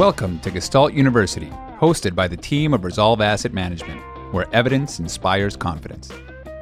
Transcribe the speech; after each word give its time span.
Welcome 0.00 0.38
to 0.38 0.50
Gestalt 0.50 0.94
University, 0.94 1.50
hosted 1.78 2.14
by 2.14 2.26
the 2.26 2.34
team 2.34 2.72
of 2.72 2.84
Resolve 2.86 3.20
Asset 3.20 3.52
Management, 3.52 4.00
where 4.32 4.46
evidence 4.50 4.98
inspires 4.98 5.56
confidence. 5.58 6.08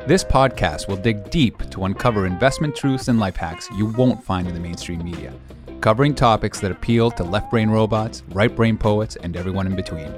This 0.09 0.25
podcast 0.25 0.89
will 0.89 0.97
dig 0.97 1.31
deep 1.31 1.71
to 1.71 1.85
uncover 1.85 2.27
investment 2.27 2.75
truths 2.75 3.07
and 3.07 3.21
life 3.21 3.37
hacks 3.37 3.69
you 3.77 3.87
won't 3.87 4.25
find 4.25 4.49
in 4.49 4.55
the 4.55 4.61
mainstream 4.61 5.05
media, 5.05 5.33
covering 5.81 6.17
topics 6.17 6.59
that 6.59 6.73
appeal 6.73 7.13
to 7.13 7.23
left 7.23 7.49
brain 7.49 7.71
robots, 7.71 8.25
right 8.31 8.57
brain 8.57 8.77
poets, 8.77 9.15
and 9.15 9.37
everyone 9.37 9.69
in 9.69 9.77
between, 9.77 10.13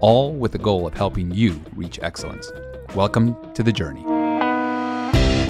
all 0.00 0.34
with 0.34 0.52
the 0.52 0.58
goal 0.58 0.86
of 0.86 0.92
helping 0.92 1.32
you 1.32 1.58
reach 1.74 1.98
excellence. 2.02 2.52
Welcome 2.94 3.34
to 3.54 3.62
the 3.62 3.72
journey. 3.72 4.04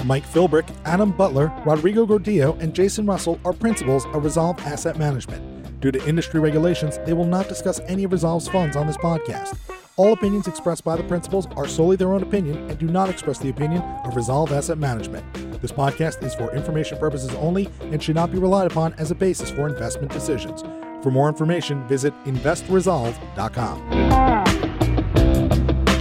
Mike 0.05 0.25
Philbrick, 0.25 0.73
Adam 0.85 1.11
Butler, 1.11 1.51
Rodrigo 1.65 2.05
Gordillo, 2.05 2.57
and 2.61 2.73
Jason 2.73 3.05
Russell 3.05 3.41
are 3.43 3.51
principals 3.51 4.05
of 4.05 4.23
Resolve 4.23 4.57
Asset 4.61 4.97
Management. 4.97 5.48
Due 5.79 5.91
to 5.93 6.05
industry 6.07 6.41
regulations, 6.41 6.99
they 7.05 7.13
will 7.13 7.23
not 7.25 7.47
discuss 7.47 7.79
any 7.87 8.03
of 8.03 8.11
Resolve's 8.11 8.49
funds 8.49 8.75
on 8.75 8.85
this 8.85 8.97
podcast. 8.97 9.57
All 9.95 10.11
opinions 10.11 10.45
expressed 10.47 10.83
by 10.83 10.97
the 10.97 11.03
principals 11.03 11.47
are 11.55 11.67
solely 11.67 11.95
their 11.95 12.11
own 12.11 12.21
opinion 12.21 12.69
and 12.69 12.77
do 12.77 12.87
not 12.87 13.09
express 13.09 13.39
the 13.39 13.49
opinion 13.49 13.81
of 14.03 14.15
Resolve 14.15 14.51
Asset 14.51 14.77
Management. 14.77 15.25
This 15.61 15.71
podcast 15.71 16.21
is 16.23 16.35
for 16.35 16.53
information 16.53 16.97
purposes 16.97 17.33
only 17.35 17.69
and 17.81 18.03
should 18.03 18.15
not 18.15 18.29
be 18.31 18.37
relied 18.37 18.69
upon 18.69 18.93
as 18.93 19.09
a 19.11 19.15
basis 19.15 19.49
for 19.49 19.67
investment 19.67 20.11
decisions. 20.11 20.63
For 21.01 21.11
more 21.11 21.29
information, 21.29 21.87
visit 21.87 22.13
investresolve.com. 22.25 23.91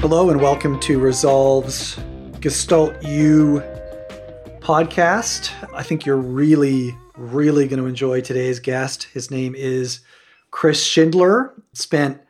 Hello 0.00 0.30
and 0.30 0.40
welcome 0.40 0.80
to 0.80 0.98
Resolve's 0.98 2.00
Gestalt 2.40 3.00
U 3.04 3.62
podcast. 4.60 5.52
I 5.72 5.84
think 5.84 6.04
you're 6.04 6.16
really, 6.16 6.96
really 7.18 7.66
going 7.66 7.80
to 7.80 7.86
enjoy 7.86 8.20
today's 8.20 8.60
guest. 8.60 9.04
His 9.04 9.30
name 9.30 9.54
is 9.54 10.00
Chris 10.50 10.84
Schindler. 10.84 11.52
Spent 11.72 12.20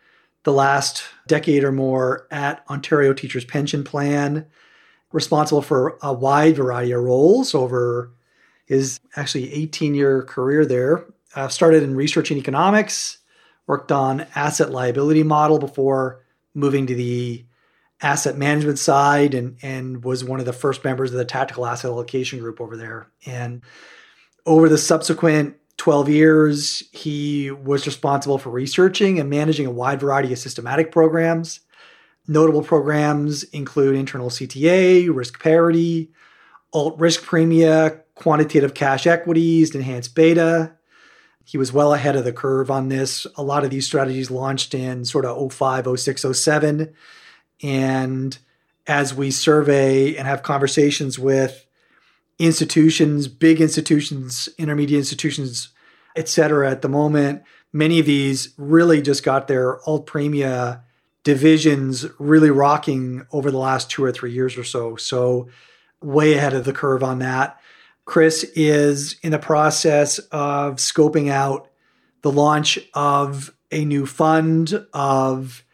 the 0.44 0.52
last 0.52 1.04
decade 1.26 1.62
or 1.62 1.72
more 1.72 2.26
at 2.30 2.64
Ontario 2.70 3.12
Teachers 3.12 3.44
Pension 3.44 3.84
Plan, 3.84 4.46
responsible 5.12 5.62
for 5.62 5.98
a 6.02 6.12
wide 6.12 6.56
variety 6.56 6.92
of 6.92 7.02
roles 7.02 7.54
over 7.54 8.10
his 8.64 8.98
actually 9.16 9.52
18 9.52 9.94
year 9.94 10.22
career 10.22 10.64
there. 10.64 11.04
Uh, 11.34 11.48
started 11.48 11.82
in 11.82 11.94
research 11.94 12.30
and 12.30 12.40
economics, 12.40 13.18
worked 13.66 13.92
on 13.92 14.26
asset 14.34 14.70
liability 14.70 15.22
model 15.22 15.58
before 15.58 16.24
moving 16.54 16.86
to 16.86 16.94
the 16.94 17.44
asset 18.00 18.38
management 18.38 18.78
side 18.78 19.34
and 19.34 19.58
and 19.60 20.04
was 20.04 20.24
one 20.24 20.40
of 20.40 20.46
the 20.46 20.52
first 20.52 20.84
members 20.84 21.10
of 21.10 21.18
the 21.18 21.24
tactical 21.24 21.66
asset 21.66 21.90
allocation 21.90 22.38
group 22.38 22.60
over 22.60 22.76
there 22.76 23.10
and 23.26 23.60
over 24.48 24.68
the 24.68 24.78
subsequent 24.78 25.54
12 25.76 26.08
years 26.08 26.82
he 26.90 27.50
was 27.50 27.86
responsible 27.86 28.38
for 28.38 28.50
researching 28.50 29.20
and 29.20 29.30
managing 29.30 29.66
a 29.66 29.70
wide 29.70 30.00
variety 30.00 30.32
of 30.32 30.38
systematic 30.38 30.90
programs. 30.90 31.60
Notable 32.26 32.62
programs 32.62 33.44
include 33.44 33.94
internal 33.94 34.30
cta 34.30 35.14
risk 35.14 35.40
parity 35.40 36.10
alt 36.72 36.98
risk 36.98 37.22
premia 37.22 38.00
quantitative 38.14 38.74
cash 38.74 39.06
equities 39.06 39.74
enhanced 39.74 40.14
beta. 40.14 40.72
He 41.44 41.58
was 41.58 41.72
well 41.72 41.94
ahead 41.94 42.16
of 42.16 42.24
the 42.24 42.32
curve 42.32 42.70
on 42.70 42.88
this. 42.88 43.26
A 43.36 43.42
lot 43.42 43.64
of 43.64 43.70
these 43.70 43.86
strategies 43.86 44.30
launched 44.30 44.74
in 44.74 45.04
sort 45.04 45.24
of 45.24 45.52
05 45.52 45.88
06 45.98 46.24
07 46.32 46.92
and 47.62 48.38
as 48.86 49.14
we 49.14 49.30
survey 49.30 50.16
and 50.16 50.26
have 50.26 50.42
conversations 50.42 51.18
with 51.18 51.66
institutions, 52.38 53.28
big 53.28 53.60
institutions, 53.60 54.48
intermediate 54.58 54.98
institutions, 54.98 55.68
et 56.16 56.28
cetera, 56.28 56.70
at 56.70 56.82
the 56.82 56.88
moment, 56.88 57.42
many 57.72 57.98
of 57.98 58.06
these 58.06 58.54
really 58.56 59.02
just 59.02 59.24
got 59.24 59.48
their 59.48 59.80
alt 59.88 60.06
premia 60.06 60.82
divisions 61.24 62.06
really 62.18 62.50
rocking 62.50 63.26
over 63.32 63.50
the 63.50 63.58
last 63.58 63.90
two 63.90 64.04
or 64.04 64.12
three 64.12 64.32
years 64.32 64.56
or 64.56 64.64
so. 64.64 64.96
So, 64.96 65.48
way 66.00 66.34
ahead 66.34 66.54
of 66.54 66.64
the 66.64 66.72
curve 66.72 67.02
on 67.02 67.18
that. 67.18 67.60
Chris 68.04 68.44
is 68.54 69.16
in 69.22 69.32
the 69.32 69.38
process 69.38 70.18
of 70.30 70.76
scoping 70.76 71.28
out 71.30 71.68
the 72.22 72.32
launch 72.32 72.78
of 72.94 73.52
a 73.70 73.84
new 73.84 74.06
fund 74.06 74.86
of 74.94 75.64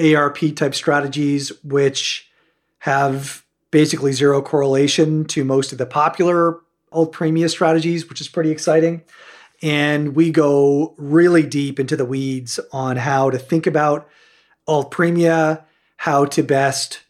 ARP 0.00 0.38
type 0.54 0.74
strategies, 0.74 1.52
which 1.62 2.30
have 2.78 3.44
basically 3.72 4.12
zero 4.12 4.40
correlation 4.40 5.24
to 5.24 5.44
most 5.44 5.72
of 5.72 5.78
the 5.78 5.86
popular 5.86 6.60
alt 6.92 7.12
premia 7.12 7.50
strategies, 7.50 8.08
which 8.08 8.20
is 8.20 8.28
pretty 8.28 8.50
exciting. 8.52 9.02
And 9.62 10.14
we 10.14 10.30
go 10.30 10.94
really 10.98 11.42
deep 11.42 11.80
into 11.80 11.96
the 11.96 12.04
weeds 12.04 12.60
on 12.72 12.96
how 12.96 13.30
to 13.30 13.38
think 13.38 13.66
about 13.66 14.08
alt 14.68 14.92
premia, 14.92 15.64
how 15.96 16.26
to 16.26 16.42
best 16.42 17.00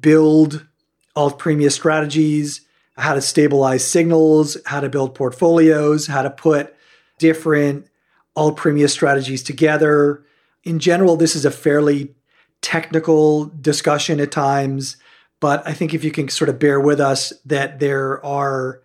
build 0.00 0.66
alt 1.14 1.38
premia 1.38 1.70
strategies, 1.70 2.62
how 2.96 3.14
to 3.14 3.20
stabilize 3.20 3.84
signals, 3.86 4.56
how 4.66 4.80
to 4.80 4.88
build 4.88 5.14
portfolios, 5.14 6.06
how 6.06 6.22
to 6.22 6.30
put 6.30 6.74
different 7.18 7.86
alt 8.34 8.56
premia 8.56 8.88
strategies 8.88 9.42
together. 9.42 10.24
In 10.64 10.78
general, 10.78 11.16
this 11.16 11.36
is 11.36 11.44
a 11.44 11.50
fairly 11.50 12.14
technical 12.60 13.46
discussion 13.46 14.20
at 14.20 14.32
times, 14.32 14.96
but 15.40 15.66
I 15.66 15.72
think 15.72 15.94
if 15.94 16.04
you 16.04 16.10
can 16.10 16.28
sort 16.28 16.48
of 16.48 16.58
bear 16.58 16.80
with 16.80 17.00
us 17.00 17.32
that 17.46 17.78
there 17.78 18.24
are 18.24 18.80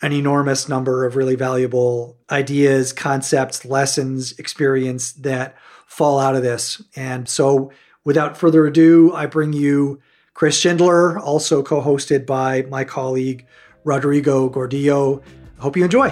an 0.00 0.12
enormous 0.12 0.68
number 0.68 1.04
of 1.04 1.16
really 1.16 1.34
valuable 1.34 2.16
ideas, 2.30 2.92
concepts, 2.92 3.64
lessons, 3.64 4.32
experience 4.38 5.12
that 5.12 5.56
fall 5.86 6.18
out 6.18 6.36
of 6.36 6.42
this. 6.42 6.80
And 6.94 7.28
so, 7.28 7.72
without 8.04 8.36
further 8.36 8.66
ado, 8.66 9.12
I 9.12 9.26
bring 9.26 9.52
you 9.52 10.00
Chris 10.34 10.58
Schindler, 10.58 11.18
also 11.18 11.62
co 11.62 11.82
hosted 11.82 12.24
by 12.24 12.62
my 12.62 12.84
colleague 12.84 13.44
Rodrigo 13.84 14.48
Gordillo. 14.48 15.20
I 15.58 15.62
hope 15.62 15.76
you 15.76 15.84
enjoy. 15.84 16.10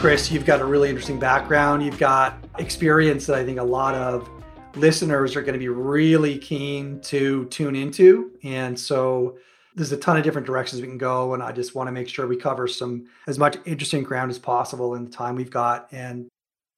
Chris, 0.00 0.30
you've 0.30 0.44
got 0.44 0.60
a 0.60 0.64
really 0.64 0.88
interesting 0.88 1.18
background. 1.18 1.82
You've 1.82 1.98
got 1.98 2.36
experience 2.58 3.26
that 3.26 3.36
I 3.36 3.44
think 3.44 3.58
a 3.58 3.64
lot 3.64 3.94
of 3.94 4.28
listeners 4.76 5.36
are 5.36 5.42
going 5.42 5.54
to 5.54 5.58
be 5.58 5.68
really 5.68 6.38
keen 6.38 7.00
to 7.02 7.46
tune 7.46 7.76
into. 7.76 8.32
And 8.42 8.78
so 8.78 9.38
there's 9.74 9.92
a 9.92 9.96
ton 9.96 10.16
of 10.16 10.22
different 10.22 10.46
directions 10.46 10.80
we 10.80 10.88
can 10.88 10.98
go. 10.98 11.34
And 11.34 11.42
I 11.42 11.52
just 11.52 11.74
want 11.74 11.88
to 11.88 11.92
make 11.92 12.08
sure 12.08 12.26
we 12.26 12.36
cover 12.36 12.68
some 12.68 13.06
as 13.26 13.38
much 13.38 13.56
interesting 13.64 14.02
ground 14.02 14.30
as 14.30 14.38
possible 14.38 14.94
in 14.94 15.04
the 15.04 15.10
time 15.10 15.34
we've 15.34 15.50
got. 15.50 15.88
And 15.92 16.28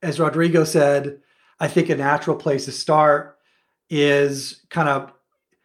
as 0.02 0.20
Rodrigo 0.20 0.64
said, 0.64 1.20
I 1.60 1.68
think 1.68 1.88
a 1.88 1.96
natural 1.96 2.36
place 2.36 2.64
to 2.66 2.72
start 2.72 3.38
is 3.88 4.62
kind 4.70 4.88
of 4.88 5.12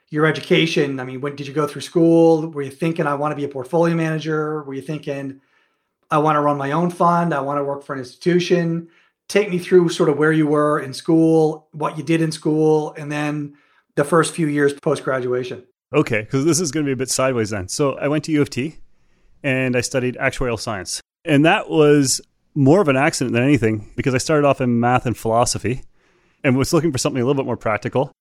your 0.10 0.26
education. 0.26 1.00
I 1.00 1.06
mean, 1.06 1.22
when 1.22 1.36
did 1.36 1.48
you 1.48 1.54
go 1.54 1.68
through 1.68 1.82
school? 1.82 2.48
Were 2.48 2.62
you 2.62 2.72
thinking 2.72 3.08
I 3.08 3.16
want 3.16 3.32
to 3.32 3.36
be 3.36 3.46
a 3.46 3.50
portfolio 3.50 3.96
manager? 3.96 4.64
Were 4.64 4.74
you 4.74 4.82
thinking 4.82 5.42
I 6.12 6.18
want 6.18 6.36
to 6.36 6.42
run 6.42 6.58
my 6.58 6.74
own 6.74 6.90
fund. 6.90 7.34
I 7.34 7.40
want 7.40 7.58
to 7.58 7.64
work 7.64 7.84
for 7.84 7.94
an 7.94 8.00
institution. 8.00 8.90
Take 9.32 9.50
me 9.50 9.60
through 9.60 9.88
sort 9.88 10.10
of 10.10 10.18
where 10.18 10.34
you 10.34 10.46
were 10.46 10.78
in 10.78 10.94
school, 10.94 11.70
what 11.72 11.98
you 11.98 12.04
did 12.04 12.22
in 12.22 12.34
school, 12.34 12.94
and 12.98 13.10
then 13.10 13.56
the 13.96 14.04
first 14.04 14.34
few 14.34 14.48
years 14.48 14.74
post 14.74 15.06
graduation. 15.06 15.64
Okay, 15.94 16.20
because 16.20 16.44
this 16.44 16.60
is 16.60 16.70
going 16.70 16.86
to 16.86 16.90
be 16.90 16.92
a 16.92 16.98
bit 16.98 17.10
sideways 17.10 17.50
then. 17.50 17.70
So 17.70 17.94
I 17.94 18.10
went 18.10 18.26
to 18.26 18.34
U 18.34 18.42
of 18.42 18.50
T 18.50 18.76
and 19.42 19.78
I 19.78 19.80
studied 19.80 20.18
actuarial 20.18 20.60
science. 20.60 21.00
And 21.24 21.46
that 21.46 21.70
was 21.70 22.20
more 22.56 22.82
of 22.82 22.90
an 22.90 22.98
accident 22.98 23.34
than 23.34 23.44
anything 23.44 23.90
because 23.96 24.14
I 24.14 24.18
started 24.18 24.46
off 24.46 24.60
in 24.60 24.82
math 24.82 25.06
and 25.06 25.16
philosophy 25.16 25.84
and 26.44 26.58
was 26.58 26.74
looking 26.74 26.92
for 26.92 26.98
something 26.98 27.22
a 27.22 27.26
little 27.26 27.42
bit 27.42 27.46
more 27.46 27.56
practical 27.56 28.12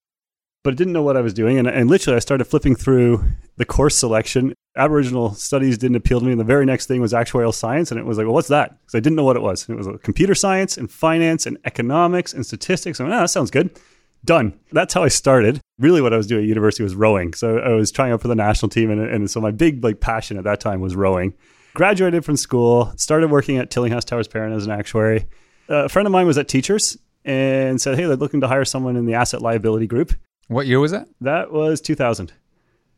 but 0.62 0.74
I 0.74 0.76
didn't 0.76 0.92
know 0.92 1.02
what 1.02 1.16
I 1.16 1.20
was 1.20 1.34
doing. 1.34 1.58
And, 1.58 1.68
and 1.68 1.88
literally, 1.88 2.16
I 2.16 2.20
started 2.20 2.44
flipping 2.44 2.76
through 2.76 3.24
the 3.56 3.64
course 3.64 3.96
selection. 3.96 4.54
Aboriginal 4.76 5.34
studies 5.34 5.78
didn't 5.78 5.96
appeal 5.96 6.20
to 6.20 6.26
me. 6.26 6.32
And 6.32 6.40
the 6.40 6.44
very 6.44 6.64
next 6.64 6.86
thing 6.86 7.00
was 7.00 7.12
actuarial 7.12 7.52
science. 7.52 7.90
And 7.90 7.98
it 7.98 8.06
was 8.06 8.18
like, 8.18 8.26
well, 8.26 8.34
what's 8.34 8.48
that? 8.48 8.78
Because 8.80 8.94
I 8.94 9.00
didn't 9.00 9.16
know 9.16 9.24
what 9.24 9.36
it 9.36 9.42
was. 9.42 9.68
And 9.68 9.74
it 9.74 9.78
was 9.78 9.86
like 9.86 10.02
computer 10.02 10.34
science 10.34 10.76
and 10.76 10.90
finance 10.90 11.46
and 11.46 11.58
economics 11.64 12.32
and 12.32 12.46
statistics. 12.46 13.00
I 13.00 13.04
went, 13.04 13.14
oh, 13.14 13.20
that 13.20 13.30
sounds 13.30 13.50
good. 13.50 13.78
Done. 14.24 14.58
That's 14.70 14.94
how 14.94 15.02
I 15.02 15.08
started. 15.08 15.60
Really, 15.78 16.02
what 16.02 16.12
I 16.12 16.16
was 16.16 16.26
doing 16.26 16.42
at 16.42 16.48
university 16.48 16.82
was 16.82 16.94
rowing. 16.94 17.32
So 17.34 17.58
I 17.58 17.70
was 17.70 17.90
trying 17.90 18.12
out 18.12 18.20
for 18.20 18.28
the 18.28 18.34
national 18.34 18.68
team. 18.68 18.90
And, 18.90 19.00
and 19.00 19.30
so 19.30 19.40
my 19.40 19.50
big 19.50 19.82
like 19.82 20.00
passion 20.00 20.36
at 20.36 20.44
that 20.44 20.60
time 20.60 20.80
was 20.80 20.94
rowing. 20.94 21.34
Graduated 21.74 22.24
from 22.24 22.36
school, 22.36 22.92
started 22.96 23.30
working 23.30 23.56
at 23.56 23.70
Tillinghast 23.70 24.08
Towers 24.08 24.28
Perrin 24.28 24.52
as 24.52 24.66
an 24.66 24.72
actuary. 24.72 25.26
a 25.68 25.88
friend 25.88 26.06
of 26.06 26.12
mine 26.12 26.26
was 26.26 26.36
at 26.36 26.48
Teachers 26.48 26.98
and 27.24 27.80
said, 27.80 27.96
hey, 27.96 28.04
they're 28.04 28.16
looking 28.16 28.40
to 28.40 28.48
hire 28.48 28.64
someone 28.64 28.96
in 28.96 29.06
the 29.06 29.14
asset 29.14 29.40
liability 29.40 29.86
group. 29.86 30.12
What 30.48 30.66
year 30.66 30.80
was 30.80 30.90
that? 30.90 31.06
That 31.20 31.52
was 31.52 31.80
2000. 31.80 32.32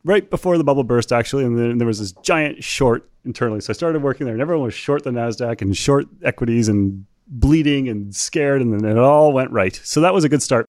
Right 0.05 0.29
before 0.29 0.59
the 0.59 0.65
bubble 0.65 0.85
burst, 0.85 1.13
actually. 1.13 1.45
And 1.45 1.57
then 1.57 1.79
there 1.79 1.87
was 1.87 2.01
this 2.01 2.13
giant 2.23 2.65
short 2.65 3.09
internally. 3.25 3.61
So 3.61 3.71
I 3.71 3.75
started 3.75 4.03
working 4.03 4.25
there, 4.25 4.35
and 4.35 4.43
everyone 4.43 4.65
was 4.65 4.75
short 4.75 5.05
the 5.05 5.11
NASDAQ 5.11 5.63
and 5.63 5.77
short 5.77 6.07
equities 6.25 6.69
and 6.69 7.07
bleeding 7.29 7.89
and 7.89 8.15
scared. 8.15 8.63
And 8.63 8.73
then 8.73 8.85
it 8.85 8.99
all 8.99 9.33
went 9.33 9.51
right. 9.53 9.75
So 9.85 10.01
that 10.01 10.13
was 10.13 10.25
a 10.25 10.29
good 10.29 10.43
start. 10.43 10.67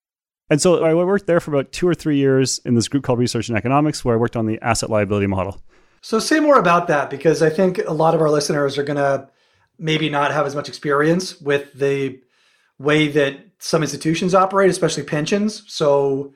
And 0.49 0.61
so 0.61 0.83
I 0.83 0.93
worked 0.93 1.25
there 1.25 1.39
for 1.39 1.51
about 1.51 1.71
two 1.71 1.87
or 1.87 1.95
three 1.95 2.17
years 2.17 2.59
in 2.63 2.75
this 2.75 2.87
group 2.87 3.03
called 3.03 3.17
Research 3.17 3.49
and 3.49 3.57
Economics, 3.57 4.05
where 4.05 4.13
I 4.13 4.17
worked 4.17 4.35
on 4.35 4.45
the 4.45 4.59
asset 4.61 4.89
liability 4.89 5.25
model. 5.25 5.59
So 6.01 6.19
say 6.19 6.39
more 6.39 6.59
about 6.59 6.87
that 6.87 7.09
because 7.09 7.41
I 7.41 7.49
think 7.49 7.79
a 7.79 7.93
lot 7.93 8.13
of 8.13 8.21
our 8.21 8.29
listeners 8.29 8.77
are 8.77 8.83
going 8.83 8.97
to 8.97 9.29
maybe 9.79 10.09
not 10.09 10.31
have 10.31 10.45
as 10.45 10.53
much 10.53 10.67
experience 10.67 11.39
with 11.41 11.73
the 11.73 12.19
way 12.77 13.07
that 13.07 13.37
some 13.59 13.81
institutions 13.81 14.35
operate, 14.35 14.69
especially 14.69 15.03
pensions. 15.03 15.63
So 15.67 16.33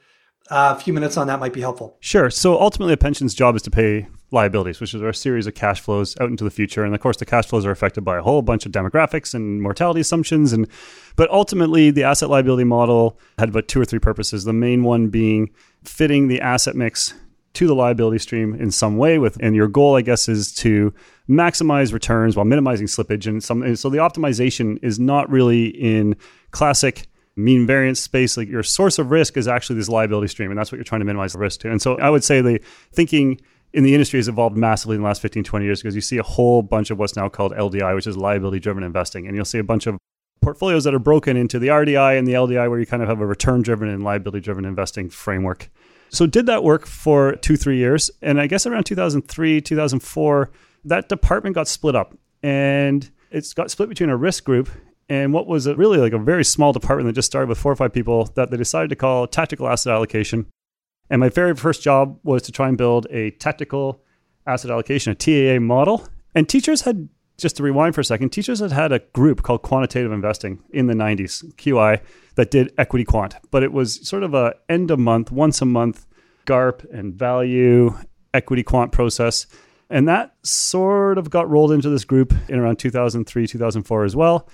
Uh, 0.49 0.75
a 0.77 0.79
few 0.79 0.93
minutes 0.93 1.17
on 1.17 1.27
that 1.27 1.39
might 1.39 1.53
be 1.53 1.61
helpful. 1.61 1.97
Sure. 1.99 2.29
So 2.29 2.59
ultimately, 2.59 2.93
a 2.93 2.97
pension's 2.97 3.33
job 3.33 3.55
is 3.55 3.61
to 3.63 3.71
pay 3.71 4.07
liabilities, 4.31 4.79
which 4.79 4.93
is 4.93 5.01
our 5.01 5.13
series 5.13 5.47
of 5.47 5.55
cash 5.55 5.79
flows 5.79 6.17
out 6.19 6.29
into 6.29 6.43
the 6.43 6.49
future. 6.49 6.83
And 6.83 6.93
of 6.93 7.01
course, 7.01 7.17
the 7.17 7.25
cash 7.25 7.45
flows 7.45 7.65
are 7.65 7.71
affected 7.71 8.03
by 8.03 8.17
a 8.17 8.21
whole 8.21 8.41
bunch 8.41 8.65
of 8.65 8.71
demographics 8.71 9.33
and 9.33 9.61
mortality 9.61 9.99
assumptions. 9.99 10.53
And 10.53 10.67
but 11.15 11.29
ultimately, 11.31 11.91
the 11.91 12.03
asset 12.03 12.29
liability 12.29 12.63
model 12.63 13.19
had 13.37 13.49
about 13.49 13.67
two 13.67 13.81
or 13.81 13.85
three 13.85 13.99
purposes. 13.99 14.43
The 14.43 14.53
main 14.53 14.83
one 14.83 15.09
being 15.09 15.51
fitting 15.83 16.27
the 16.27 16.41
asset 16.41 16.75
mix 16.75 17.13
to 17.53 17.65
the 17.65 17.73
liability 17.73 18.19
stream 18.19 18.53
in 18.53 18.69
some 18.69 18.97
way 18.97 19.17
with 19.17 19.35
and 19.41 19.55
your 19.55 19.67
goal 19.67 19.95
i 19.95 20.01
guess 20.01 20.29
is 20.29 20.53
to 20.53 20.93
maximize 21.27 21.91
returns 21.91 22.35
while 22.35 22.45
minimizing 22.45 22.85
slippage 22.85 23.25
and 23.25 23.43
some 23.43 23.63
and 23.63 23.79
so 23.79 23.89
the 23.89 23.97
optimization 23.97 24.77
is 24.83 24.99
not 24.99 25.27
really 25.27 25.65
in 25.65 26.15
classic 26.51 27.07
mean 27.37 27.65
variance 27.65 27.99
space 27.99 28.35
like 28.35 28.47
your 28.47 28.63
source 28.63 28.99
of 28.99 29.11
risk 29.11 29.37
is 29.37 29.47
actually 29.47 29.75
this 29.75 29.89
liability 29.89 30.27
stream 30.27 30.51
and 30.51 30.59
that's 30.59 30.71
what 30.71 30.77
you're 30.77 30.83
trying 30.83 31.01
to 31.01 31.05
minimize 31.05 31.33
the 31.33 31.39
risk 31.39 31.61
to. 31.61 31.71
And 31.71 31.81
so 31.81 31.97
i 31.99 32.09
would 32.09 32.23
say 32.23 32.41
the 32.41 32.59
thinking 32.91 33.39
in 33.73 33.83
the 33.83 33.93
industry 33.93 34.17
has 34.17 34.27
evolved 34.27 34.57
massively 34.57 34.95
in 34.95 35.01
the 35.01 35.07
last 35.07 35.21
15 35.21 35.43
20 35.43 35.65
years 35.65 35.81
because 35.81 35.95
you 35.95 36.01
see 36.01 36.17
a 36.17 36.23
whole 36.23 36.61
bunch 36.61 36.89
of 36.89 36.97
what's 36.97 37.15
now 37.15 37.29
called 37.29 37.53
ldi 37.53 37.95
which 37.95 38.07
is 38.07 38.17
liability 38.17 38.59
driven 38.59 38.83
investing. 38.83 39.27
And 39.27 39.35
you'll 39.35 39.45
see 39.45 39.59
a 39.59 39.63
bunch 39.63 39.87
of 39.87 39.97
portfolios 40.41 40.83
that 40.83 40.93
are 40.93 40.99
broken 40.99 41.37
into 41.37 41.59
the 41.59 41.67
rdi 41.67 42.17
and 42.17 42.27
the 42.27 42.33
ldi 42.33 42.69
where 42.69 42.79
you 42.79 42.85
kind 42.85 43.03
of 43.03 43.09
have 43.09 43.21
a 43.21 43.25
return 43.25 43.61
driven 43.61 43.89
and 43.89 44.03
liability 44.03 44.43
driven 44.43 44.65
investing 44.65 45.09
framework. 45.09 45.69
So 46.09 46.25
did 46.25 46.45
that 46.45 46.63
work 46.63 46.85
for 46.85 47.35
two, 47.35 47.57
three 47.57 47.77
years. 47.77 48.09
And 48.21 48.39
I 48.39 48.47
guess 48.47 48.65
around 48.65 48.85
2003, 48.85 49.61
2004, 49.61 50.51
that 50.85 51.09
department 51.09 51.55
got 51.55 51.67
split 51.67 51.95
up. 51.95 52.17
And 52.41 53.09
it's 53.31 53.53
got 53.53 53.71
split 53.71 53.89
between 53.89 54.09
a 54.09 54.15
risk 54.15 54.43
group 54.45 54.69
and 55.09 55.33
what 55.33 55.47
was 55.47 55.67
a 55.67 55.75
really 55.75 55.97
like 55.97 56.13
a 56.13 56.17
very 56.17 56.43
small 56.43 56.73
department 56.73 57.07
that 57.07 57.13
just 57.13 57.27
started 57.27 57.47
with 57.47 57.57
four 57.57 57.71
or 57.71 57.75
five 57.75 57.93
people 57.93 58.25
that 58.35 58.51
they 58.51 58.57
decided 58.57 58.89
to 58.89 58.95
call 58.95 59.27
tactical 59.27 59.67
asset 59.67 59.93
allocation. 59.93 60.47
And 61.09 61.19
my 61.21 61.29
very 61.29 61.55
first 61.55 61.81
job 61.81 62.19
was 62.23 62.41
to 62.43 62.51
try 62.51 62.67
and 62.67 62.77
build 62.77 63.07
a 63.09 63.31
tactical 63.31 64.01
asset 64.45 64.71
allocation, 64.71 65.11
a 65.11 65.15
TAA 65.15 65.59
model. 65.61 66.07
And 66.35 66.49
teachers 66.49 66.81
had, 66.81 67.07
just 67.37 67.55
to 67.57 67.63
rewind 67.63 67.95
for 67.95 68.01
a 68.01 68.05
second, 68.05 68.29
teachers 68.29 68.59
had 68.59 68.71
had 68.71 68.91
a 68.91 68.99
group 68.99 69.43
called 69.43 69.61
quantitative 69.61 70.11
investing 70.11 70.61
in 70.71 70.87
the 70.87 70.93
90s, 70.93 71.45
QI, 71.55 72.01
that 72.35 72.51
did 72.51 72.73
equity 72.77 73.03
quant, 73.03 73.35
but 73.49 73.63
it 73.63 73.73
was 73.73 74.07
sort 74.07 74.23
of 74.23 74.33
a 74.33 74.53
end 74.69 74.91
of 74.91 74.99
month, 74.99 75.31
once 75.31 75.61
a 75.61 75.65
month 75.65 76.05
GARP 76.45 76.85
and 76.93 77.13
value 77.13 77.97
equity 78.33 78.63
quant 78.63 78.91
process. 78.91 79.47
And 79.89 80.07
that 80.07 80.35
sort 80.43 81.17
of 81.17 81.29
got 81.29 81.49
rolled 81.49 81.71
into 81.71 81.89
this 81.89 82.05
group 82.05 82.33
in 82.47 82.59
around 82.59 82.77
2003, 82.77 83.47
2004 83.47 84.03
as 84.03 84.15
well. 84.15 84.47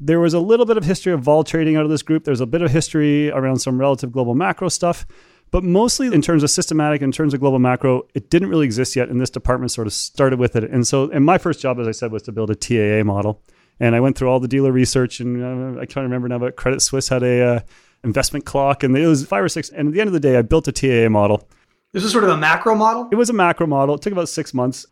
There 0.00 0.20
was 0.20 0.34
a 0.34 0.40
little 0.40 0.66
bit 0.66 0.76
of 0.76 0.84
history 0.84 1.12
of 1.12 1.20
vol 1.20 1.44
trading 1.44 1.76
out 1.76 1.84
of 1.84 1.90
this 1.90 2.02
group. 2.02 2.24
There's 2.24 2.40
a 2.40 2.46
bit 2.46 2.62
of 2.62 2.70
history 2.70 3.30
around 3.30 3.58
some 3.58 3.78
relative 3.78 4.12
global 4.12 4.34
macro 4.34 4.68
stuff. 4.68 5.06
But 5.50 5.64
mostly 5.64 6.08
in 6.08 6.20
terms 6.20 6.42
of 6.42 6.50
systematic, 6.50 7.00
in 7.00 7.10
terms 7.10 7.32
of 7.32 7.40
global 7.40 7.58
macro, 7.58 8.02
it 8.14 8.30
didn't 8.30 8.48
really 8.48 8.66
exist 8.66 8.94
yet. 8.94 9.08
And 9.08 9.20
this 9.20 9.30
department 9.30 9.72
sort 9.72 9.86
of 9.86 9.92
started 9.92 10.38
with 10.38 10.56
it. 10.56 10.64
And 10.64 10.86
so, 10.86 11.10
and 11.10 11.24
my 11.24 11.38
first 11.38 11.60
job, 11.60 11.80
as 11.80 11.88
I 11.88 11.92
said, 11.92 12.12
was 12.12 12.22
to 12.24 12.32
build 12.32 12.50
a 12.50 12.54
TAA 12.54 13.02
model. 13.04 13.42
And 13.80 13.94
I 13.94 14.00
went 14.00 14.18
through 14.18 14.28
all 14.28 14.40
the 14.40 14.48
dealer 14.48 14.72
research, 14.72 15.20
and 15.20 15.76
uh, 15.76 15.80
I 15.80 15.86
can't 15.86 16.02
remember 16.02 16.28
now, 16.28 16.38
but 16.38 16.56
Credit 16.56 16.82
Suisse 16.82 17.08
had 17.08 17.22
a 17.22 17.42
uh, 17.42 17.60
investment 18.02 18.44
clock, 18.44 18.82
and 18.82 18.96
it 18.96 19.06
was 19.06 19.24
five 19.24 19.42
or 19.42 19.48
six. 19.48 19.70
And 19.70 19.88
at 19.88 19.94
the 19.94 20.00
end 20.00 20.08
of 20.08 20.14
the 20.14 20.20
day, 20.20 20.36
I 20.36 20.42
built 20.42 20.68
a 20.68 20.72
TAA 20.72 21.08
model. 21.08 21.48
This 21.92 22.04
is 22.04 22.12
sort 22.12 22.24
of 22.24 22.30
a 22.30 22.36
macro 22.36 22.74
model. 22.74 23.08
It 23.10 23.14
was 23.14 23.30
a 23.30 23.32
macro 23.32 23.66
model. 23.66 23.94
It 23.94 24.02
took 24.02 24.12
about 24.12 24.28
six 24.28 24.52
months. 24.52 24.84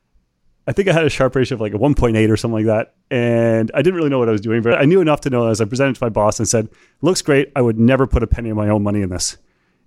I 0.66 0.72
think 0.72 0.88
I 0.88 0.92
had 0.92 1.04
a 1.04 1.10
Sharpe 1.10 1.36
ratio 1.36 1.54
of 1.54 1.60
like 1.60 1.74
a 1.74 1.78
1.8 1.78 2.28
or 2.28 2.36
something 2.36 2.66
like 2.66 2.66
that. 2.66 2.94
And 3.10 3.70
I 3.72 3.82
didn't 3.82 3.94
really 3.94 4.10
know 4.10 4.18
what 4.18 4.28
I 4.28 4.32
was 4.32 4.40
doing, 4.40 4.62
but 4.62 4.74
I 4.74 4.84
knew 4.84 5.00
enough 5.00 5.20
to 5.22 5.30
know 5.30 5.46
as 5.48 5.60
I 5.60 5.64
presented 5.64 5.94
to 5.96 6.04
my 6.04 6.08
boss 6.08 6.38
and 6.38 6.48
said, 6.48 6.68
looks 7.02 7.22
great. 7.22 7.52
I 7.54 7.62
would 7.62 7.78
never 7.78 8.06
put 8.06 8.22
a 8.22 8.26
penny 8.26 8.50
of 8.50 8.56
my 8.56 8.68
own 8.68 8.82
money 8.82 9.02
in 9.02 9.10
this. 9.10 9.36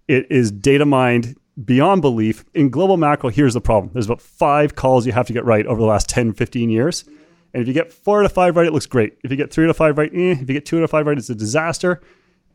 It 0.08 0.26
is 0.32 0.52
data 0.52 0.86
mined 0.86 1.36
beyond 1.64 2.02
belief. 2.02 2.46
In 2.54 2.70
global 2.70 2.96
macro, 2.98 3.30
here's 3.30 3.54
the 3.54 3.62
problem 3.62 3.92
there's 3.94 4.06
about 4.06 4.22
five 4.22 4.76
calls 4.76 5.06
you 5.06 5.12
have 5.12 5.28
to 5.28 5.34
get 5.34 5.46
right 5.46 5.66
over 5.66 5.82
the 5.82 5.88
last 5.88 6.08
10, 6.10 6.34
15 6.34 6.70
years. 6.70 7.04
And 7.54 7.62
if 7.62 7.68
you 7.68 7.74
get 7.74 7.92
four 7.92 8.20
out 8.20 8.26
of 8.26 8.32
five 8.32 8.56
right, 8.56 8.66
it 8.66 8.74
looks 8.74 8.86
great. 8.86 9.18
If 9.24 9.32
you 9.32 9.38
get 9.38 9.52
three 9.52 9.66
out 9.66 9.72
of 9.72 9.78
five 9.78 9.98
right, 9.98 10.12
eh. 10.14 10.32
If 10.32 10.42
you 10.42 10.54
get 10.54 10.66
two 10.66 10.78
out 10.78 10.84
of 10.84 10.92
five 10.92 11.08
right, 11.08 11.18
it's 11.18 11.30
a 11.30 11.36
disaster. 11.36 12.02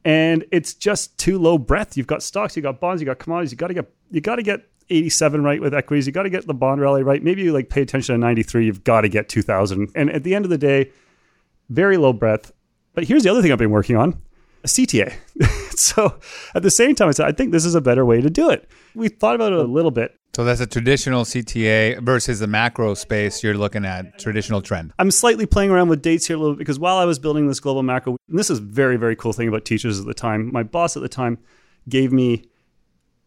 And 0.05 0.44
it's 0.53 0.75
just 0.75 1.19
too 1.19 1.38
low 1.38 1.59
breadth. 1.59 1.97
You've 1.97 2.06
got 2.06 2.23
stocks, 2.23 2.56
you've 2.56 2.62
got 2.62 2.79
bonds, 2.79 3.00
you've 3.00 3.06
got 3.06 3.19
commodities. 3.19 3.53
You 3.53 3.59
got 3.59 3.69
to 3.69 3.75
get 3.75 3.91
you 4.11 4.21
got 4.21 4.37
to 4.37 4.43
get 4.43 4.69
87 4.90 5.42
right 5.42 5.60
with 5.60 5.75
equities. 5.75 6.06
You 6.06 6.12
got 6.12 6.25
to 6.25 6.31
get 6.31 6.46
the 6.46 6.54
bond 6.54 6.81
rally 6.81 7.02
right. 7.02 7.22
Maybe 7.22 7.42
you 7.42 7.52
like 7.52 7.69
pay 7.69 7.82
attention 7.82 8.14
to 8.14 8.19
93. 8.19 8.66
You've 8.66 8.84
got 8.84 9.02
to 9.02 9.08
get 9.08 9.28
2000. 9.28 9.90
And 9.94 10.10
at 10.10 10.25
the 10.25 10.34
end 10.34 10.44
of 10.44 10.50
the 10.50 10.58
day, 10.58 10.90
very 11.69 11.96
low 11.96 12.12
breadth. 12.12 12.52
But 12.94 13.04
here's 13.04 13.22
the 13.22 13.31
other 13.31 13.42
thing 13.42 13.52
I've 13.52 13.58
been 13.58 13.70
working 13.70 13.96
on 13.96 14.20
a 14.64 14.66
CTA. 14.66 15.12
so 15.78 16.19
at 16.54 16.62
the 16.62 16.70
same 16.70 16.94
time, 16.94 17.08
I 17.08 17.12
said, 17.12 17.26
I 17.26 17.32
think 17.32 17.52
this 17.52 17.64
is 17.64 17.75
a 17.75 17.81
better 17.81 18.04
way 18.04 18.20
to 18.20 18.31
do 18.31 18.50
it. 18.50 18.69
We 18.94 19.08
thought 19.08 19.34
about 19.34 19.52
it 19.52 19.58
a 19.58 19.62
little 19.62 19.90
bit. 19.90 20.16
So 20.34 20.44
that's 20.44 20.60
a 20.60 20.66
traditional 20.66 21.25
CTA 21.25 22.00
versus 22.00 22.40
the 22.40 22.48
macro 22.48 22.94
space 22.94 23.44
you're 23.44 23.54
looking 23.54 23.84
at, 23.84 24.19
traditional 24.19 24.62
trend. 24.62 24.92
I'm 24.98 25.12
slightly 25.12 25.46
playing 25.46 25.70
around 25.70 25.90
with 25.90 26.02
dates 26.02 26.26
here 26.26 26.37
a 26.37 26.40
little 26.40 26.54
bit 26.54 26.58
because 26.58 26.78
while 26.78 26.96
I 26.96 27.04
was 27.04 27.20
building 27.20 27.46
this 27.46 27.60
global 27.60 27.84
macro, 27.84 28.16
and 28.28 28.38
this 28.38 28.50
is 28.50 28.58
very, 28.58 28.96
very 28.96 29.14
cool 29.14 29.32
thing 29.32 29.46
about 29.46 29.64
teachers 29.64 30.00
at 30.00 30.06
the 30.06 30.14
time, 30.14 30.50
my 30.52 30.64
boss 30.64 30.96
at 30.96 31.02
the 31.02 31.08
time 31.08 31.38
gave 31.88 32.12
me, 32.12 32.46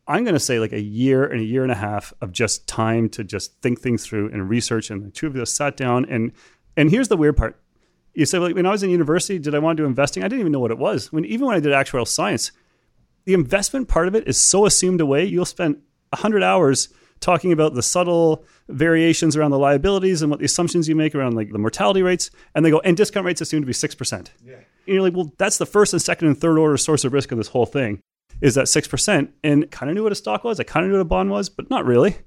I'm 0.08 0.24
going 0.24 0.36
to 0.36 0.40
say 0.40 0.60
like 0.60 0.74
a 0.74 0.82
year 0.82 1.26
and 1.26 1.42
a 1.42 1.44
year 1.44 1.64
and 1.64 1.72
a 1.72 1.76
half 1.76 2.14
of 2.22 2.32
just 2.32 2.68
time 2.68 3.10
to 3.10 3.24
just 3.24 3.62
think 3.62 3.82
things 3.82 4.06
through 4.06 4.30
and 4.32 4.50
research. 4.50 4.90
And 4.90 5.04
the 5.04 5.12
two 5.12 5.28
of 5.28 5.36
us 5.36 5.52
sat 5.52 5.76
down 5.76 6.06
and, 6.06 6.32
and 6.76 6.90
here's 6.90 7.10
the 7.10 7.18
weird 7.18 7.36
part. 7.36 7.60
You 8.14 8.26
say, 8.26 8.40
like, 8.40 8.56
when 8.56 8.66
I 8.66 8.72
was 8.72 8.82
in 8.82 8.90
university, 8.90 9.38
did 9.38 9.54
I 9.54 9.60
want 9.60 9.78
to 9.78 9.84
do 9.84 9.88
investing? 9.88 10.24
I 10.24 10.28
didn't 10.28 10.40
even 10.40 10.52
know 10.52 10.60
what 10.60 10.72
it 10.72 10.80
was. 10.80 11.12
When 11.12 11.24
even 11.26 11.46
when 11.46 11.56
I 11.56 11.60
did 11.60 11.72
actuarial 11.72 12.08
science, 12.08 12.52
the 13.26 13.36
investment 13.36 13.88
part 13.90 14.08
of 14.08 14.16
it 14.16 14.28
is 14.28 14.40
so 14.40 14.66
assumed 14.66 15.02
away. 15.02 15.26
You'll 15.26 15.46
spend 15.46 15.76
100 16.12 16.42
hours 16.42 16.90
talking 17.20 17.52
about 17.52 17.74
the 17.74 17.84
subtle 17.84 18.44
variations 18.70 19.36
around 19.36 19.52
the 19.52 19.60
liabilities 19.60 20.22
and 20.22 20.32
what 20.32 20.40
the 20.40 20.46
assumptions 20.46 20.88
you 20.88 20.96
make 20.96 21.16
around 21.16 21.36
like 21.36 21.52
the 21.52 21.58
mortality 21.58 22.02
rates 22.02 22.30
and 22.54 22.66
they 22.66 22.70
go 22.70 22.80
and 22.80 22.96
discount 22.96 23.26
rates 23.26 23.42
assumed 23.42 23.64
to 23.64 23.68
be 23.68 23.74
6% 23.74 24.28
yeah. 24.46 24.54
and 24.54 24.64
you're 24.86 25.02
like 25.02 25.16
well 25.16 25.32
that's 25.38 25.58
the 25.58 25.66
first 25.66 25.94
and 25.94 26.02
second 26.02 26.28
and 26.28 26.38
third 26.38 26.58
order 26.58 26.78
source 26.78 27.06
of 27.06 27.14
risk 27.14 27.32
of 27.32 27.38
this 27.38 27.48
whole 27.48 27.66
thing 27.66 28.00
is 28.42 28.56
that 28.56 28.66
6% 28.66 29.30
and 29.44 29.72
kind 29.72 29.90
of 29.90 29.96
knew 29.96 30.04
what 30.04 30.12
a 30.12 30.16
stock 30.16 30.44
was 30.44 30.60
i 30.60 30.64
kind 30.64 30.86
of 30.86 30.92
knew 30.92 30.98
what 30.98 31.02
a 31.02 31.06
bond 31.06 31.30
was 31.30 31.50
but 31.50 31.70
not 31.70 31.86
really 31.86 32.18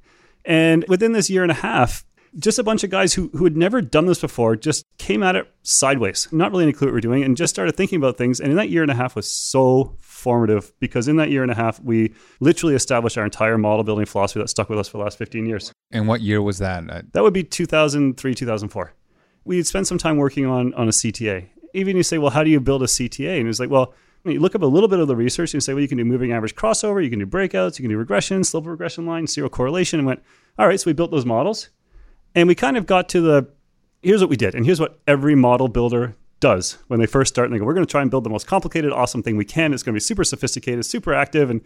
and 0.45 0.85
within 0.89 1.13
this 1.13 1.31
year 1.31 1.43
and 1.43 1.53
a 1.53 1.55
half 1.55 2.05
just 2.39 2.61
a 2.61 2.63
bunch 2.63 2.85
of 2.85 2.91
guys 2.91 3.15
who, 3.15 3.29
who 3.35 3.43
had 3.43 3.57
never 3.57 3.83
done 3.83 4.07
this 4.07 4.21
before 4.21 4.55
just 4.55 4.85
came 4.99 5.23
at 5.23 5.37
it 5.37 5.53
sideways 5.63 6.29
not 6.31 6.53
really 6.53 6.65
any 6.65 6.73
clue 6.73 6.87
what 6.87 6.95
we're 6.95 7.01
doing 7.01 7.23
and 7.25 7.37
just 7.37 7.53
started 7.53 7.77
thinking 7.77 7.97
about 7.97 8.17
things 8.17 8.41
and 8.41 8.51
in 8.51 8.57
that 8.57 8.71
year 8.71 8.83
and 8.83 8.91
a 8.91 8.95
half 8.95 9.17
was 9.17 9.31
so 9.31 9.97
formative 10.21 10.73
because 10.79 11.09
in 11.09 11.17
that 11.17 11.31
year 11.31 11.43
and 11.43 11.51
a 11.51 11.55
half, 11.55 11.81
we 11.81 12.15
literally 12.39 12.75
established 12.75 13.19
our 13.19 13.25
entire 13.25 13.59
model 13.59 13.83
building 13.83 14.07
philosophy 14.07 14.41
that 14.41 14.49
stuck 14.49 14.69
with 14.69 14.79
us 14.79 14.89
for 14.89 14.99
the 14.99 15.05
last 15.05 15.19
15 15.19 15.47
years. 15.47 15.73
And 15.91 16.07
what 16.07 16.21
year 16.21 16.41
was 16.41 16.59
that? 16.59 16.89
Uh, 16.89 17.03
that 17.13 17.23
would 17.23 17.33
be 17.33 17.43
2003, 17.43 18.35
2004. 18.35 18.95
We 19.45 19.63
spent 19.63 19.87
some 19.87 19.99
time 19.99 20.19
working 20.19 20.47
on, 20.47 20.73
on 20.75 20.87
a 20.87 20.93
CTA. 20.93 21.49
Even 21.75 21.97
you 21.97 22.03
say, 22.03 22.19
well, 22.19 22.31
how 22.31 22.45
do 22.45 22.51
you 22.51 22.61
build 22.61 22.83
a 22.83 22.87
CTA? 22.87 23.37
And 23.37 23.45
it 23.45 23.47
was 23.47 23.59
like, 23.59 23.71
well, 23.71 23.95
you 24.25 24.41
look 24.41 24.55
up 24.55 24.63
a 24.63 24.67
little 24.67 24.89
bit 24.89 25.01
of 25.01 25.09
the 25.09 25.17
research 25.17 25.55
and 25.55 25.63
say, 25.63 25.73
well, 25.73 25.81
you 25.83 25.89
can 25.89 25.99
do 25.99 26.05
moving 26.05 26.33
average 26.33 26.55
crossover, 26.55 27.03
you 27.03 27.11
can 27.11 27.19
do 27.19 27.27
breakouts, 27.27 27.79
you 27.79 27.83
can 27.83 27.91
do 27.91 27.97
regression, 27.97 28.45
slope 28.45 28.67
regression 28.67 29.07
line, 29.07 29.27
zero 29.27 29.49
correlation, 29.49 29.99
and 29.99 30.07
went, 30.07 30.23
all 30.59 30.67
right, 30.67 30.79
so 30.79 30.89
we 30.89 30.93
built 30.93 31.11
those 31.11 31.27
models. 31.27 31.71
And 32.35 32.47
we 32.47 32.55
kind 32.55 32.77
of 32.77 32.87
got 32.87 33.09
to 33.11 33.21
the 33.21 33.49
here's 34.03 34.21
what 34.21 34.31
we 34.31 34.37
did, 34.37 34.55
and 34.55 34.65
here's 34.65 34.81
what 34.81 34.99
every 35.07 35.35
model 35.35 35.69
builder 35.69 36.17
does 36.41 36.79
when 36.89 36.99
they 36.99 37.07
first 37.07 37.35
start 37.35 37.47
and 37.47 37.55
they 37.55 37.59
go, 37.59 37.67
we're 37.67 37.75
going 37.75 37.87
to 37.87 37.91
try 37.91 38.01
and 38.01 38.11
build 38.11 38.25
the 38.25 38.31
most 38.31 38.47
complicated, 38.47 38.93
awesome 38.93 39.23
thing 39.23 39.37
we 39.37 39.45
can. 39.45 39.75
It's 39.75 39.83
going 39.83 39.93
to 39.93 39.97
be 39.97 40.01
super 40.01 40.25
sophisticated, 40.25 40.87
super 40.87 41.13
active. 41.13 41.51
And, 41.51 41.61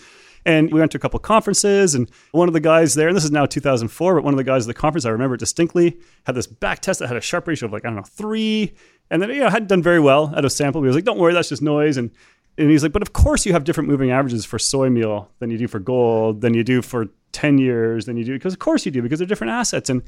and 0.44 0.72
we 0.72 0.80
went 0.80 0.90
to 0.92 0.98
a 0.98 1.00
couple 1.00 1.18
conferences 1.20 1.94
and 1.94 2.10
one 2.32 2.48
of 2.48 2.54
the 2.54 2.60
guys 2.60 2.94
there, 2.94 3.06
and 3.06 3.16
this 3.16 3.24
is 3.24 3.30
now 3.30 3.46
2004, 3.46 4.16
but 4.16 4.24
one 4.24 4.34
of 4.34 4.38
the 4.38 4.44
guys 4.44 4.64
at 4.64 4.66
the 4.66 4.74
conference, 4.74 5.04
I 5.04 5.10
remember 5.10 5.36
distinctly, 5.36 5.98
had 6.26 6.34
this 6.34 6.48
back 6.48 6.80
test 6.80 6.98
that 6.98 7.06
had 7.06 7.16
a 7.16 7.20
Sharpe 7.20 7.46
ratio 7.46 7.66
of 7.66 7.72
like, 7.72 7.84
I 7.84 7.88
don't 7.88 7.96
know, 7.96 8.02
three. 8.02 8.74
And 9.10 9.22
then, 9.22 9.30
you 9.30 9.40
know, 9.40 9.48
hadn't 9.48 9.68
done 9.68 9.82
very 9.82 10.00
well 10.00 10.32
at 10.34 10.44
a 10.44 10.50
sample. 10.50 10.82
He 10.82 10.88
was 10.88 10.96
like, 10.96 11.04
don't 11.04 11.18
worry, 11.18 11.34
that's 11.34 11.50
just 11.50 11.62
noise. 11.62 11.96
And, 11.96 12.10
and 12.56 12.70
he's 12.70 12.82
like, 12.82 12.92
but 12.92 13.02
of 13.02 13.12
course 13.12 13.44
you 13.46 13.52
have 13.52 13.64
different 13.64 13.88
moving 13.88 14.10
averages 14.10 14.44
for 14.44 14.58
soy 14.58 14.88
meal 14.88 15.30
than 15.40 15.50
you 15.50 15.58
do 15.58 15.68
for 15.68 15.78
gold, 15.78 16.40
than 16.40 16.54
you 16.54 16.62
do 16.62 16.82
for 16.82 17.06
10 17.32 17.58
years, 17.58 18.06
than 18.06 18.16
you 18.16 18.24
do, 18.24 18.32
because 18.34 18.52
of 18.52 18.60
course 18.60 18.86
you 18.86 18.92
do, 18.92 19.02
because 19.02 19.18
they're 19.18 19.26
different 19.26 19.52
assets. 19.52 19.90
And, 19.90 20.02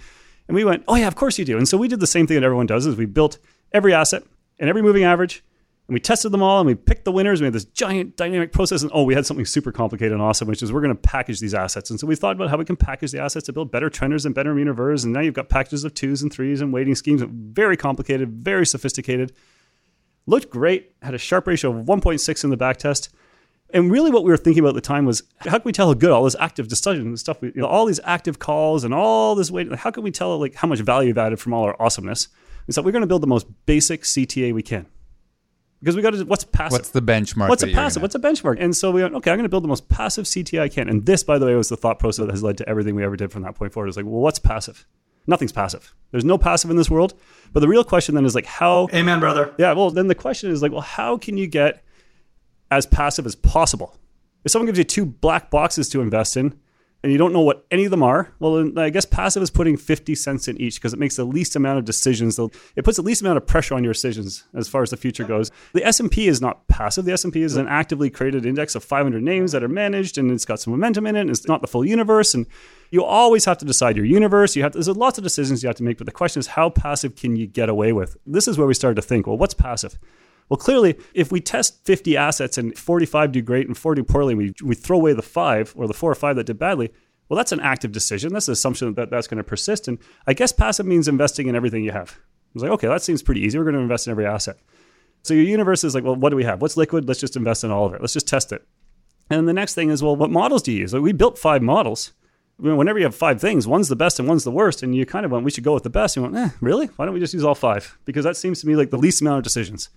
and 0.49 0.55
we 0.55 0.65
went, 0.65 0.85
oh 0.87 0.95
yeah, 0.95 1.09
of 1.09 1.17
course 1.17 1.38
you 1.38 1.45
do. 1.45 1.59
And 1.59 1.69
so 1.69 1.76
we 1.76 1.88
did 1.88 2.00
the 2.00 2.07
same 2.07 2.26
thing 2.26 2.37
that 2.37 2.45
everyone 2.45 2.67
does 2.67 2.87
is 2.87 2.97
we 2.97 3.07
built 3.07 3.38
every 3.73 3.93
asset 3.93 4.23
and 4.59 4.71
every 4.71 4.83
moving 4.83 5.05
average. 5.05 5.43
And 5.88 5.95
we 5.95 6.00
tested 6.00 6.33
them 6.33 6.43
all 6.43 6.59
and 6.59 6.67
we 6.67 6.75
picked 6.75 7.05
the 7.05 7.12
winners. 7.12 7.41
We 7.41 7.45
had 7.45 7.53
this 7.53 7.65
giant 7.65 8.17
dynamic 8.17 8.53
process. 8.53 8.83
And 8.83 8.91
oh, 8.93 9.05
we 9.05 9.15
had 9.15 9.25
something 9.25 9.47
super 9.47 9.71
complicated 9.71 10.12
and 10.12 10.23
awesome, 10.23 10.49
which 10.49 10.62
is 10.62 10.73
we're 10.73 10.81
going 10.81 10.95
to 10.95 11.00
package 11.00 11.38
these 11.38 11.55
assets. 11.55 11.91
And 11.91 12.00
so 12.00 12.09
we 12.09 12.17
thought 12.17 12.35
about 12.35 12.50
how 12.50 12.57
we 12.57 12.65
can 12.65 12.76
package 12.76 13.12
the 13.12 13.21
assets 13.21 13.47
to 13.47 13.53
build 13.53 13.71
better 13.71 13.88
trenders 13.88 14.26
and 14.26 14.35
better 14.35 14.53
mean 14.53 14.67
reverse. 14.67 15.05
And 15.05 15.12
now 15.12 15.21
you've 15.21 15.35
got 15.35 15.49
packages 15.49 15.85
of 15.85 15.95
twos 15.95 16.23
and 16.23 16.33
threes 16.33 16.61
and 16.61 16.73
weighting 16.73 16.97
schemes. 16.97 17.23
Very 17.25 17.76
complicated, 17.76 18.31
very 18.31 18.67
sophisticated. 18.67 19.33
Looked 20.26 20.50
great. 20.50 20.92
Had 21.02 21.14
a 21.14 21.18
Sharpe 21.18 21.47
ratio 21.47 21.76
of 21.76 21.87
1.6 21.87 22.45
in 22.45 22.50
the 22.50 22.56
back 22.56 22.76
test. 22.76 23.11
And 23.71 23.90
really, 23.90 24.11
what 24.11 24.25
we 24.25 24.30
were 24.30 24.37
thinking 24.37 24.61
about 24.61 24.71
at 24.71 24.75
the 24.76 24.80
time 24.80 25.06
was 25.06 25.23
how 25.40 25.59
can 25.59 25.62
we 25.64 25.73
tell 25.73 25.88
how 25.88 25.95
good 25.95 26.11
all 26.11 26.25
this 26.25 26.37
active 26.38 26.68
discussion 26.68 27.02
and 27.02 27.18
stuff, 27.18 27.38
you 27.42 27.52
know, 27.56 27.66
all 27.66 27.85
these 27.85 28.00
active 28.04 28.38
calls 28.38 28.85
and 28.85 28.95
all 28.95 29.35
this 29.35 29.50
weight, 29.50 29.73
how 29.75 29.90
can 29.90 30.04
we 30.04 30.11
tell 30.11 30.38
like 30.38 30.54
how 30.54 30.68
much 30.68 30.80
value 30.80 31.09
you've 31.09 31.18
added 31.18 31.40
from 31.40 31.52
all 31.52 31.64
our 31.64 31.80
awesomeness? 31.80 32.28
We 32.66 32.73
said 32.73 32.85
we're 32.85 32.92
going 32.92 33.02
to 33.02 33.09
build 33.09 33.23
the 33.23 33.28
most 33.28 33.47
basic 33.66 34.02
CTA 34.02 34.52
we 34.52 34.62
can 34.62 34.87
because 35.80 35.97
we 35.97 36.02
got 36.02 36.14
to. 36.14 36.25
What's 36.25 36.45
passive? 36.45 36.73
What's 36.73 36.90
the 36.90 37.02
benchmark? 37.02 37.49
What's 37.49 37.62
a 37.62 37.68
passive? 37.68 38.02
What's 38.02 38.14
a 38.14 38.21
benchmark? 38.21 38.56
And 38.61 38.75
so 38.75 38.90
we 38.90 39.02
went, 39.02 39.14
okay, 39.14 39.30
I'm 39.30 39.37
going 39.37 39.45
to 39.45 39.49
build 39.49 39.64
the 39.64 39.68
most 39.68 39.88
passive 39.88 40.25
CTA 40.25 40.61
I 40.61 40.68
can. 40.68 40.88
And 40.88 41.06
this, 41.06 41.23
by 41.23 41.38
the 41.38 41.47
way, 41.47 41.54
was 41.54 41.68
the 41.68 41.76
thought 41.76 41.99
process 41.99 42.25
that 42.25 42.33
has 42.33 42.42
led 42.42 42.59
to 42.59 42.68
everything 42.68 42.95
we 42.95 43.04
ever 43.04 43.16
did 43.16 43.33
from 43.33 43.42
that 43.42 43.54
point 43.54 43.73
forward. 43.73 43.88
It's 43.88 43.97
like, 43.97 44.06
well, 44.06 44.21
what's 44.21 44.38
passive? 44.38 44.87
Nothing's 45.26 45.52
passive. 45.52 45.95
There's 46.11 46.25
no 46.25 46.38
passive 46.38 46.71
in 46.71 46.76
this 46.76 46.90
world. 46.90 47.14
But 47.52 47.61
the 47.61 47.68
real 47.68 47.85
question 47.85 48.14
then 48.14 48.25
is 48.25 48.35
like, 48.35 48.47
how? 48.47 48.88
Amen, 48.95 49.21
brother. 49.21 49.54
Yeah. 49.59 49.73
Well, 49.73 49.90
then 49.90 50.06
the 50.06 50.14
question 50.14 50.50
is 50.50 50.62
like, 50.62 50.73
well, 50.73 50.80
how 50.80 51.16
can 51.18 51.37
you 51.37 51.47
get 51.47 51.85
as 52.71 52.87
passive 52.87 53.26
as 53.26 53.35
possible? 53.35 53.99
If 54.45 54.52
someone 54.52 54.66
gives 54.66 54.78
you 54.78 54.85
two 54.85 55.04
black 55.04 55.50
boxes 55.50 55.88
to 55.90 56.00
invest 56.00 56.37
in, 56.37 56.59
and 57.07 57.13
you 57.13 57.19
don't 57.19 57.33
know 57.33 57.41
what 57.41 57.65
any 57.71 57.85
of 57.85 57.93
them 57.93 58.03
are, 58.03 58.33
well, 58.41 58.77
I 58.77 58.91
guess 58.91 59.05
passive 59.05 59.41
is 59.41 59.49
putting 59.49 59.77
50 59.77 60.17
cents 60.17 60.49
in 60.49 60.61
each 60.61 60.75
because 60.75 60.93
it 60.93 60.99
makes 60.99 61.15
the 61.15 61.23
least 61.23 61.55
amount 61.55 61.79
of 61.79 61.85
decisions. 61.85 62.37
It 62.75 62.85
puts 62.85 62.97
the 62.97 63.05
least 63.05 63.21
amount 63.21 63.37
of 63.37 63.47
pressure 63.47 63.77
on 63.77 63.85
your 63.85 63.93
decisions 63.93 64.43
as 64.55 64.67
far 64.67 64.83
as 64.83 64.91
the 64.91 64.97
future 64.97 65.23
goes. 65.23 65.53
The 65.73 65.87
S&P 65.87 66.27
is 66.27 66.41
not 66.41 66.67
passive. 66.67 67.05
The 67.05 67.13
S&P 67.13 67.43
is 67.43 67.55
an 67.55 67.69
actively 67.69 68.11
created 68.11 68.45
index 68.45 68.75
of 68.75 68.83
500 68.83 69.23
names 69.23 69.53
that 69.53 69.63
are 69.63 69.69
managed 69.69 70.19
and 70.19 70.33
it's 70.33 70.45
got 70.45 70.59
some 70.59 70.73
momentum 70.73 71.07
in 71.07 71.15
it 71.15 71.21
and 71.21 71.31
it's 71.31 71.47
not 71.47 71.61
the 71.61 71.69
full 71.69 71.85
universe. 71.85 72.35
And 72.35 72.45
you 72.91 73.05
always 73.05 73.45
have 73.45 73.59
to 73.59 73.65
decide 73.65 73.97
your 73.97 74.05
universe. 74.05 74.57
You 74.57 74.65
have 74.65 74.73
to, 74.73 74.79
there's 74.79 74.89
lots 74.89 75.17
of 75.17 75.23
decisions 75.23 75.63
you 75.63 75.69
have 75.69 75.77
to 75.77 75.85
make, 75.85 75.99
but 75.99 76.07
the 76.07 76.13
question 76.13 76.41
is 76.41 76.49
how 76.49 76.71
passive 76.71 77.15
can 77.15 77.37
you 77.37 77.47
get 77.47 77.69
away 77.69 77.93
with? 77.93 78.17
This 78.27 78.49
is 78.49 78.59
where 78.59 78.67
we 78.67 78.75
started 78.75 78.97
to 78.97 79.03
think, 79.03 79.29
well, 79.29 79.39
what's 79.39 79.55
passive? 79.55 79.97
Well, 80.49 80.57
clearly, 80.57 80.97
if 81.12 81.33
we 81.33 81.41
test 81.41 81.85
50 81.85 82.17
assets 82.17 82.57
and 82.57 82.76
45 82.79 83.33
do 83.33 83.43
great 83.43 83.67
and 83.67 83.76
40 83.76 84.03
poorly, 84.03 84.35
we, 84.35 84.55
we 84.62 84.75
throw 84.75 84.97
away 84.97 85.12
the 85.12 85.23
five 85.23 85.73
or 85.76 85.88
the 85.88 85.95
four 85.95 86.11
or 86.11 86.15
five 86.15 86.37
that 86.37 86.45
did 86.45 86.59
badly. 86.59 86.93
Well, 87.29 87.37
that's 87.37 87.53
an 87.53 87.61
active 87.61 87.91
decision. 87.91 88.33
That's 88.33 88.47
an 88.47 88.53
assumption 88.53 88.95
that 88.95 89.11
that's 89.11 89.26
going 89.26 89.38
to 89.38 89.45
persist. 89.45 89.88
And 89.88 89.99
I 90.26 90.35
guess 90.35 90.53
passive 90.53 90.87
means 90.87 91.09
investing 91.09 91.49
in 91.49 91.57
everything 91.57 91.83
you 91.83 91.91
have. 91.91 92.17
I 92.17 92.50
was 92.55 92.62
like, 92.62 92.73
okay, 92.73 92.87
that 92.87 93.03
seems 93.03 93.23
pretty 93.23 93.41
easy. 93.41 93.59
We're 93.59 93.65
going 93.65 93.75
to 93.75 93.81
invest 93.81 94.07
in 94.07 94.12
every 94.12 94.26
asset. 94.26 94.59
So 95.23 95.35
your 95.35 95.43
universe 95.43 95.83
is 95.83 95.95
like, 95.95 96.05
well, 96.05 96.15
what 96.15 96.31
do 96.31 96.37
we 96.37 96.45
have? 96.45 96.62
What's 96.62 96.76
liquid? 96.76 97.09
Let's 97.09 97.21
just 97.21 97.37
invest 97.37 97.65
in 97.65 97.73
all 97.73 97.85
of 97.85 97.95
it. 97.95 98.00
Let's 98.00 98.12
just 98.12 98.29
test 98.29 98.53
it. 98.53 98.65
And 99.29 99.49
the 99.49 99.53
next 99.53 99.75
thing 99.75 99.91
is, 99.91 100.03
well, 100.03 100.15
what 100.15 100.31
models 100.31 100.62
do 100.62 100.71
you 100.71 100.79
use? 100.79 100.95
Like 100.95 101.03
we 101.03 101.12
built 101.12 101.37
five 101.37 101.62
models. 101.62 102.12
I 102.59 102.62
mean, 102.62 102.76
whenever 102.76 102.99
you 102.99 103.05
have 103.05 103.15
five 103.15 103.41
things, 103.41 103.67
one's 103.67 103.88
the 103.88 103.97
best 103.97 104.19
and 104.19 104.29
one's 104.29 104.45
the 104.45 104.50
worst, 104.50 104.83
and 104.83 104.95
you 104.95 105.05
kind 105.05 105.26
of 105.26 105.33
went, 105.33 105.45
we 105.45 105.50
should 105.50 105.65
go 105.65 105.75
with 105.75 105.83
the 105.83 105.91
best. 105.91 106.17
You 106.17 106.23
went, 106.23 106.37
eh, 106.37 106.50
really? 106.61 106.87
Why 106.87 107.05
don't 107.05 107.12
we 107.12 107.21
just 107.21 107.35
use 107.35 107.45
all 107.45 107.55
five? 107.55 107.99
Because 108.05 108.25
that 108.25 108.37
seems 108.37 108.61
to 108.61 108.67
me 108.67 108.76
like 108.76 108.91
the 108.91 108.97
least 108.97 109.21
amount 109.21 109.38
of 109.38 109.45
decisions. 109.45 109.91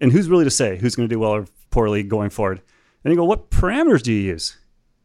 And 0.00 0.12
who's 0.12 0.28
really 0.28 0.44
to 0.44 0.50
say 0.50 0.76
who's 0.78 0.94
going 0.94 1.08
to 1.08 1.14
do 1.14 1.18
well 1.18 1.32
or 1.32 1.46
poorly 1.70 2.02
going 2.02 2.30
forward? 2.30 2.60
And 3.04 3.12
you 3.12 3.16
go, 3.16 3.24
what 3.24 3.50
parameters 3.50 4.02
do 4.02 4.12
you 4.12 4.20
use? 4.20 4.56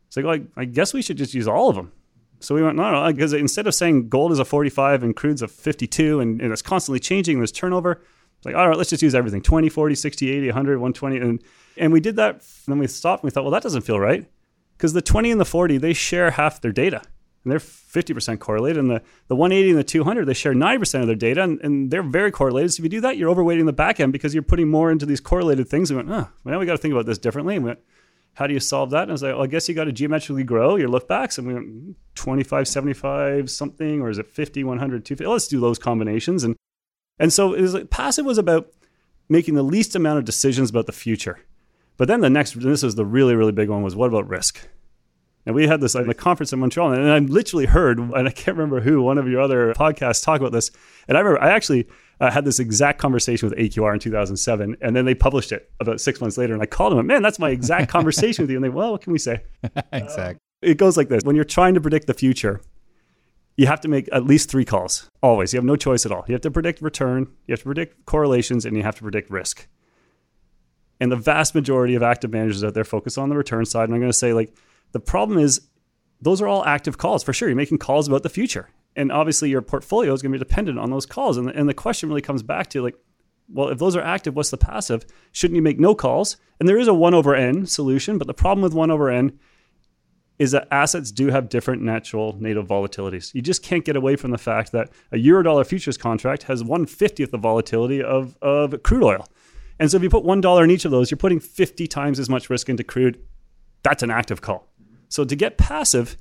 It's 0.07 0.17
like, 0.17 0.25
well, 0.25 0.39
I, 0.57 0.61
I 0.61 0.65
guess 0.65 0.93
we 0.93 1.01
should 1.01 1.17
just 1.17 1.33
use 1.33 1.47
all 1.47 1.69
of 1.69 1.75
them. 1.75 1.91
So 2.39 2.53
we 2.53 2.61
went, 2.61 2.75
no, 2.75 2.91
no, 2.91 3.11
because 3.11 3.33
instead 3.33 3.65
of 3.65 3.73
saying 3.73 4.09
gold 4.09 4.31
is 4.31 4.39
a 4.39 4.45
45 4.45 5.03
and 5.03 5.15
crude's 5.15 5.41
a 5.41 5.47
52 5.47 6.19
and, 6.19 6.39
and 6.41 6.53
it's 6.53 6.61
constantly 6.61 6.99
changing, 6.99 7.37
there's 7.37 7.51
turnover, 7.51 8.03
it's 8.37 8.45
like, 8.45 8.55
all 8.55 8.67
right, 8.67 8.77
let's 8.77 8.91
just 8.91 9.01
use 9.01 9.15
everything 9.15 9.41
20, 9.41 9.69
40, 9.69 9.95
60, 9.95 10.29
80, 10.29 10.47
100, 10.47 10.77
120. 10.77 11.17
And, 11.17 11.43
and 11.77 11.91
we 11.91 11.99
did 11.99 12.15
that. 12.17 12.35
And 12.35 12.41
then 12.67 12.77
we 12.77 12.85
stopped 12.87 13.23
and 13.23 13.27
we 13.27 13.31
thought, 13.31 13.43
well, 13.43 13.51
that 13.51 13.63
doesn't 13.63 13.81
feel 13.81 13.99
right. 13.99 14.29
Because 14.77 14.93
the 14.93 15.01
20 15.01 15.31
and 15.31 15.41
the 15.41 15.45
40, 15.45 15.79
they 15.79 15.93
share 15.93 16.31
half 16.31 16.61
their 16.61 16.71
data 16.71 17.01
and 17.47 17.51
they're 17.53 17.59
50% 17.59 18.39
correlated. 18.39 18.77
And 18.77 18.91
the, 18.91 19.01
the 19.29 19.35
180 19.35 19.69
and 19.69 19.79
the 19.79 19.83
200, 19.83 20.25
they 20.25 20.33
share 20.33 20.53
90% 20.53 20.99
of 20.99 21.07
their 21.07 21.15
data 21.15 21.43
and, 21.43 21.61
and 21.61 21.89
they're 21.89 22.03
very 22.03 22.29
correlated. 22.29 22.73
So 22.73 22.81
if 22.81 22.83
you 22.83 22.89
do 22.89 23.01
that, 23.01 23.15
you're 23.15 23.33
overweighting 23.33 23.65
the 23.65 23.71
back 23.71 24.01
end 24.01 24.11
because 24.11 24.33
you're 24.33 24.43
putting 24.43 24.67
more 24.67 24.91
into 24.91 25.05
these 25.05 25.21
correlated 25.21 25.69
things. 25.69 25.89
And 25.89 25.97
We 25.97 26.03
went, 26.03 26.13
oh, 26.13 26.29
well, 26.43 26.51
now 26.51 26.59
we 26.59 26.65
got 26.65 26.73
to 26.73 26.77
think 26.77 26.91
about 26.91 27.05
this 27.05 27.17
differently. 27.17 27.55
And 27.55 27.63
we 27.63 27.69
went, 27.69 27.79
how 28.33 28.47
do 28.47 28.53
you 28.53 28.59
solve 28.59 28.89
that? 28.89 29.03
And 29.03 29.11
I 29.11 29.13
was 29.13 29.23
like, 29.23 29.33
well, 29.33 29.45
I 29.45 29.47
guess 29.47 29.69
you 29.69 29.75
got 29.75 29.85
to 29.85 29.93
geometrically 29.93 30.43
grow 30.43 30.75
your 30.75 30.89
look 30.89 31.07
backs. 31.07 31.37
And 31.37 31.47
we 31.47 31.53
went 31.53 31.95
25, 32.15 32.67
75 32.67 33.49
something, 33.49 34.01
or 34.01 34.09
is 34.09 34.17
it 34.17 34.27
50, 34.27 34.65
100, 34.65 35.05
250? 35.05 35.25
Let's 35.25 35.47
do 35.47 35.61
those 35.61 35.79
combinations. 35.79 36.43
And, 36.43 36.57
and 37.17 37.31
so 37.31 37.53
it 37.53 37.61
was 37.61 37.73
like, 37.73 37.89
passive 37.89 38.25
was 38.25 38.37
about 38.37 38.73
making 39.29 39.55
the 39.55 39.63
least 39.63 39.95
amount 39.95 40.19
of 40.19 40.25
decisions 40.25 40.69
about 40.69 40.85
the 40.85 40.91
future. 40.91 41.39
But 41.95 42.09
then 42.09 42.19
the 42.19 42.29
next, 42.29 42.59
this 42.59 42.83
was 42.83 42.95
the 42.95 43.05
really, 43.05 43.35
really 43.35 43.53
big 43.53 43.69
one, 43.69 43.83
was 43.83 43.95
what 43.95 44.09
about 44.09 44.27
risk? 44.27 44.67
And 45.47 45.55
we 45.55 45.65
had 45.65 45.79
this 45.79 45.95
at 45.95 46.09
a 46.09 46.13
conference 46.13 46.51
in 46.51 46.59
Montreal, 46.59 46.91
and 46.91 47.09
I 47.09 47.19
literally 47.19 47.67
heard, 47.67 47.99
and 47.99 48.27
I 48.27 48.31
can't 48.31 48.57
remember 48.57 48.81
who, 48.81 49.01
one 49.01 49.17
of 49.17 49.29
your 49.29 49.39
other 49.39 49.73
podcasts 49.75 50.21
talk 50.21 50.41
about 50.41 50.51
this. 50.51 50.71
And 51.07 51.17
I 51.17 51.21
remember 51.21 51.41
I 51.41 51.51
actually 51.51 51.87
uh, 52.19 52.29
had 52.29 52.43
this 52.43 52.59
exact 52.59 52.99
conversation 52.99 53.49
with 53.49 53.57
AQR 53.57 53.93
in 53.93 53.99
2007, 53.99 54.75
and 54.81 54.93
then 54.93 55.05
they 55.05 55.15
published 55.15 55.53
it 55.53 55.71
about 55.79 56.01
six 56.01 56.19
months 56.19 56.37
later. 56.37 56.53
And 56.53 56.61
I 56.61 56.65
called 56.65 56.97
them, 56.97 57.07
man, 57.07 57.21
that's 57.21 57.39
my 57.39 57.49
exact 57.49 57.89
conversation 57.89 58.43
with 58.43 58.51
you. 58.51 58.57
And 58.57 58.63
they, 58.65 58.67
well, 58.67 58.91
what 58.91 58.99
can 58.99 59.13
we 59.13 59.19
say? 59.19 59.41
exactly. 59.93 60.41
It 60.61 60.77
goes 60.77 60.97
like 60.97 61.07
this: 61.07 61.23
when 61.23 61.37
you're 61.37 61.45
trying 61.45 61.75
to 61.75 61.81
predict 61.81 62.07
the 62.07 62.13
future, 62.13 62.59
you 63.55 63.67
have 63.67 63.79
to 63.81 63.87
make 63.87 64.09
at 64.11 64.25
least 64.25 64.49
three 64.49 64.65
calls. 64.65 65.09
Always, 65.23 65.53
you 65.53 65.59
have 65.59 65.65
no 65.65 65.77
choice 65.77 66.05
at 66.05 66.11
all. 66.11 66.25
You 66.27 66.33
have 66.33 66.41
to 66.41 66.51
predict 66.51 66.81
return, 66.81 67.25
you 67.45 67.53
have 67.53 67.59
to 67.59 67.65
predict 67.65 68.05
correlations, 68.05 68.65
and 68.65 68.75
you 68.75 68.83
have 68.83 68.97
to 68.97 69.01
predict 69.01 69.31
risk. 69.31 69.65
And 70.99 71.09
the 71.09 71.15
vast 71.15 71.55
majority 71.55 71.95
of 71.95 72.03
active 72.03 72.33
managers 72.33 72.65
out 72.65 72.73
there 72.73 72.83
focus 72.83 73.17
on 73.17 73.29
the 73.29 73.37
return 73.37 73.63
side. 73.63 73.85
And 73.85 73.93
I'm 73.93 74.01
going 74.01 74.11
to 74.11 74.17
say, 74.17 74.33
like, 74.33 74.53
the 74.91 74.99
problem 74.99 75.39
is 75.39 75.61
those 76.21 76.41
are 76.41 76.47
all 76.47 76.65
active 76.65 76.97
calls 76.97 77.23
for 77.23 77.33
sure. 77.33 77.47
You're 77.47 77.55
making 77.55 77.77
calls 77.77 78.07
about 78.07 78.23
the 78.23 78.29
future. 78.29 78.69
And 78.95 79.11
obviously, 79.11 79.49
your 79.49 79.61
portfolio 79.61 80.11
is 80.13 80.21
going 80.21 80.31
to 80.31 80.39
be 80.39 80.43
dependent 80.43 80.79
on 80.79 80.89
those 80.89 81.05
calls. 81.05 81.37
And 81.37 81.47
the, 81.47 81.53
and 81.53 81.69
the 81.69 81.73
question 81.73 82.09
really 82.09 82.21
comes 82.21 82.41
back 82.41 82.67
to, 82.71 82.81
like, 82.81 82.95
well, 83.47 83.69
if 83.69 83.77
those 83.77 83.95
are 83.95 84.01
active, 84.01 84.35
what's 84.35 84.49
the 84.49 84.57
passive? 84.57 85.05
Shouldn't 85.31 85.55
you 85.55 85.61
make 85.61 85.79
no 85.79 85.95
calls? 85.95 86.37
And 86.59 86.67
there 86.67 86.79
is 86.79 86.87
a 86.87 86.93
1 86.93 87.13
over 87.13 87.35
n 87.35 87.65
solution, 87.65 88.17
but 88.17 88.27
the 88.27 88.33
problem 88.33 88.63
with 88.63 88.73
1 88.73 88.91
over 88.91 89.09
n 89.09 89.39
is 90.39 90.51
that 90.51 90.67
assets 90.71 91.11
do 91.11 91.27
have 91.27 91.49
different 91.49 91.81
natural 91.81 92.35
native 92.39 92.67
volatilities. 92.67 93.33
You 93.33 93.41
just 93.41 93.63
can't 93.63 93.85
get 93.85 93.95
away 93.95 94.15
from 94.15 94.31
the 94.31 94.37
fact 94.37 94.71
that 94.71 94.89
a 95.11 95.17
euro 95.17 95.43
dollar 95.43 95.63
futures 95.63 95.97
contract 95.97 96.43
has 96.43 96.61
150th 96.61 97.31
the 97.31 97.37
volatility 97.37 98.03
of, 98.03 98.37
of 98.41 98.83
crude 98.83 99.03
oil. 99.03 99.27
And 99.79 99.89
so 99.89 99.97
if 99.97 100.03
you 100.03 100.09
put 100.09 100.23
$1 100.23 100.63
in 100.63 100.71
each 100.71 100.85
of 100.85 100.91
those, 100.91 101.09
you're 101.09 101.17
putting 101.17 101.39
50 101.39 101.87
times 101.87 102.19
as 102.19 102.29
much 102.29 102.49
risk 102.49 102.69
into 102.69 102.83
crude. 102.83 103.19
That's 103.83 104.03
an 104.03 104.11
active 104.11 104.41
call. 104.41 104.67
So 105.09 105.23
to 105.23 105.35
get 105.35 105.57
passive, 105.57 106.17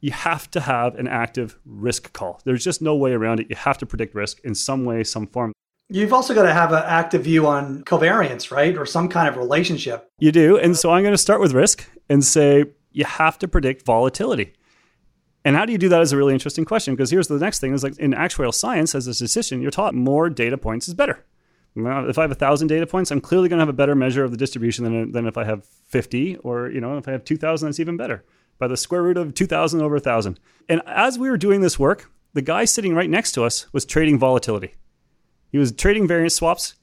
you 0.00 0.12
have 0.12 0.50
to 0.52 0.60
have 0.60 0.94
an 0.96 1.08
active 1.08 1.58
risk 1.64 2.12
call. 2.12 2.40
There's 2.44 2.64
just 2.64 2.82
no 2.82 2.94
way 2.94 3.12
around 3.12 3.40
it. 3.40 3.46
You 3.50 3.56
have 3.56 3.78
to 3.78 3.86
predict 3.86 4.14
risk 4.14 4.40
in 4.44 4.54
some 4.54 4.84
way, 4.84 5.04
some 5.04 5.26
form. 5.26 5.52
You've 5.88 6.12
also 6.12 6.34
got 6.34 6.42
to 6.42 6.52
have 6.52 6.72
an 6.72 6.82
active 6.84 7.24
view 7.24 7.46
on 7.46 7.84
covariance, 7.84 8.50
right? 8.50 8.76
Or 8.76 8.86
some 8.86 9.08
kind 9.08 9.28
of 9.28 9.36
relationship. 9.36 10.08
You 10.18 10.32
do. 10.32 10.58
And 10.58 10.76
so 10.76 10.90
I'm 10.90 11.02
going 11.02 11.14
to 11.14 11.18
start 11.18 11.40
with 11.40 11.52
risk 11.52 11.88
and 12.08 12.24
say 12.24 12.64
you 12.92 13.04
have 13.04 13.38
to 13.38 13.48
predict 13.48 13.86
volatility. 13.86 14.52
And 15.44 15.54
how 15.54 15.64
do 15.64 15.70
you 15.70 15.78
do 15.78 15.88
that 15.90 16.02
is 16.02 16.12
a 16.12 16.16
really 16.16 16.32
interesting 16.32 16.64
question 16.64 16.94
because 16.94 17.10
here's 17.10 17.28
the 17.28 17.38
next 17.38 17.60
thing 17.60 17.72
is 17.72 17.84
like 17.84 17.96
in 17.98 18.12
actuarial 18.12 18.52
science 18.52 18.96
as 18.96 19.06
a 19.06 19.14
statistician, 19.14 19.62
you're 19.62 19.70
taught 19.70 19.94
more 19.94 20.28
data 20.28 20.58
points 20.58 20.88
is 20.88 20.94
better. 20.94 21.24
If 21.76 22.18
I 22.18 22.22
have 22.22 22.30
a 22.30 22.36
thousand 22.36 22.68
data 22.68 22.86
points, 22.86 23.10
I'm 23.10 23.20
clearly 23.20 23.48
going 23.48 23.58
to 23.58 23.62
have 23.62 23.68
a 23.68 23.74
better 23.74 23.94
measure 23.94 24.24
of 24.24 24.30
the 24.30 24.36
distribution 24.36 24.84
than, 24.84 25.12
than 25.12 25.26
if 25.26 25.36
I 25.36 25.44
have 25.44 25.66
50 25.88 26.36
or, 26.36 26.70
you 26.70 26.80
know, 26.80 26.96
if 26.96 27.06
I 27.06 27.12
have 27.12 27.24
2000, 27.24 27.68
that's 27.68 27.80
even 27.80 27.96
better 27.96 28.24
by 28.58 28.66
the 28.66 28.76
square 28.76 29.02
root 29.02 29.16
of 29.16 29.34
2000 29.34 29.80
over 29.82 29.96
1000. 29.96 30.40
And 30.68 30.80
as 30.86 31.18
we 31.18 31.28
were 31.28 31.36
doing 31.36 31.60
this 31.60 31.78
work, 31.78 32.10
the 32.32 32.42
guy 32.42 32.64
sitting 32.64 32.94
right 32.94 33.10
next 33.10 33.32
to 33.32 33.44
us 33.44 33.72
was 33.72 33.84
trading 33.84 34.18
volatility. 34.18 34.74
He 35.50 35.58
was 35.58 35.72
trading 35.72 36.06
variance 36.06 36.34
swaps. 36.34 36.74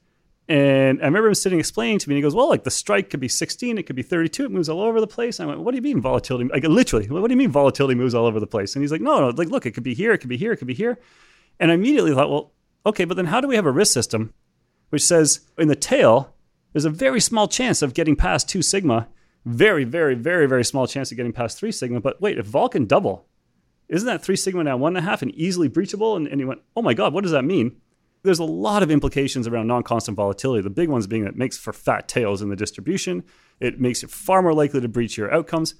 And 0.46 1.00
I 1.00 1.06
remember 1.06 1.28
him 1.28 1.34
sitting 1.34 1.58
explaining 1.58 1.98
to 2.00 2.08
me, 2.08 2.14
and 2.14 2.18
he 2.18 2.22
goes, 2.22 2.34
Well, 2.34 2.50
like 2.50 2.64
the 2.64 2.70
strike 2.70 3.08
could 3.08 3.20
be 3.20 3.28
16, 3.28 3.78
it 3.78 3.84
could 3.84 3.96
be 3.96 4.02
32, 4.02 4.44
it 4.44 4.50
moves 4.50 4.68
all 4.68 4.82
over 4.82 5.00
the 5.00 5.06
place. 5.06 5.38
And 5.38 5.48
I 5.48 5.54
went, 5.54 5.64
What 5.64 5.70
do 5.70 5.76
you 5.76 5.82
mean 5.82 6.02
volatility? 6.02 6.50
Like 6.50 6.64
literally, 6.64 7.08
what 7.08 7.26
do 7.26 7.32
you 7.32 7.38
mean 7.38 7.50
volatility 7.50 7.94
moves 7.94 8.14
all 8.14 8.26
over 8.26 8.38
the 8.38 8.46
place? 8.46 8.76
And 8.76 8.82
he's 8.82 8.92
like, 8.92 9.00
No, 9.00 9.20
no, 9.20 9.28
like 9.28 9.48
look, 9.48 9.64
it 9.64 9.72
could 9.72 9.84
be 9.84 9.94
here, 9.94 10.12
it 10.12 10.18
could 10.18 10.28
be 10.28 10.36
here, 10.36 10.52
it 10.52 10.58
could 10.58 10.66
be 10.66 10.74
here. 10.74 10.98
And 11.58 11.70
I 11.70 11.74
immediately 11.74 12.12
thought, 12.12 12.28
Well, 12.28 12.52
okay, 12.84 13.06
but 13.06 13.16
then 13.16 13.26
how 13.26 13.40
do 13.40 13.48
we 13.48 13.56
have 13.56 13.64
a 13.64 13.70
risk 13.70 13.94
system 13.94 14.34
which 14.94 15.04
says 15.04 15.40
in 15.58 15.66
the 15.66 15.74
tail, 15.74 16.32
there's 16.72 16.84
a 16.84 16.90
very 16.90 17.20
small 17.20 17.48
chance 17.48 17.82
of 17.82 17.94
getting 17.94 18.14
past 18.14 18.48
two 18.48 18.62
sigma, 18.62 19.08
very, 19.44 19.82
very, 19.82 20.14
very, 20.14 20.46
very 20.46 20.64
small 20.64 20.86
chance 20.86 21.10
of 21.10 21.16
getting 21.16 21.32
past 21.32 21.58
three 21.58 21.72
sigma. 21.72 22.00
But 22.00 22.22
wait, 22.22 22.38
if 22.38 22.46
vol 22.46 22.68
can 22.68 22.86
double, 22.86 23.26
isn't 23.88 24.06
that 24.06 24.22
three 24.22 24.36
sigma 24.36 24.62
now 24.62 24.76
one 24.76 24.96
and 24.96 25.04
a 25.04 25.10
half 25.10 25.20
and 25.20 25.34
easily 25.34 25.68
breachable? 25.68 26.16
And, 26.16 26.28
and 26.28 26.40
he 26.40 26.44
went, 26.44 26.60
oh 26.76 26.82
my 26.82 26.94
God, 26.94 27.12
what 27.12 27.22
does 27.22 27.32
that 27.32 27.44
mean? 27.44 27.80
There's 28.22 28.38
a 28.38 28.44
lot 28.44 28.84
of 28.84 28.90
implications 28.92 29.48
around 29.48 29.66
non-constant 29.66 30.16
volatility. 30.16 30.62
The 30.62 30.70
big 30.70 30.88
ones 30.88 31.08
being 31.08 31.24
that 31.24 31.30
it 31.30 31.36
makes 31.36 31.58
for 31.58 31.72
fat 31.72 32.06
tails 32.06 32.40
in 32.40 32.48
the 32.48 32.56
distribution. 32.56 33.24
It 33.58 33.80
makes 33.80 34.04
it 34.04 34.10
far 34.10 34.42
more 34.42 34.54
likely 34.54 34.80
to 34.80 34.88
breach 34.88 35.18
your 35.18 35.34
outcomes. 35.34 35.74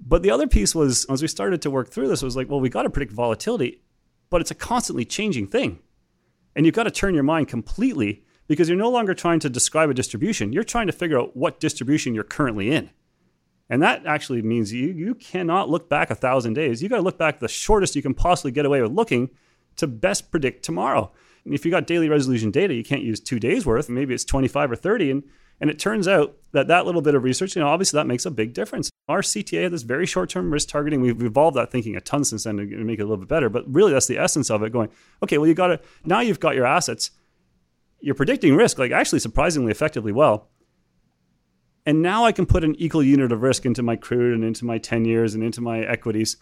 But 0.00 0.24
the 0.24 0.32
other 0.32 0.48
piece 0.48 0.74
was, 0.74 1.06
as 1.08 1.22
we 1.22 1.28
started 1.28 1.62
to 1.62 1.70
work 1.70 1.90
through 1.90 2.08
this, 2.08 2.22
it 2.22 2.26
was 2.26 2.36
like, 2.36 2.50
well, 2.50 2.60
we 2.60 2.68
got 2.68 2.82
to 2.82 2.90
predict 2.90 3.12
volatility, 3.12 3.82
but 4.30 4.40
it's 4.40 4.50
a 4.50 4.56
constantly 4.56 5.04
changing 5.04 5.46
thing. 5.46 5.78
And 6.56 6.66
you've 6.66 6.74
got 6.74 6.84
to 6.84 6.90
turn 6.90 7.14
your 7.14 7.22
mind 7.22 7.46
completely 7.46 8.24
because 8.48 8.68
you're 8.68 8.78
no 8.78 8.90
longer 8.90 9.14
trying 9.14 9.38
to 9.40 9.50
describe 9.50 9.90
a 9.90 9.94
distribution. 9.94 10.52
You're 10.52 10.64
trying 10.64 10.88
to 10.88 10.92
figure 10.92 11.20
out 11.20 11.36
what 11.36 11.60
distribution 11.60 12.14
you're 12.14 12.24
currently 12.24 12.70
in. 12.70 12.90
And 13.70 13.82
that 13.82 14.06
actually 14.06 14.42
means 14.42 14.72
you, 14.72 14.88
you 14.88 15.14
cannot 15.14 15.68
look 15.68 15.88
back 15.88 16.10
a 16.10 16.14
thousand 16.14 16.54
days. 16.54 16.82
You 16.82 16.88
got 16.88 16.96
to 16.96 17.02
look 17.02 17.18
back 17.18 17.38
the 17.38 17.48
shortest 17.48 17.94
you 17.94 18.02
can 18.02 18.14
possibly 18.14 18.50
get 18.50 18.64
away 18.64 18.80
with 18.80 18.92
looking 18.92 19.30
to 19.76 19.86
best 19.86 20.30
predict 20.30 20.64
tomorrow. 20.64 21.12
And 21.44 21.54
if 21.54 21.64
you 21.64 21.70
got 21.70 21.86
daily 21.86 22.08
resolution 22.08 22.50
data, 22.50 22.74
you 22.74 22.82
can't 22.82 23.02
use 23.02 23.20
two 23.20 23.38
days 23.38 23.66
worth. 23.66 23.88
Maybe 23.88 24.14
it's 24.14 24.24
25 24.24 24.72
or 24.72 24.76
30. 24.76 25.10
And, 25.10 25.22
And 25.60 25.70
it 25.70 25.78
turns 25.78 26.08
out 26.08 26.36
that 26.52 26.68
that 26.68 26.86
little 26.86 27.02
bit 27.02 27.14
of 27.14 27.22
research, 27.22 27.56
you 27.56 27.60
know, 27.60 27.68
obviously 27.68 27.98
that 27.98 28.06
makes 28.06 28.24
a 28.24 28.30
big 28.30 28.54
difference. 28.54 28.90
Our 29.06 29.20
CTA 29.20 29.70
this 29.70 29.82
very 29.82 30.06
short 30.06 30.30
term 30.30 30.50
risk 30.50 30.68
targeting. 30.68 31.02
We've 31.02 31.22
evolved 31.22 31.56
that 31.58 31.70
thinking 31.70 31.94
a 31.94 32.00
ton 32.00 32.24
since 32.24 32.44
then 32.44 32.56
to 32.56 32.64
make 32.64 32.98
it 32.98 33.02
a 33.02 33.06
little 33.06 33.18
bit 33.18 33.28
better. 33.28 33.50
But 33.50 33.64
really, 33.72 33.92
that's 33.92 34.06
the 34.06 34.18
essence 34.18 34.50
of 34.50 34.62
it 34.62 34.72
going, 34.72 34.88
okay, 35.22 35.36
well, 35.36 35.46
you 35.46 35.54
got 35.54 35.68
to, 35.68 35.80
now 36.04 36.20
you've 36.20 36.40
got 36.40 36.54
your 36.54 36.66
assets. 36.66 37.10
You're 38.00 38.14
predicting 38.14 38.54
risk, 38.54 38.78
like 38.78 38.92
actually 38.92 39.18
surprisingly 39.18 39.70
effectively 39.70 40.12
well. 40.12 40.48
And 41.84 42.02
now 42.02 42.24
I 42.24 42.32
can 42.32 42.46
put 42.46 42.64
an 42.64 42.74
equal 42.78 43.02
unit 43.02 43.32
of 43.32 43.42
risk 43.42 43.64
into 43.64 43.82
my 43.82 43.96
crude 43.96 44.34
and 44.34 44.44
into 44.44 44.64
my 44.64 44.78
10 44.78 45.04
years 45.04 45.34
and 45.34 45.42
into 45.42 45.60
my 45.60 45.80
equities. 45.80 46.36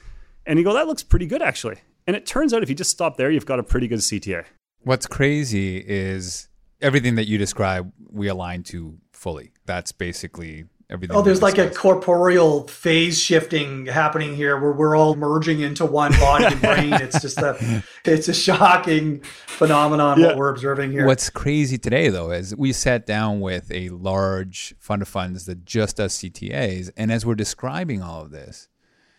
And 0.44 0.58
you 0.58 0.64
go, 0.64 0.74
that 0.74 0.86
looks 0.86 1.02
pretty 1.02 1.26
good 1.26 1.42
actually. 1.42 1.76
And 2.06 2.16
it 2.16 2.26
turns 2.26 2.52
out 2.52 2.62
if 2.62 2.68
you 2.68 2.74
just 2.74 2.90
stop 2.90 3.16
there, 3.16 3.30
you've 3.30 3.46
got 3.46 3.58
a 3.58 3.62
pretty 3.62 3.88
good 3.88 4.00
CTA. 4.00 4.44
What's 4.80 5.06
crazy 5.06 5.78
is 5.78 6.48
everything 6.80 7.14
that 7.16 7.26
you 7.26 7.38
describe, 7.38 7.92
we 8.10 8.28
align 8.28 8.62
to 8.64 8.98
fully. 9.12 9.52
That's 9.64 9.92
basically 9.92 10.66
everything. 10.90 11.16
Oh, 11.16 11.22
there's 11.22 11.42
like 11.42 11.58
a 11.58 11.70
corporeal 11.70 12.66
phase 12.68 13.20
shifting 13.20 13.86
happening 13.86 14.34
here 14.34 14.58
where 14.60 14.72
we're 14.72 14.96
all 14.96 15.16
merging 15.16 15.60
into 15.60 15.84
one 15.84 16.12
body 16.12 16.46
and 16.46 16.60
brain. 16.60 16.92
It's 17.06 17.20
just 17.20 17.38
a, 17.38 17.82
it's 18.04 18.28
a 18.28 18.34
shocking 18.34 19.20
phenomenon 19.20 20.20
yeah. 20.20 20.28
what 20.28 20.36
we're 20.36 20.48
observing 20.48 20.92
here. 20.92 21.06
What's 21.06 21.30
crazy 21.30 21.78
today 21.78 22.08
though 22.08 22.30
is 22.30 22.54
we 22.56 22.72
sat 22.72 23.06
down 23.06 23.40
with 23.40 23.70
a 23.70 23.88
large 23.90 24.74
fund 24.78 25.02
of 25.02 25.08
funds 25.08 25.46
that 25.46 25.64
just 25.64 25.96
does 25.98 26.14
CTAs, 26.14 26.90
and 26.96 27.12
as 27.12 27.24
we're 27.26 27.34
describing 27.34 28.02
all 28.02 28.22
of 28.22 28.30
this, 28.30 28.68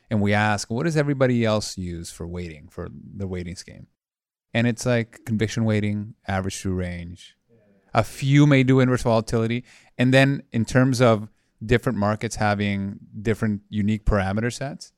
and 0.10 0.22
we 0.22 0.34
ask, 0.34 0.70
what 0.72 0.84
does 0.84 0.98
everybody 0.98 1.44
else 1.44 1.78
use 1.78 2.12
for 2.12 2.26
weighting 2.26 2.68
for 2.70 2.88
the 2.92 3.28
weighting 3.28 3.56
scheme? 3.56 3.88
And 4.54 4.66
it's 4.66 4.86
like 4.86 5.26
conviction 5.26 5.66
weighting, 5.66 6.16
average 6.28 6.62
true 6.62 6.74
range, 6.74 7.36
a 7.94 8.04
few 8.04 8.48
may 8.48 8.64
do 8.64 8.80
inverse 8.80 9.04
volatility. 9.04 9.64
And 9.98 10.14
then 10.14 10.44
in 10.52 10.66
terms 10.66 11.02
of 11.02 11.30
different 11.66 11.98
markets 11.98 12.36
having 12.36 13.00
different 13.22 13.62
unique 13.70 14.06
parameter 14.06 14.54
sets 14.54 14.92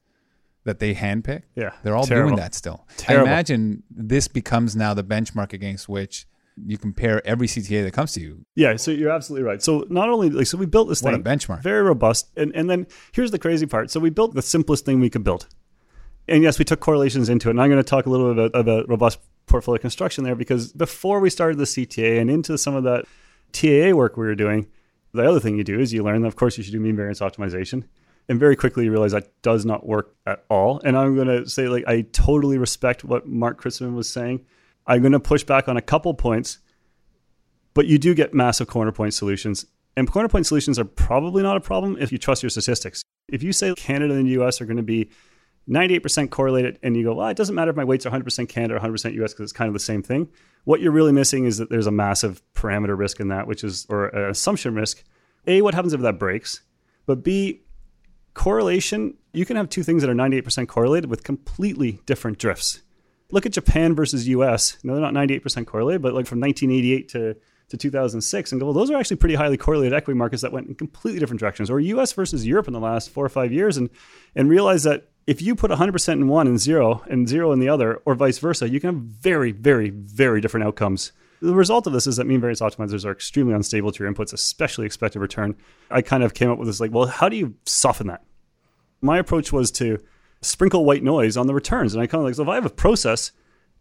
that 0.66 0.80
they 0.80 0.94
handpick, 0.94 1.44
yeah, 1.56 1.72
they're 1.84 1.96
all 1.96 2.06
terrible. 2.06 2.30
doing 2.30 2.40
that 2.40 2.54
still. 2.54 2.86
Terrible. 2.98 3.28
I 3.28 3.32
imagine 3.32 3.84
this 3.90 4.28
becomes 4.28 4.76
now 4.76 4.94
the 4.94 5.04
benchmark 5.04 5.54
against 5.54 5.88
which 5.88 6.28
you 6.66 6.78
compare 6.78 7.26
every 7.26 7.48
CTA 7.48 7.84
that 7.84 7.92
comes 7.92 8.12
to 8.14 8.22
you. 8.22 8.46
Yeah, 8.56 8.76
so 8.76 8.92
you're 8.92 9.12
absolutely 9.12 9.48
right. 9.48 9.62
So 9.62 9.86
not 9.90 10.10
only 10.10 10.30
like 10.30 10.48
so 10.48 10.58
we 10.58 10.66
built 10.66 10.90
this 10.90 11.02
what 11.02 11.12
thing 11.14 11.22
a 11.22 11.24
benchmark, 11.24 11.64
very 11.64 11.84
robust, 11.84 12.30
and 12.36 12.52
and 12.56 12.70
then 12.70 12.88
here's 13.14 13.32
the 13.32 13.40
crazy 13.40 13.66
part. 13.66 13.92
So 13.92 14.00
we 14.00 14.10
built 14.10 14.36
the 14.36 14.42
simplest 14.42 14.86
thing 14.86 15.00
we 15.00 15.10
could 15.10 15.24
build, 15.24 15.48
and 16.28 16.44
yes, 16.44 16.60
we 16.60 16.66
took 16.66 16.80
correlations 16.80 17.30
into 17.30 17.50
it. 17.50 17.52
And 17.52 17.62
I'm 17.62 17.70
going 17.70 17.82
to 17.82 17.90
talk 17.90 18.06
a 18.06 18.10
little 18.10 18.34
bit 18.34 18.46
about, 18.48 18.60
about 18.60 18.90
robust 18.90 19.20
portfolio 19.46 19.80
construction 19.82 20.24
there 20.24 20.36
because 20.36 20.72
before 20.74 21.20
we 21.20 21.30
started 21.30 21.58
the 21.58 21.64
CTA 21.66 22.22
and 22.22 22.30
into 22.30 22.58
some 22.58 22.76
of 22.76 22.84
that 22.84 23.06
TAA 23.52 23.96
work 23.96 24.16
we 24.16 24.26
were 24.26 24.36
doing, 24.36 24.68
the 25.14 25.28
other 25.28 25.40
thing 25.40 25.58
you 25.58 25.64
do 25.64 25.80
is 25.80 25.94
you 25.94 26.04
learn 26.04 26.22
that, 26.22 26.28
of 26.28 26.36
course, 26.36 26.58
you 26.58 26.64
should 26.64 26.74
do 26.74 26.80
mean 26.80 26.96
variance 26.96 27.20
optimization. 27.20 27.84
And 28.28 28.40
very 28.40 28.56
quickly 28.56 28.86
you 28.86 28.92
realize 28.92 29.12
that 29.14 29.42
does 29.42 29.66
not 29.66 29.88
work 29.88 30.16
at 30.28 30.46
all. 30.50 30.80
And 30.84 30.96
I'm 30.96 31.16
going 31.16 31.28
to 31.28 31.50
say, 31.50 31.68
like, 31.68 31.88
I 31.88 32.02
totally 32.02 32.60
respect 32.60 33.04
what 33.04 33.28
Mark 33.28 33.62
Kritzman 33.62 33.96
was 33.96 34.08
saying. 34.08 34.46
I'm 34.86 35.02
going 35.02 35.14
to 35.14 35.20
push 35.20 35.44
back 35.44 35.68
on 35.68 35.78
a 35.78 35.82
couple 35.82 36.14
points, 36.14 36.60
but 37.74 37.88
you 37.88 37.98
do 37.98 38.14
get 38.14 38.34
massive 38.34 38.68
corner 38.68 38.92
point 38.92 39.16
solutions. 39.16 39.66
And 39.98 40.10
corner 40.10 40.30
point 40.30 40.46
solutions 40.46 40.78
are 40.78 40.86
probably 40.86 41.42
not 41.42 41.58
a 41.58 41.60
problem 41.60 41.98
if 42.00 42.12
you 42.12 42.20
trust 42.20 42.44
your 42.44 42.52
statistics. 42.52 43.02
If 43.28 43.42
you 43.42 43.52
say 43.52 43.74
Canada 43.76 44.14
and 44.14 44.28
the 44.28 44.42
US 44.42 44.62
are 44.62 44.66
going 44.66 44.78
to 44.78 44.84
be 44.84 45.10
98% 45.68 46.30
correlated, 46.30 46.80
and 46.84 46.96
you 46.96 47.04
go, 47.04 47.16
well, 47.16 47.30
it 47.30 47.38
doesn't 47.38 47.56
matter 47.56 47.72
if 47.72 47.78
my 47.78 47.84
weights 47.84 48.06
are 48.06 48.12
100% 48.12 48.48
Canada 48.48 48.76
or 48.76 48.80
100% 48.80 49.14
US 49.24 49.34
because 49.34 49.44
it's 49.44 49.54
kind 49.54 49.68
of 49.68 49.74
the 49.74 49.80
same 49.80 50.04
thing. 50.04 50.30
What 50.66 50.82
you're 50.82 50.92
really 50.92 51.12
missing 51.12 51.46
is 51.46 51.58
that 51.58 51.70
there's 51.70 51.88
a 51.88 51.92
massive 51.92 52.42
parameter 52.54 52.98
risk 52.98 53.20
in 53.20 53.30
that, 53.30 53.48
which 53.48 53.64
is, 53.64 53.86
or 53.90 54.08
an 54.08 54.30
assumption 54.30 54.76
risk. 54.76 55.04
A, 55.48 55.62
what 55.62 55.74
happens 55.74 55.94
if 55.94 56.02
that 56.02 56.20
breaks? 56.20 56.62
But 57.06 57.24
B, 57.24 57.62
correlation, 58.34 59.16
you 59.34 59.46
can 59.46 59.56
have 59.56 59.70
two 59.70 59.84
things 59.84 60.02
that 60.02 60.10
are 60.10 60.16
98% 60.16 60.68
correlated 60.68 61.10
with 61.10 61.24
completely 61.24 62.00
different 62.06 62.38
drifts. 62.38 62.82
Look 63.32 63.46
at 63.46 63.52
Japan 63.52 63.96
versus 63.96 64.28
US. 64.28 64.78
No, 64.84 64.94
they're 64.94 65.02
not 65.02 65.14
98% 65.14 65.66
correlated, 65.66 66.02
but 66.02 66.14
like 66.14 66.26
from 66.26 66.40
1988 66.40 67.10
to 67.10 67.36
to 67.70 67.78
2006 67.78 68.52
and 68.52 68.60
go, 68.60 68.66
well, 68.66 68.74
those 68.74 68.90
are 68.90 68.98
actually 68.98 69.18
pretty 69.18 69.36
highly 69.36 69.56
correlated 69.58 69.94
equity 69.94 70.18
markets 70.18 70.42
that 70.42 70.52
went 70.52 70.68
in 70.68 70.76
completely 70.76 71.20
different 71.20 71.40
directions, 71.40 71.70
or 71.70 71.80
US 71.80 72.14
versus 72.14 72.46
Europe 72.46 72.68
in 72.68 72.74
the 72.74 72.80
last 72.80 73.12
four 73.12 73.24
or 73.24 73.30
five 73.30 73.52
years, 73.52 73.78
and 73.78 73.90
and 74.36 74.50
realize 74.50 74.84
that 74.84 75.09
if 75.28 75.42
you 75.42 75.56
put 75.56 75.72
100% 75.72 76.14
in 76.14 76.28
one 76.28 76.48
and 76.48 76.60
zero 76.60 77.04
and 77.10 77.28
zero 77.28 77.52
in 77.52 77.60
the 77.60 77.70
other, 77.70 78.02
or 78.06 78.16
vice 78.16 78.40
versa, 78.40 78.70
you 78.70 78.80
can 78.80 78.94
have 78.94 79.04
very, 79.04 79.52
very, 79.52 79.90
very 79.90 80.42
different 80.42 80.66
outcomes. 80.66 81.12
The 81.42 81.54
result 81.54 81.88
of 81.88 81.94
this 81.94 82.08
is 82.08 82.18
that 82.18 82.28
mean 82.28 82.42
variance 82.42 82.60
optimizers 82.60 83.06
are 83.06 83.12
extremely 83.12 83.54
unstable 83.54 83.92
to 83.92 84.04
your 84.04 84.12
inputs, 84.12 84.34
especially 84.34 84.86
expected 84.86 85.20
return. 85.20 85.56
I 85.90 86.02
kind 86.02 86.24
of 86.24 86.34
came 86.34 86.50
up 86.50 86.58
with 86.58 86.68
this 86.68 86.80
like, 86.80 86.92
well, 86.92 87.06
how 87.06 87.30
do 87.30 87.38
you 87.38 87.56
soften 87.66 88.08
that? 88.08 88.24
My 89.02 89.18
approach 89.20 89.54
was 89.54 89.72
to 89.72 90.00
sprinkle 90.42 90.84
white 90.84 91.04
noise 91.04 91.38
on 91.38 91.48
the 91.48 91.54
returns. 91.54 91.94
And 91.94 92.02
I 92.02 92.08
kind 92.08 92.20
of 92.22 92.26
like, 92.26 92.36
so 92.36 92.44
if 92.44 92.50
I 92.50 92.56
have 92.56 92.66
a 92.66 92.70
process 92.70 93.32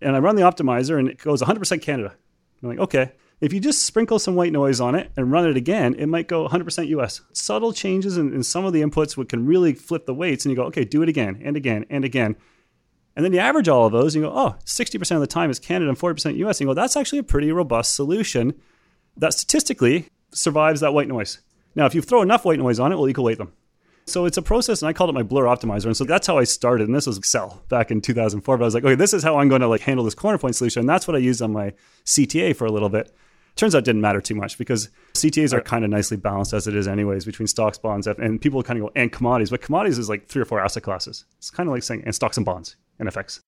and 0.00 0.14
I 0.14 0.20
run 0.20 0.36
the 0.36 0.42
optimizer 0.42 0.98
and 0.98 1.08
it 1.08 1.18
goes 1.18 1.42
100% 1.42 1.82
Canada, 1.82 2.14
I'm 2.62 2.68
like, 2.68 2.78
okay, 2.78 3.12
if 3.40 3.52
you 3.52 3.60
just 3.60 3.84
sprinkle 3.84 4.18
some 4.18 4.34
white 4.34 4.52
noise 4.52 4.80
on 4.80 4.94
it 4.94 5.12
and 5.16 5.30
run 5.30 5.46
it 5.46 5.56
again, 5.56 5.94
it 5.94 6.06
might 6.06 6.26
go 6.26 6.48
100% 6.48 6.88
US. 6.88 7.20
Subtle 7.32 7.72
changes 7.72 8.18
in, 8.18 8.32
in 8.32 8.42
some 8.42 8.64
of 8.64 8.72
the 8.72 8.82
inputs 8.82 9.28
can 9.28 9.46
really 9.46 9.74
flip 9.74 10.06
the 10.06 10.14
weights, 10.14 10.44
and 10.44 10.50
you 10.50 10.56
go, 10.56 10.64
okay, 10.64 10.84
do 10.84 11.02
it 11.02 11.08
again 11.08 11.40
and 11.44 11.56
again 11.56 11.86
and 11.88 12.04
again. 12.04 12.36
And 13.14 13.24
then 13.24 13.32
you 13.32 13.38
average 13.38 13.68
all 13.68 13.86
of 13.86 13.92
those, 13.92 14.14
and 14.14 14.24
you 14.24 14.30
go, 14.30 14.36
oh, 14.36 14.56
60% 14.64 15.14
of 15.14 15.20
the 15.20 15.26
time 15.26 15.50
is 15.50 15.58
Canada 15.58 15.88
and 15.88 15.98
40% 15.98 16.36
US. 16.36 16.60
And 16.60 16.60
you 16.60 16.66
go, 16.66 16.74
that's 16.74 16.96
actually 16.96 17.18
a 17.18 17.24
pretty 17.24 17.52
robust 17.52 17.94
solution 17.94 18.54
that 19.16 19.32
statistically 19.32 20.08
survives 20.32 20.80
that 20.80 20.92
white 20.92 21.08
noise. 21.08 21.40
Now, 21.74 21.86
if 21.86 21.94
you 21.94 22.02
throw 22.02 22.22
enough 22.22 22.44
white 22.44 22.58
noise 22.58 22.80
on 22.80 22.92
it, 22.92 22.96
we'll 22.96 23.08
equal 23.08 23.24
weight 23.24 23.38
them. 23.38 23.52
So 24.06 24.24
it's 24.24 24.38
a 24.38 24.42
process, 24.42 24.82
and 24.82 24.88
I 24.88 24.92
called 24.92 25.10
it 25.10 25.14
my 25.14 25.22
blur 25.22 25.44
optimizer. 25.44 25.86
And 25.86 25.96
so 25.96 26.04
that's 26.04 26.26
how 26.26 26.38
I 26.38 26.44
started. 26.44 26.88
And 26.88 26.96
this 26.96 27.06
was 27.06 27.18
Excel 27.18 27.62
back 27.68 27.90
in 27.90 28.00
2004. 28.00 28.56
But 28.56 28.64
I 28.64 28.66
was 28.66 28.74
like, 28.74 28.84
okay, 28.84 28.94
this 28.94 29.12
is 29.12 29.22
how 29.22 29.38
I'm 29.38 29.48
going 29.48 29.60
to 29.60 29.68
like 29.68 29.82
handle 29.82 30.04
this 30.04 30.14
corner 30.14 30.38
point 30.38 30.56
solution. 30.56 30.80
And 30.80 30.88
that's 30.88 31.06
what 31.06 31.14
I 31.14 31.18
used 31.18 31.42
on 31.42 31.52
my 31.52 31.74
CTA 32.04 32.56
for 32.56 32.66
a 32.66 32.72
little 32.72 32.88
bit. 32.88 33.14
Turns 33.58 33.74
out 33.74 33.82
didn't 33.82 34.02
matter 34.02 34.20
too 34.20 34.36
much 34.36 34.56
because 34.56 34.88
CTAs 35.14 35.52
are 35.52 35.60
kind 35.60 35.84
of 35.84 35.90
nicely 35.90 36.16
balanced 36.16 36.52
as 36.52 36.68
it 36.68 36.76
is, 36.76 36.86
anyways, 36.86 37.24
between 37.24 37.48
stocks, 37.48 37.76
bonds, 37.76 38.06
and 38.06 38.40
people 38.40 38.62
kind 38.62 38.78
of 38.78 38.86
go 38.86 38.92
and 38.94 39.10
commodities. 39.10 39.50
But 39.50 39.62
commodities 39.62 39.98
is 39.98 40.08
like 40.08 40.28
three 40.28 40.40
or 40.40 40.44
four 40.44 40.60
asset 40.60 40.84
classes. 40.84 41.24
It's 41.38 41.50
kind 41.50 41.68
of 41.68 41.72
like 41.72 41.82
saying 41.82 42.04
and 42.06 42.14
stocks 42.14 42.36
and 42.36 42.46
bonds 42.46 42.76
and 43.00 43.08
FX. 43.08 43.40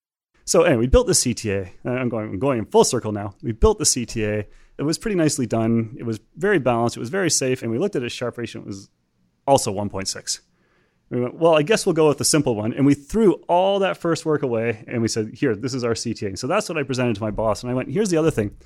So 0.44 0.64
anyway, 0.64 0.80
we 0.80 0.86
built 0.88 1.06
the 1.06 1.12
CTA. 1.12 1.70
I'm 1.84 2.08
going, 2.08 2.30
I'm 2.30 2.38
going 2.40 2.58
in 2.58 2.66
full 2.66 2.82
circle 2.82 3.12
now. 3.12 3.36
We 3.40 3.52
built 3.52 3.78
the 3.78 3.84
CTA. 3.84 4.46
It 4.78 4.82
was 4.82 4.98
pretty 4.98 5.14
nicely 5.14 5.46
done. 5.46 5.94
It 5.96 6.02
was 6.02 6.18
very 6.34 6.58
balanced. 6.58 6.96
It 6.96 7.00
was 7.00 7.10
very 7.10 7.30
safe. 7.30 7.62
And 7.62 7.70
we 7.70 7.78
looked 7.78 7.94
at 7.94 8.02
its 8.02 8.12
Sharpe 8.12 8.36
ratio. 8.36 8.62
It 8.62 8.66
was 8.66 8.90
also 9.46 9.72
1.6. 9.72 10.40
We 11.10 11.20
went, 11.20 11.34
well, 11.34 11.56
I 11.56 11.62
guess 11.62 11.86
we'll 11.86 11.92
go 11.92 12.08
with 12.08 12.18
the 12.18 12.24
simple 12.24 12.56
one. 12.56 12.72
And 12.72 12.84
we 12.84 12.94
threw 12.94 13.34
all 13.46 13.78
that 13.78 13.96
first 13.96 14.26
work 14.26 14.42
away 14.42 14.82
and 14.88 15.02
we 15.02 15.06
said, 15.06 15.34
here, 15.34 15.54
this 15.54 15.72
is 15.72 15.84
our 15.84 15.94
CTA. 15.94 16.36
So 16.36 16.48
that's 16.48 16.68
what 16.68 16.78
I 16.78 16.82
presented 16.82 17.14
to 17.14 17.22
my 17.22 17.30
boss. 17.30 17.62
And 17.62 17.70
I 17.70 17.74
went, 17.74 17.92
here's 17.92 18.10
the 18.10 18.16
other 18.16 18.32
thing. 18.32 18.56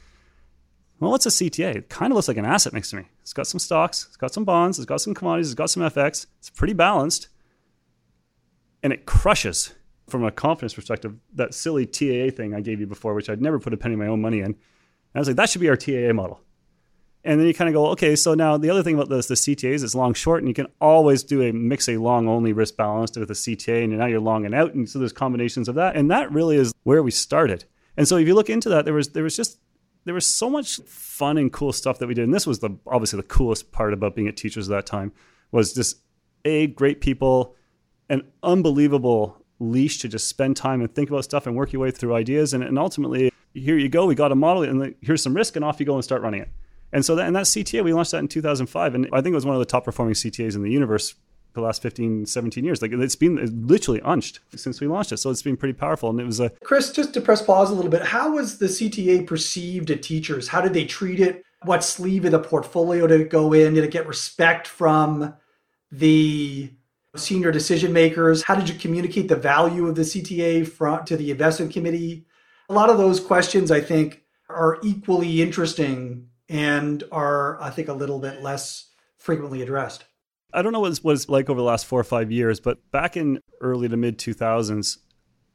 Well, 1.01 1.11
what's 1.11 1.27
a 1.27 1.31
CTA? 1.31 1.77
It 1.77 1.89
kind 1.89 2.13
of 2.13 2.17
looks 2.17 2.29
like 2.29 2.37
an 2.37 2.45
asset 2.45 2.73
mix 2.73 2.91
to 2.91 2.97
me. 2.97 3.05
It's 3.23 3.33
got 3.33 3.47
some 3.47 3.59
stocks, 3.59 4.07
it's 4.07 4.17
got 4.17 4.33
some 4.33 4.45
bonds, 4.45 4.79
it's 4.79 4.87
got 4.87 5.01
some 5.01 5.15
commodities, 5.15 5.49
it's 5.49 5.55
got 5.55 5.71
some 5.71 5.83
FX. 5.83 6.27
It's 6.39 6.51
pretty 6.51 6.75
balanced. 6.75 7.29
And 8.83 8.93
it 8.93 9.07
crushes 9.07 9.75
from 10.09 10.25
a 10.25 10.31
confidence 10.31 10.75
perspective 10.75 11.15
that 11.35 11.55
silly 11.55 11.87
TAA 11.87 12.35
thing 12.35 12.55
I 12.55 12.61
gave 12.61 12.81
you 12.81 12.87
before, 12.87 13.15
which 13.15 13.31
I'd 13.31 13.41
never 13.41 13.59
put 13.59 13.73
a 13.73 13.77
penny 13.77 13.95
of 13.95 14.01
my 14.01 14.07
own 14.07 14.21
money 14.21 14.39
in. 14.39 14.47
And 14.47 14.57
I 15.15 15.19
was 15.19 15.29
like, 15.29 15.37
that 15.37 15.49
should 15.49 15.61
be 15.61 15.69
our 15.69 15.77
TAA 15.77 16.13
model. 16.13 16.41
And 17.25 17.41
then 17.41 17.47
you 17.47 17.55
kind 17.55 17.69
of 17.69 17.75
go, 17.75 17.87
okay, 17.89 18.17
so 18.17 18.35
now 18.35 18.59
the 18.59 18.69
other 18.69 18.83
thing 18.83 18.95
about 18.95 19.09
this, 19.09 19.29
the 19.29 19.35
CTAs 19.35 19.83
is 19.83 19.95
long 19.95 20.13
short, 20.13 20.43
and 20.43 20.49
you 20.49 20.55
can 20.55 20.67
always 20.79 21.23
do 21.23 21.41
a 21.43 21.53
mix 21.53 21.89
a 21.89 21.97
long 21.97 22.29
only 22.29 22.53
risk 22.53 22.77
balanced 22.77 23.17
with 23.17 23.31
a 23.31 23.35
CTA, 23.35 23.85
and 23.85 23.97
now 23.97 24.05
you're 24.05 24.21
long 24.21 24.45
and 24.45 24.55
out. 24.55 24.75
And 24.75 24.89
so 24.89 24.99
there's 24.99 25.13
combinations 25.13 25.67
of 25.67 25.75
that. 25.77 25.97
And 25.97 26.11
that 26.11 26.31
really 26.31 26.57
is 26.57 26.75
where 26.83 27.03
we 27.03 27.11
started. 27.11 27.65
And 27.97 28.07
so 28.07 28.17
if 28.19 28.27
you 28.27 28.35
look 28.35 28.51
into 28.51 28.69
that, 28.69 28.85
there 28.85 28.93
was 28.93 29.11
there 29.11 29.23
was 29.23 29.37
just 29.37 29.59
there 30.05 30.15
was 30.15 30.27
so 30.27 30.51
much 30.51 30.77
fun 30.83 31.39
and 31.39 31.53
cool 31.53 31.73
stuff 31.73 31.99
that 31.99 32.07
we 32.07 32.15
did. 32.15 32.25
And 32.25 32.35
this 32.35 32.47
was 32.47 32.59
the 32.59 32.71
obviously 32.87 33.19
the 33.19 33.25
coolest 33.27 33.73
part 33.73 33.93
about 33.93 34.15
being 34.15 34.29
at 34.29 34.37
teachers 34.37 34.69
at 34.69 34.75
that 34.75 34.87
time 34.87 35.13
was 35.51 35.73
just 35.73 35.99
a 36.45 36.67
great 36.69 37.01
people, 37.01 37.55
an 38.09 38.23
unbelievable 38.43 39.45
leash 39.59 39.99
to 39.99 40.09
just 40.09 40.29
spend 40.29 40.57
time 40.57 40.81
and 40.81 40.95
think 40.95 41.09
about 41.09 41.25
stuff 41.25 41.47
and 41.47 41.57
work 41.57 41.73
your 41.73 41.83
way 41.83 41.91
through 41.91 42.15
ideas. 42.15 42.53
And, 42.53 42.63
and 42.63 42.79
ultimately, 42.79 43.33
here 43.55 43.79
you 43.79 43.89
go. 43.89 44.07
We 44.07 44.15
got 44.15 44.33
a 44.33 44.35
model, 44.35 44.63
and 44.65 44.95
here's 45.01 45.23
some 45.23 45.35
risk, 45.35 45.57
and 45.57 45.65
off 45.65 45.81
you 45.81 45.87
go 45.87 45.95
and 45.95 46.05
start 46.05 46.23
running 46.23 46.43
it. 46.43 46.49
And 46.93 47.05
so 47.05 47.17
that 47.17 47.27
and 47.27 47.35
that 47.35 47.45
CTA, 47.47 47.83
we 47.83 47.93
launched 47.93 48.13
that 48.13 48.19
in 48.19 48.29
2005, 48.29 48.95
and 48.95 49.09
I 49.13 49.21
think 49.21 49.33
it 49.33 49.35
was 49.35 49.47
one 49.47 49.57
of 49.57 49.59
the 49.61 49.65
top 49.65 49.85
performing 49.85 50.15
CTAs 50.15 50.55
in 50.55 50.63
the 50.63 50.71
universe 50.71 51.15
the 51.55 51.61
last 51.61 51.83
15, 51.83 52.27
17 52.27 52.65
years. 52.65 52.83
Like 52.83 52.93
it's 52.93 53.17
been 53.17 53.67
literally 53.67 54.01
unched 54.05 54.41
since 54.55 54.81
we 54.81 54.87
launched 54.87 55.13
it. 55.13 55.19
So 55.19 55.31
it's 55.31 55.43
been 55.43 55.57
pretty 55.57 55.73
powerful. 55.73 56.11
And 56.11 56.21
it 56.21 56.27
was 56.27 56.41
a 56.41 56.51
Chris, 56.63 56.93
just 56.93 57.15
to 57.15 57.21
press 57.21 57.43
pause 57.43 57.71
a 57.71 57.75
little 57.75 57.91
bit, 57.91 58.03
how 58.03 58.35
was 58.35 58.59
the 58.59 58.67
CTA 58.67 59.27
perceived 59.27 59.91
at 59.91 60.03
teachers? 60.03 60.49
How 60.49 60.61
did 60.61 60.75
they 60.75 60.85
treat 60.85 61.21
it? 61.21 61.45
What 61.63 61.83
sleeve 61.83 62.25
of 62.27 62.33
the 62.33 62.39
portfolio 62.39 63.07
did 63.07 63.21
it 63.21 63.31
go 63.31 63.53
in? 63.53 63.75
Did 63.75 63.85
it 63.85 63.91
get 63.91 64.07
respect 64.07 64.67
from 64.67 65.35
the 65.91 66.71
senior 67.17 67.53
decision 67.53 67.93
makers? 67.93 68.43
How 68.43 68.55
did 68.55 68.69
you 68.69 68.75
communicate 68.75 69.29
the 69.29 69.37
value 69.37 69.87
of 69.87 69.95
the 69.95 70.03
CTA 70.03 70.67
front 70.67 71.07
to 71.07 71.17
the 71.17 71.31
investment 71.31 71.73
committee? 71.73 72.27
A 72.69 72.75
lot 72.75 72.91
of 72.91 72.99
those 72.99 73.21
questions 73.21 73.71
I 73.71 73.81
think 73.81 74.23
are 74.49 74.79
equally 74.83 75.41
interesting 75.41 76.29
and 76.49 77.03
are 77.13 77.61
I 77.63 77.71
think 77.71 77.89
a 77.89 77.93
little 77.95 78.19
bit 78.19 78.43
less 78.43 78.91
frequently 79.17 79.63
addressed. 79.63 80.05
I 80.55 80.63
don't 80.63 80.73
know 80.73 80.81
what 80.81 80.93
it's, 80.93 81.29
like 81.29 81.51
over 81.51 81.59
the 81.59 81.65
last 81.65 81.87
four 81.87 82.01
or 82.01 82.05
five 82.05 82.31
years, 82.31 82.61
but 82.61 82.91
back 82.93 83.17
in 83.17 83.41
early 83.61 83.89
to 83.89 83.97
mid 83.97 84.19
2000s, 84.19 84.99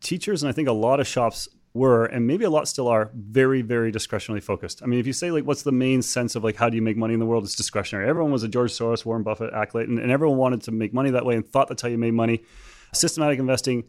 teachers 0.01 0.43
and 0.43 0.49
I 0.49 0.53
think 0.53 0.67
a 0.67 0.73
lot 0.73 0.99
of 0.99 1.07
shops 1.07 1.47
were, 1.73 2.05
and 2.05 2.27
maybe 2.27 2.43
a 2.43 2.49
lot 2.49 2.67
still 2.67 2.87
are, 2.87 3.09
very, 3.13 3.61
very 3.61 3.91
discretionary 3.91 4.41
focused. 4.41 4.83
I 4.83 4.87
mean, 4.87 4.99
if 4.99 5.07
you 5.07 5.13
say 5.13 5.31
like, 5.31 5.45
what's 5.45 5.63
the 5.63 5.71
main 5.71 6.01
sense 6.01 6.35
of 6.35 6.43
like, 6.43 6.57
how 6.57 6.69
do 6.69 6.75
you 6.75 6.81
make 6.81 6.97
money 6.97 7.13
in 7.13 7.19
the 7.19 7.25
world? 7.25 7.45
It's 7.45 7.55
discretionary. 7.55 8.09
Everyone 8.09 8.31
was 8.31 8.43
a 8.43 8.47
George 8.47 8.71
Soros, 8.71 9.05
Warren 9.05 9.23
Buffett 9.23 9.53
acolyte, 9.53 9.87
and, 9.87 9.99
and 9.99 10.11
everyone 10.11 10.37
wanted 10.37 10.63
to 10.63 10.71
make 10.71 10.93
money 10.93 11.11
that 11.11 11.25
way 11.25 11.35
and 11.35 11.47
thought 11.47 11.69
that's 11.69 11.81
how 11.81 11.87
you 11.87 11.97
made 11.97 12.13
money. 12.13 12.43
Systematic 12.93 13.39
investing, 13.39 13.85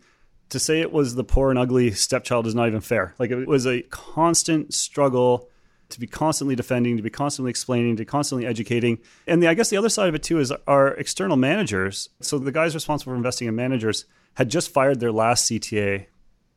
to 0.51 0.59
say 0.59 0.81
it 0.81 0.92
was 0.92 1.16
the 1.16 1.25
poor 1.25 1.51
and 1.51 1.59
ugly 1.59 1.90
stepchild 1.90 2.46
is 2.46 2.55
not 2.55 2.68
even 2.68 2.81
fair. 2.81 3.14
Like 3.18 3.31
it 3.31 3.49
was 3.49 3.66
a 3.66 3.83
constant 3.83 4.75
struggle 4.75 5.50
to 5.90 6.00
be 6.00 6.07
constantly 6.07 6.55
defending, 6.57 6.96
to 6.96 7.03
be 7.03 7.11
constantly 7.11 7.50
explaining, 7.50 7.96
to 7.96 8.05
constantly 8.05 8.46
educating. 8.46 8.98
And 9.26 9.42
the, 9.42 9.48
I 9.48 9.55
guess 9.55 9.70
the 9.70 9.76
other 9.76 9.88
side 9.88 10.09
of 10.09 10.14
it 10.14 10.22
too 10.22 10.38
is 10.38 10.53
our 10.66 10.88
external 10.94 11.37
managers. 11.37 12.09
So 12.20 12.38
the 12.38 12.53
guys 12.53 12.74
responsible 12.74 13.12
for 13.12 13.16
investing 13.16 13.48
in 13.48 13.55
managers 13.57 14.05
had 14.35 14.48
just 14.48 14.72
fired 14.72 15.00
their 15.00 15.12
last 15.12 15.50
CTA 15.50 16.07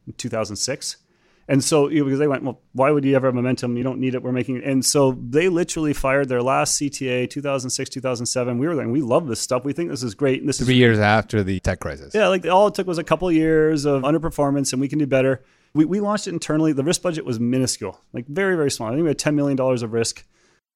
in 0.08 0.14
2006. 0.14 0.98
And 1.46 1.62
so, 1.62 1.90
you 1.90 2.00
know, 2.00 2.06
because 2.06 2.20
they 2.20 2.28
went, 2.28 2.44
well, 2.44 2.62
why 2.72 2.90
would 2.90 3.04
you 3.04 3.16
ever 3.18 3.28
have 3.28 3.36
momentum? 3.36 3.76
You 3.76 3.84
don't 3.84 4.00
need 4.00 4.16
it. 4.16 4.24
We're 4.24 4.32
making 4.32 4.58
it. 4.58 4.64
And 4.64 4.86
so 4.86 5.12
they 5.12 5.50
literally 5.50 5.92
fired 5.92 6.30
their 6.30 6.42
last 6.42 6.80
CTA 6.80 7.30
2006, 7.30 7.90
2007. 7.90 8.58
We 8.58 8.66
were 8.66 8.76
like, 8.76 8.88
we 8.88 9.02
love 9.02 9.28
this 9.28 9.42
stuff. 9.42 9.66
We 9.66 9.74
think 9.74 9.90
this 9.90 10.04
is 10.04 10.16
great. 10.16 10.40
And 10.40 10.48
this 10.48 10.60
Three 10.60 10.76
is 10.76 10.80
years 10.80 11.00
after 11.00 11.44
the 11.44 11.60
tech 11.60 11.82
crisis. 11.82 12.16
yeah, 12.16 12.30
like 12.30 12.46
all 12.46 12.68
it 12.68 12.76
took 12.76 12.88
was 12.88 12.98
a 12.98 13.04
couple 13.04 13.28
of 13.28 13.34
years 13.34 13.84
of 13.84 14.04
underperformance 14.04 14.72
and 14.72 14.80
we 14.80 14.88
can 14.88 15.00
do 15.00 15.06
better. 15.06 15.44
We, 15.74 15.86
we 15.86 16.00
launched 16.00 16.28
it 16.28 16.32
internally. 16.34 16.74
The 16.74 16.84
risk 16.84 17.02
budget 17.02 17.26
was 17.26 17.40
minuscule, 17.40 18.00
like 18.14 18.28
very, 18.28 18.56
very 18.56 18.70
small. 18.70 18.90
I 18.90 18.92
think 18.92 19.04
we 19.04 19.10
had 19.10 19.18
$10 19.18 19.34
million 19.34 19.60
of 19.60 19.94
risk. 19.94 20.26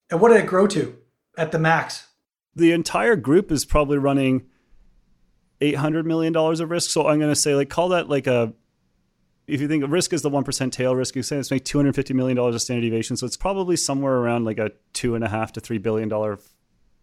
And 0.10 0.20
what 0.20 0.30
did 0.30 0.38
it 0.38 0.48
grow 0.48 0.68
to 0.68 0.98
at 1.38 1.52
the 1.52 1.60
max? 1.60 2.08
The 2.56 2.72
entire 2.72 3.16
group 3.16 3.52
is 3.52 3.66
probably 3.66 3.98
running 3.98 4.48
$800 5.62 6.06
million 6.06 6.36
of 6.36 6.70
risk. 6.72 6.90
So 6.90 7.08
I'm 7.08 7.20
going 7.20 7.32
to 7.32 7.36
say, 7.36 7.54
like, 7.54 7.70
call 7.70 7.90
that 7.90 8.10
like 8.10 8.26
a, 8.26 8.54
if 9.48 9.62
you 9.62 9.68
think 9.68 9.84
of 9.84 9.92
risk 9.92 10.14
is 10.14 10.22
the 10.22 10.30
1% 10.30 10.72
tail 10.72 10.96
risk, 10.96 11.16
you 11.16 11.24
say 11.24 11.38
it's 11.38 11.52
make 11.52 11.64
$250 11.64 12.14
million 12.14 12.38
of 12.38 12.62
standard 12.62 12.82
deviation. 12.82 13.16
So 13.16 13.26
it's 13.26 13.38
probably 13.38 13.76
somewhere 13.76 14.16
around 14.16 14.46
like 14.46 14.58
a 14.58 14.72
two 14.94 15.16
and 15.16 15.24
a 15.24 15.30
half 15.30 15.54
to 15.54 15.62
$3 15.62 15.82
billion 15.82 16.10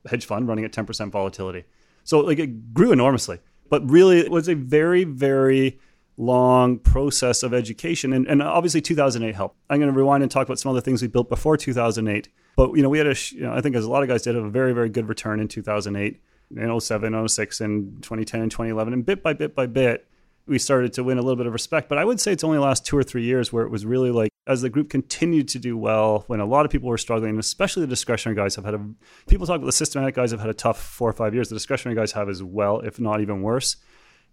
hedge 0.09 0.27
fund 0.27 0.49
running 0.49 0.65
at 0.65 0.73
10% 0.73 1.11
volatility. 1.11 1.65
So 2.05 2.21
like 2.21 2.39
it 2.39 2.75
grew 2.75 2.93
enormously, 2.93 3.39
but 3.71 3.89
really 3.91 4.19
it 4.19 4.31
was 4.31 4.49
a 4.49 4.55
very, 4.55 5.05
very 5.05 5.81
long 6.17 6.79
process 6.79 7.43
of 7.43 7.53
education. 7.53 8.13
And, 8.13 8.27
and 8.27 8.43
obviously 8.43 8.81
2008 8.81 9.35
helped. 9.35 9.57
I'm 9.69 9.81
going 9.81 9.93
to 9.93 9.97
rewind 9.97 10.23
and 10.23 10.31
talk 10.31 10.47
about 10.47 10.59
some 10.59 10.71
other 10.71 10.81
things 10.81 11.03
we 11.03 11.09
built 11.09 11.29
before 11.29 11.57
2008. 11.57 12.29
But, 12.57 12.73
you 12.75 12.83
know, 12.83 12.89
we 12.89 12.99
had 12.99 13.07
a, 13.09 13.17
you 13.33 13.41
know, 13.41 13.53
I 13.53 13.61
think 13.61 13.75
as 13.75 13.85
a 13.85 13.91
lot 13.91 14.03
of 14.03 14.09
guys 14.09 14.23
did, 14.23 14.35
have 14.37 14.45
a 14.45 14.51
very, 14.51 14.73
very 14.73 14.89
good 14.89 15.09
return 15.09 15.41
in 15.41 15.49
2008, 15.49 16.21
in 16.57 16.81
07, 16.81 17.29
06, 17.29 17.61
and 17.61 18.03
2010 18.03 18.43
and 18.43 18.51
2011. 18.51 18.93
And 18.93 19.05
bit 19.05 19.23
by 19.23 19.33
bit 19.33 19.55
by 19.55 19.67
bit, 19.67 20.07
we 20.47 20.59
started 20.59 20.93
to 20.93 21.03
win 21.03 21.19
a 21.19 21.23
little 21.23 21.37
bit 21.37 21.47
of 21.47 21.53
respect. 21.53 21.89
But 21.89 21.99
I 21.99 22.05
would 22.05 22.21
say 22.21 22.33
it's 22.33 22.45
only 22.45 22.59
the 22.59 22.65
last 22.65 22.87
two 22.87 22.97
or 22.97 23.03
three 23.03 23.25
years 23.25 23.53
where 23.53 23.65
it 23.65 23.71
was 23.71 23.87
really 23.87 24.11
like, 24.11 24.31
as 24.47 24.61
the 24.61 24.69
group 24.69 24.91
continued 24.91 25.49
to 25.49 25.59
do 25.59 25.77
well, 25.77 26.25
when 26.27 26.39
a 26.39 26.45
lot 26.45 26.67
of 26.67 26.71
people 26.71 26.89
were 26.89 26.99
struggling, 26.99 27.39
especially 27.39 27.81
the 27.81 27.89
discretionary 27.89 28.37
guys 28.37 28.55
have 28.57 28.65
had 28.67 28.75
a, 28.75 28.87
people 29.27 29.47
talk 29.47 29.57
about 29.57 29.67
the 29.67 29.73
systematic 29.73 30.15
guys 30.15 30.31
have 30.33 30.41
had 30.41 30.51
a 30.51 30.55
tough 30.55 30.81
four 30.81 31.09
or 31.09 31.15
five 31.15 31.35
years. 31.35 31.49
The 31.49 31.57
discretionary 31.57 31.97
guys 31.97 32.13
have 32.13 32.29
as 32.29 32.43
well, 32.43 32.81
if 32.81 33.01
not 33.01 33.21
even 33.23 33.41
worse. 33.41 33.77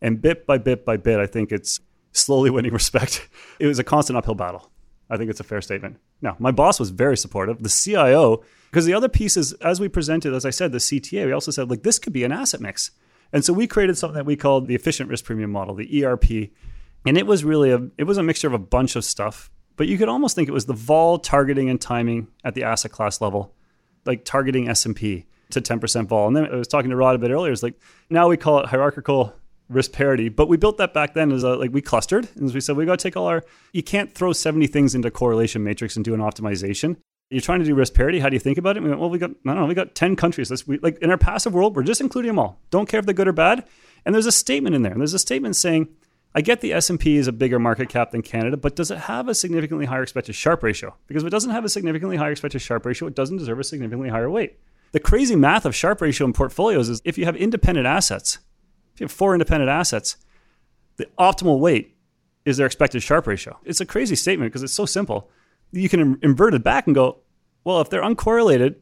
And 0.02 0.22
bit 0.22 0.46
by 0.46 0.58
bit 0.58 0.86
by 0.86 0.98
bit, 0.98 1.20
I 1.20 1.28
think 1.28 1.52
it's 1.52 1.80
slowly 2.12 2.50
winning 2.52 2.74
respect. 2.74 3.28
It 3.60 3.68
was 3.68 3.80
a 3.80 3.84
constant 3.84 4.18
uphill 4.18 4.36
battle. 4.36 4.72
I 5.10 5.18
think 5.18 5.30
it's 5.30 5.42
a 5.42 5.44
fair 5.44 5.62
statement. 5.62 5.98
Now, 6.22 6.38
my 6.40 6.52
boss 6.52 6.80
was 6.80 6.90
very 6.90 7.18
supportive. 7.18 7.62
The 7.62 7.70
CIO, 7.70 8.44
because 8.70 8.86
the 8.86 8.94
other 8.94 9.10
pieces, 9.10 9.52
as 9.54 9.80
we 9.82 9.90
presented, 9.90 10.34
as 10.34 10.46
I 10.46 10.52
said, 10.52 10.72
the 10.72 10.78
CTA, 10.78 11.26
we 11.26 11.34
also 11.34 11.52
said, 11.52 11.70
like, 11.70 11.84
this 11.84 12.00
could 12.00 12.14
be 12.14 12.24
an 12.24 12.32
asset 12.32 12.62
mix. 12.62 12.92
And 13.34 13.44
so 13.44 13.52
we 13.52 13.68
created 13.68 13.98
something 13.98 14.16
that 14.16 14.26
we 14.26 14.38
called 14.38 14.68
the 14.68 14.76
efficient 14.76 15.10
risk 15.10 15.26
premium 15.26 15.52
model, 15.52 15.76
the 15.76 16.06
ERP. 16.06 16.52
And 17.06 17.18
it 17.18 17.26
was 17.26 17.44
really 17.44 17.72
a 17.72 17.90
it 17.98 18.04
was 18.04 18.18
a 18.18 18.24
mixture 18.24 18.48
of 18.48 18.54
a 18.54 18.60
bunch 18.60 18.96
of 18.96 19.04
stuff, 19.04 19.50
but 19.76 19.88
you 19.88 19.98
could 19.98 20.10
almost 20.10 20.36
think 20.36 20.48
it 20.48 20.54
was 20.54 20.66
the 20.66 20.74
vol 20.74 21.18
targeting 21.18 21.70
and 21.70 21.82
timing 21.82 22.28
at 22.44 22.54
the 22.54 22.64
asset 22.64 22.92
class 22.92 23.22
level, 23.22 23.56
like 24.06 24.24
targeting 24.24 24.70
S&P 24.70 25.26
to 25.50 25.62
10% 25.62 26.08
vol. 26.08 26.28
And 26.28 26.36
then 26.36 26.46
I 26.46 26.56
was 26.56 26.68
talking 26.68 26.92
to 26.92 26.96
Rod 26.96 27.16
a 27.16 27.20
bit 27.20 27.32
earlier, 27.32 27.52
it's 27.52 27.64
like 27.64 27.80
now 28.10 28.28
we 28.28 28.38
call 28.38 28.60
it 28.60 28.68
hierarchical 28.68 29.34
risk 29.72 29.92
parity, 29.92 30.30
but 30.30 30.48
we 30.48 30.58
built 30.58 30.78
that 30.78 30.94
back 30.94 31.14
then 31.14 31.32
as 31.32 31.44
a, 31.44 31.56
like 31.56 31.72
we 31.72 31.82
clustered 31.82 32.28
and 32.36 32.46
as 32.46 32.54
we 32.54 32.60
said 32.60 32.76
we 32.76 32.86
got 32.86 33.00
to 33.00 33.04
take 33.04 33.18
all 33.18 33.28
our 33.28 33.44
you 33.74 33.84
can't 33.84 34.14
throw 34.14 34.34
70 34.34 34.68
things 34.68 34.94
into 34.96 35.10
correlation 35.10 35.64
matrix 35.64 35.96
and 35.96 36.06
do 36.06 36.14
an 36.14 36.20
optimization. 36.20 36.98
You're 37.30 37.42
trying 37.42 37.60
to 37.60 37.66
do 37.66 37.74
risk 37.74 37.94
parity. 37.94 38.20
How 38.20 38.28
do 38.28 38.36
you 38.36 38.42
think 38.42 38.58
about 38.58 38.76
it? 38.76 38.84
We 38.84 38.90
went, 38.90 39.00
well, 39.00 39.10
we 39.10 39.18
got, 39.18 39.32
I 39.32 39.34
don't 39.46 39.56
know, 39.56 39.66
we 39.66 39.74
got 39.74 39.96
10 39.96 40.18
countries. 40.18 40.50
This 40.50 40.68
we, 40.68 40.80
like 40.80 40.98
in 41.02 41.10
our 41.10 41.18
passive 41.18 41.54
world, 41.54 41.78
we're 41.78 41.84
just 41.84 42.02
including 42.02 42.28
them 42.28 42.40
all. 42.40 42.60
Don't 42.72 42.90
care 42.90 43.00
if 43.00 43.06
they're 43.06 43.16
good 43.16 43.30
or 43.30 43.34
bad. 43.34 43.66
And 44.06 44.14
there's 44.14 44.26
a 44.26 44.34
statement 44.34 44.76
in 44.76 44.82
there. 44.82 44.92
And 44.92 45.00
there's 45.00 45.14
a 45.14 45.20
statement 45.20 45.56
saying, 45.56 45.88
I 46.34 46.42
get 46.42 46.62
the 46.62 46.74
S&P 46.74 47.18
is 47.18 47.28
a 47.28 47.32
bigger 47.32 47.60
market 47.60 47.90
cap 47.90 48.12
than 48.12 48.22
Canada, 48.22 48.56
but 48.56 48.76
does 48.76 48.90
it 48.90 48.98
have 49.00 49.28
a 49.28 49.36
significantly 49.36 49.86
higher 49.86 50.04
expected 50.04 50.34
Sharpe 50.34 50.64
ratio? 50.64 50.96
Because 51.08 51.24
if 51.24 51.28
it 51.28 51.32
doesn't 51.32 51.52
have 51.52 51.66
a 51.66 51.70
significantly 51.70 52.16
higher 52.16 52.32
expected 52.32 52.62
Sharpe 52.62 52.86
ratio, 52.86 53.08
it 53.08 53.16
doesn't 53.16 53.38
deserve 53.38 53.60
a 53.60 53.64
significantly 53.64 54.10
higher 54.10 54.30
weight. 54.30 54.58
The 54.94 55.00
crazy 55.00 55.36
math 55.36 55.66
of 55.66 55.76
Sharpe 55.76 56.02
ratio 56.02 56.26
in 56.26 56.34
portfolios 56.34 56.90
is 56.90 57.02
if 57.04 57.18
you 57.18 57.26
have 57.26 57.36
independent 57.36 57.86
assets, 57.86 58.40
you 59.02 59.06
have 59.06 59.12
four 59.12 59.34
independent 59.34 59.70
assets, 59.70 60.16
the 60.98 61.08
optimal 61.18 61.60
weight 61.60 61.96
is 62.46 62.58
their 62.58 62.68
expected 62.68 63.02
Sharpe 63.02 63.28
ratio. 63.28 63.60
It's 63.66 63.82
a 63.82 63.86
crazy 63.86 64.16
statement 64.16 64.52
because 64.52 64.62
it's 64.62 64.74
so 64.74 64.86
simple. 64.86 65.30
You 65.72 65.90
can 65.90 66.20
invert 66.22 66.54
it 66.54 66.64
back 66.64 66.86
and 66.86 66.94
go, 66.94 67.18
well, 67.64 67.82
if 67.82 67.90
they're 67.90 68.04
uncorrelated, 68.04 68.76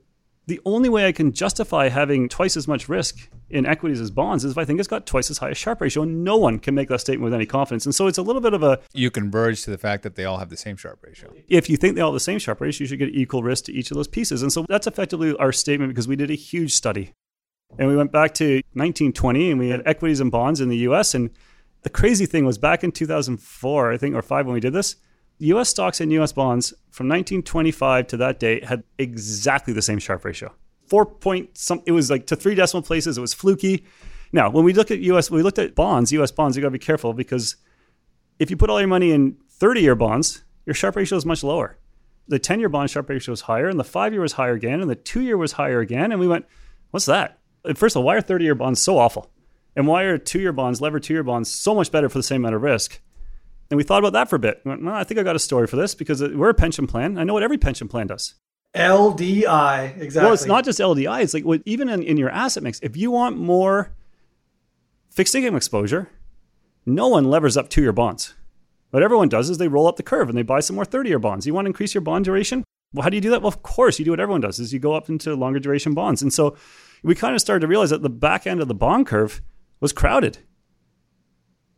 the 0.47 0.59
only 0.65 0.89
way 0.89 1.07
I 1.07 1.11
can 1.11 1.31
justify 1.31 1.87
having 1.87 2.27
twice 2.27 2.57
as 2.57 2.67
much 2.67 2.89
risk 2.89 3.29
in 3.49 3.65
equities 3.65 4.01
as 4.01 4.11
bonds 4.11 4.43
is 4.43 4.51
if 4.51 4.57
I 4.57 4.65
think 4.65 4.79
it's 4.79 4.87
got 4.87 5.05
twice 5.05 5.29
as 5.29 5.37
high 5.37 5.49
a 5.49 5.55
Sharpe 5.55 5.79
ratio. 5.79 6.03
And 6.03 6.23
no 6.23 6.37
one 6.37 6.59
can 6.59 6.75
make 6.75 6.89
that 6.89 6.99
statement 6.99 7.23
with 7.23 7.33
any 7.33 7.45
confidence. 7.45 7.85
And 7.85 7.95
so 7.95 8.07
it's 8.07 8.17
a 8.17 8.21
little 8.21 8.41
bit 8.41 8.53
of 8.53 8.63
a 8.63 8.79
You 8.93 9.11
converge 9.11 9.63
to 9.63 9.71
the 9.71 9.77
fact 9.77 10.03
that 10.03 10.15
they 10.15 10.25
all 10.25 10.39
have 10.39 10.49
the 10.49 10.57
same 10.57 10.75
Sharpe 10.75 11.03
ratio. 11.03 11.33
if 11.47 11.69
you 11.69 11.77
think 11.77 11.95
they 11.95 12.01
all 12.01 12.09
have 12.09 12.15
the 12.15 12.19
same 12.19 12.39
Sharpe 12.39 12.59
ratio, 12.59 12.83
you 12.83 12.87
should 12.87 12.99
get 12.99 13.09
equal 13.09 13.43
risk 13.43 13.65
to 13.65 13.73
each 13.73 13.91
of 13.91 13.95
those 13.95 14.07
pieces. 14.07 14.41
And 14.41 14.51
so 14.51 14.65
that's 14.67 14.87
effectively 14.87 15.35
our 15.37 15.51
statement 15.51 15.91
because 15.91 16.07
we 16.07 16.15
did 16.15 16.31
a 16.31 16.35
huge 16.35 16.73
study. 16.73 17.13
And 17.77 17.87
we 17.87 17.95
went 17.95 18.11
back 18.11 18.33
to 18.35 18.55
1920 18.73 19.51
and 19.51 19.59
we 19.59 19.69
had 19.69 19.81
equities 19.85 20.19
and 20.19 20.31
bonds 20.31 20.59
in 20.61 20.69
the 20.69 20.77
US. 20.77 21.13
And 21.13 21.29
the 21.83 21.89
crazy 21.89 22.25
thing 22.25 22.45
was 22.45 22.57
back 22.57 22.83
in 22.83 22.91
2004, 22.91 23.91
I 23.91 23.97
think, 23.97 24.15
or 24.15 24.21
five 24.21 24.45
when 24.45 24.53
we 24.53 24.59
did 24.59 24.73
this, 24.73 24.95
US 25.39 25.69
stocks 25.69 26.01
and 26.01 26.11
US 26.13 26.31
bonds 26.31 26.73
from 26.91 27.07
1925 27.07 28.07
to 28.07 28.17
that 28.17 28.39
date 28.39 28.65
had 28.65 28.83
exactly 28.97 29.73
the 29.73 29.81
same 29.81 29.99
Sharpe 29.99 30.25
ratio. 30.25 30.53
Four 30.87 31.05
point 31.05 31.57
some, 31.57 31.81
it 31.85 31.91
was 31.91 32.09
like 32.09 32.25
to 32.27 32.35
three 32.35 32.55
decimal 32.55 32.81
places. 32.81 33.17
It 33.17 33.21
was 33.21 33.33
fluky. 33.33 33.85
Now, 34.31 34.49
when 34.49 34.65
we 34.65 34.73
look 34.73 34.91
at 34.91 34.99
US, 34.99 35.31
we 35.31 35.41
looked 35.41 35.59
at 35.59 35.75
bonds, 35.75 36.11
US 36.11 36.31
bonds, 36.31 36.57
you 36.57 36.61
got 36.61 36.67
to 36.67 36.71
be 36.71 36.79
careful 36.79 37.13
because 37.13 37.55
if 38.39 38.49
you 38.49 38.57
put 38.57 38.69
all 38.69 38.79
your 38.79 38.87
money 38.87 39.11
in 39.11 39.37
30 39.51 39.81
year 39.81 39.95
bonds, 39.95 40.43
your 40.65 40.73
Sharpe 40.73 40.97
ratio 40.97 41.17
is 41.17 41.25
much 41.25 41.43
lower. 41.43 41.77
The 42.27 42.39
10 42.39 42.59
year 42.59 42.69
bond 42.69 42.89
Sharpe 42.89 43.09
ratio 43.09 43.33
is 43.33 43.41
higher, 43.41 43.67
and 43.67 43.79
the 43.79 43.83
five 43.83 44.13
year 44.13 44.21
was 44.21 44.33
higher 44.33 44.53
again, 44.53 44.81
and 44.81 44.89
the 44.89 44.95
two 44.95 45.21
year 45.21 45.37
was 45.37 45.53
higher 45.53 45.79
again. 45.79 46.11
And 46.11 46.19
we 46.19 46.27
went, 46.27 46.45
what's 46.91 47.07
that? 47.07 47.38
First 47.75 47.95
of 47.95 48.01
all, 48.01 48.05
why 48.05 48.15
are 48.15 48.21
30 48.21 48.45
year 48.45 48.55
bonds 48.55 48.81
so 48.81 48.97
awful? 48.97 49.29
And 49.75 49.87
why 49.87 50.03
are 50.03 50.17
two 50.17 50.39
year 50.39 50.51
bonds, 50.51 50.81
levered 50.81 51.03
two 51.03 51.13
year 51.13 51.23
bonds, 51.23 51.53
so 51.53 51.75
much 51.75 51.91
better 51.91 52.09
for 52.09 52.17
the 52.17 52.23
same 52.23 52.41
amount 52.41 52.55
of 52.55 52.61
risk? 52.61 52.99
And 53.69 53.77
we 53.77 53.83
thought 53.83 53.99
about 53.99 54.13
that 54.13 54.29
for 54.29 54.35
a 54.35 54.39
bit. 54.39 54.61
We 54.63 54.69
went, 54.69 54.83
well, 54.83 54.95
I 54.95 55.03
think 55.03 55.19
I 55.19 55.23
got 55.23 55.35
a 55.35 55.39
story 55.39 55.67
for 55.67 55.75
this 55.75 55.93
because 55.93 56.21
we're 56.21 56.49
a 56.49 56.55
pension 56.55 56.87
plan. 56.87 57.17
I 57.17 57.23
know 57.23 57.33
what 57.33 57.43
every 57.43 57.57
pension 57.57 57.87
plan 57.87 58.07
does. 58.07 58.33
LDI, 58.75 59.99
exactly. 59.99 60.25
Well, 60.25 60.33
it's 60.33 60.45
not 60.45 60.65
just 60.65 60.79
LDI. 60.79 61.23
It's 61.23 61.33
like 61.33 61.45
what, 61.45 61.61
even 61.65 61.89
in, 61.89 62.03
in 62.03 62.17
your 62.17 62.29
asset 62.29 62.63
mix, 62.63 62.79
if 62.81 62.97
you 62.97 63.11
want 63.11 63.37
more 63.37 63.91
fixed 65.09 65.35
income 65.35 65.55
exposure, 65.55 66.09
no 66.85 67.07
one 67.07 67.25
levers 67.25 67.57
up 67.57 67.69
two 67.69 67.81
year 67.81 67.91
bonds. 67.91 68.33
What 68.91 69.03
everyone 69.03 69.29
does 69.29 69.49
is 69.49 69.59
they 69.59 69.67
roll 69.67 69.87
up 69.87 69.97
the 69.97 70.03
curve 70.03 70.29
and 70.29 70.37
they 70.37 70.43
buy 70.43 70.61
some 70.61 70.75
more 70.75 70.85
30 70.85 71.09
year 71.09 71.19
bonds. 71.19 71.45
You 71.45 71.53
want 71.53 71.65
to 71.65 71.69
increase 71.69 71.93
your 71.93 72.01
bond 72.01 72.25
duration? 72.25 72.63
Well, 72.93 73.03
how 73.03 73.09
do 73.09 73.17
you 73.17 73.21
do 73.21 73.29
that? 73.31 73.41
Well, 73.41 73.49
of 73.49 73.61
course, 73.61 73.99
you 73.99 74.05
do 74.05 74.11
what 74.11 74.19
everyone 74.19 74.41
does 74.41 74.59
is 74.59 74.73
you 74.73 74.79
go 74.79 74.93
up 74.93 75.09
into 75.09 75.35
longer 75.35 75.59
duration 75.59 75.93
bonds. 75.93 76.23
And 76.23 76.33
so 76.33 76.57
we 77.03 77.15
kind 77.15 77.35
of 77.35 77.41
started 77.41 77.61
to 77.61 77.67
realize 77.67 77.89
that 77.89 78.01
the 78.01 78.09
back 78.09 78.45
end 78.47 78.61
of 78.61 78.67
the 78.67 78.73
bond 78.73 79.07
curve 79.07 79.41
was 79.79 79.93
crowded. 79.93 80.39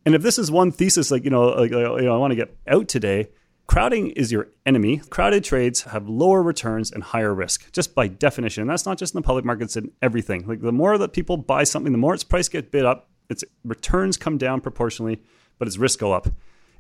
And 0.06 0.16
if 0.16 0.22
this 0.22 0.40
is 0.40 0.50
one 0.50 0.72
thesis, 0.72 1.12
like, 1.12 1.24
you 1.24 1.30
know, 1.30 1.50
like, 1.50 1.72
you 1.72 1.78
know 1.78 2.14
I 2.14 2.18
want 2.18 2.32
to 2.32 2.36
get 2.36 2.56
out 2.68 2.88
today, 2.88 3.30
crowding 3.68 4.10
is 4.12 4.32
your 4.32 4.48
enemy. 4.66 4.98
Crowded 4.98 5.44
trades 5.44 5.84
have 5.84 6.10
lower 6.10 6.42
returns 6.42 6.92
and 6.92 7.04
higher 7.04 7.34
risk, 7.34 7.72
just 7.72 7.94
by 7.94 8.08
definition. 8.08 8.62
And 8.62 8.70
that's 8.70 8.86
not 8.86 8.98
just 8.98 9.14
in 9.14 9.22
the 9.22 9.26
public 9.26 9.46
markets 9.46 9.76
and 9.76 9.92
everything. 10.02 10.48
Like 10.48 10.62
the 10.62 10.72
more 10.72 10.98
that 10.98 11.14
people 11.14 11.38
buy 11.38 11.64
something, 11.64 11.92
the 11.92 11.98
more 11.98 12.14
its 12.14 12.24
price 12.24 12.50
gets 12.50 12.70
bid 12.70 12.86
up, 12.86 13.10
its 13.30 13.44
returns 13.64 14.18
come 14.18 14.38
down 14.38 14.60
proportionally, 14.60 15.22
but 15.60 15.68
its 15.68 15.78
risk 15.78 16.00
go 16.00 16.12
up. 16.12 16.28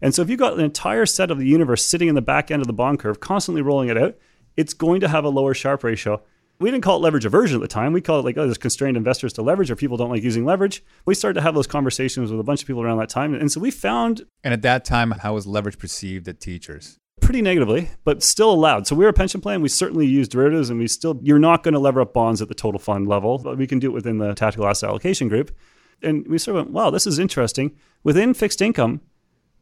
And 0.02 0.16
so 0.16 0.24
if 0.24 0.30
you've 0.30 0.40
got 0.40 0.54
an 0.54 0.60
entire 0.60 1.06
set 1.06 1.30
of 1.30 1.38
the 1.38 1.46
universe 1.46 1.86
sitting 1.86 2.08
in 2.08 2.16
the 2.16 2.22
back 2.22 2.50
end 2.50 2.62
of 2.62 2.68
the 2.68 2.74
bond 2.74 3.00
curve, 3.00 3.20
constantly 3.20 3.62
rolling 3.62 3.90
it 3.90 3.98
out, 3.98 4.18
it's 4.58 4.74
going 4.74 5.00
to 5.02 5.08
have 5.08 5.24
a 5.24 5.30
lower 5.30 5.54
Sharpe 5.54 5.84
ratio. 5.84 6.22
We 6.62 6.70
didn't 6.70 6.84
call 6.84 6.98
it 6.98 7.00
leverage 7.00 7.26
aversion 7.26 7.58
at 7.58 7.62
the 7.62 7.68
time. 7.68 7.92
We 7.92 8.02
called 8.02 8.24
it 8.24 8.28
like, 8.28 8.38
oh, 8.38 8.46
there's 8.46 8.58
constrained 8.58 8.96
investors 8.96 9.34
to 9.34 9.42
leverage 9.42 9.72
or 9.72 9.76
people 9.76 9.98
don't 9.98 10.12
like 10.12 10.22
using 10.22 10.46
leverage. 10.46 10.84
We 11.06 11.16
started 11.16 11.36
to 11.36 11.42
have 11.42 11.56
those 11.56 11.68
conversations 11.68 12.30
with 12.30 12.40
a 12.40 12.44
bunch 12.44 12.62
of 12.62 12.68
people 12.68 12.84
around 12.84 13.00
that 13.00 13.10
time. 13.10 13.34
And 13.34 13.52
so 13.52 13.60
we 13.60 13.72
found 13.72 14.22
And 14.44 14.54
at 14.54 14.62
that 14.62 14.86
time, 14.86 15.12
how 15.12 15.34
was 15.34 15.48
leverage 15.48 15.80
perceived 15.80 16.28
at 16.28 16.40
teachers? 16.40 17.00
pretty 17.20 17.42
negatively, 17.42 17.90
but 18.04 18.22
still 18.22 18.52
allowed. 18.52 18.88
So 18.88 18.96
we're 18.96 19.08
a 19.08 19.14
pension 19.14 19.42
plan. 19.42 19.62
We 19.62 19.70
certainly 19.70 20.06
use 20.06 20.28
derivatives 20.28 20.70
and 20.70 20.80
we 20.80 20.88
still, 20.88 21.20
you're 21.22 21.40
not 21.40 21.64
going 21.64 21.74
to 21.74 21.80
lever 21.80 22.02
up 22.02 22.14
bonds 22.14 22.42
at 22.42 22.50
the 22.50 22.56
total 22.56 22.80
fund 22.80 23.08
level, 23.08 23.38
but 23.38 23.58
we 23.58 23.68
can 23.68 23.80
do 23.80 23.88
it 23.88 23.94
within 23.94 24.18
the 24.18 24.34
tactical 24.34 24.68
asset 24.68 24.90
allocation 24.90 25.30
group. 25.30 25.56
And 26.02 26.28
we 26.28 26.38
sort 26.38 26.58
of 26.58 26.66
went, 26.66 26.74
wow, 26.74 26.90
this 26.90 27.06
is 27.06 27.20
interesting. 27.20 27.78
Within 28.04 28.34
fixed 28.34 28.62
income, 28.62 29.02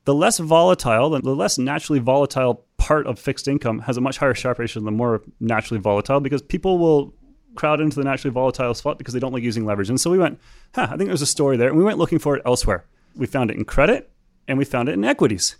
the 0.09 0.15
less 0.15 0.39
volatile, 0.39 1.11
the 1.11 1.35
less 1.35 1.59
naturally 1.59 1.99
volatile 1.99 2.65
part 2.77 3.05
of 3.05 3.19
fixed 3.19 3.47
income 3.47 3.77
has 3.77 3.95
a 3.95 4.01
much 4.01 4.17
higher 4.17 4.33
Sharpe 4.33 4.57
ratio 4.57 4.79
than 4.79 4.85
the 4.85 4.91
more 4.91 5.21
naturally 5.39 5.79
volatile 5.79 6.19
because 6.19 6.41
people 6.41 6.79
will 6.79 7.13
crowd 7.53 7.79
into 7.79 7.95
the 7.95 8.03
naturally 8.03 8.33
volatile 8.33 8.73
spot 8.73 8.97
because 8.97 9.13
they 9.13 9.19
don't 9.19 9.33
like 9.33 9.43
using 9.43 9.67
leverage. 9.67 9.87
And 9.87 10.01
so 10.01 10.09
we 10.09 10.17
went, 10.17 10.39
huh, 10.73 10.87
I 10.89 10.97
think 10.97 11.09
there's 11.09 11.21
a 11.21 11.27
story 11.27 11.57
there. 11.57 11.69
And 11.69 11.77
we 11.77 11.83
went 11.83 11.99
looking 11.99 12.17
for 12.17 12.35
it 12.35 12.41
elsewhere. 12.43 12.87
We 13.15 13.27
found 13.27 13.51
it 13.51 13.57
in 13.57 13.65
credit 13.65 14.09
and 14.47 14.57
we 14.57 14.65
found 14.65 14.89
it 14.89 14.93
in 14.93 15.05
equities. 15.05 15.57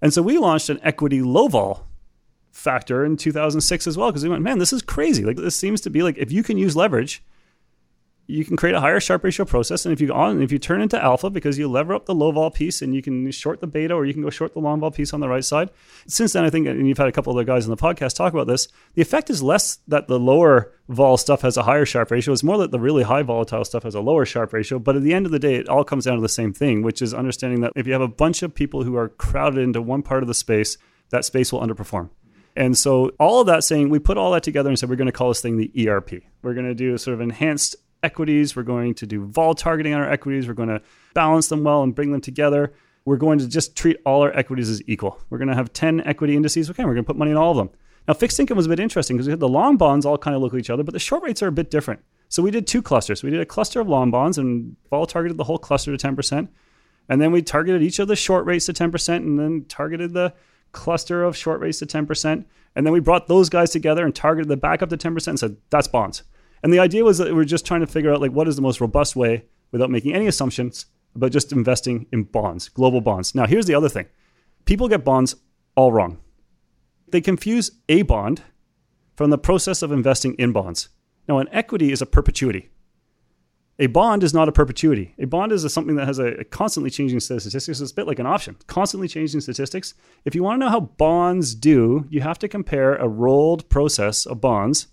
And 0.00 0.14
so 0.14 0.22
we 0.22 0.38
launched 0.38 0.70
an 0.70 0.80
equity 0.82 1.20
low 1.20 1.48
vol 1.48 1.86
factor 2.52 3.04
in 3.04 3.18
2006 3.18 3.86
as 3.86 3.98
well 3.98 4.08
because 4.08 4.22
we 4.22 4.30
went, 4.30 4.42
man, 4.42 4.58
this 4.58 4.72
is 4.72 4.80
crazy. 4.80 5.26
Like 5.26 5.36
this 5.36 5.56
seems 5.56 5.82
to 5.82 5.90
be 5.90 6.02
like 6.02 6.16
if 6.16 6.32
you 6.32 6.42
can 6.42 6.56
use 6.56 6.74
leverage 6.74 7.22
you 8.30 8.44
can 8.44 8.56
create 8.56 8.74
a 8.74 8.80
higher 8.80 9.00
Sharpe 9.00 9.24
ratio 9.24 9.44
process. 9.44 9.84
And 9.84 9.92
if 9.92 10.00
you 10.00 10.12
on 10.12 10.40
if 10.40 10.52
you 10.52 10.58
turn 10.58 10.80
into 10.80 11.02
alpha 11.02 11.28
because 11.30 11.58
you 11.58 11.68
lever 11.68 11.94
up 11.94 12.06
the 12.06 12.14
low 12.14 12.30
vol 12.30 12.50
piece 12.50 12.80
and 12.80 12.94
you 12.94 13.02
can 13.02 13.30
short 13.30 13.60
the 13.60 13.66
beta 13.66 13.94
or 13.94 14.06
you 14.06 14.12
can 14.12 14.22
go 14.22 14.30
short 14.30 14.54
the 14.54 14.60
long 14.60 14.80
vol 14.80 14.90
piece 14.90 15.12
on 15.12 15.20
the 15.20 15.28
right 15.28 15.44
side. 15.44 15.70
Since 16.06 16.32
then, 16.32 16.44
I 16.44 16.50
think, 16.50 16.66
and 16.66 16.86
you've 16.88 16.98
had 16.98 17.08
a 17.08 17.12
couple 17.12 17.32
of 17.32 17.36
other 17.36 17.44
guys 17.44 17.64
on 17.64 17.70
the 17.70 17.76
podcast 17.76 18.14
talk 18.14 18.32
about 18.32 18.46
this, 18.46 18.68
the 18.94 19.02
effect 19.02 19.30
is 19.30 19.42
less 19.42 19.78
that 19.88 20.08
the 20.08 20.18
lower 20.18 20.72
vol 20.88 21.16
stuff 21.16 21.42
has 21.42 21.56
a 21.56 21.62
higher 21.62 21.84
Sharpe 21.84 22.10
ratio. 22.10 22.32
It's 22.32 22.42
more 22.42 22.58
that 22.58 22.70
the 22.70 22.80
really 22.80 23.02
high 23.02 23.22
volatile 23.22 23.64
stuff 23.64 23.82
has 23.82 23.94
a 23.94 24.00
lower 24.00 24.24
Sharpe 24.24 24.52
ratio. 24.52 24.78
But 24.78 24.96
at 24.96 25.02
the 25.02 25.14
end 25.14 25.26
of 25.26 25.32
the 25.32 25.38
day, 25.38 25.56
it 25.56 25.68
all 25.68 25.84
comes 25.84 26.04
down 26.04 26.16
to 26.16 26.22
the 26.22 26.28
same 26.28 26.52
thing, 26.52 26.82
which 26.82 27.02
is 27.02 27.12
understanding 27.12 27.60
that 27.60 27.72
if 27.76 27.86
you 27.86 27.92
have 27.92 28.02
a 28.02 28.08
bunch 28.08 28.42
of 28.42 28.54
people 28.54 28.84
who 28.84 28.96
are 28.96 29.08
crowded 29.08 29.60
into 29.60 29.82
one 29.82 30.02
part 30.02 30.22
of 30.22 30.28
the 30.28 30.34
space, 30.34 30.78
that 31.10 31.24
space 31.24 31.52
will 31.52 31.60
underperform. 31.60 32.10
And 32.56 32.76
so 32.76 33.12
all 33.18 33.40
of 33.40 33.46
that 33.46 33.64
saying, 33.64 33.90
we 33.90 33.98
put 33.98 34.18
all 34.18 34.32
that 34.32 34.42
together 34.42 34.68
and 34.68 34.78
said 34.78 34.88
we're 34.90 34.96
going 34.96 35.06
to 35.06 35.12
call 35.12 35.28
this 35.28 35.40
thing 35.40 35.56
the 35.56 35.88
ERP. 35.88 36.22
We're 36.42 36.54
going 36.54 36.66
to 36.66 36.74
do 36.74 36.96
sort 36.98 37.14
of 37.14 37.20
enhanced 37.20 37.76
equities. 38.02 38.56
We're 38.56 38.62
going 38.62 38.94
to 38.94 39.06
do 39.06 39.26
vol 39.26 39.54
targeting 39.54 39.94
on 39.94 40.00
our 40.00 40.10
equities. 40.10 40.48
We're 40.48 40.54
going 40.54 40.68
to 40.68 40.82
balance 41.14 41.48
them 41.48 41.64
well 41.64 41.82
and 41.82 41.94
bring 41.94 42.12
them 42.12 42.20
together. 42.20 42.72
We're 43.04 43.16
going 43.16 43.38
to 43.38 43.48
just 43.48 43.76
treat 43.76 43.96
all 44.04 44.22
our 44.22 44.36
equities 44.36 44.68
as 44.68 44.82
equal. 44.86 45.18
We're 45.30 45.38
going 45.38 45.48
to 45.48 45.54
have 45.54 45.72
10 45.72 46.02
equity 46.06 46.36
indices. 46.36 46.70
Okay, 46.70 46.84
we're 46.84 46.94
going 46.94 47.04
to 47.04 47.06
put 47.06 47.16
money 47.16 47.30
in 47.30 47.36
all 47.36 47.50
of 47.50 47.56
them. 47.56 47.70
Now, 48.06 48.14
fixed 48.14 48.38
income 48.40 48.56
was 48.56 48.66
a 48.66 48.68
bit 48.68 48.80
interesting 48.80 49.16
because 49.16 49.26
we 49.26 49.32
had 49.32 49.40
the 49.40 49.48
long 49.48 49.76
bonds 49.76 50.04
all 50.04 50.18
kind 50.18 50.34
of 50.34 50.42
look 50.42 50.52
at 50.54 50.60
each 50.60 50.70
other, 50.70 50.82
but 50.82 50.92
the 50.92 50.98
short 50.98 51.22
rates 51.22 51.42
are 51.42 51.48
a 51.48 51.52
bit 51.52 51.70
different. 51.70 52.00
So 52.28 52.42
we 52.42 52.50
did 52.50 52.66
two 52.66 52.82
clusters. 52.82 53.22
We 53.22 53.30
did 53.30 53.40
a 53.40 53.46
cluster 53.46 53.80
of 53.80 53.88
long 53.88 54.10
bonds 54.10 54.38
and 54.38 54.76
vol 54.88 55.06
targeted 55.06 55.36
the 55.36 55.44
whole 55.44 55.58
cluster 55.58 55.96
to 55.96 56.08
10%. 56.08 56.48
And 57.08 57.20
then 57.20 57.32
we 57.32 57.42
targeted 57.42 57.82
each 57.82 57.98
of 57.98 58.08
the 58.08 58.16
short 58.16 58.46
rates 58.46 58.66
to 58.66 58.72
10% 58.72 59.16
and 59.16 59.38
then 59.38 59.64
targeted 59.68 60.12
the 60.12 60.32
cluster 60.72 61.24
of 61.24 61.36
short 61.36 61.60
rates 61.60 61.80
to 61.80 61.86
10%. 61.86 62.44
And 62.76 62.86
then 62.86 62.92
we 62.92 63.00
brought 63.00 63.26
those 63.26 63.48
guys 63.48 63.70
together 63.70 64.04
and 64.04 64.14
targeted 64.14 64.48
the 64.48 64.56
back 64.56 64.80
up 64.80 64.90
to 64.90 64.96
10% 64.96 65.26
and 65.26 65.38
said, 65.38 65.56
that's 65.70 65.88
bonds. 65.88 66.22
And 66.62 66.72
the 66.72 66.78
idea 66.78 67.04
was 67.04 67.18
that 67.18 67.28
we 67.28 67.34
we're 67.34 67.44
just 67.44 67.66
trying 67.66 67.80
to 67.80 67.86
figure 67.86 68.12
out 68.12 68.20
like 68.20 68.32
what 68.32 68.48
is 68.48 68.56
the 68.56 68.62
most 68.62 68.80
robust 68.80 69.16
way 69.16 69.44
without 69.72 69.90
making 69.90 70.14
any 70.14 70.26
assumptions 70.26 70.86
about 71.14 71.32
just 71.32 71.52
investing 71.52 72.06
in 72.12 72.24
bonds, 72.24 72.68
global 72.68 73.00
bonds. 73.00 73.34
Now, 73.34 73.46
here's 73.46 73.66
the 73.66 73.74
other 73.74 73.88
thing. 73.88 74.06
People 74.64 74.88
get 74.88 75.04
bonds 75.04 75.36
all 75.74 75.92
wrong. 75.92 76.18
They 77.08 77.20
confuse 77.20 77.70
a 77.88 78.02
bond 78.02 78.42
from 79.16 79.30
the 79.30 79.38
process 79.38 79.82
of 79.82 79.90
investing 79.90 80.34
in 80.34 80.52
bonds. 80.52 80.88
Now, 81.28 81.38
an 81.38 81.48
equity 81.50 81.92
is 81.92 82.02
a 82.02 82.06
perpetuity. 82.06 82.70
A 83.78 83.86
bond 83.86 84.22
is 84.22 84.34
not 84.34 84.48
a 84.48 84.52
perpetuity. 84.52 85.14
A 85.18 85.24
bond 85.24 85.52
is 85.52 85.64
a, 85.64 85.70
something 85.70 85.96
that 85.96 86.06
has 86.06 86.18
a, 86.18 86.26
a 86.34 86.44
constantly 86.44 86.90
changing 86.90 87.18
set 87.18 87.36
of 87.36 87.42
statistics. 87.42 87.80
It's 87.80 87.92
a 87.92 87.94
bit 87.94 88.06
like 88.06 88.18
an 88.18 88.26
option, 88.26 88.56
constantly 88.66 89.08
changing 89.08 89.40
statistics. 89.40 89.94
If 90.26 90.34
you 90.34 90.42
want 90.42 90.60
to 90.60 90.66
know 90.66 90.70
how 90.70 90.80
bonds 90.80 91.54
do, 91.54 92.04
you 92.10 92.20
have 92.20 92.38
to 92.40 92.48
compare 92.48 92.96
a 92.96 93.08
rolled 93.08 93.68
process 93.70 94.26
of 94.26 94.40
bonds 94.40 94.88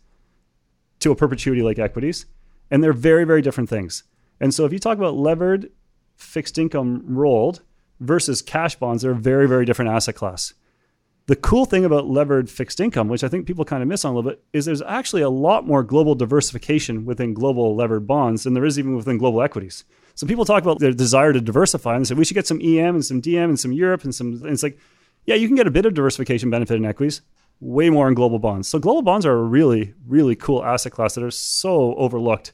to 1.00 1.12
a 1.12 1.16
perpetuity 1.16 1.62
like 1.62 1.80
equities. 1.80 2.26
And 2.70 2.84
they're 2.84 2.94
very, 2.94 3.24
very 3.24 3.42
different 3.42 3.70
things. 3.70 4.04
And 4.40 4.54
so 4.54 4.66
if 4.66 4.74
you 4.74 4.80
talk 4.80 4.98
about 4.98 5.16
levered 5.16 5.72
fixed 6.16 6.58
income 6.58 7.04
rolled 7.06 7.62
versus 8.00 8.42
cash 8.42 8.76
bonds, 8.76 9.04
they're 9.04 9.12
a 9.12 9.16
very, 9.16 9.48
very 9.48 9.66
different 9.66 9.92
asset 9.92 10.16
class. 10.16 10.54
The 11.28 11.36
cool 11.36 11.66
thing 11.66 11.84
about 11.84 12.08
levered 12.08 12.50
fixed 12.50 12.80
income, 12.80 13.10
which 13.10 13.24
I 13.24 13.28
think 13.28 13.46
people 13.46 13.66
kind 13.66 13.84
of 13.84 13.90
miss 13.90 14.06
on 14.06 14.14
a 14.14 14.16
little 14.16 14.32
bit, 14.32 14.44
is 14.54 14.66
there's 14.66 14.82
actually 14.82 15.24
a 15.24 15.30
lot 15.30 15.68
more 15.68 15.84
global 15.84 16.16
diversification 16.16 17.04
within 17.06 17.34
global 17.34 17.76
levered 17.76 18.08
bonds 18.08 18.44
than 18.44 18.54
there 18.54 18.64
is 18.64 18.80
even 18.80 18.96
within 18.96 19.18
global 19.18 19.42
equities. 19.42 19.84
So 20.16 20.26
people 20.26 20.46
talk 20.46 20.64
about 20.64 20.80
their 20.80 20.94
desire 20.94 21.34
to 21.34 21.42
diversify 21.42 21.96
and 21.96 22.06
they 22.06 22.10
say 22.10 22.16
we 22.16 22.24
should 22.24 22.34
get 22.34 22.48
some 22.48 22.62
EM 22.62 22.96
and 22.96 23.06
some 23.06 23.22
DM 23.22 23.44
and 23.46 23.60
some 23.60 23.74
Europe 23.74 24.06
and 24.06 24.16
some. 24.16 24.40
And 24.42 24.52
it's 24.52 24.64
like, 24.64 24.80
yeah, 25.26 25.36
you 25.36 25.48
can 25.48 25.58
get 25.58 25.68
a 25.68 25.72
bit 25.72 25.86
of 25.86 25.94
diversification 25.94 26.50
benefit 26.50 26.78
in 26.78 26.86
equities, 26.86 27.22
way 27.60 27.90
more 27.90 28.08
in 28.08 28.14
global 28.14 28.40
bonds. 28.40 28.68
So 28.68 28.80
global 28.80 29.02
bonds 29.02 29.26
are 29.26 29.38
a 29.38 29.44
really, 29.44 29.94
really 30.06 30.36
cool 30.36 30.64
asset 30.64 30.92
class 30.92 31.16
that 31.16 31.24
are 31.24 31.32
so 31.32 31.96
overlooked. 31.96 32.54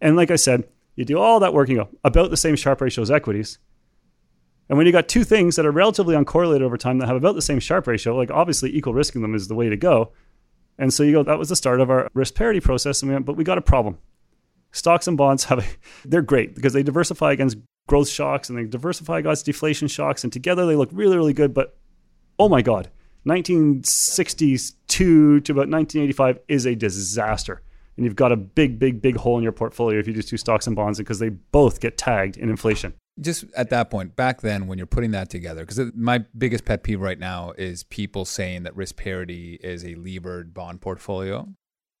And 0.00 0.16
like 0.16 0.30
I 0.30 0.36
said, 0.36 0.68
you 0.96 1.04
do 1.04 1.18
all 1.18 1.40
that 1.40 1.54
work 1.54 1.68
and 1.68 1.78
go 1.78 1.88
about 2.04 2.30
the 2.30 2.36
same 2.36 2.56
Sharpe 2.56 2.80
ratio 2.80 3.02
as 3.02 3.10
equities. 3.10 3.58
And 4.68 4.78
when 4.78 4.86
you 4.86 4.92
got 4.92 5.08
two 5.08 5.24
things 5.24 5.56
that 5.56 5.66
are 5.66 5.72
relatively 5.72 6.14
uncorrelated 6.14 6.62
over 6.62 6.78
time 6.78 6.98
that 6.98 7.06
have 7.08 7.16
about 7.16 7.34
the 7.34 7.42
same 7.42 7.60
Sharpe 7.60 7.86
ratio, 7.86 8.16
like 8.16 8.30
obviously 8.30 8.74
equal 8.74 8.94
risking 8.94 9.22
them 9.22 9.34
is 9.34 9.48
the 9.48 9.54
way 9.54 9.68
to 9.68 9.76
go. 9.76 10.12
And 10.78 10.92
so 10.92 11.02
you 11.02 11.12
go, 11.12 11.22
that 11.22 11.38
was 11.38 11.48
the 11.48 11.56
start 11.56 11.80
of 11.80 11.90
our 11.90 12.08
risk 12.14 12.34
parity 12.34 12.60
process. 12.60 13.02
And 13.02 13.10
we 13.10 13.14
went, 13.14 13.26
but 13.26 13.36
we 13.36 13.44
got 13.44 13.58
a 13.58 13.62
problem. 13.62 13.98
Stocks 14.72 15.06
and 15.06 15.16
bonds 15.16 15.44
have, 15.44 15.58
a, 15.58 15.64
they're 16.08 16.22
great 16.22 16.54
because 16.54 16.72
they 16.72 16.82
diversify 16.82 17.32
against 17.32 17.58
growth 17.86 18.08
shocks 18.08 18.48
and 18.48 18.58
they 18.58 18.64
diversify 18.64 19.18
against 19.18 19.46
deflation 19.46 19.88
shocks. 19.88 20.24
And 20.24 20.32
together 20.32 20.66
they 20.66 20.76
look 20.76 20.90
really, 20.92 21.16
really 21.16 21.34
good. 21.34 21.52
But 21.52 21.76
oh 22.38 22.48
my 22.48 22.62
God, 22.62 22.90
1962 23.24 25.40
to 25.40 25.52
about 25.52 25.68
1985 25.68 26.38
is 26.48 26.66
a 26.66 26.74
disaster. 26.74 27.62
And 27.96 28.04
you've 28.04 28.16
got 28.16 28.32
a 28.32 28.36
big, 28.36 28.78
big, 28.78 29.00
big 29.00 29.16
hole 29.16 29.38
in 29.38 29.42
your 29.42 29.52
portfolio 29.52 29.98
if 29.98 30.06
you 30.06 30.12
just 30.12 30.28
do 30.28 30.36
stocks 30.36 30.66
and 30.66 30.74
bonds 30.74 30.98
because 30.98 31.20
they 31.20 31.28
both 31.28 31.80
get 31.80 31.96
tagged 31.96 32.36
in 32.36 32.50
inflation. 32.50 32.94
Just 33.20 33.44
at 33.56 33.70
that 33.70 33.90
point, 33.90 34.16
back 34.16 34.40
then, 34.40 34.66
when 34.66 34.78
you're 34.78 34.88
putting 34.88 35.12
that 35.12 35.30
together, 35.30 35.64
because 35.64 35.92
my 35.94 36.24
biggest 36.36 36.64
pet 36.64 36.82
peeve 36.82 37.00
right 37.00 37.18
now 37.18 37.52
is 37.56 37.84
people 37.84 38.24
saying 38.24 38.64
that 38.64 38.74
risk 38.74 38.96
parity 38.96 39.54
is 39.62 39.84
a 39.84 39.94
levered 39.94 40.52
bond 40.52 40.80
portfolio 40.80 41.48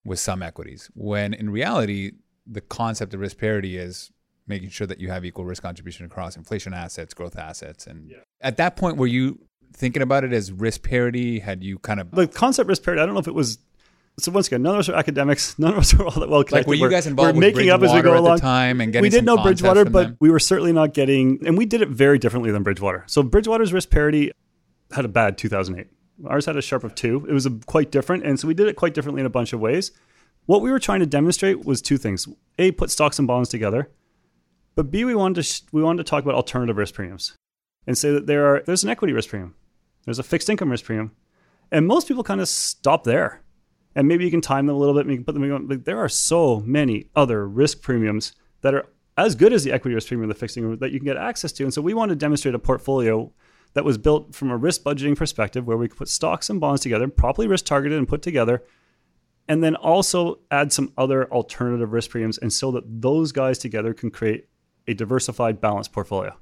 with 0.04 0.18
some 0.18 0.42
equities, 0.42 0.90
when 0.94 1.32
in 1.32 1.50
reality, 1.50 2.12
the 2.46 2.60
concept 2.60 3.14
of 3.14 3.20
risk 3.20 3.38
parity 3.38 3.76
is 3.76 4.10
making 4.46 4.68
sure 4.68 4.86
that 4.86 5.00
you 5.00 5.08
have 5.08 5.24
equal 5.24 5.44
risk 5.44 5.62
contribution 5.62 6.04
across 6.04 6.36
inflation 6.36 6.74
assets, 6.74 7.14
growth 7.14 7.38
assets. 7.38 7.86
And 7.86 8.10
yeah. 8.10 8.18
at 8.40 8.56
that 8.58 8.76
point, 8.76 8.96
were 8.96 9.06
you 9.06 9.38
thinking 9.74 10.02
about 10.02 10.24
it 10.24 10.32
as 10.32 10.52
risk 10.52 10.82
parity? 10.82 11.40
Had 11.40 11.62
you 11.62 11.78
kind 11.78 12.00
of 12.00 12.10
the 12.10 12.26
concept 12.26 12.68
risk 12.68 12.82
parity? 12.82 13.02
I 13.02 13.06
don't 13.06 13.14
know 13.14 13.20
if 13.20 13.28
it 13.28 13.34
was. 13.34 13.58
So 14.18 14.30
once 14.30 14.46
again, 14.46 14.62
none 14.62 14.74
of 14.74 14.80
us 14.80 14.88
are 14.88 14.94
academics. 14.94 15.58
None 15.58 15.72
of 15.72 15.78
us 15.78 15.92
are 15.94 16.04
all 16.04 16.12
that 16.12 16.28
well 16.28 16.44
connected. 16.44 16.68
Like 16.70 16.80
were 16.80 16.86
you 16.86 16.88
guys 16.88 17.08
involved? 17.08 17.34
We're 17.34 17.40
making 17.40 17.70
up 17.70 17.82
as 17.82 17.92
we 17.92 18.00
go 18.00 18.16
along. 18.16 18.38
time 18.38 18.80
and 18.80 18.92
getting 18.92 19.02
we 19.02 19.10
did 19.10 19.24
know 19.24 19.42
Bridgewater, 19.42 19.84
but 19.84 20.02
them? 20.04 20.16
we 20.20 20.30
were 20.30 20.38
certainly 20.38 20.72
not 20.72 20.94
getting. 20.94 21.44
And 21.44 21.58
we 21.58 21.66
did 21.66 21.82
it 21.82 21.88
very 21.88 22.18
differently 22.18 22.52
than 22.52 22.62
Bridgewater. 22.62 23.02
So 23.08 23.24
Bridgewater's 23.24 23.72
risk 23.72 23.90
parity 23.90 24.30
had 24.92 25.04
a 25.04 25.08
bad 25.08 25.36
2008. 25.36 25.88
Ours 26.26 26.46
had 26.46 26.56
a 26.56 26.62
Sharpe 26.62 26.84
of 26.84 26.94
two. 26.94 27.26
It 27.28 27.32
was 27.32 27.44
a, 27.44 27.50
quite 27.66 27.90
different, 27.90 28.24
and 28.24 28.38
so 28.38 28.46
we 28.46 28.54
did 28.54 28.68
it 28.68 28.76
quite 28.76 28.94
differently 28.94 29.20
in 29.20 29.26
a 29.26 29.30
bunch 29.30 29.52
of 29.52 29.58
ways. 29.58 29.90
What 30.46 30.60
we 30.60 30.70
were 30.70 30.78
trying 30.78 31.00
to 31.00 31.06
demonstrate 31.06 31.64
was 31.64 31.82
two 31.82 31.98
things: 31.98 32.28
a, 32.56 32.70
put 32.70 32.90
stocks 32.90 33.18
and 33.18 33.26
bonds 33.26 33.48
together, 33.48 33.90
but 34.76 34.92
b, 34.92 35.04
we 35.04 35.16
wanted 35.16 35.36
to 35.36 35.42
sh- 35.42 35.62
we 35.72 35.82
wanted 35.82 36.04
to 36.04 36.08
talk 36.08 36.22
about 36.22 36.36
alternative 36.36 36.76
risk 36.76 36.94
premiums 36.94 37.36
and 37.86 37.98
say 37.98 38.12
that 38.12 38.26
there 38.26 38.46
are 38.46 38.62
there's 38.64 38.84
an 38.84 38.90
equity 38.90 39.12
risk 39.12 39.30
premium 39.30 39.56
there's 40.04 40.18
a 40.18 40.24
fixed 40.24 40.48
income 40.48 40.70
risk 40.70 40.84
premium. 40.84 41.12
And 41.70 41.86
most 41.86 42.08
people 42.08 42.22
kind 42.22 42.40
of 42.40 42.48
stop 42.48 43.04
there. 43.04 43.42
And 43.96 44.08
maybe 44.08 44.24
you 44.24 44.30
can 44.30 44.40
time 44.40 44.66
them 44.66 44.76
a 44.76 44.78
little 44.78 44.94
bit. 44.94 45.06
You 45.08 45.16
can 45.16 45.24
put 45.24 45.34
them 45.34 45.44
in, 45.44 45.66
But 45.66 45.84
there 45.84 45.98
are 45.98 46.08
so 46.08 46.60
many 46.60 47.10
other 47.14 47.48
risk 47.48 47.80
premiums 47.80 48.34
that 48.60 48.74
are 48.74 48.86
as 49.16 49.34
good 49.34 49.52
as 49.52 49.62
the 49.64 49.72
equity 49.72 49.94
risk 49.94 50.08
premium, 50.08 50.28
the 50.28 50.34
fixed 50.34 50.56
income 50.56 50.78
that 50.78 50.90
you 50.90 50.98
can 50.98 51.06
get 51.06 51.16
access 51.16 51.52
to. 51.52 51.64
And 51.64 51.72
so 51.72 51.80
we 51.80 51.94
want 51.94 52.10
to 52.10 52.16
demonstrate 52.16 52.54
a 52.54 52.58
portfolio 52.58 53.32
that 53.74 53.84
was 53.84 53.98
built 53.98 54.34
from 54.34 54.50
a 54.50 54.56
risk 54.56 54.82
budgeting 54.82 55.16
perspective 55.16 55.66
where 55.66 55.76
we 55.76 55.88
could 55.88 55.98
put 55.98 56.08
stocks 56.08 56.50
and 56.50 56.60
bonds 56.60 56.82
together, 56.82 57.06
properly 57.08 57.46
risk 57.46 57.64
targeted 57.64 57.98
and 57.98 58.08
put 58.08 58.22
together, 58.22 58.62
and 59.48 59.62
then 59.62 59.76
also 59.76 60.40
add 60.50 60.72
some 60.72 60.92
other 60.96 61.30
alternative 61.32 61.92
risk 61.92 62.10
premiums 62.10 62.38
and 62.38 62.52
so 62.52 62.70
that 62.72 62.84
those 62.86 63.32
guys 63.32 63.58
together 63.58 63.92
can 63.92 64.10
create 64.10 64.48
a 64.86 64.94
diversified 64.94 65.60
balanced 65.60 65.92
portfolio. 65.92 66.36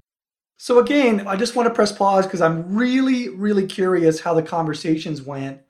So 0.63 0.79
again, 0.79 1.27
I 1.27 1.35
just 1.35 1.57
want 1.57 1.67
to 1.67 1.75
press 1.75 1.91
pause 1.91 2.25
because 2.25 2.41
I'm 2.41 2.77
really, 2.77 3.29
really 3.29 3.67
curious 3.67 4.21
how 4.21 4.33
the 4.33 4.45
conversations 4.45 5.21
went 5.21 5.61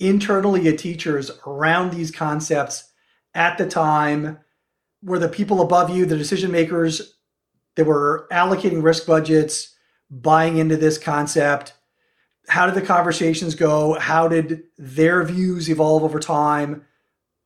internally 0.00 0.66
at 0.66 0.78
teachers 0.78 1.30
around 1.46 1.92
these 1.92 2.10
concepts 2.10 2.90
at 3.32 3.58
the 3.58 3.68
time. 3.68 4.40
Were 5.04 5.20
the 5.20 5.28
people 5.28 5.60
above 5.60 5.88
you, 5.88 6.04
the 6.04 6.18
decision 6.18 6.50
makers 6.50 7.14
that 7.76 7.86
were 7.86 8.26
allocating 8.32 8.82
risk 8.82 9.06
budgets, 9.06 9.76
buying 10.10 10.56
into 10.56 10.76
this 10.76 10.98
concept? 10.98 11.74
How 12.48 12.66
did 12.66 12.74
the 12.74 12.82
conversations 12.82 13.54
go? 13.54 13.94
How 14.00 14.26
did 14.26 14.64
their 14.78 15.22
views 15.22 15.70
evolve 15.70 16.02
over 16.02 16.18
time? 16.18 16.84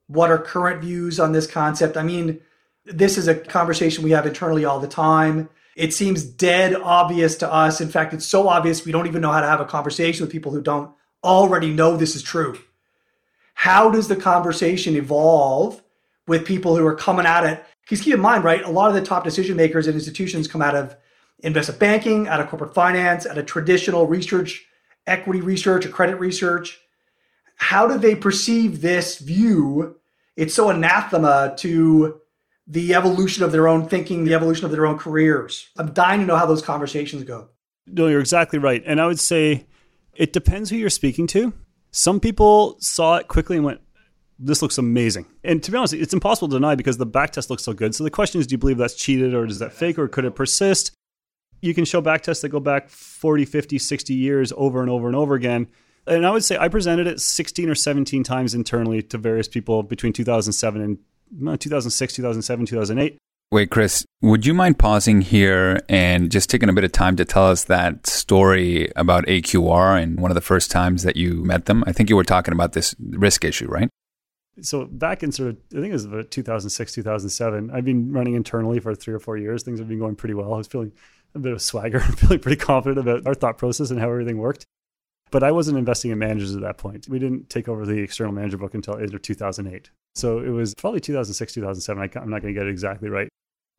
What 0.06 0.30
are 0.30 0.38
current 0.38 0.80
views 0.80 1.20
on 1.20 1.32
this 1.32 1.46
concept? 1.46 1.98
I 1.98 2.02
mean, 2.02 2.40
this 2.86 3.18
is 3.18 3.28
a 3.28 3.34
conversation 3.34 4.02
we 4.02 4.12
have 4.12 4.24
internally 4.24 4.64
all 4.64 4.80
the 4.80 4.88
time 4.88 5.50
It 5.76 5.92
seems 5.92 6.24
dead 6.24 6.74
obvious 6.74 7.36
to 7.36 7.52
us. 7.52 7.82
In 7.82 7.90
fact, 7.90 8.14
it's 8.14 8.24
so 8.24 8.48
obvious 8.48 8.84
we 8.84 8.92
don't 8.92 9.06
even 9.06 9.20
know 9.20 9.30
how 9.30 9.42
to 9.42 9.46
have 9.46 9.60
a 9.60 9.66
conversation 9.66 10.24
with 10.24 10.32
people 10.32 10.50
who 10.50 10.62
don't 10.62 10.90
already 11.22 11.70
know 11.70 11.96
this 11.96 12.16
is 12.16 12.22
true. 12.22 12.58
How 13.54 13.90
does 13.90 14.08
the 14.08 14.16
conversation 14.16 14.96
evolve 14.96 15.82
with 16.26 16.46
people 16.46 16.76
who 16.76 16.86
are 16.86 16.94
coming 16.94 17.26
at 17.26 17.44
it? 17.44 17.64
Because 17.82 18.00
keep 18.00 18.14
in 18.14 18.20
mind, 18.20 18.42
right, 18.42 18.64
a 18.64 18.70
lot 18.70 18.88
of 18.88 18.94
the 18.94 19.02
top 19.02 19.22
decision 19.22 19.56
makers 19.56 19.86
and 19.86 19.94
institutions 19.94 20.48
come 20.48 20.62
out 20.62 20.74
of 20.74 20.96
investment 21.40 21.78
banking, 21.78 22.26
out 22.26 22.40
of 22.40 22.48
corporate 22.48 22.74
finance, 22.74 23.26
out 23.26 23.36
of 23.36 23.44
traditional 23.44 24.06
research, 24.06 24.66
equity 25.06 25.42
research, 25.42 25.84
or 25.84 25.90
credit 25.90 26.16
research. 26.16 26.80
How 27.56 27.86
do 27.86 27.98
they 27.98 28.14
perceive 28.14 28.80
this 28.80 29.18
view? 29.18 29.96
It's 30.36 30.54
so 30.54 30.70
anathema 30.70 31.54
to 31.58 32.20
the 32.66 32.94
evolution 32.94 33.44
of 33.44 33.52
their 33.52 33.68
own 33.68 33.88
thinking, 33.88 34.24
the 34.24 34.34
evolution 34.34 34.64
of 34.64 34.72
their 34.72 34.86
own 34.86 34.98
careers. 34.98 35.68
I'm 35.78 35.92
dying 35.92 36.20
to 36.20 36.26
know 36.26 36.36
how 36.36 36.46
those 36.46 36.62
conversations 36.62 37.24
go. 37.24 37.48
No, 37.86 38.08
you're 38.08 38.20
exactly 38.20 38.58
right. 38.58 38.82
And 38.84 39.00
I 39.00 39.06
would 39.06 39.20
say 39.20 39.66
it 40.14 40.32
depends 40.32 40.70
who 40.70 40.76
you're 40.76 40.90
speaking 40.90 41.26
to. 41.28 41.52
Some 41.92 42.18
people 42.18 42.76
saw 42.80 43.16
it 43.16 43.28
quickly 43.28 43.56
and 43.56 43.64
went, 43.64 43.80
this 44.38 44.60
looks 44.60 44.78
amazing. 44.78 45.26
And 45.44 45.62
to 45.62 45.70
be 45.70 45.78
honest, 45.78 45.94
it's 45.94 46.12
impossible 46.12 46.48
to 46.48 46.56
deny 46.56 46.74
because 46.74 46.98
the 46.98 47.06
back 47.06 47.32
test 47.32 47.48
looks 47.48 47.64
so 47.64 47.72
good. 47.72 47.94
So 47.94 48.04
the 48.04 48.10
question 48.10 48.40
is, 48.40 48.46
do 48.46 48.54
you 48.54 48.58
believe 48.58 48.76
that's 48.76 48.94
cheated 48.94 49.32
or 49.32 49.46
is 49.46 49.60
that 49.60 49.72
fake 49.72 49.98
or 49.98 50.08
could 50.08 50.24
it 50.24 50.34
persist? 50.34 50.92
You 51.62 51.72
can 51.72 51.84
show 51.84 52.02
backtests 52.02 52.42
that 52.42 52.50
go 52.50 52.60
back 52.60 52.90
40, 52.90 53.44
50, 53.46 53.78
60 53.78 54.14
years 54.14 54.52
over 54.56 54.82
and 54.82 54.90
over 54.90 55.06
and 55.06 55.16
over 55.16 55.34
again. 55.34 55.68
And 56.06 56.26
I 56.26 56.30
would 56.30 56.44
say 56.44 56.58
I 56.58 56.68
presented 56.68 57.06
it 57.06 57.20
16 57.20 57.70
or 57.70 57.74
17 57.74 58.22
times 58.24 58.54
internally 58.54 59.02
to 59.04 59.18
various 59.18 59.48
people 59.48 59.82
between 59.82 60.12
2007 60.12 60.80
and 60.82 60.98
2006, 61.40 62.14
2007, 62.14 62.66
2008. 62.66 63.18
Wait, 63.52 63.70
Chris, 63.70 64.04
would 64.22 64.44
you 64.44 64.52
mind 64.52 64.76
pausing 64.76 65.20
here 65.20 65.80
and 65.88 66.32
just 66.32 66.50
taking 66.50 66.68
a 66.68 66.72
bit 66.72 66.82
of 66.82 66.90
time 66.90 67.14
to 67.14 67.24
tell 67.24 67.46
us 67.46 67.64
that 67.64 68.04
story 68.04 68.90
about 68.96 69.24
AQR 69.26 70.02
and 70.02 70.18
one 70.18 70.32
of 70.32 70.34
the 70.34 70.40
first 70.40 70.68
times 70.68 71.04
that 71.04 71.14
you 71.14 71.44
met 71.44 71.66
them? 71.66 71.84
I 71.86 71.92
think 71.92 72.10
you 72.10 72.16
were 72.16 72.24
talking 72.24 72.52
about 72.52 72.72
this 72.72 72.96
risk 72.98 73.44
issue, 73.44 73.68
right? 73.68 73.88
So 74.62 74.86
back 74.86 75.22
in 75.22 75.30
sort 75.30 75.50
of, 75.50 75.56
I 75.72 75.76
think 75.76 75.90
it 75.90 75.92
was 75.92 76.06
about 76.06 76.30
2006, 76.32 76.94
2007, 76.94 77.70
I've 77.70 77.84
been 77.84 78.10
running 78.10 78.34
internally 78.34 78.80
for 78.80 78.94
three 78.96 79.14
or 79.14 79.20
four 79.20 79.36
years. 79.36 79.62
Things 79.62 79.78
have 79.78 79.88
been 79.88 80.00
going 80.00 80.16
pretty 80.16 80.34
well. 80.34 80.52
I 80.52 80.56
was 80.56 80.66
feeling 80.66 80.92
a 81.34 81.38
bit 81.38 81.52
of 81.52 81.62
swagger, 81.62 82.00
feeling 82.16 82.40
pretty 82.40 82.56
confident 82.56 82.98
about 82.98 83.26
our 83.26 83.34
thought 83.34 83.58
process 83.58 83.90
and 83.90 84.00
how 84.00 84.10
everything 84.10 84.38
worked. 84.38 84.66
But 85.30 85.42
I 85.42 85.50
wasn't 85.50 85.78
investing 85.78 86.10
in 86.10 86.18
managers 86.18 86.54
at 86.54 86.62
that 86.62 86.78
point. 86.78 87.08
We 87.08 87.18
didn't 87.18 87.50
take 87.50 87.68
over 87.68 87.84
the 87.84 87.98
external 87.98 88.32
manager 88.32 88.58
book 88.58 88.74
until 88.74 89.00
either 89.02 89.18
2008. 89.18 89.90
So 90.14 90.38
it 90.38 90.50
was 90.50 90.74
probably 90.74 91.00
2006, 91.00 91.54
2007. 91.54 92.02
I, 92.02 92.22
am 92.22 92.30
not 92.30 92.42
going 92.42 92.54
to 92.54 92.58
get 92.58 92.66
it 92.66 92.70
exactly 92.70 93.08
right. 93.08 93.28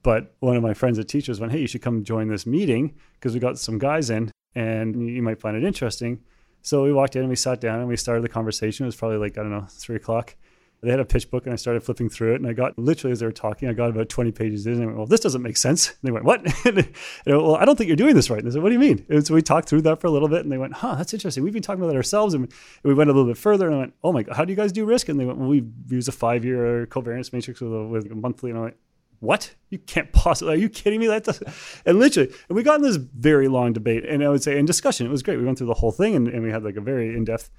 But 0.03 0.35
one 0.39 0.55
of 0.55 0.63
my 0.63 0.73
friends 0.73 0.99
at 0.99 1.07
teachers 1.07 1.39
went, 1.39 1.51
Hey, 1.51 1.59
you 1.59 1.67
should 1.67 1.81
come 1.81 2.03
join 2.03 2.27
this 2.27 2.45
meeting 2.45 2.95
because 3.13 3.33
we 3.33 3.39
got 3.39 3.57
some 3.57 3.77
guys 3.77 4.09
in 4.09 4.31
and 4.55 5.09
you 5.09 5.21
might 5.21 5.39
find 5.39 5.57
it 5.57 5.63
interesting. 5.63 6.21
So 6.61 6.83
we 6.83 6.91
walked 6.91 7.15
in 7.15 7.21
and 7.21 7.29
we 7.29 7.35
sat 7.35 7.61
down 7.61 7.79
and 7.79 7.87
we 7.87 7.95
started 7.95 8.23
the 8.23 8.29
conversation. 8.29 8.85
It 8.85 8.87
was 8.87 8.95
probably 8.95 9.17
like, 9.17 9.37
I 9.37 9.41
don't 9.41 9.51
know, 9.51 9.67
three 9.69 9.95
o'clock. 9.95 10.35
They 10.81 10.91
had 10.91 10.99
a 10.99 11.05
pitch 11.05 11.31
book 11.31 11.45
and 11.45 11.53
I 11.53 11.55
started 11.55 11.81
flipping 11.81 12.07
through 12.07 12.33
it. 12.33 12.35
And 12.35 12.47
I 12.47 12.53
got 12.53 12.77
literally 12.77 13.11
as 13.11 13.19
they 13.19 13.25
were 13.25 13.31
talking, 13.31 13.67
I 13.67 13.73
got 13.73 13.89
about 13.89 14.09
20 14.09 14.31
pages 14.31 14.67
in 14.67 14.73
and 14.73 14.83
I 14.83 14.85
went, 14.85 14.97
Well, 14.97 15.07
this 15.07 15.19
doesn't 15.19 15.41
make 15.41 15.57
sense. 15.57 15.89
And 15.89 15.97
they 16.03 16.11
went, 16.11 16.25
What? 16.25 16.41
and 16.65 16.75
went, 16.75 16.95
well, 17.25 17.55
I 17.55 17.65
don't 17.65 17.75
think 17.75 17.87
you're 17.87 17.97
doing 17.97 18.15
this 18.15 18.29
right. 18.29 18.39
And 18.39 18.47
I 18.47 18.51
said, 18.51 18.61
What 18.61 18.69
do 18.69 18.73
you 18.73 18.79
mean? 18.79 19.05
And 19.09 19.25
so 19.25 19.33
we 19.33 19.41
talked 19.41 19.67
through 19.69 19.81
that 19.81 19.99
for 19.99 20.07
a 20.07 20.11
little 20.11 20.27
bit 20.27 20.41
and 20.43 20.51
they 20.51 20.57
went, 20.57 20.73
Huh, 20.73 20.95
that's 20.95 21.13
interesting. 21.13 21.43
We've 21.43 21.53
been 21.53 21.63
talking 21.63 21.81
about 21.81 21.91
that 21.91 21.97
ourselves. 21.97 22.33
And 22.33 22.51
we 22.83 22.93
went 22.93 23.09
a 23.09 23.13
little 23.13 23.29
bit 23.29 23.37
further 23.37 23.67
and 23.67 23.75
I 23.75 23.79
went, 23.79 23.93
Oh 24.03 24.13
my 24.13 24.23
God, 24.23 24.35
how 24.35 24.45
do 24.45 24.51
you 24.51 24.57
guys 24.57 24.71
do 24.71 24.85
risk? 24.85 25.09
And 25.09 25.19
they 25.19 25.25
went, 25.25 25.39
Well, 25.39 25.49
we 25.49 25.65
use 25.89 26.07
a 26.07 26.11
five 26.11 26.45
year 26.45 26.85
covariance 26.85 27.33
matrix 27.33 27.59
with 27.59 27.73
a, 27.73 27.83
with 27.83 28.11
a 28.11 28.15
monthly. 28.15 28.51
And 28.51 28.59
I 28.59 28.61
went, 28.63 28.77
what? 29.19 29.55
You 29.69 29.79
can't 29.79 30.11
possibly. 30.11 30.53
Are 30.53 30.57
you 30.57 30.69
kidding 30.69 30.99
me? 30.99 31.07
That 31.07 31.23
doesn't. 31.23 31.47
And 31.85 31.99
literally, 31.99 32.31
and 32.47 32.55
we 32.55 32.63
got 32.63 32.75
in 32.75 32.83
this 32.83 32.97
very 32.97 33.47
long 33.47 33.73
debate, 33.73 34.05
and 34.05 34.23
I 34.23 34.29
would 34.29 34.43
say 34.43 34.57
in 34.57 34.65
discussion, 34.65 35.05
it 35.07 35.09
was 35.09 35.23
great. 35.23 35.37
We 35.37 35.45
went 35.45 35.57
through 35.57 35.67
the 35.67 35.73
whole 35.73 35.91
thing, 35.91 36.15
and, 36.15 36.27
and 36.27 36.43
we 36.43 36.51
had 36.51 36.63
like 36.63 36.75
a 36.75 36.81
very 36.81 37.15
in 37.15 37.25
depth 37.25 37.49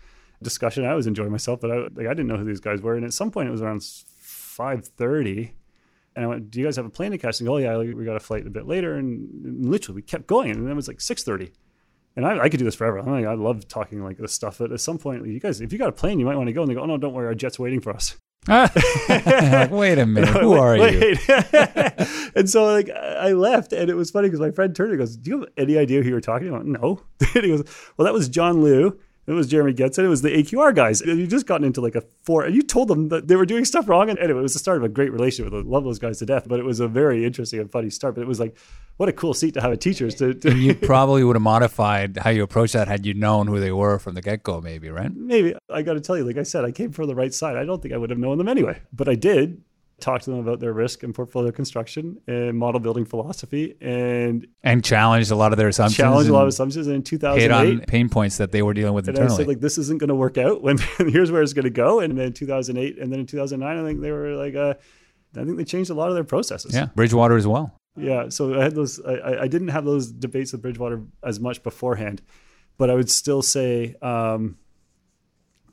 discussion. 0.43 0.85
I 0.85 0.95
was 0.95 1.07
enjoying 1.07 1.31
myself, 1.31 1.61
but 1.61 1.71
I 1.71 1.77
like 1.95 2.07
I 2.07 2.15
didn't 2.15 2.27
know 2.27 2.37
who 2.37 2.45
these 2.45 2.61
guys 2.61 2.81
were. 2.81 2.95
And 2.95 3.05
at 3.05 3.13
some 3.13 3.31
point, 3.31 3.49
it 3.49 3.53
was 3.53 3.63
around 3.63 3.83
five 4.21 4.87
thirty, 4.87 5.55
and 6.17 6.25
I 6.25 6.29
went, 6.29 6.51
"Do 6.51 6.61
you 6.61 6.67
guys 6.67 6.77
have 6.77 6.87
a 6.87 6.91
plane 6.91 7.13
to 7.13 7.19
catch?" 7.19 7.41
And 7.41 7.47
go, 7.47 7.55
"Oh 7.55 7.59
yeah, 7.59 7.77
we 7.77 8.05
got 8.05 8.17
a 8.17 8.21
flight 8.21 8.47
a 8.47 8.51
bit 8.51 8.67
later." 8.67 8.95
And, 8.95 9.29
and 9.45 9.71
literally, 9.71 9.97
we 9.97 10.03
kept 10.03 10.27
going, 10.27 10.51
and 10.51 10.65
then 10.65 10.73
it 10.73 10.77
was 10.77 10.89
like 10.89 11.01
six 11.01 11.23
thirty. 11.23 11.53
And 12.17 12.27
I, 12.27 12.41
I, 12.41 12.49
could 12.49 12.59
do 12.59 12.65
this 12.65 12.75
forever. 12.75 12.99
I'm 12.99 13.07
like, 13.07 13.27
I 13.27 13.35
love 13.35 13.69
talking 13.69 14.03
like 14.03 14.19
this 14.19 14.33
stuff. 14.33 14.59
But 14.59 14.73
at 14.73 14.81
some 14.81 14.99
point, 14.99 15.25
you 15.25 15.39
guys, 15.39 15.61
if 15.61 15.73
you 15.73 15.79
got 15.79 15.89
a 15.89 15.93
plane, 15.93 16.19
you 16.19 16.27
might 16.27 16.35
want 16.35 16.49
to 16.49 16.53
go. 16.53 16.63
And 16.63 16.71
they 16.71 16.75
go, 16.75 16.81
"Oh 16.83 16.87
no, 16.87 16.99
don't 16.99 17.13
worry, 17.13 17.27
our 17.27 17.35
jet's 17.35 17.59
waiting 17.59 17.81
for 17.81 17.93
us." 17.93 18.17
like, 18.49 18.75
wait 19.71 19.99
a 19.99 20.07
minute, 20.07 20.29
who 20.41 20.53
are 20.53 20.79
wait. 20.79 21.19
you? 21.29 21.37
and 22.35 22.49
so 22.49 22.65
like 22.65 22.91
I 22.91 23.33
left, 23.33 23.73
and 23.73 23.91
it 23.91 23.95
was 23.95 24.11
funny 24.11 24.29
because 24.29 24.41
my 24.41 24.51
friend 24.51 24.75
turned 24.75 24.91
and 24.91 24.99
goes, 24.99 25.17
"Do 25.17 25.31
you 25.31 25.41
have 25.41 25.49
any 25.57 25.77
idea 25.77 26.03
who 26.03 26.09
you 26.09 26.15
were 26.15 26.21
talking 26.21 26.49
about?" 26.49 26.67
No. 26.67 27.03
and 27.35 27.45
he 27.45 27.51
goes, 27.51 27.65
"Well, 27.97 28.05
that 28.07 28.15
was 28.15 28.29
John 28.29 28.57
Liew." 28.57 28.99
It 29.29 29.35
was 29.35 29.47
Jeremy 29.47 29.75
Getson. 29.75 30.05
It 30.05 30.09
was 30.09 30.23
the 30.23 30.31
AQR 30.31 30.75
guys. 30.75 31.03
You 31.03 31.27
just 31.27 31.47
gotten 31.47 31.67
into 31.67 31.83
like 31.83 31.95
a 31.95 32.03
four, 32.23 32.45
and 32.45 32.55
you 32.55 32.63
told 32.63 32.89
them 32.89 33.11
that 33.11 33.29
they 33.29 33.37
were 33.37 33.45
doing 33.45 33.67
stuff 33.67 33.87
wrong. 33.87 34.09
And 34.09 34.19
anyway, 34.19 34.41
it 34.41 34.43
was 34.43 34.55
the 34.55 34.59
start 34.59 34.79
of 34.79 34.85
a 34.85 34.89
great 34.89 35.13
relationship. 35.13 35.53
I 35.53 35.59
love 35.59 35.85
those 35.85 35.99
guys 35.99 36.19
to 36.21 36.27
death. 36.27 36.49
But 36.49 36.59
it 36.59 36.65
was 36.65 36.81
a 36.81 36.89
very 36.89 37.27
interesting 37.27 37.61
and 37.61 37.71
funny 37.71 37.91
start. 37.91 38.15
But 38.15 38.23
it 38.23 38.27
was 38.27 38.41
like, 38.41 38.57
what 38.97 39.11
a 39.11 39.13
cool 39.13 39.35
seat 39.35 39.53
to 39.53 39.61
have 39.61 39.71
a 39.71 39.77
teachers 39.77 40.15
to. 40.17 40.33
to 40.33 40.57
you 40.57 40.75
probably 40.83 41.23
would 41.25 41.37
have 41.37 41.43
modified 41.43 42.17
how 42.17 42.31
you 42.31 42.43
approach 42.43 42.73
that 42.73 42.89
had 42.89 43.05
you 43.05 43.13
known 43.13 43.49
who 43.49 43.61
they 43.61 43.71
were 43.71 43.99
from 43.99 44.15
the 44.15 44.23
get 44.23 44.43
go, 44.43 44.63
maybe, 44.63 44.89
right? 44.89 45.15
Maybe. 45.15 45.55
I 45.69 45.83
got 45.83 45.95
to 45.95 46.01
tell 46.01 46.17
you, 46.17 46.25
like 46.25 46.39
I 46.39 46.43
said, 46.43 46.65
I 46.65 46.73
came 46.73 46.93
from 46.93 47.07
the 47.07 47.15
right 47.15 47.35
side. 47.35 47.59
I 47.59 47.67
don't 47.67 47.83
think 47.83 47.93
I 47.93 47.99
would 47.99 48.09
have 48.09 48.19
known 48.19 48.39
them 48.39 48.49
anyway, 48.49 48.81
but 48.95 49.11
I 49.11 49.15
did 49.15 49.63
talk 50.01 50.23
to 50.23 50.31
them 50.31 50.39
about 50.39 50.61
their 50.61 50.73
risk 50.73 51.03
and 51.03 51.15
portfolio 51.15 51.51
construction 51.51 52.21
and 52.29 52.57
model 52.57 52.79
building 52.79 53.05
philosophy 53.05 53.77
and 53.81 54.47
and 54.63 54.85
challenged 54.85 55.31
a 55.31 55.35
lot 55.35 55.53
of 55.53 55.59
their 55.59 55.69
assumptions 55.69 55.97
challenged 55.97 56.31
a 56.31 56.33
lot 56.33 56.43
of 56.43 56.49
assumptions 56.49 56.87
and 56.87 56.97
in 56.97 57.03
2008 57.03 57.43
hit 57.43 57.51
on 57.51 57.81
pain 57.87 58.09
points 58.09 58.37
that 58.37 58.53
they 58.53 58.63
were 58.63 58.75
dealing 58.75 58.95
with 58.95 59.09
and 59.09 59.17
internally. 59.17 59.35
I 59.35 59.37
said 59.39 59.49
like 59.49 59.61
this 59.61 59.77
isn't 59.77 59.99
going 59.99 60.09
to 60.09 60.15
work 60.15 60.39
out 60.39 60.63
when 60.63 60.79
here's 60.99 61.33
where 61.33 61.43
it's 61.43 61.53
going 61.53 61.65
to 61.65 61.71
go. 61.71 62.01
And 62.01 62.17
then 62.17 62.33
2008 62.33 62.99
and 62.99 63.13
then 63.13 63.21
in 63.21 63.27
2009 63.27 63.77
I 63.77 63.87
think 63.87 64.01
they 64.01 64.13
were 64.13 64.35
like 64.35 64.55
uh, 64.55 64.75
I 65.37 65.45
think 65.45 65.57
they 65.57 65.65
changed 65.65 65.91
a 65.91 65.95
lot 65.95 66.09
of 66.09 66.15
their 66.15 66.25
processes. 66.25 66.75
Yeah 66.75 66.87
Bridgewater 66.95 67.37
as 67.37 67.47
well. 67.47 67.75
Yeah 67.97 68.29
so 68.29 68.59
I 68.59 68.63
had 68.63 68.75
those 68.75 69.01
I, 69.01 69.43
I 69.43 69.49
didn't 69.49 69.69
have 69.69 69.85
those 69.85 70.13
debates 70.13 70.53
with 70.53 70.63
Bridgewater 70.63 71.03
as 71.25 71.41
much 71.41 71.63
beforehand 71.63 72.23
but 72.77 72.89
I 72.89 72.95
would 72.95 73.11
still 73.11 73.43
say 73.43 73.97
um, 74.01 74.59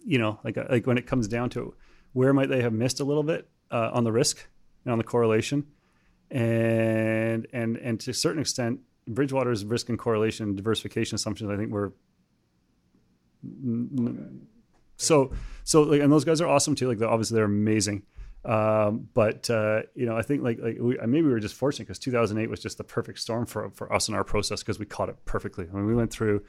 you 0.04 0.18
know 0.18 0.40
like 0.44 0.58
like 0.58 0.88
when 0.88 0.98
it 0.98 1.06
comes 1.06 1.28
down 1.28 1.52
to 1.52 1.76
where 2.14 2.34
might 2.34 2.50
they 2.50 2.62
have 2.62 2.74
missed 2.74 3.00
a 3.00 3.04
little 3.04 3.24
bit 3.24 3.48
uh, 3.72 3.92
on 3.94 4.04
the 4.04 4.12
risk 4.12 4.48
and 4.84 4.92
on 4.92 4.98
the 4.98 5.04
correlation, 5.04 5.66
and 6.32 7.48
and 7.54 7.78
and 7.78 8.00
to 8.02 8.12
a 8.12 8.14
certain 8.14 8.42
extent, 8.42 8.80
Bridgewater's 9.08 9.66
risk 9.66 9.90
and 9.90 10.00
correlation 10.00 10.56
diversification 10.56 11.16
assumptions, 11.16 11.50
I 11.50 11.58
think, 11.58 11.72
were 11.72 11.94
so 14.98 15.32
so 15.64 15.84
like, 15.84 16.02
and 16.02 16.12
those 16.12 16.26
guys 16.26 16.42
are 16.42 16.48
awesome 16.48 16.76
too. 16.76 16.88
Like, 16.88 16.98
they're, 16.98 17.10
obviously, 17.10 17.36
they're 17.36 17.46
amazing. 17.46 18.04
Um, 18.44 19.10
but 19.14 19.50
uh, 19.50 19.82
you 19.96 20.06
know, 20.06 20.16
I 20.16 20.22
think 20.22 20.44
like 20.44 20.60
like 20.60 20.78
we, 20.80 20.98
maybe 20.98 21.24
we 21.24 21.32
were 21.32 21.40
just 21.40 21.56
fortunate 21.56 21.88
because 21.88 22.00
2008 22.00 22.48
was 22.50 22.60
just 22.60 22.78
the 22.78 22.84
perfect 22.84 23.20
storm 23.20 23.46
for 23.48 23.72
for 23.72 23.92
us 23.92 24.08
in 24.08 24.14
our 24.14 24.24
process 24.24 24.62
because 24.62 24.78
we 24.78 24.86
caught 24.86 25.10
it 25.10 25.18
perfectly. 25.26 25.66
I 25.72 25.76
mean, 25.76 25.88
we 25.88 25.96
went 25.96 26.12
through, 26.12 26.44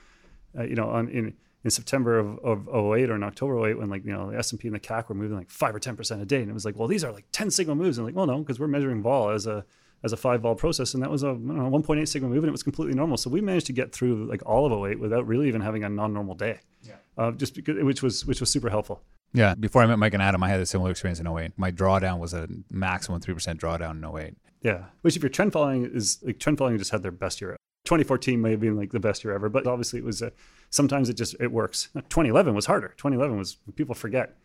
uh, 0.58 0.64
you 0.64 0.74
know, 0.74 0.90
on 0.90 1.08
in 1.08 1.34
in 1.64 1.70
September 1.70 2.18
of, 2.18 2.38
of 2.44 2.68
08 2.68 3.10
or 3.10 3.16
in 3.16 3.22
October 3.22 3.68
08 3.68 3.78
when 3.78 3.88
like, 3.88 4.04
you 4.04 4.12
know, 4.12 4.30
the 4.30 4.38
S&P 4.38 4.68
and 4.68 4.74
the 4.74 4.80
CAC 4.80 5.08
were 5.08 5.14
moving 5.14 5.36
like 5.36 5.50
five 5.50 5.74
or 5.74 5.80
10% 5.80 6.22
a 6.22 6.24
day. 6.24 6.40
And 6.40 6.48
it 6.48 6.54
was 6.54 6.64
like, 6.64 6.76
well, 6.76 6.86
these 6.86 7.02
are 7.02 7.12
like 7.12 7.24
10 7.32 7.50
sigma 7.50 7.74
moves. 7.74 7.98
And 7.98 8.06
like, 8.06 8.14
well, 8.14 8.26
no, 8.26 8.38
because 8.38 8.60
we're 8.60 8.68
measuring 8.68 9.02
vol 9.02 9.30
as 9.30 9.46
a, 9.46 9.64
as 10.04 10.12
a 10.12 10.16
five 10.16 10.42
vol 10.42 10.54
process. 10.54 10.94
And 10.94 11.02
that 11.02 11.10
was 11.10 11.22
a 11.22 11.32
know, 11.34 11.68
1.8 11.70 12.06
sigma 12.06 12.28
move 12.28 12.38
and 12.38 12.48
it 12.48 12.52
was 12.52 12.62
completely 12.62 12.94
normal. 12.94 13.16
So 13.16 13.30
we 13.30 13.40
managed 13.40 13.66
to 13.66 13.72
get 13.72 13.92
through 13.92 14.26
like 14.26 14.42
all 14.46 14.64
of 14.64 14.88
08 14.88 15.00
without 15.00 15.26
really 15.26 15.48
even 15.48 15.60
having 15.60 15.82
a 15.82 15.88
non-normal 15.88 16.36
day. 16.36 16.60
Yeah. 16.82 16.94
Uh, 17.18 17.32
just 17.32 17.54
because, 17.54 17.82
which 17.82 18.02
was, 18.02 18.24
which 18.26 18.40
was 18.40 18.50
super 18.50 18.70
helpful. 18.70 19.02
Yeah. 19.32 19.54
Before 19.54 19.82
I 19.82 19.86
met 19.86 19.98
Mike 19.98 20.14
and 20.14 20.22
Adam, 20.22 20.42
I 20.42 20.48
had 20.48 20.60
a 20.60 20.66
similar 20.66 20.90
experience 20.92 21.18
in 21.18 21.26
08. 21.26 21.52
My 21.56 21.72
drawdown 21.72 22.20
was 22.20 22.32
a 22.32 22.46
maximum 22.70 23.20
3% 23.20 23.58
drawdown 23.58 24.02
in 24.02 24.18
08. 24.18 24.34
Yeah. 24.62 24.84
Which 25.02 25.16
if 25.16 25.22
you're 25.22 25.30
trend 25.30 25.52
following 25.52 25.90
is 25.92 26.20
like 26.22 26.38
trend 26.38 26.58
following 26.58 26.78
just 26.78 26.92
had 26.92 27.02
their 27.02 27.10
best 27.10 27.40
year 27.40 27.56
2014 27.86 28.40
may 28.40 28.50
have 28.50 28.60
been 28.60 28.76
like 28.76 28.92
the 28.92 29.00
best 29.00 29.24
year 29.24 29.32
ever, 29.32 29.48
but 29.48 29.66
obviously 29.66 29.98
it 29.98 30.04
was. 30.04 30.20
A, 30.20 30.32
sometimes 30.70 31.08
it 31.08 31.14
just 31.14 31.36
it 31.40 31.50
works. 31.50 31.88
2011 31.94 32.54
was 32.54 32.66
harder. 32.66 32.88
2011 32.96 33.38
was 33.38 33.56
people 33.74 33.94
forget 33.94 34.36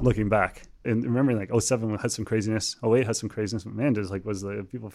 looking 0.00 0.28
back 0.28 0.62
and 0.84 1.04
remembering 1.04 1.38
like 1.38 1.50
07 1.60 1.98
had 1.98 2.12
some 2.12 2.24
craziness. 2.24 2.76
08 2.84 3.06
had 3.06 3.16
some 3.16 3.28
craziness. 3.28 3.64
But 3.64 3.74
man, 3.74 3.94
just 3.94 4.10
like 4.10 4.24
was 4.24 4.42
the 4.42 4.66
people 4.70 4.92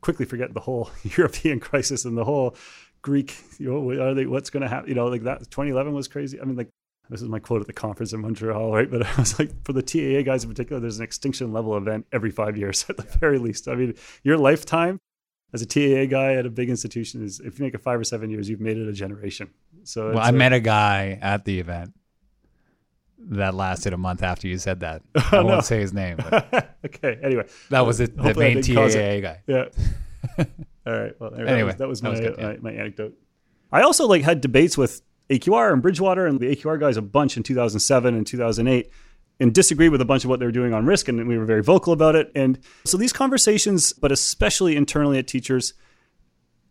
quickly 0.00 0.26
forget 0.26 0.54
the 0.54 0.60
whole 0.60 0.90
European 1.16 1.60
crisis 1.60 2.04
and 2.04 2.16
the 2.16 2.24
whole 2.24 2.56
Greek. 3.02 3.36
You 3.58 3.72
know, 3.72 4.02
are 4.02 4.14
they? 4.14 4.26
What's 4.26 4.50
going 4.50 4.62
to 4.62 4.68
happen? 4.68 4.88
You 4.88 4.94
know, 4.94 5.06
like 5.06 5.22
that. 5.22 5.40
2011 5.50 5.92
was 5.92 6.08
crazy. 6.08 6.40
I 6.40 6.44
mean, 6.44 6.56
like 6.56 6.68
this 7.08 7.22
is 7.22 7.28
my 7.28 7.38
quote 7.38 7.60
at 7.60 7.66
the 7.66 7.72
conference 7.72 8.12
in 8.12 8.20
Montreal, 8.20 8.72
right? 8.72 8.90
But 8.90 9.06
I 9.18 9.20
was 9.20 9.38
like, 9.38 9.50
for 9.64 9.72
the 9.72 9.82
TAA 9.82 10.22
guys 10.22 10.44
in 10.44 10.50
particular, 10.50 10.80
there's 10.80 10.98
an 10.98 11.04
extinction 11.04 11.52
level 11.52 11.76
event 11.76 12.06
every 12.12 12.30
five 12.30 12.56
years 12.56 12.84
at 12.88 12.96
the 12.96 13.02
very 13.18 13.38
least. 13.38 13.68
I 13.68 13.74
mean, 13.74 13.94
your 14.22 14.38
lifetime 14.38 14.98
as 15.52 15.62
a 15.62 15.66
TAA 15.66 16.06
guy 16.06 16.34
at 16.34 16.46
a 16.46 16.50
big 16.50 16.70
institution 16.70 17.22
is 17.22 17.40
if 17.40 17.58
you 17.58 17.64
make 17.64 17.74
it 17.74 17.82
five 17.82 18.00
or 18.00 18.04
seven 18.04 18.30
years, 18.30 18.48
you've 18.48 18.60
made 18.60 18.78
it 18.78 18.88
a 18.88 18.92
generation. 18.92 19.50
So 19.84 20.10
well, 20.10 20.18
I 20.18 20.30
a, 20.30 20.32
met 20.32 20.52
a 20.52 20.60
guy 20.60 21.18
at 21.20 21.44
the 21.44 21.58
event 21.60 21.94
that 23.18 23.54
lasted 23.54 23.92
a 23.92 23.96
month 23.96 24.22
after 24.22 24.48
you 24.48 24.58
said 24.58 24.80
that. 24.80 25.02
Oh, 25.16 25.38
I 25.38 25.42
won't 25.42 25.56
no. 25.56 25.60
say 25.60 25.80
his 25.80 25.92
name. 25.92 26.18
okay. 26.84 27.18
Anyway, 27.22 27.46
that 27.70 27.86
was 27.86 28.00
it. 28.00 28.16
The 28.16 28.34
main 28.34 28.60
TAA 28.60 29.20
guy. 29.20 29.40
Yeah. 29.46 29.64
All 30.86 30.92
right. 30.92 31.12
Well, 31.18 31.30
there- 31.30 31.46
Anyway, 31.46 31.74
that 31.78 31.88
was, 31.88 32.00
that 32.00 32.10
was 32.10 32.20
was 32.20 32.20
my, 32.20 32.26
good, 32.26 32.38
yeah. 32.38 32.46
my, 32.60 32.70
my 32.70 32.72
anecdote. 32.72 33.14
I 33.70 33.82
also 33.82 34.06
like 34.06 34.22
had 34.22 34.40
debates 34.40 34.76
with 34.76 35.00
AQR 35.30 35.72
and 35.72 35.80
Bridgewater 35.80 36.26
and 36.26 36.38
the 36.38 36.54
AQR 36.54 36.78
guys 36.78 36.96
a 36.96 37.02
bunch 37.02 37.36
in 37.36 37.42
2007 37.42 38.14
and 38.14 38.26
2008 38.26 38.90
and 39.40 39.54
disagreed 39.54 39.90
with 39.90 40.00
a 40.00 40.04
bunch 40.04 40.24
of 40.24 40.30
what 40.30 40.40
they 40.40 40.46
were 40.46 40.52
doing 40.52 40.74
on 40.74 40.84
risk 40.84 41.08
and 41.08 41.26
we 41.26 41.38
were 41.38 41.46
very 41.46 41.62
vocal 41.62 41.92
about 41.92 42.14
it. 42.14 42.30
And 42.34 42.58
so 42.84 42.98
these 42.98 43.12
conversations, 43.12 43.92
but 43.92 44.12
especially 44.12 44.76
internally 44.76 45.18
at 45.18 45.26
teachers, 45.26 45.72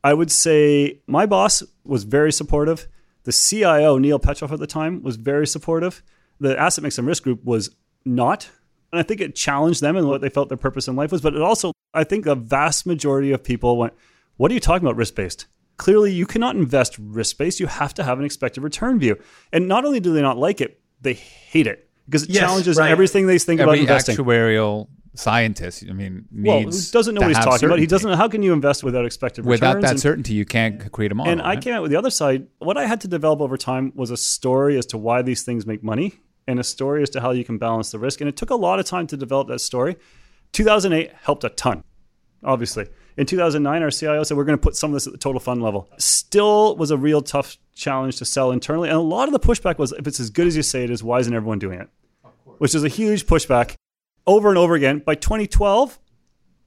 I 0.04 0.14
would 0.14 0.32
say 0.32 1.00
my 1.08 1.26
boss 1.26 1.64
was 1.84 2.04
very 2.04 2.32
supportive. 2.32 2.88
The 3.24 3.32
CIO, 3.32 3.98
Neil 3.98 4.20
Petroff 4.20 4.52
at 4.52 4.60
the 4.60 4.68
time, 4.68 5.04
was 5.04 5.16
very 5.16 5.46
supportive. 5.48 6.02
The 6.40 6.60
asset 6.60 6.84
mix 6.84 6.98
and 6.98 7.08
risk 7.08 7.24
group 7.24 7.44
was 7.44 7.70
not. 8.04 8.50
And 8.92 9.00
I 9.00 9.04
think 9.04 9.22
it 9.22 9.36
challenged 9.36 9.82
them 9.82 9.96
and 9.96 10.08
what 10.08 10.22
they 10.22 10.30
felt 10.30 10.50
their 10.50 10.58
purpose 10.58 10.88
in 10.88 10.96
life 10.96 11.12
was. 11.12 11.22
But 11.22 11.36
it 11.36 11.42
also, 11.42 11.72
I 11.94 12.04
think 12.04 12.26
the 12.26 12.36
vast 12.36 12.86
majority 12.86 13.32
of 13.32 13.44
people 13.44 13.78
went, 13.78 13.94
What 14.38 14.52
are 14.52 14.54
you 14.54 14.60
talking 14.60 14.86
about 14.86 14.98
risk 14.98 15.16
based? 15.16 15.46
Clearly, 15.78 16.12
you 16.12 16.26
cannot 16.26 16.56
invest 16.56 16.98
risk 17.00 17.38
based. 17.38 17.60
You 17.60 17.68
have 17.68 17.94
to 17.96 18.04
have 18.04 18.20
an 18.20 18.26
expected 18.26 18.62
return 18.62 19.00
view. 19.00 19.18
And 19.52 19.68
not 19.68 19.86
only 19.86 20.00
do 20.00 20.14
they 20.14 20.22
not 20.22 20.38
like 20.38 20.62
it, 20.62 20.80
they 21.02 21.14
hate 21.14 21.68
it 21.68 21.90
because 22.06 22.24
it 22.24 22.32
Yes, 22.32 22.42
challenges 22.42 22.78
right. 22.78 22.92
everything 22.92 23.28
they 23.28 23.40
think 23.40 23.62
about 23.62 23.72
Every 23.74 23.82
investing. 23.82 24.16
actuarial 24.18 24.88
scientist, 25.16 25.84
I 25.90 25.94
mean, 25.94 26.26
well, 26.32 26.64
doesn't 26.64 27.14
know 27.14 27.22
to 27.22 27.28
what 27.28 27.36
he's 27.36 27.46
talking 27.46 27.66
about. 27.68 27.80
He 27.80 27.88
doesn't 27.88 28.10
know 28.10 28.16
how 28.16 28.28
can 28.28 28.44
you 28.44 28.54
invest 28.54 28.84
without 28.84 29.06
expected 29.06 29.46
returns. 29.46 29.62
Without 29.62 29.82
that 29.82 29.92
and- 29.92 30.00
certainty, 30.00 30.34
you 30.34 30.46
can't 30.46 30.92
create 30.92 31.12
a 31.12 31.16
model. 31.16 31.32
and 31.32 31.42
I 31.42 31.50
right? 31.50 31.62
came 31.62 31.74
out 31.74 31.82
with 31.82 31.92
the 31.92 31.98
other 31.98 32.10
side. 32.10 32.48
What 32.60 32.78
I 32.78 32.86
had 32.86 33.02
to 33.02 33.08
develop 33.08 33.42
over 33.42 33.58
time 33.58 33.92
was 33.96 34.12
a 34.12 34.18
story 34.18 34.78
as 34.78 34.86
to 34.88 34.98
why 34.98 35.22
these 35.22 35.44
things 35.44 35.66
make 35.66 35.84
money 35.84 36.14
and 36.48 36.60
a 36.60 36.64
story 36.64 37.04
as 37.04 37.10
to 37.12 37.22
how 37.22 37.32
you 37.32 37.44
can 37.44 37.58
balance 37.58 37.92
the 37.92 38.00
risk. 38.00 38.22
And 38.22 38.28
it 38.28 38.36
took 38.38 38.50
a 38.50 38.56
lot 38.56 38.80
of 38.80 38.86
time 38.86 39.08
to 39.08 39.18
develop 39.18 39.48
that 39.50 39.60
story. 39.60 39.98
2008 40.54 41.12
helped 41.22 41.44
a 41.44 41.50
ton, 41.50 41.84
obviously. 42.44 42.88
In 43.18 43.26
2009, 43.26 43.84
our 43.84 43.92
CIO 43.92 44.24
said 44.24 44.38
we're 44.38 44.46
going 44.46 44.58
to 44.58 44.62
put 44.62 44.76
some 44.76 44.92
of 44.92 44.94
this 44.94 45.06
at 45.06 45.14
the 45.14 45.20
total 45.20 45.40
fund 45.40 45.62
level. 45.62 45.90
Still 45.98 46.78
was 46.78 46.92
a 46.92 46.98
real 46.98 47.22
tough 47.22 47.58
challenge 47.76 48.18
to 48.18 48.26
sell 48.26 48.52
internally. 48.52 48.90
And 48.90 48.98
a 48.98 49.02
lot 49.02 49.28
of 49.28 49.34
the 49.34 49.40
pushback 49.40 49.78
was 49.78 49.92
if 49.92 50.08
it's 50.08 50.20
as 50.20 50.30
good 50.30 50.48
as 50.48 50.56
you 50.56 50.64
say 50.64 50.84
it 50.84 50.90
is, 50.90 51.04
why 51.04 51.20
isn't 51.20 51.34
everyone 51.34 51.60
doing 51.60 51.80
it? 51.80 51.90
Which 52.58 52.74
is 52.74 52.84
a 52.84 52.88
huge 52.88 53.26
pushback 53.26 53.76
over 54.28 54.50
and 54.50 54.58
over 54.58 54.76
again. 54.76 55.00
By 55.00 55.16
2012, 55.16 56.00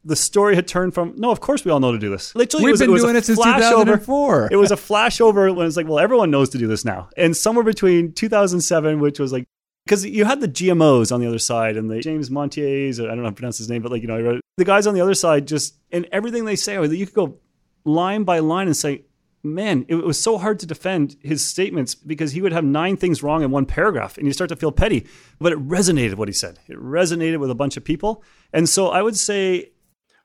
the 0.04 0.16
story 0.16 0.54
had 0.54 0.68
turned 0.68 0.94
from 0.94 1.14
no, 1.16 1.30
of 1.30 1.40
course 1.40 1.64
we 1.64 1.70
all 1.70 1.80
know 1.80 1.92
to 1.92 1.98
do 1.98 2.10
this. 2.10 2.34
Literally, 2.34 2.66
We've 2.66 2.72
was, 2.72 2.80
been 2.80 2.90
it 2.90 2.98
doing 2.98 3.16
it 3.16 3.24
since 3.24 3.38
flashover. 3.38 3.84
2004. 3.84 4.48
It 4.52 4.56
was 4.56 4.70
a 4.70 4.76
flashover 4.76 5.54
when 5.54 5.66
it's 5.66 5.76
like, 5.76 5.88
well, 5.88 5.98
everyone 5.98 6.30
knows 6.30 6.50
to 6.50 6.58
do 6.58 6.66
this 6.66 6.84
now. 6.84 7.08
And 7.16 7.36
somewhere 7.36 7.64
between 7.64 8.12
2007, 8.12 9.00
which 9.00 9.18
was 9.18 9.32
like, 9.32 9.46
because 9.86 10.04
you 10.04 10.24
had 10.24 10.40
the 10.40 10.48
GMOs 10.48 11.12
on 11.12 11.20
the 11.20 11.26
other 11.26 11.38
side 11.38 11.76
and 11.76 11.90
the 11.90 12.00
James 12.00 12.30
Montiers, 12.30 13.00
or 13.00 13.04
I 13.04 13.08
don't 13.08 13.18
know 13.18 13.24
how 13.24 13.30
to 13.30 13.36
pronounce 13.36 13.58
his 13.58 13.68
name, 13.68 13.82
but 13.82 13.92
like, 13.92 14.02
you 14.02 14.08
know, 14.08 14.40
the 14.56 14.64
guys 14.64 14.86
on 14.86 14.94
the 14.94 15.00
other 15.00 15.14
side 15.14 15.46
just, 15.46 15.74
and 15.92 16.06
everything 16.10 16.44
they 16.44 16.56
say, 16.56 16.82
you 16.82 17.06
could 17.06 17.14
go 17.14 17.38
line 17.84 18.24
by 18.24 18.38
line 18.38 18.66
and 18.66 18.76
say, 18.76 19.04
man, 19.44 19.84
it 19.88 19.96
was 19.96 20.20
so 20.20 20.38
hard 20.38 20.58
to 20.60 20.66
defend 20.66 21.16
his 21.20 21.44
statements 21.44 21.94
because 21.94 22.32
he 22.32 22.40
would 22.40 22.52
have 22.52 22.64
nine 22.64 22.96
things 22.96 23.22
wrong 23.22 23.42
in 23.42 23.50
one 23.50 23.66
paragraph 23.66 24.16
and 24.16 24.26
you 24.26 24.32
start 24.32 24.48
to 24.48 24.56
feel 24.56 24.72
petty. 24.72 25.06
But 25.38 25.52
it 25.52 25.68
resonated 25.68 26.14
what 26.14 26.28
he 26.28 26.34
said. 26.34 26.58
It 26.66 26.78
resonated 26.78 27.38
with 27.38 27.50
a 27.50 27.54
bunch 27.54 27.76
of 27.76 27.84
people. 27.84 28.24
And 28.52 28.68
so 28.68 28.88
I 28.88 29.02
would 29.02 29.16
say 29.16 29.72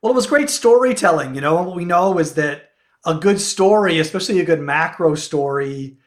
Well, 0.01 0.13
it 0.13 0.15
was 0.15 0.28
great 0.28 0.49
storytelling. 0.49 1.36
You 1.36 1.41
know, 1.41 1.57
and 1.57 1.67
what 1.67 1.76
we 1.76 1.86
know 1.86 2.17
is 2.17 2.34
that 2.36 2.72
a 3.05 3.15
good 3.15 3.39
story, 3.39 3.99
especially 3.99 4.39
a 4.39 4.45
good 4.45 4.61
macro 4.61 5.15
story, 5.15 5.97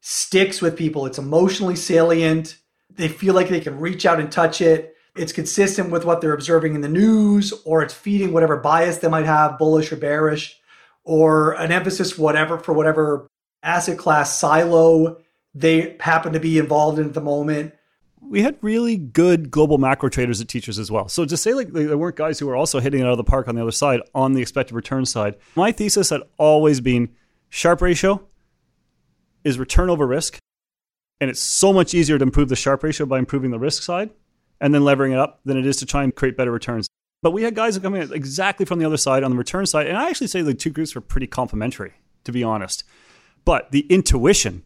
sticks 0.00 0.60
with 0.60 0.76
people. 0.76 1.06
It's 1.06 1.18
emotionally 1.18 1.76
salient. 1.76 2.58
They 2.90 3.08
feel 3.08 3.34
like 3.34 3.48
they 3.48 3.60
can 3.60 3.78
reach 3.78 4.06
out 4.06 4.20
and 4.20 4.30
touch 4.30 4.60
it. 4.60 4.94
It's 5.16 5.32
consistent 5.32 5.90
with 5.90 6.04
what 6.04 6.20
they're 6.20 6.32
observing 6.32 6.74
in 6.74 6.80
the 6.80 6.88
news, 6.88 7.52
or 7.64 7.82
it's 7.82 7.94
feeding 7.94 8.32
whatever 8.32 8.56
bias 8.56 8.98
they 8.98 9.08
might 9.08 9.26
have, 9.26 9.58
bullish 9.58 9.92
or 9.92 9.96
bearish, 9.96 10.58
or 11.08 11.52
an 11.52 11.72
emphasis, 11.72 12.18
whatever, 12.18 12.58
for 12.58 12.74
whatever 12.74 13.26
asset 13.62 13.96
class 13.96 14.38
silo 14.38 15.16
they 15.54 15.96
happen 16.00 16.34
to 16.34 16.38
be 16.38 16.58
involved 16.58 16.98
in 16.98 17.06
at 17.06 17.14
the 17.14 17.20
moment. 17.20 17.72
we 18.20 18.42
had 18.42 18.56
really 18.60 18.96
good 18.96 19.50
global 19.50 19.78
macro 19.78 20.08
traders 20.08 20.40
at 20.40 20.48
teachers 20.48 20.78
as 20.78 20.90
well. 20.90 21.08
So 21.08 21.24
to 21.24 21.36
say 21.36 21.54
like 21.54 21.72
there 21.72 21.96
weren't 21.96 22.16
guys 22.16 22.38
who 22.38 22.46
were 22.46 22.56
also 22.56 22.78
hitting 22.78 23.00
it 23.00 23.04
out 23.04 23.12
of 23.12 23.16
the 23.16 23.24
park 23.24 23.48
on 23.48 23.54
the 23.54 23.62
other 23.62 23.70
side 23.70 24.00
on 24.14 24.34
the 24.34 24.42
expected 24.42 24.74
return 24.74 25.06
side, 25.06 25.36
my 25.56 25.72
thesis 25.72 26.10
had 26.10 26.20
always 26.36 26.80
been 26.80 27.08
Sharpe 27.48 27.80
ratio 27.80 28.22
is 29.44 29.58
return 29.58 29.88
over 29.88 30.06
risk, 30.06 30.38
and 31.20 31.30
it's 31.30 31.40
so 31.40 31.72
much 31.72 31.94
easier 31.94 32.18
to 32.18 32.22
improve 32.22 32.50
the 32.50 32.56
Sharpe 32.56 32.82
ratio 32.82 33.06
by 33.06 33.18
improving 33.18 33.50
the 33.50 33.58
risk 33.58 33.82
side 33.82 34.10
and 34.60 34.74
then 34.74 34.84
levering 34.84 35.12
it 35.12 35.18
up 35.18 35.40
than 35.46 35.56
it 35.56 35.64
is 35.64 35.78
to 35.78 35.86
try 35.86 36.02
and 36.02 36.14
create 36.14 36.36
better 36.36 36.52
returns. 36.52 36.86
But 37.22 37.32
we 37.32 37.42
had 37.42 37.54
guys 37.54 37.78
come 37.78 37.94
in 37.94 38.12
exactly 38.12 38.64
from 38.64 38.78
the 38.78 38.84
other 38.84 38.96
side 38.96 39.24
on 39.24 39.30
the 39.30 39.36
return 39.36 39.66
side, 39.66 39.86
and 39.86 39.96
I 39.96 40.08
actually 40.08 40.28
say 40.28 40.42
the 40.42 40.54
two 40.54 40.70
groups 40.70 40.94
were 40.94 41.00
pretty 41.00 41.26
complementary, 41.26 41.94
to 42.24 42.32
be 42.32 42.44
honest. 42.44 42.84
But 43.44 43.72
the 43.72 43.80
intuition, 43.88 44.64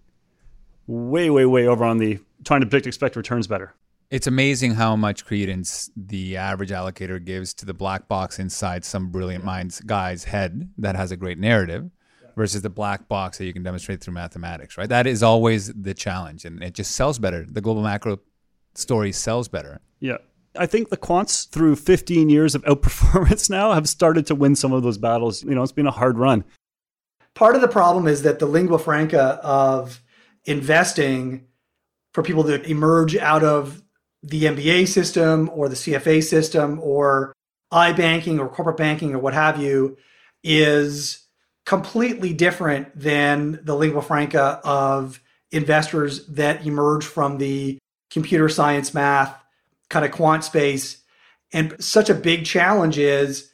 way, 0.86 1.30
way, 1.30 1.46
way 1.46 1.66
over 1.66 1.84
on 1.84 1.98
the 1.98 2.18
trying 2.44 2.60
to 2.60 2.66
predict 2.66 2.86
expected 2.86 3.18
returns 3.18 3.46
better. 3.46 3.74
It's 4.10 4.26
amazing 4.26 4.74
how 4.74 4.94
much 4.94 5.24
credence 5.24 5.90
the 5.96 6.36
average 6.36 6.68
allocator 6.68 7.24
gives 7.24 7.54
to 7.54 7.64
the 7.64 7.72
black 7.72 8.08
box 8.08 8.38
inside 8.38 8.84
some 8.84 9.08
brilliant 9.08 9.42
mind's 9.42 9.80
guy's 9.80 10.24
head 10.24 10.68
that 10.76 10.96
has 10.96 11.12
a 11.12 11.16
great 11.16 11.38
narrative 11.38 11.90
versus 12.36 12.60
the 12.60 12.68
black 12.68 13.08
box 13.08 13.38
that 13.38 13.46
you 13.46 13.54
can 13.54 13.62
demonstrate 13.62 14.02
through 14.02 14.12
mathematics, 14.12 14.76
right? 14.76 14.88
That 14.88 15.06
is 15.06 15.22
always 15.22 15.72
the 15.72 15.94
challenge 15.94 16.44
and 16.44 16.62
it 16.62 16.74
just 16.74 16.90
sells 16.90 17.18
better. 17.18 17.46
The 17.48 17.62
global 17.62 17.82
macro 17.82 18.18
story 18.74 19.12
sells 19.12 19.48
better. 19.48 19.80
Yeah. 20.00 20.18
I 20.56 20.66
think 20.66 20.90
the 20.90 20.96
quants, 20.96 21.48
through 21.48 21.76
15 21.76 22.28
years 22.28 22.54
of 22.54 22.62
outperformance 22.64 23.48
now, 23.48 23.72
have 23.72 23.88
started 23.88 24.26
to 24.26 24.34
win 24.34 24.54
some 24.56 24.72
of 24.72 24.82
those 24.82 24.98
battles. 24.98 25.42
You 25.42 25.54
know, 25.54 25.62
it's 25.62 25.72
been 25.72 25.86
a 25.86 25.92
hard 25.92 26.18
run. 26.18 26.44
part 27.34 27.54
of 27.54 27.62
the 27.62 27.68
problem 27.68 28.06
is 28.06 28.22
that 28.22 28.38
the 28.38 28.46
lingua 28.46 28.78
franca 28.78 29.40
of 29.42 30.02
investing 30.44 31.46
for 32.12 32.22
people 32.22 32.42
that 32.42 32.66
emerge 32.66 33.16
out 33.16 33.42
of 33.42 33.82
the 34.22 34.44
MBA 34.44 34.86
system 34.86 35.50
or 35.54 35.68
the 35.68 35.74
CFA 35.74 36.22
system 36.22 36.78
or 36.80 37.32
iBanking 37.72 38.38
or 38.38 38.48
corporate 38.48 38.76
banking 38.76 39.14
or 39.14 39.18
what 39.18 39.34
have 39.34 39.60
you 39.60 39.96
is 40.44 41.26
completely 41.64 42.32
different 42.34 42.96
than 42.98 43.60
the 43.62 43.74
lingua 43.74 44.02
franca 44.02 44.60
of 44.62 45.22
investors 45.50 46.26
that 46.26 46.66
emerge 46.66 47.04
from 47.04 47.38
the 47.38 47.78
computer 48.10 48.48
science 48.48 48.92
math 48.92 49.41
kind 49.92 50.04
of 50.04 50.10
quant 50.10 50.42
space. 50.42 51.00
And 51.52 51.76
such 51.78 52.10
a 52.10 52.14
big 52.14 52.44
challenge 52.44 52.98
is 52.98 53.50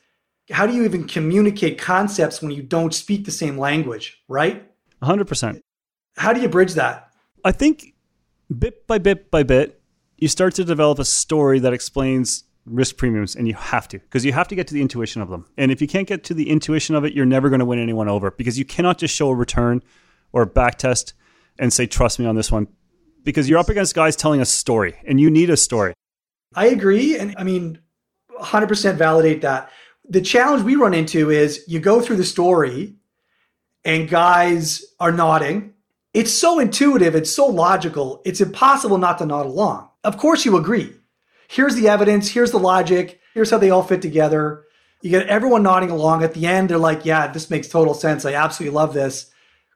how 0.50 0.66
do 0.66 0.72
you 0.72 0.84
even 0.84 1.06
communicate 1.06 1.78
concepts 1.78 2.40
when 2.40 2.50
you 2.52 2.62
don't 2.62 2.94
speak 2.94 3.26
the 3.26 3.30
same 3.30 3.58
language, 3.58 4.22
right? 4.28 4.64
100%. 5.02 5.60
How 6.16 6.32
do 6.32 6.40
you 6.40 6.48
bridge 6.48 6.74
that? 6.74 7.10
I 7.44 7.52
think 7.52 7.94
bit 8.56 8.86
by 8.86 8.98
bit 8.98 9.30
by 9.30 9.42
bit, 9.42 9.80
you 10.16 10.28
start 10.28 10.54
to 10.54 10.64
develop 10.64 10.98
a 10.98 11.04
story 11.04 11.58
that 11.60 11.72
explains 11.72 12.44
risk 12.64 12.96
premiums, 12.96 13.34
and 13.34 13.48
you 13.48 13.54
have 13.54 13.88
to, 13.88 13.98
because 13.98 14.24
you 14.24 14.32
have 14.32 14.48
to 14.48 14.54
get 14.54 14.66
to 14.68 14.74
the 14.74 14.82
intuition 14.82 15.22
of 15.22 15.30
them. 15.30 15.46
And 15.56 15.70
if 15.70 15.80
you 15.80 15.88
can't 15.88 16.06
get 16.06 16.24
to 16.24 16.34
the 16.34 16.50
intuition 16.50 16.94
of 16.94 17.04
it, 17.04 17.14
you're 17.14 17.26
never 17.26 17.48
going 17.48 17.60
to 17.60 17.64
win 17.64 17.78
anyone 17.78 18.08
over 18.08 18.30
because 18.30 18.58
you 18.58 18.64
cannot 18.64 18.98
just 18.98 19.14
show 19.14 19.30
a 19.30 19.34
return 19.34 19.82
or 20.32 20.42
a 20.42 20.46
back 20.46 20.76
test 20.76 21.14
and 21.58 21.72
say, 21.72 21.86
trust 21.86 22.18
me 22.18 22.26
on 22.26 22.36
this 22.36 22.52
one, 22.52 22.68
because 23.24 23.48
you're 23.48 23.58
up 23.58 23.68
against 23.68 23.94
guys 23.94 24.16
telling 24.16 24.40
a 24.40 24.44
story, 24.44 24.96
and 25.06 25.20
you 25.20 25.30
need 25.30 25.50
a 25.50 25.56
story. 25.56 25.94
I 26.54 26.66
agree. 26.66 27.18
And 27.18 27.34
I 27.38 27.44
mean, 27.44 27.78
100% 28.40 28.94
validate 28.94 29.42
that. 29.42 29.70
The 30.08 30.20
challenge 30.20 30.62
we 30.62 30.76
run 30.76 30.94
into 30.94 31.30
is 31.30 31.64
you 31.68 31.80
go 31.80 32.00
through 32.00 32.16
the 32.16 32.24
story 32.24 32.96
and 33.84 34.08
guys 34.08 34.84
are 34.98 35.12
nodding. 35.12 35.74
It's 36.14 36.32
so 36.32 36.58
intuitive, 36.58 37.14
it's 37.14 37.34
so 37.34 37.46
logical, 37.46 38.22
it's 38.24 38.40
impossible 38.40 38.98
not 38.98 39.18
to 39.18 39.26
nod 39.26 39.46
along. 39.46 39.90
Of 40.04 40.16
course, 40.16 40.44
you 40.44 40.56
agree. 40.56 40.94
Here's 41.48 41.74
the 41.74 41.88
evidence, 41.88 42.30
here's 42.30 42.50
the 42.50 42.58
logic, 42.58 43.20
here's 43.34 43.50
how 43.50 43.58
they 43.58 43.70
all 43.70 43.82
fit 43.82 44.00
together. 44.02 44.64
You 45.00 45.10
get 45.10 45.28
everyone 45.28 45.62
nodding 45.62 45.90
along. 45.90 46.24
At 46.24 46.34
the 46.34 46.46
end, 46.46 46.68
they're 46.68 46.78
like, 46.78 47.04
yeah, 47.04 47.28
this 47.28 47.50
makes 47.50 47.68
total 47.68 47.94
sense. 47.94 48.24
I 48.24 48.34
absolutely 48.34 48.74
love 48.74 48.94
this. 48.94 49.30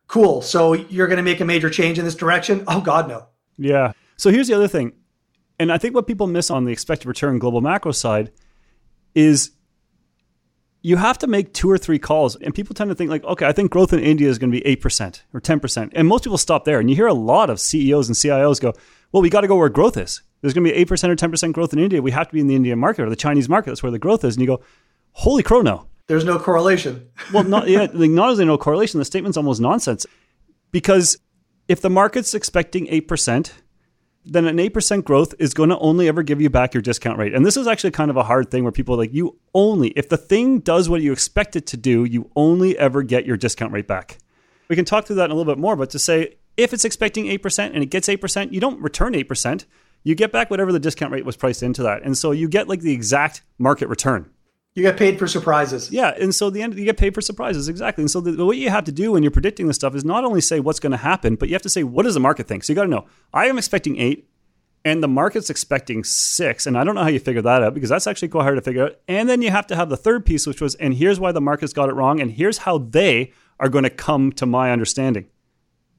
Cool. 0.09 0.43
So 0.43 0.73
you're 0.73 1.07
going 1.07 1.19
to 1.19 1.23
make 1.23 1.41
a 1.41 1.45
major 1.45 1.71
change 1.71 1.99
in 1.99 2.05
this 2.05 2.17
direction? 2.17 2.65
Oh, 2.67 2.81
God, 2.81 3.09
no. 3.09 3.27
Yeah. 3.57 3.93
So 4.17 4.31
here's 4.31 4.49
the 4.49 4.55
other 4.55 4.69
thing. 4.69 4.93
And 5.59 5.73
I 5.73 5.79
think 5.79 5.95
what 5.95 6.07
people 6.07 6.27
miss 6.27 6.51
on 6.51 6.65
the 6.65 6.73
expected 6.73 7.07
return 7.07 7.39
global 7.39 7.61
macro 7.61 7.93
side 7.93 8.33
is 9.15 9.53
you 10.83 10.97
have 10.97 11.19
to 11.19 11.27
make 11.27 11.55
two 11.55 11.71
or 11.71 11.79
three 11.79 11.99
calls. 11.99 12.37
And 12.37 12.55
people 12.55 12.75
tend 12.75 12.91
to 12.91 12.95
think 12.95 13.11
like, 13.11 13.25
okay, 13.25 13.47
I 13.47 13.53
think 13.53 13.71
growth 13.71 13.93
in 13.93 14.01
India 14.01 14.29
is 14.29 14.39
going 14.39 14.51
to 14.51 14.61
be 14.61 14.77
8% 14.77 15.23
or 15.33 15.41
10%. 15.41 15.93
And 15.95 16.09
most 16.09 16.25
people 16.25 16.39
stop 16.39 16.65
there. 16.65 16.81
And 16.81 16.91
you 16.91 16.97
hear 16.97 17.07
a 17.07 17.15
lot 17.15 17.51
of 17.51 17.61
CEOs 17.61 18.09
and 18.09 18.17
CIOs 18.17 18.61
go, 18.61 18.73
well, 19.13 19.23
we 19.23 19.31
got 19.31 19.43
to 19.43 19.49
go 19.49 19.57
where 19.57 19.69
growth 19.69 19.97
is. 19.97 20.23
There's 20.41 20.55
going 20.55 20.67
to 20.67 20.73
be 20.73 20.85
8% 20.85 21.09
or 21.09 21.15
10% 21.15 21.53
growth 21.53 21.73
in 21.73 21.79
India. 21.79 22.03
We 22.03 22.11
have 22.11 22.27
to 22.29 22.35
be 22.35 22.41
in 22.41 22.49
the 22.49 22.57
Indian 22.57 22.79
market 22.79 23.03
or 23.03 23.11
the 23.11 23.17
Chinese 23.17 23.49
market. 23.49 23.71
That's 23.71 23.83
where 23.83 23.93
the 23.93 23.99
growth 23.99 24.25
is. 24.25 24.35
And 24.35 24.41
you 24.41 24.49
go, 24.49 24.63
holy 25.13 25.45
crow, 25.45 25.61
no. 25.61 25.87
There's 26.09 26.25
no 26.25 26.39
correlation. 26.39 27.09
Well, 27.33 27.45
not 27.45 27.69
yeah, 27.69 27.87
like 27.93 28.11
not 28.11 28.31
only 28.31 28.45
no 28.45 28.59
correlation, 28.59 28.99
the 28.99 29.05
statement's 29.05 29.37
almost 29.37 29.61
nonsense. 29.61 30.05
Because 30.73 31.19
if 31.69 31.81
the 31.81 31.89
market's 31.89 32.35
expecting 32.35 32.89
eight 32.89 33.07
percent, 33.07 33.55
then 34.25 34.47
an 34.47 34.57
8% 34.57 35.05
growth 35.05 35.35
is 35.39 35.53
going 35.55 35.71
to 35.71 35.79
only 35.79 36.09
ever 36.09 36.23
give 36.23 36.41
you 36.41 36.49
back 36.49 36.75
your 36.75 36.81
discount 36.81 37.19
rate. 37.19 37.35
And 37.35 37.45
this 37.45 37.57
is 37.57 37.67
actually 37.67 37.91
kind 37.91 38.11
of 38.11 38.17
a 38.17 38.23
hard 38.23 38.51
thing 38.51 38.63
where 38.63 38.73
people 38.73 38.95
are 38.95 38.99
like, 38.99 39.13
you 39.13 39.37
only, 39.55 39.89
if 39.91 40.09
the 40.09 40.17
thing 40.17 40.61
does 40.61 40.89
what 40.89 41.03
you 41.03 41.13
expect 41.13 41.57
it 41.57 41.67
to 41.69 41.77
do, 41.77 42.05
you 42.05 42.31
only 42.37 42.79
ever 42.79 43.03
get 43.03 43.27
your 43.27 43.37
discount 43.37 43.73
rate 43.73 43.89
back. 43.89 44.19
We 44.69 44.77
can 44.77 44.85
talk 44.85 45.07
through 45.07 45.17
that 45.17 45.27
in 45.27 45.31
a 45.33 45.35
little 45.35 45.53
bit 45.53 45.61
more, 45.61 45.77
but 45.77 45.91
to 45.91 45.99
say 45.99 46.37
if 46.57 46.73
it's 46.73 46.85
expecting 46.85 47.27
8% 47.27 47.73
and 47.75 47.83
it 47.83 47.87
gets 47.87 48.09
8%, 48.09 48.53
you 48.53 48.61
don't 48.61 48.81
return 48.81 49.15
8%. 49.15 49.65
You 50.05 50.15
get 50.15 50.33
back 50.33 50.51
whatever 50.51 50.73
the 50.73 50.81
discount 50.81 51.13
rate 51.13 51.25
was 51.25 51.37
priced 51.37 51.63
into 51.63 51.83
that. 51.83 52.03
And 52.03 52.17
so 52.17 52.33
you 52.33 52.49
get 52.49 52.69
like 52.69 52.81
the 52.81 52.93
exact 52.93 53.43
market 53.59 53.89
return. 53.89 54.31
You 54.75 54.83
get 54.83 54.97
paid 54.97 55.19
for 55.19 55.27
surprises. 55.27 55.91
Yeah, 55.91 56.15
and 56.19 56.35
so 56.35 56.49
the 56.49 56.63
end 56.63 56.75
you 56.79 56.87
get 56.87 56.97
paid 56.97 57.15
for 57.15 57.21
surprises 57.21 57.69
exactly. 57.69 58.03
And 58.03 58.11
so 58.11 58.23
the, 58.23 58.45
what 58.45 58.57
you 58.57 58.71
have 58.71 58.85
to 58.85 58.93
do 58.93 59.13
when 59.13 59.23
you're 59.23 59.31
predicting 59.31 59.67
this 59.67 59.77
stuff 59.77 59.95
is 59.95 60.05
not 60.05 60.25
only 60.25 60.41
say 60.41 60.61
what's 60.61 60.81
going 60.81 60.93
to 60.93 60.97
happen, 60.97 61.35
but 61.35 61.51
you 61.51 61.55
have 61.55 61.63
to 61.63 61.69
say 61.69 61.85
what 61.85 62.05
does 62.05 62.15
the 62.15 62.21
market 62.21 62.49
think. 62.49 62.65
So 62.65 62.73
you 62.73 62.75
got 62.75 62.85
to 62.85 62.89
know 62.89 63.05
I 63.35 63.47
am 63.47 63.59
expecting 63.59 63.99
eight, 63.99 64.31
and 64.83 65.03
the 65.03 65.09
market's 65.09 65.51
expecting 65.51 66.05
six, 66.05 66.67
and 66.67 66.79
I 66.79 66.85
don't 66.85 66.95
know 66.95 67.03
how 67.03 67.09
you 67.09 67.21
figure 67.21 67.43
that 67.43 67.63
out 67.63 67.75
because 67.75 67.91
that's 67.91 68.07
actually 68.07 68.29
quite 68.29 68.45
hard 68.45 68.57
to 68.57 68.63
figure 68.63 68.85
out. 68.85 68.97
And 69.09 69.29
then 69.29 69.43
you 69.43 69.51
have 69.51 69.67
to 69.67 69.77
have 69.77 69.91
the 69.91 69.97
third 69.97 70.25
piece, 70.25 70.47
which 70.47 70.63
was 70.63 70.75
and 70.77 70.95
here's 70.95 71.21
why 71.21 71.33
the 71.33 71.41
market's 71.43 71.75
got 71.75 71.91
it 71.91 71.95
wrong, 71.95 72.19
and 72.21 72.31
here's 72.31 72.59
how 72.59 72.79
they 72.79 73.33
are 73.61 73.69
going 73.69 73.85
to 73.85 73.91
come 73.91 74.33
to 74.33 74.47
my 74.47 74.73
understanding. 74.73 75.29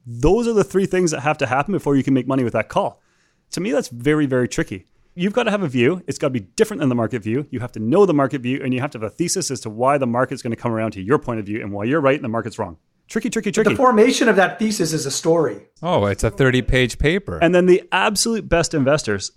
Those 0.04 0.48
are 0.48 0.52
the 0.52 0.64
three 0.64 0.86
things 0.86 1.12
that 1.12 1.20
have 1.20 1.38
to 1.38 1.46
happen 1.46 1.72
before 1.72 1.94
you 1.94 2.02
can 2.02 2.12
make 2.12 2.26
money 2.26 2.42
with 2.42 2.54
that 2.54 2.68
call. 2.68 3.00
To 3.52 3.60
me, 3.60 3.70
that's 3.70 3.88
very 3.88 4.26
very 4.26 4.48
tricky 4.48 4.86
you've 5.14 5.32
got 5.32 5.44
to 5.44 5.50
have 5.50 5.62
a 5.62 5.68
view. 5.68 6.02
It's 6.06 6.18
got 6.18 6.28
to 6.28 6.32
be 6.32 6.40
different 6.40 6.80
than 6.80 6.88
the 6.88 6.94
market 6.94 7.22
view. 7.22 7.46
You 7.50 7.60
have 7.60 7.72
to 7.72 7.80
know 7.80 8.06
the 8.06 8.14
market 8.14 8.40
view, 8.40 8.60
and 8.62 8.74
you 8.74 8.80
have 8.80 8.90
to 8.92 8.98
have 8.98 9.04
a 9.04 9.10
thesis 9.10 9.50
as 9.50 9.60
to 9.60 9.70
why 9.70 9.98
the 9.98 10.06
market's 10.06 10.42
going 10.42 10.50
to 10.50 10.56
come 10.56 10.72
around 10.72 10.92
to 10.92 11.02
your 11.02 11.18
point 11.18 11.40
of 11.40 11.46
view 11.46 11.60
and 11.60 11.72
why 11.72 11.84
you're 11.84 12.00
right 12.00 12.16
and 12.16 12.24
the 12.24 12.28
market's 12.28 12.58
wrong. 12.58 12.76
Tricky, 13.08 13.30
tricky, 13.30 13.52
tricky. 13.52 13.68
But 13.68 13.72
the 13.72 13.76
formation 13.76 14.28
of 14.28 14.36
that 14.36 14.58
thesis 14.58 14.92
is 14.92 15.06
a 15.06 15.10
story. 15.10 15.66
Oh, 15.82 16.06
it's 16.06 16.24
a 16.24 16.30
30 16.30 16.62
page 16.62 16.98
paper. 16.98 17.38
And 17.40 17.54
then 17.54 17.66
the 17.66 17.86
absolute 17.92 18.48
best 18.48 18.72
investors, 18.72 19.30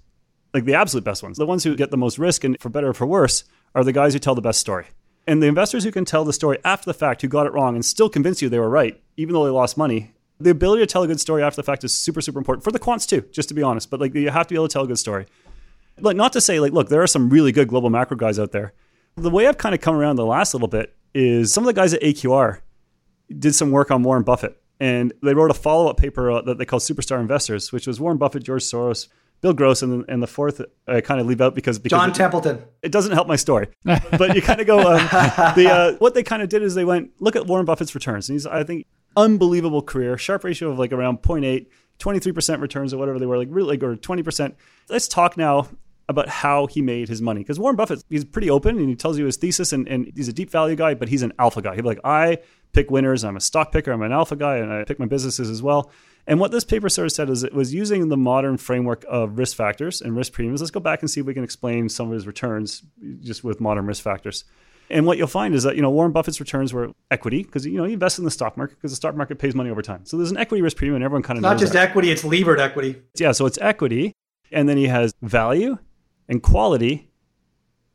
like 0.54 0.66
the 0.66 0.74
absolute 0.74 1.04
best 1.04 1.22
ones, 1.22 1.38
the 1.38 1.46
ones 1.46 1.64
who 1.64 1.76
get 1.76 1.92
the 1.92 1.98
most 1.98 2.18
risk 2.18 2.44
and 2.44 2.60
for 2.62 2.70
better 2.70 2.90
or 2.90 2.94
for 2.94 3.06
worse, 3.06 3.44
are 3.76 3.84
the 3.84 3.92
guys 3.92 4.14
who 4.14 4.20
tell 4.20 4.36
the 4.36 4.42
best 4.42 4.60
story. 4.60 4.88
And 5.28 5.44
the 5.44 5.48
investors 5.48 5.84
who 5.84 5.92
can 5.92 6.06
tell 6.06 6.24
the 6.24 6.32
story 6.32 6.58
after 6.64 6.86
the 6.86 6.94
fact, 6.94 7.22
who 7.22 7.28
got 7.28 7.46
it 7.46 7.54
wrong 7.54 7.76
and 7.76 7.84
still 7.84 8.08
convince 8.08 8.42
you 8.42 8.48
they 8.48 8.60
were 8.60 8.70
right, 8.70 9.02
even 9.18 9.34
though 9.34 9.44
they 9.44 9.52
lost 9.52 9.78
money, 9.78 10.14
the 10.40 10.52
ability 10.52 10.84
to 10.84 10.88
tell 10.88 11.04
a 11.04 11.08
good 11.08 11.20
story 11.20 11.44
after 11.44 11.58
the 11.58 11.64
fact 11.64 11.84
is 11.84 11.94
super, 11.94 12.22
super 12.22 12.40
important 12.40 12.64
for 12.64 12.72
the 12.72 12.80
quants 12.80 13.06
too, 13.06 13.22
just 13.32 13.50
to 13.50 13.54
be 13.54 13.62
honest. 13.62 13.90
But 13.90 14.00
like 14.00 14.16
you 14.16 14.30
have 14.30 14.48
to 14.48 14.54
be 14.54 14.56
able 14.56 14.70
to 14.70 14.74
tell 14.74 14.84
a 14.84 14.88
good 14.88 15.00
story 15.00 15.26
like 16.00 16.16
not 16.16 16.34
to 16.34 16.42
say 16.42 16.60
like 16.60 16.74
look 16.74 16.90
there 16.90 17.02
are 17.02 17.08
some 17.08 17.30
really 17.30 17.52
good 17.52 17.68
global 17.68 17.90
macro 17.90 18.18
guys 18.18 18.40
out 18.40 18.52
there. 18.52 18.74
The 19.16 19.30
way 19.30 19.48
i've 19.48 19.58
kind 19.58 19.74
of 19.74 19.82
come 19.82 19.96
around 19.96 20.18
the 20.18 20.26
last 20.26 20.54
little 20.54 20.68
bit 20.68 20.96
is 21.14 21.52
some 21.54 21.64
of 21.64 21.68
the 21.68 21.74
guys 21.74 21.94
at 21.94 22.02
aqr 22.02 22.60
did 23.38 23.56
some 23.56 23.72
work 23.72 23.90
on 23.92 24.04
warren 24.04 24.24
buffett 24.24 24.62
and 24.80 25.12
they 25.24 25.34
wrote 25.34 25.50
a 25.50 25.56
follow-up 25.56 25.98
paper 25.98 26.30
uh, 26.30 26.42
that 26.42 26.58
they 26.60 26.66
called 26.66 26.82
superstar 26.84 27.20
investors 27.20 27.72
which 27.72 27.88
was 27.88 28.00
warren 28.00 28.18
buffett 28.18 28.44
george 28.44 28.64
soros 28.64 29.08
bill 29.42 29.54
gross 29.54 29.82
and, 29.82 30.06
and 30.08 30.22
the 30.22 30.28
fourth 30.28 30.62
i 30.88 31.02
kind 31.02 31.20
of 31.20 31.26
leave 31.26 31.42
out 31.42 31.56
because, 31.56 31.80
because 31.80 31.98
john 31.98 32.10
it, 32.12 32.16
templeton. 32.16 32.62
it 32.84 32.92
doesn't 32.92 33.14
help 33.14 33.28
my 33.28 33.36
story. 33.36 33.68
But 33.84 34.36
you 34.36 34.42
kind 34.42 34.62
of 34.62 34.68
go 34.68 34.80
um, 34.80 35.08
the 35.56 35.70
uh, 35.72 35.94
what 35.98 36.14
they 36.14 36.24
kind 36.24 36.42
of 36.42 36.50
did 36.50 36.62
is 36.62 36.76
they 36.76 36.86
went 36.86 37.12
look 37.20 37.36
at 37.36 37.48
warren 37.48 37.66
buffett's 37.66 37.96
returns. 37.96 38.30
And 38.30 38.36
he's 38.36 38.46
i 38.46 38.64
think 38.64 38.86
unbelievable 39.16 39.82
career 39.82 40.18
Sharpe 40.18 40.44
ratio 40.44 40.70
of 40.70 40.78
like 40.78 40.92
around 40.92 41.22
0.8 41.24 41.66
23% 42.00 42.62
returns 42.62 42.94
or 42.94 42.98
whatever 42.98 43.18
they 43.18 43.26
were 43.26 43.38
like 43.38 43.48
really 43.50 43.70
like 43.70 43.84
or 43.84 43.96
20% 43.96 44.54
let's 44.90 45.08
talk 45.08 45.36
now 45.38 45.68
about 46.10 46.30
how 46.30 46.68
he 46.68 46.82
made 46.82 47.10
his 47.10 47.22
money. 47.22 47.42
Because 47.42 47.60
Warren 47.60 47.76
Buffett, 47.76 48.04
he's 48.10 48.26
pretty 48.26 48.50
open 48.50 48.78
and 48.78 48.90
he 48.90 48.96
tells 48.96 49.18
you 49.18 49.26
his 49.26 49.38
thesis, 49.38 49.74
and, 49.74 49.88
and 49.88 50.12
he's 50.16 50.28
a 50.28 50.34
deep 50.34 50.50
value 50.50 50.76
guy, 50.76 50.94
but 50.94 51.10
he's 51.10 51.22
an 51.22 51.34
alpha 51.40 51.62
guy. 51.62 51.76
He'd 51.76 51.82
be 51.82 51.88
like, 51.88 52.00
I 52.04 52.40
pick 52.74 52.90
winners, 52.92 53.24
I'm 53.24 53.36
a 53.36 53.42
stock 53.42 53.72
picker, 53.72 53.92
I'm 53.92 54.02
an 54.02 54.12
alpha 54.12 54.36
guy, 54.36 54.58
and 54.58 54.72
I 54.72 54.84
pick 54.84 55.00
my 55.00 55.06
businesses 55.06 55.50
as 55.50 55.62
well. 55.62 55.92
And 56.28 56.40
what 56.42 56.52
this 56.52 56.66
paper 56.66 56.90
sort 56.90 57.06
of 57.06 57.14
said 57.14 57.30
is 57.30 57.44
it 57.44 57.54
was 57.54 57.74
using 57.74 58.10
the 58.10 58.18
modern 58.18 58.58
framework 58.58 59.06
of 59.08 59.38
risk 59.38 59.56
factors 59.56 60.02
and 60.02 60.16
risk 60.16 60.34
premiums. 60.34 60.62
Let's 60.62 60.72
go 60.72 60.82
back 60.82 61.02
and 61.02 61.10
see 61.10 61.22
if 61.22 61.26
we 61.26 61.34
can 61.34 61.44
explain 61.44 61.88
some 61.88 62.08
of 62.08 62.14
his 62.14 62.28
returns 62.28 62.84
just 63.22 63.44
with 63.44 63.62
modern 63.62 63.86
risk 63.86 64.04
factors. 64.04 64.44
And 64.90 65.06
what 65.06 65.18
you'll 65.18 65.28
find 65.28 65.54
is 65.54 65.64
that 65.64 65.76
you 65.76 65.82
know 65.82 65.90
Warren 65.90 66.12
Buffett's 66.12 66.40
returns 66.40 66.74
were 66.74 66.92
equity 67.12 67.44
because 67.44 67.66
you 67.66 67.78
know 67.78 67.84
he 67.84 67.94
invests 67.94 68.20
in 68.20 68.26
the 68.26 68.32
stock 68.32 68.56
market 68.56 68.76
because 68.76 68.92
the 68.92 68.96
stock 68.96 69.16
market 69.16 69.38
pays 69.38 69.54
money 69.54 69.70
over 69.70 69.82
time. 69.82 70.06
So 70.06 70.18
there's 70.18 70.32
an 70.32 70.38
equity 70.38 70.62
risk 70.62 70.78
premium, 70.78 70.96
and 70.96 71.04
everyone 71.04 71.24
kind 71.24 71.38
of 71.38 71.42
not 71.42 71.58
just 71.58 71.74
that. 71.74 71.90
equity; 71.90 72.10
it's 72.10 72.24
levered 72.24 72.60
equity. 72.60 73.02
Yeah, 73.18 73.34
so 73.34 73.46
it's 73.46 73.58
equity, 73.60 74.14
and 74.52 74.70
then 74.70 74.78
he 74.78 74.88
has 74.88 75.14
value, 75.22 75.78
and 76.28 76.42
quality 76.44 77.10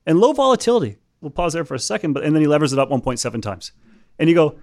and 0.06 0.18
low 0.18 0.32
volatility. 0.32 0.98
We'll 1.20 1.30
pause 1.30 1.52
there 1.52 1.64
for 1.64 1.74
a 1.74 1.78
second, 1.78 2.12
but 2.12 2.24
and 2.24 2.34
then 2.34 2.42
he 2.42 2.48
levers 2.48 2.72
it 2.72 2.78
up 2.78 2.90
1.7 2.90 3.42
times. 3.42 3.72
And 4.18 4.28
you 4.28 4.34
go, 4.34 4.58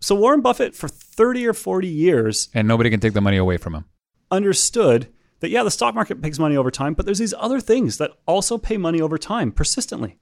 so 0.00 0.14
Warren 0.14 0.40
Buffett 0.40 0.74
for 0.74 0.88
30 0.88 1.46
or 1.46 1.52
40 1.52 1.88
years 1.88 2.48
and 2.54 2.68
nobody 2.68 2.90
can 2.90 3.00
take 3.00 3.12
the 3.12 3.20
money 3.20 3.36
away 3.36 3.56
from 3.56 3.74
him. 3.74 3.84
Understood 4.30 5.08
that 5.40 5.50
yeah, 5.50 5.62
the 5.62 5.70
stock 5.70 5.94
market 5.94 6.20
pays 6.20 6.38
money 6.38 6.56
over 6.56 6.70
time, 6.70 6.94
but 6.94 7.06
there's 7.06 7.18
these 7.18 7.34
other 7.38 7.60
things 7.60 7.98
that 7.98 8.12
also 8.26 8.58
pay 8.58 8.76
money 8.76 9.00
over 9.00 9.18
time 9.18 9.52
persistently. 9.52 10.18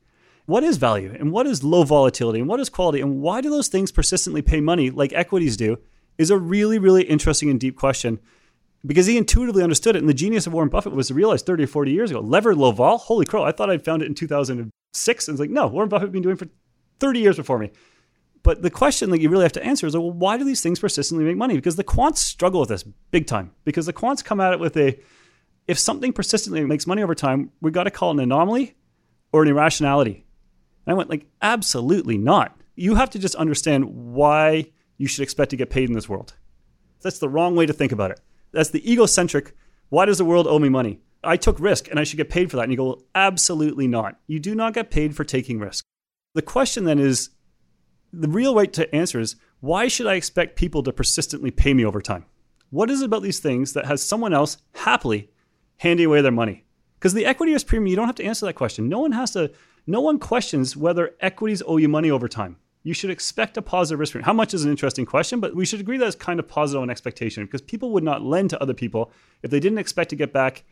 What 0.47 0.62
is 0.62 0.77
value 0.77 1.14
and 1.19 1.33
what 1.33 1.47
is 1.47 1.64
low 1.64 1.83
volatility 1.83 2.39
and 2.39 2.49
what 2.49 2.61
is 2.61 2.69
quality 2.69 3.01
and 3.01 3.21
why 3.21 3.41
do 3.41 3.51
those 3.51 3.69
things 3.69 3.91
persistently 3.91 4.43
pay 4.43 4.61
money 4.61 4.91
like 4.91 5.12
equities 5.12 5.57
do 5.57 5.79
is 6.19 6.31
a 6.31 6.39
really 6.39 6.79
really 6.79 7.03
interesting 7.03 7.51
and 7.51 7.59
deep 7.59 7.77
question 7.77 8.21
because 8.87 9.07
he 9.07 9.16
intuitively 9.16 9.62
understood 9.62 9.97
it. 9.97 10.01
And 10.01 10.09
the 10.09 10.14
genius 10.14 10.47
of 10.47 10.53
Warren 10.53 10.68
Buffett 10.68 10.93
was 10.93 11.09
to 11.09 11.14
realize 11.14 11.43
30 11.43 11.64
or 11.64 11.66
40 11.66 11.93
years 11.93 12.11
ago, 12.11 12.20
levered 12.20 12.57
low 12.57 12.72
vol, 12.72 12.99
holy 12.99 13.26
crow, 13.26 13.45
I 13.45 13.53
thought 13.53 13.70
I'd 13.70 13.84
found 13.84 14.03
it 14.03 14.07
in 14.07 14.14
2006. 14.14 15.28
And 15.28 15.34
it's 15.34 15.41
like, 15.41 15.51
no, 15.51 15.66
Warren 15.66 15.89
Buffett 15.89 16.07
had 16.07 16.12
been 16.12 16.22
doing 16.22 16.37
it 16.37 16.39
for 16.39 16.49
30 17.01 17.20
years 17.20 17.37
before 17.37 17.59
me. 17.59 17.70
But 18.43 18.62
the 18.62 18.70
question 18.70 19.11
that 19.11 19.20
you 19.20 19.28
really 19.28 19.43
have 19.43 19.53
to 19.53 19.64
answer 19.64 19.89
is, 19.89 19.97
well, 19.97 20.12
why 20.12 20.37
do 20.37 20.45
these 20.45 20.61
things 20.61 20.78
persistently 20.78 21.24
make 21.24 21.37
money? 21.37 21.57
Because 21.57 21.74
the 21.74 21.82
quants 21.82 22.18
struggle 22.18 22.61
with 22.61 22.68
this 22.68 22.84
big 23.11 23.26
time. 23.26 23.53
Because 23.64 23.87
the 23.87 23.93
quants 23.93 24.24
come 24.24 24.41
at 24.41 24.53
it 24.53 24.61
with 24.61 24.76
a, 24.76 25.01
if 25.66 25.78
something 25.78 26.12
persistently 26.12 26.64
makes 26.64 26.87
money 26.87 27.03
over 27.03 27.14
time, 27.14 27.51
we 27.61 27.72
got 27.72 27.84
to 27.84 27.91
call 27.91 28.11
it 28.11 28.14
an 28.14 28.20
anomaly 28.20 28.76
or 29.32 29.43
an 29.43 29.49
irrationality. 29.49 30.24
And 30.87 30.93
I 30.93 30.95
went 30.95 31.11
like, 31.11 31.26
absolutely 31.43 32.18
not. 32.18 32.57
You 32.76 32.95
have 32.95 33.11
to 33.11 33.18
just 33.18 33.34
understand 33.34 33.84
why 33.87 34.70
you 34.97 35.09
should 35.09 35.22
expect 35.22 35.51
to 35.51 35.57
get 35.57 35.70
paid 35.70 35.89
in 35.89 35.95
this 35.95 36.09
world. 36.09 36.34
That's 37.03 37.18
the 37.18 37.28
wrong 37.28 37.57
way 37.57 37.66
to 37.66 37.72
think 37.72 37.91
about 37.91 38.12
it. 38.12 38.20
That's 38.57 38.70
the 38.70 38.90
egocentric. 38.90 39.54
Why 39.90 40.07
does 40.07 40.16
the 40.16 40.24
world 40.24 40.46
owe 40.46 40.59
me 40.59 40.70
money? 40.70 41.00
I 41.22 41.36
took 41.36 41.61
risk 41.61 41.88
and 41.90 42.00
I 42.00 42.04
should 42.04 42.16
get 42.16 42.30
paid 42.30 42.50
for 42.50 42.57
that. 42.57 42.62
And 42.62 42.72
you 42.72 42.78
go, 42.78 42.84
well, 42.84 43.02
absolutely 43.14 43.86
not. 43.86 44.18
You 44.26 44.40
do 44.40 44.54
not 44.54 44.72
get 44.72 44.90
paid 44.90 45.14
for 45.14 45.24
taking 45.24 45.59
risk. 45.59 45.84
The 46.34 46.40
question 46.40 46.84
then 46.84 46.98
is 46.98 47.28
the 48.14 48.28
real 48.28 48.54
way 48.54 48.66
to 48.68 48.94
answer 48.94 49.20
is 49.20 49.36
why 49.61 49.88
should 49.88 50.07
I 50.07 50.14
expect 50.14 50.57
people 50.57 50.82
to 50.84 50.92
persistently 50.92 51.50
pay 51.50 51.74
me 51.74 51.84
over 51.84 52.00
time? 52.00 52.24
What 52.70 52.90
is 52.90 53.02
it 53.02 53.04
about 53.04 53.22
these 53.22 53.40
things 53.40 53.74
that 53.74 53.84
has 53.84 54.02
someone 54.02 54.32
else 54.32 54.57
happily 54.74 55.30
handing 55.76 56.07
away 56.07 56.22
their 56.22 56.32
money? 56.32 56.64
Because 56.98 57.12
the 57.12 57.26
equity 57.26 57.52
risk 57.52 57.66
premium, 57.66 57.88
you 57.88 57.96
don't 57.96 58.07
have 58.07 58.16
to 58.16 58.24
answer 58.24 58.46
that 58.46 58.54
question. 58.54 58.88
No 58.88 59.00
one 59.00 59.12
has 59.12 59.32
to, 59.32 59.52
no 59.86 60.00
one 60.00 60.18
questions 60.18 60.78
whether 60.78 61.14
equities 61.20 61.62
owe 61.66 61.76
you 61.76 61.90
money 61.90 62.11
over 62.11 62.26
time 62.26 62.57
you 62.87 62.95
should 62.95 63.11
expect 63.11 63.57
a 63.57 63.62
positive 63.62 63.99
risk 63.99 64.12
premium. 64.12 64.26
How 64.26 64.32
much 64.32 64.55
is 64.55 64.64
an 64.64 64.70
interesting 64.70 65.05
question, 65.05 65.41
but 65.41 65.57
we 65.57 65.66
should 65.66 65.80
agree 65.80 65.97
that 65.99 66.07
it's 66.07 66.14
kind 66.14 66.39
of 66.39 66.47
positive 66.47 66.80
on 66.80 66.89
expectation 66.89 67.45
because 67.45 67.61
people 67.61 67.91
would 67.91 68.05
not 68.05 68.22
lend 68.22 68.51
to 68.51 68.62
other 68.62 68.74
people 68.74 69.11
if 69.43 69.51
they 69.51 69.59
didn't 69.59 69.78
expect 69.78 70.11
to 70.11 70.16
get 70.16 70.32
back 70.32 70.62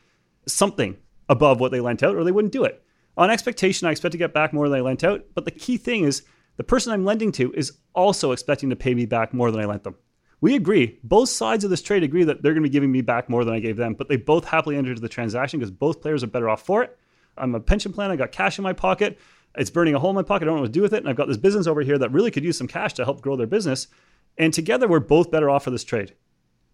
something 0.47 0.97
above 1.29 1.59
what 1.59 1.73
they 1.73 1.81
lent 1.81 2.05
out, 2.05 2.15
or 2.15 2.23
they 2.23 2.31
wouldn't 2.31 2.53
do 2.53 2.63
it. 2.63 2.85
On 3.17 3.31
expectation, 3.31 3.89
I 3.89 3.91
expect 3.91 4.13
to 4.13 4.19
get 4.19 4.33
back 4.33 4.53
more 4.53 4.69
than 4.69 4.79
I 4.79 4.83
lent 4.83 5.03
out, 5.03 5.25
but 5.35 5.45
the 5.45 5.51
key 5.51 5.77
thing 5.77 6.05
is 6.05 6.23
the 6.57 6.63
person 6.63 6.93
I'm 6.93 7.05
lending 7.05 7.33
to 7.33 7.53
is 7.53 7.79
also 7.97 8.31
expecting 8.31 8.71
to 8.71 8.77
pay 8.77 8.95
me 8.95 9.07
back 9.07 9.35
more 9.35 9.51
than 9.51 9.61
I 9.61 9.65
lent 9.65 9.83
them. 9.83 9.97
We 10.41 10.55
agree. 10.55 11.01
Both 11.03 11.31
sides 11.31 11.65
of 11.65 11.71
this 11.71 11.83
trade 11.83 12.05
agree 12.05 12.23
that 12.23 12.43
they're 12.43 12.53
going 12.53 12.63
to 12.63 12.69
be 12.69 12.73
giving 12.73 12.93
me 12.93 13.01
back 13.01 13.29
more 13.29 13.45
than 13.45 13.55
I 13.55 13.59
gave 13.59 13.77
them, 13.77 13.95
but 13.95 14.09
they 14.09 14.19
both 14.19 14.45
happily 14.45 14.77
entered 14.77 15.01
the 15.01 15.09
transaction 15.09 15.59
because 15.59 15.73
both 15.73 16.01
players 16.01 16.23
are 16.23 16.29
better 16.29 16.49
off 16.49 16.63
for 16.63 16.85
it. 16.85 16.97
I'm 17.37 17.57
a 17.57 17.61
pension 17.61 17.93
plan. 17.93 18.13
I 18.13 18.17
got 18.17 18.31
cash 18.31 18.57
in 18.57 18.63
my 18.63 18.73
pocket 18.73 19.19
it's 19.57 19.71
burning 19.71 19.95
a 19.95 19.99
hole 19.99 20.11
in 20.11 20.17
my 20.17 20.23
pocket. 20.23 20.45
I 20.45 20.47
don't 20.47 20.57
know 20.57 20.63
what 20.63 20.69
to 20.69 20.73
do 20.73 20.83
with 20.83 20.93
it. 20.93 20.99
And 20.99 21.09
I've 21.09 21.17
got 21.17 21.29
this 21.29 21.37
business 21.37 21.67
over 21.67 21.83
here 21.83 21.99
that 21.99 22.13
really 22.13 22.31
could 22.31 22.45
use 22.45 22.59
some 22.59 22.67
cash 22.67 22.93
to 22.95 23.05
help 23.05 23.21
grow 23.21 23.37
their 23.37 23.47
business. 23.47 23.87
And 24.37 24.53
together, 24.53 24.89
we're 24.89 25.01
both 25.01 25.31
better 25.31 25.49
off 25.49 25.65
for 25.65 25.71
this 25.71 25.85
trade. 25.85 26.15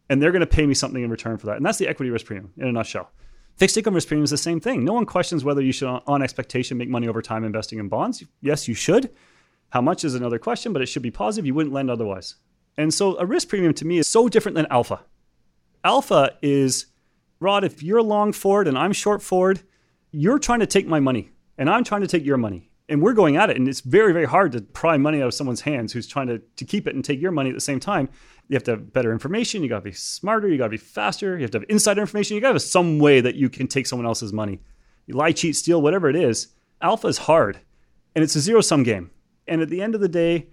And 0.09 0.21
they're 0.21 0.33
going 0.33 0.41
to 0.41 0.47
pay 0.47 0.67
me 0.67 0.75
something 0.75 1.03
in 1.03 1.11
return 1.11 1.37
for 1.37 1.47
that. 1.47 1.57
And 1.57 1.65
that's 1.67 1.79
the 1.79 1.89
equity 1.89 2.11
risk 2.11 2.27
premium 2.27 2.53
in 2.57 2.67
a 2.67 2.73
nutshell. 2.73 3.11
Fixed 3.57 3.77
income 3.77 3.95
risk 3.95 4.09
premium 4.09 4.25
is 4.25 4.31
the 4.31 4.39
same 4.39 4.61
thing. 4.61 4.85
No 4.85 4.95
one 4.95 5.05
questions 5.05 5.45
whether 5.45 5.61
you 5.61 5.73
should, 5.73 5.89
on 6.07 6.23
expectation, 6.23 6.79
make 6.79 6.89
money 6.89 7.07
over 7.07 7.21
time 7.21 7.45
investing 7.45 7.79
in 7.79 7.89
bonds. 7.89 8.25
Yes, 8.41 8.67
you 8.67 8.75
should. 8.75 9.11
How 9.69 9.83
much 9.83 10.03
is 10.03 10.15
another 10.15 10.39
question, 10.39 10.73
but 10.73 10.83
it 10.83 10.87
should 10.87 11.03
be 11.03 11.11
positive. 11.11 11.47
You 11.47 11.55
wouldn't 11.55 11.75
lend 11.75 11.91
otherwise. 11.91 12.37
And 12.77 12.93
so 12.95 13.19
a 13.19 13.27
risk 13.27 13.49
premium 13.49 13.75
to 13.75 13.85
me 13.85 13.99
is 13.99 14.09
so 14.09 14.29
different 14.29 14.57
than 14.57 14.67
alpha. 14.71 15.05
Alpha 15.85 16.37
is, 16.41 16.87
Rod, 17.39 17.63
if 17.63 17.83
you're 17.83 18.03
long 18.03 18.33
forward 18.33 18.67
and 18.67 18.79
I'm 18.79 18.93
short 18.93 19.23
forward, 19.23 19.61
you're 20.11 20.39
trying 20.39 20.61
to 20.61 20.67
take 20.67 20.87
my 20.87 20.99
money 20.99 21.31
and 21.59 21.69
I'm 21.69 21.85
trying 21.85 22.01
to 22.01 22.07
take 22.07 22.25
your 22.25 22.39
money 22.39 22.70
and 22.91 23.01
we're 23.01 23.15
going 23.15 23.37
at 23.37 23.49
it 23.49 23.57
and 23.57 23.69
it's 23.69 23.81
very 23.81 24.13
very 24.13 24.27
hard 24.27 24.53
to 24.53 24.61
pry 24.61 24.99
money 24.99 25.23
out 25.23 25.29
of 25.29 25.35
someone's 25.35 25.63
hands 25.63 25.93
who's 25.93 26.07
trying 26.07 26.27
to, 26.27 26.39
to 26.57 26.65
keep 26.65 26.87
it 26.87 26.95
and 26.95 27.05
take 27.05 27.21
your 27.21 27.31
money 27.31 27.49
at 27.49 27.55
the 27.55 27.61
same 27.61 27.81
time. 27.81 28.09
You 28.49 28.55
have 28.55 28.65
to 28.65 28.73
have 28.73 28.93
better 28.93 29.13
information 29.13 29.63
you 29.63 29.69
got 29.69 29.77
to 29.77 29.85
be 29.85 29.93
smarter 29.93 30.49
you 30.49 30.59
got 30.59 30.65
to 30.65 30.71
be 30.71 30.77
faster 30.77 31.37
you 31.37 31.43
have 31.43 31.53
to 31.53 31.61
have 31.61 31.71
insider 31.71 32.01
information 32.01 32.35
you 32.35 32.41
got 32.41 32.49
to 32.49 32.55
have 32.55 32.63
some 32.63 32.99
way 32.99 33.21
that 33.21 33.37
you 33.37 33.49
can 33.49 33.67
take 33.69 33.87
someone 33.87 34.07
else's 34.07 34.33
money. 34.33 34.61
You 35.07 35.15
lie 35.15 35.33
cheat 35.33 35.57
steal 35.57 35.81
whatever 35.81 36.11
it 36.11 36.17
is 36.17 36.49
alpha 36.83 37.09
is 37.09 37.19
hard 37.19 37.61
and 38.15 38.25
it's 38.25 38.37
a 38.37 38.41
zero 38.41 38.61
sum 38.61 38.83
game. 38.83 39.11
And 39.47 39.63
at 39.63 39.69
the 39.69 39.81
end 39.81 39.95
of 39.95 40.01
the 40.01 40.09
day 40.09 40.49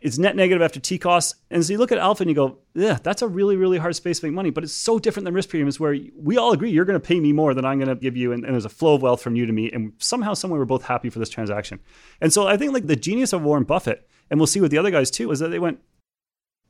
it's 0.00 0.18
net 0.18 0.36
negative 0.36 0.62
after 0.62 0.78
T 0.78 0.98
costs. 0.98 1.34
And 1.50 1.64
so 1.64 1.72
you 1.72 1.78
look 1.78 1.90
at 1.90 1.98
alpha 1.98 2.22
and 2.22 2.30
you 2.30 2.34
go, 2.34 2.58
yeah, 2.74 2.98
that's 3.02 3.22
a 3.22 3.28
really, 3.28 3.56
really 3.56 3.78
hard 3.78 3.96
space 3.96 4.20
to 4.20 4.26
make 4.26 4.34
money. 4.34 4.50
But 4.50 4.64
it's 4.64 4.72
so 4.72 4.98
different 4.98 5.24
than 5.24 5.34
risk 5.34 5.48
premiums 5.48 5.80
where 5.80 5.96
we 6.16 6.36
all 6.36 6.52
agree 6.52 6.70
you're 6.70 6.84
going 6.84 7.00
to 7.00 7.06
pay 7.06 7.18
me 7.18 7.32
more 7.32 7.54
than 7.54 7.64
I'm 7.64 7.78
going 7.78 7.88
to 7.88 7.96
give 7.96 8.16
you. 8.16 8.32
And, 8.32 8.44
and, 8.44 8.54
there's 8.54 8.64
a 8.64 8.70
flow 8.70 8.94
of 8.94 9.02
wealth 9.02 9.20
from 9.20 9.34
you 9.34 9.46
to 9.46 9.52
me. 9.52 9.70
And 9.72 9.92
somehow, 9.98 10.34
somewhere, 10.34 10.60
we're 10.60 10.66
both 10.66 10.84
happy 10.84 11.10
for 11.10 11.18
this 11.18 11.30
transaction. 11.30 11.80
And 12.20 12.32
so 12.32 12.46
I 12.46 12.56
think 12.56 12.72
like 12.72 12.86
the 12.86 12.96
genius 12.96 13.32
of 13.32 13.42
Warren 13.42 13.64
Buffett, 13.64 14.08
and 14.30 14.38
we'll 14.38 14.46
see 14.46 14.60
with 14.60 14.70
the 14.70 14.78
other 14.78 14.90
guys 14.90 15.10
too, 15.10 15.30
is 15.30 15.40
that 15.40 15.48
they 15.48 15.58
went, 15.58 15.80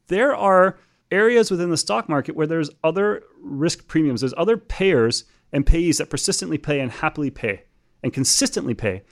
there 0.07 0.35
are 0.35 0.79
areas 1.11 1.51
within 1.51 1.71
the 1.71 1.77
stock 1.77 2.09
market 2.09 2.35
where 2.35 2.47
there's 2.47 2.71
other 2.83 3.23
risk 3.43 3.87
premiums, 3.89 4.21
there's 4.21 4.35
other 4.37 4.57
payers 4.57 5.25
and 5.53 5.67
payees 5.67 5.99
that 5.99 6.11
persistently 6.11 6.59
pay 6.59 6.81
and 6.81 6.91
happily 6.91 7.31
pay 7.31 7.65
and 8.03 8.13
consistently 8.13 8.75
pay. 8.75 9.03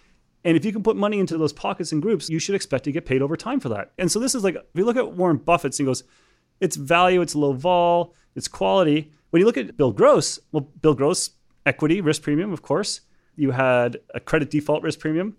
And 0.47 0.57
if 0.57 0.64
you 0.64 0.70
can 0.70 0.84
put 0.84 0.97
money 0.97 1.18
into 1.18 1.36
those 1.36 1.53
pockets 1.53 1.90
and 1.90 2.01
groups, 2.01 2.30
you 2.30 2.38
should 2.38 2.55
expect 2.55 2.84
to 2.84 2.92
get 2.92 3.05
paid 3.05 3.20
over 3.20 3.36
time 3.36 3.59
for 3.59 3.68
that. 3.70 3.90
And 3.99 4.11
so 4.11 4.20
this 4.20 4.32
is 4.32 4.44
like, 4.44 4.55
if 4.55 4.62
you 4.74 4.84
look 4.84 4.97
at 4.97 5.14
Warren 5.14 5.38
Buffett's, 5.38 5.76
he 5.76 5.84
goes, 5.84 6.05
it's 6.61 6.76
value, 6.76 7.20
it's 7.20 7.34
low 7.34 7.53
vol, 7.53 8.14
it's 8.36 8.47
quality. 8.47 9.11
When 9.30 9.40
you 9.40 9.47
look 9.47 9.57
at 9.57 9.76
Bill 9.76 9.90
Gross, 9.90 10.38
well, 10.53 10.70
Bill 10.80 10.94
Gross, 10.94 11.30
equity, 11.66 12.01
risk 12.01 12.22
premium, 12.22 12.53
of 12.53 12.62
course. 12.62 13.01
You 13.34 13.51
had 13.51 13.99
a 14.14 14.20
credit 14.20 14.49
default 14.49 14.84
risk 14.84 15.01
premium. 15.01 15.36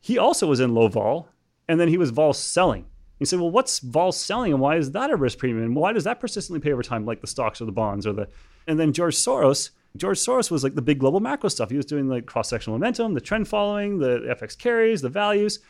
He 0.00 0.18
also 0.18 0.46
was 0.46 0.60
in 0.60 0.74
low 0.74 0.88
vol, 0.88 1.30
and 1.66 1.80
then 1.80 1.88
he 1.88 1.96
was 1.96 2.10
vol 2.10 2.34
selling. 2.34 2.84
You 3.20 3.24
say, 3.24 3.38
well, 3.38 3.50
what's 3.50 3.78
vol 3.78 4.12
selling 4.12 4.52
and 4.52 4.60
why 4.60 4.76
is 4.76 4.90
that 4.90 5.10
a 5.10 5.16
risk 5.16 5.38
premium? 5.38 5.64
And 5.64 5.76
why 5.76 5.94
does 5.94 6.04
that 6.04 6.20
persistently 6.20 6.60
pay 6.60 6.74
over 6.74 6.82
time, 6.82 7.06
like 7.06 7.22
the 7.22 7.26
stocks 7.26 7.62
or 7.62 7.64
the 7.64 7.72
bonds 7.72 8.06
or 8.06 8.12
the. 8.12 8.28
And 8.66 8.78
then 8.78 8.92
George 8.92 9.16
Soros, 9.16 9.70
George 9.96 10.18
Soros 10.18 10.50
was 10.50 10.64
like 10.64 10.74
the 10.74 10.82
big 10.82 10.98
global 10.98 11.20
macro 11.20 11.48
stuff. 11.48 11.70
He 11.70 11.76
was 11.76 11.86
doing 11.86 12.08
like 12.08 12.26
cross 12.26 12.48
sectional 12.48 12.78
momentum, 12.78 13.14
the 13.14 13.20
trend 13.20 13.48
following, 13.48 13.98
the 13.98 14.20
FX 14.40 14.56
carries, 14.56 15.02
the 15.02 15.08
values. 15.08 15.60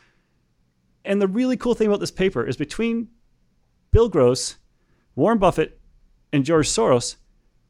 And 1.05 1.20
the 1.20 1.27
really 1.27 1.57
cool 1.57 1.75
thing 1.75 1.89
about 1.89 2.01
this 2.01 2.12
paper 2.12 2.47
is 2.47 2.57
between 2.57 3.09
Bill 3.91 4.09
Gross, 4.09 4.57
Warren 5.16 5.39
Buffett, 5.39 5.81
and 6.33 6.45
George 6.45 6.68
Soros, 6.68 7.16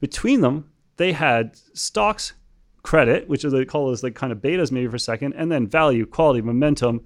between 0.00 0.40
them, 0.40 0.70
they 0.96 1.12
had 1.12 1.57
stocks, 1.74 2.34
credit, 2.82 3.28
which 3.28 3.42
they 3.42 3.64
call 3.64 3.90
as 3.90 4.03
like 4.03 4.14
kind 4.14 4.32
of 4.32 4.38
betas 4.38 4.70
maybe 4.72 4.88
for 4.88 4.96
a 4.96 5.00
second, 5.00 5.32
and 5.34 5.50
then 5.50 5.66
value, 5.66 6.05
quality, 6.05 6.42
momentum, 6.42 7.00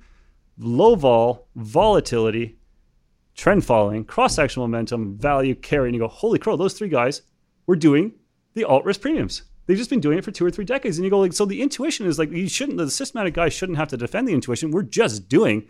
low 0.59 0.95
vol, 0.95 1.49
volatility, 1.55 2.59
trend 3.35 3.65
following, 3.65 4.05
cross 4.05 4.35
sectional 4.35 4.67
momentum, 4.67 5.17
value, 5.19 5.55
carry. 5.55 5.89
And 5.89 5.95
you 5.95 6.01
go, 6.01 6.09
holy 6.09 6.39
crow, 6.39 6.57
those 6.57 6.75
three 6.75 6.89
guys 6.89 7.23
were 7.67 7.77
doing 7.77 8.13
the 8.57 8.65
alt 8.65 8.85
risk 8.85 9.03
premiums. 9.03 9.43
They've 9.67 9.77
just 9.77 9.91
been 9.91 10.01
doing 10.01 10.19
it 10.19 10.25
for 10.25 10.33
two 10.33 10.45
or 10.45 10.51
three 10.51 10.65
decades. 10.65 10.97
And 10.99 11.05
you 11.05 11.11
go 11.11 11.21
like, 11.21 11.33
so 11.33 11.45
the 11.45 11.63
intuition 11.63 12.07
is 12.07 12.19
like 12.19 12.31
you 12.31 12.49
shouldn't 12.49 12.79
the 12.79 12.91
systematic 12.91 13.35
guys 13.35 13.53
shouldn't 13.53 13.79
have 13.79 13.89
to 13.89 13.97
defend 13.97 14.27
the 14.27 14.33
intuition. 14.33 14.71
We're 14.71 14.83
just 14.83 15.29
doing 15.29 15.69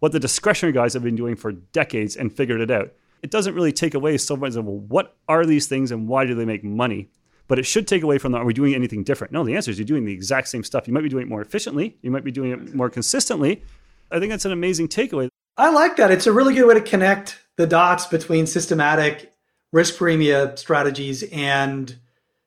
what 0.00 0.12
the 0.12 0.20
discretionary 0.20 0.72
guys 0.72 0.92
have 0.92 1.02
been 1.02 1.16
doing 1.16 1.36
for 1.36 1.52
decades 1.52 2.16
and 2.16 2.32
figured 2.32 2.60
it 2.60 2.70
out. 2.70 2.92
It 3.22 3.30
doesn't 3.30 3.54
really 3.54 3.72
take 3.72 3.94
away 3.94 4.18
so 4.18 4.36
much 4.36 4.56
of 4.56 4.66
well, 4.66 4.78
what 4.78 5.16
are 5.28 5.46
these 5.46 5.66
things 5.66 5.90
and 5.90 6.08
why 6.08 6.26
do 6.26 6.34
they 6.34 6.44
make 6.44 6.64
money? 6.64 7.08
But 7.46 7.58
it 7.58 7.66
should 7.66 7.86
take 7.86 8.02
away 8.02 8.18
from 8.18 8.32
that. 8.32 8.42
Are 8.42 8.44
we 8.44 8.54
doing 8.54 8.74
anything 8.74 9.04
different? 9.04 9.32
No, 9.32 9.44
the 9.44 9.54
answer 9.54 9.70
is 9.70 9.78
you're 9.78 9.86
doing 9.86 10.04
the 10.04 10.12
exact 10.12 10.48
same 10.48 10.64
stuff. 10.64 10.88
You 10.88 10.94
might 10.94 11.02
be 11.02 11.08
doing 11.08 11.22
it 11.22 11.28
more 11.28 11.42
efficiently. 11.42 11.96
You 12.02 12.10
might 12.10 12.24
be 12.24 12.32
doing 12.32 12.50
it 12.50 12.74
more 12.74 12.90
consistently. 12.90 13.62
I 14.10 14.18
think 14.18 14.30
that's 14.30 14.44
an 14.44 14.52
amazing 14.52 14.88
takeaway. 14.88 15.28
I 15.56 15.70
like 15.70 15.96
that. 15.96 16.10
It's 16.10 16.26
a 16.26 16.32
really 16.32 16.54
good 16.54 16.66
way 16.66 16.74
to 16.74 16.80
connect 16.80 17.38
the 17.56 17.66
dots 17.66 18.06
between 18.06 18.46
systematic 18.46 19.32
risk 19.72 19.96
premia 19.96 20.58
strategies 20.58 21.22
and 21.32 21.96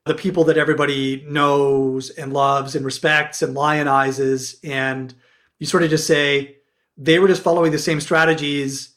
the 0.08 0.16
people 0.16 0.44
that 0.46 0.58
everybody 0.58 1.26
knows 1.28 2.10
and 2.10 2.34
loves 2.34 2.76
and 2.76 2.86
respects 2.86 3.42
and 3.42 3.56
lionizes. 3.56 4.58
And 4.64 5.14
you 5.60 5.66
sort 5.66 5.84
of 5.84 5.90
just 5.90 6.08
say, 6.08 6.58
they 6.98 7.20
were 7.20 7.28
just 7.28 7.44
following 7.44 7.72
the 7.72 7.80
same 7.80 8.02
strategies. 8.02 8.96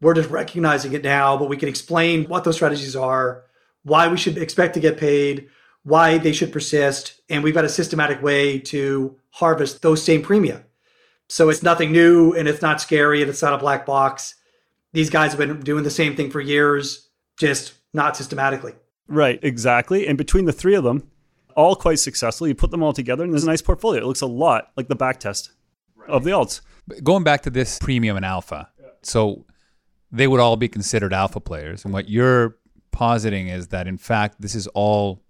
We're 0.00 0.14
just 0.14 0.30
recognizing 0.30 0.92
it 0.92 1.02
now, 1.02 1.36
but 1.36 1.48
we 1.48 1.56
can 1.56 1.68
explain 1.68 2.24
what 2.24 2.44
those 2.44 2.56
strategies 2.56 2.96
are, 2.96 3.44
why 3.82 4.08
we 4.08 4.16
should 4.16 4.38
expect 4.38 4.74
to 4.74 4.80
get 4.80 4.98
paid, 4.98 5.48
why 5.82 6.18
they 6.18 6.32
should 6.32 6.52
persist. 6.52 7.20
And 7.28 7.42
we've 7.42 7.54
got 7.54 7.64
a 7.64 7.68
systematic 7.68 8.22
way 8.22 8.58
to 8.60 9.16
harvest 9.30 9.82
those 9.82 10.02
same 10.02 10.22
premia. 10.22 10.64
So 11.28 11.48
it's 11.48 11.62
nothing 11.62 11.92
new 11.92 12.32
and 12.32 12.48
it's 12.48 12.62
not 12.62 12.80
scary 12.80 13.20
and 13.20 13.30
it's 13.30 13.42
not 13.42 13.52
a 13.52 13.58
black 13.58 13.86
box. 13.86 14.34
These 14.92 15.10
guys 15.10 15.32
have 15.32 15.38
been 15.38 15.60
doing 15.60 15.84
the 15.84 15.90
same 15.90 16.16
thing 16.16 16.30
for 16.30 16.40
years, 16.40 17.08
just 17.36 17.74
not 17.92 18.16
systematically. 18.16 18.74
Right, 19.10 19.40
exactly. 19.42 20.06
And 20.06 20.16
between 20.16 20.44
the 20.44 20.52
three 20.52 20.76
of 20.76 20.84
them, 20.84 21.10
all 21.56 21.74
quite 21.74 21.98
successful, 21.98 22.46
you 22.46 22.54
put 22.54 22.70
them 22.70 22.82
all 22.82 22.92
together 22.92 23.24
and 23.24 23.32
there's 23.32 23.42
a 23.42 23.48
nice 23.48 23.60
portfolio. 23.60 24.00
It 24.00 24.06
looks 24.06 24.20
a 24.20 24.26
lot 24.26 24.70
like 24.76 24.86
the 24.86 24.94
back 24.94 25.18
test 25.18 25.50
right. 25.96 26.08
of 26.08 26.22
the 26.22 26.30
alts. 26.30 26.60
Going 27.02 27.24
back 27.24 27.42
to 27.42 27.50
this 27.50 27.78
premium 27.80 28.16
and 28.16 28.24
alpha, 28.24 28.68
yeah. 28.80 28.86
so 29.02 29.46
they 30.12 30.28
would 30.28 30.38
all 30.38 30.56
be 30.56 30.68
considered 30.68 31.12
alpha 31.12 31.40
players. 31.40 31.84
And 31.84 31.92
what 31.92 32.08
you're 32.08 32.56
positing 32.92 33.48
is 33.48 33.68
that, 33.68 33.88
in 33.88 33.98
fact, 33.98 34.40
this 34.40 34.54
is 34.54 34.68
all 34.68 35.22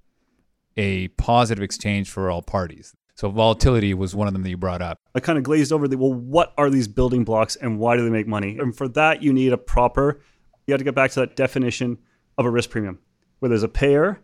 a 0.76 1.09
positive 1.09 1.62
exchange 1.62 2.11
for 2.11 2.31
all 2.31 2.43
parties. 2.43 2.95
So 3.14 3.31
volatility 3.31 3.95
was 3.95 4.14
one 4.14 4.28
of 4.28 4.35
them 4.35 4.43
that 4.43 4.51
you 4.51 4.59
brought 4.59 4.83
up. 4.83 4.99
I 5.14 5.20
kind 5.20 5.39
of 5.39 5.45
glazed 5.45 5.72
over 5.72 5.89
the 5.89 5.97
well, 5.97 6.12
what 6.12 6.53
are 6.59 6.68
these 6.68 6.87
building 6.87 7.24
blocks 7.24 7.57
and 7.57 7.78
why 7.78 7.97
do 7.97 8.05
they 8.05 8.11
make 8.11 8.26
money? 8.26 8.59
And 8.59 8.76
for 8.76 8.89
that, 8.89 9.22
you 9.22 9.33
need 9.33 9.55
a 9.55 9.59
proper, 9.59 10.20
you 10.66 10.72
have 10.72 10.81
to 10.81 10.85
get 10.85 10.95
back 10.95 11.12
to 11.12 11.20
that 11.20 11.37
definition 11.37 11.99
of 12.37 12.45
a 12.45 12.51
risk 12.51 12.70
premium 12.70 12.99
where 13.41 13.49
there's 13.49 13.62
a 13.62 13.68
payer, 13.68 14.20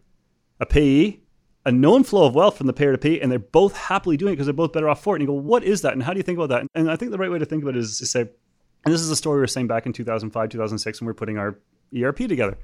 a 0.60 0.66
payee, 0.66 1.20
a 1.66 1.72
known 1.72 2.04
flow 2.04 2.24
of 2.24 2.34
wealth 2.34 2.56
from 2.56 2.68
the 2.68 2.72
payer 2.72 2.92
to 2.92 2.98
pay, 2.98 3.20
and 3.20 3.30
they're 3.30 3.40
both 3.40 3.76
happily 3.76 4.16
doing 4.16 4.32
it 4.32 4.36
because 4.36 4.46
they're 4.46 4.54
both 4.54 4.72
better 4.72 4.88
off 4.88 5.02
for 5.02 5.16
it. 5.16 5.20
And 5.20 5.28
you 5.28 5.34
go, 5.34 5.40
what 5.40 5.64
is 5.64 5.82
that? 5.82 5.94
And 5.94 6.02
how 6.02 6.12
do 6.12 6.18
you 6.18 6.22
think 6.22 6.38
about 6.38 6.50
that? 6.50 6.66
And 6.76 6.88
I 6.88 6.94
think 6.94 7.10
the 7.10 7.18
right 7.18 7.30
way 7.30 7.40
to 7.40 7.44
think 7.44 7.64
about 7.64 7.74
it 7.74 7.80
is 7.80 7.98
to 7.98 8.06
say, 8.06 8.20
and 8.20 8.94
this 8.94 9.00
is 9.00 9.10
a 9.10 9.16
story 9.16 9.38
we 9.38 9.40
were 9.40 9.48
saying 9.48 9.66
back 9.66 9.84
in 9.84 9.92
2005, 9.92 10.48
2006 10.48 11.00
when 11.00 11.06
we 11.06 11.10
are 11.10 11.14
putting 11.14 11.38
our 11.38 11.58
ARP 12.00 12.18
together. 12.18 12.56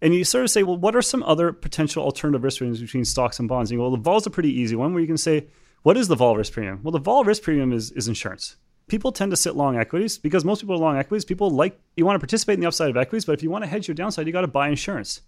And 0.00 0.14
you 0.14 0.24
sort 0.24 0.44
of 0.44 0.50
say, 0.50 0.62
well, 0.62 0.78
what 0.78 0.96
are 0.96 1.02
some 1.02 1.22
other 1.24 1.52
potential 1.52 2.02
alternative 2.02 2.42
risk 2.42 2.58
premiums 2.58 2.80
between 2.80 3.04
stocks 3.04 3.38
and 3.38 3.48
bonds? 3.48 3.70
And 3.70 3.76
you 3.76 3.80
go, 3.80 3.82
well, 3.82 3.96
the 3.96 4.02
vol 4.02 4.16
is 4.16 4.26
a 4.26 4.30
pretty 4.30 4.50
easy 4.50 4.76
one 4.76 4.94
where 4.94 5.00
you 5.02 5.06
can 5.06 5.18
say, 5.18 5.46
what 5.82 5.98
is 5.98 6.08
the 6.08 6.16
vol 6.16 6.36
risk 6.36 6.54
premium? 6.54 6.80
Well, 6.82 6.92
the 6.92 6.98
vol 6.98 7.24
risk 7.24 7.42
premium 7.42 7.72
is, 7.72 7.90
is 7.92 8.08
insurance. 8.08 8.56
People 8.88 9.12
tend 9.12 9.30
to 9.30 9.36
sit 9.36 9.56
long 9.56 9.76
equities 9.76 10.16
because 10.16 10.44
most 10.44 10.60
people 10.60 10.74
are 10.74 10.78
long 10.78 10.96
equities. 10.96 11.24
People 11.26 11.50
like, 11.50 11.78
you 11.96 12.06
want 12.06 12.16
to 12.16 12.20
participate 12.20 12.54
in 12.54 12.60
the 12.60 12.66
upside 12.66 12.88
of 12.88 12.96
equities, 12.96 13.26
but 13.26 13.32
if 13.32 13.42
you 13.42 13.50
want 13.50 13.62
to 13.62 13.68
hedge 13.68 13.86
your 13.86 13.94
downside, 13.94 14.26
you 14.26 14.32
got 14.32 14.40
to 14.40 14.48
buy 14.48 14.68
insurance. 14.68 15.20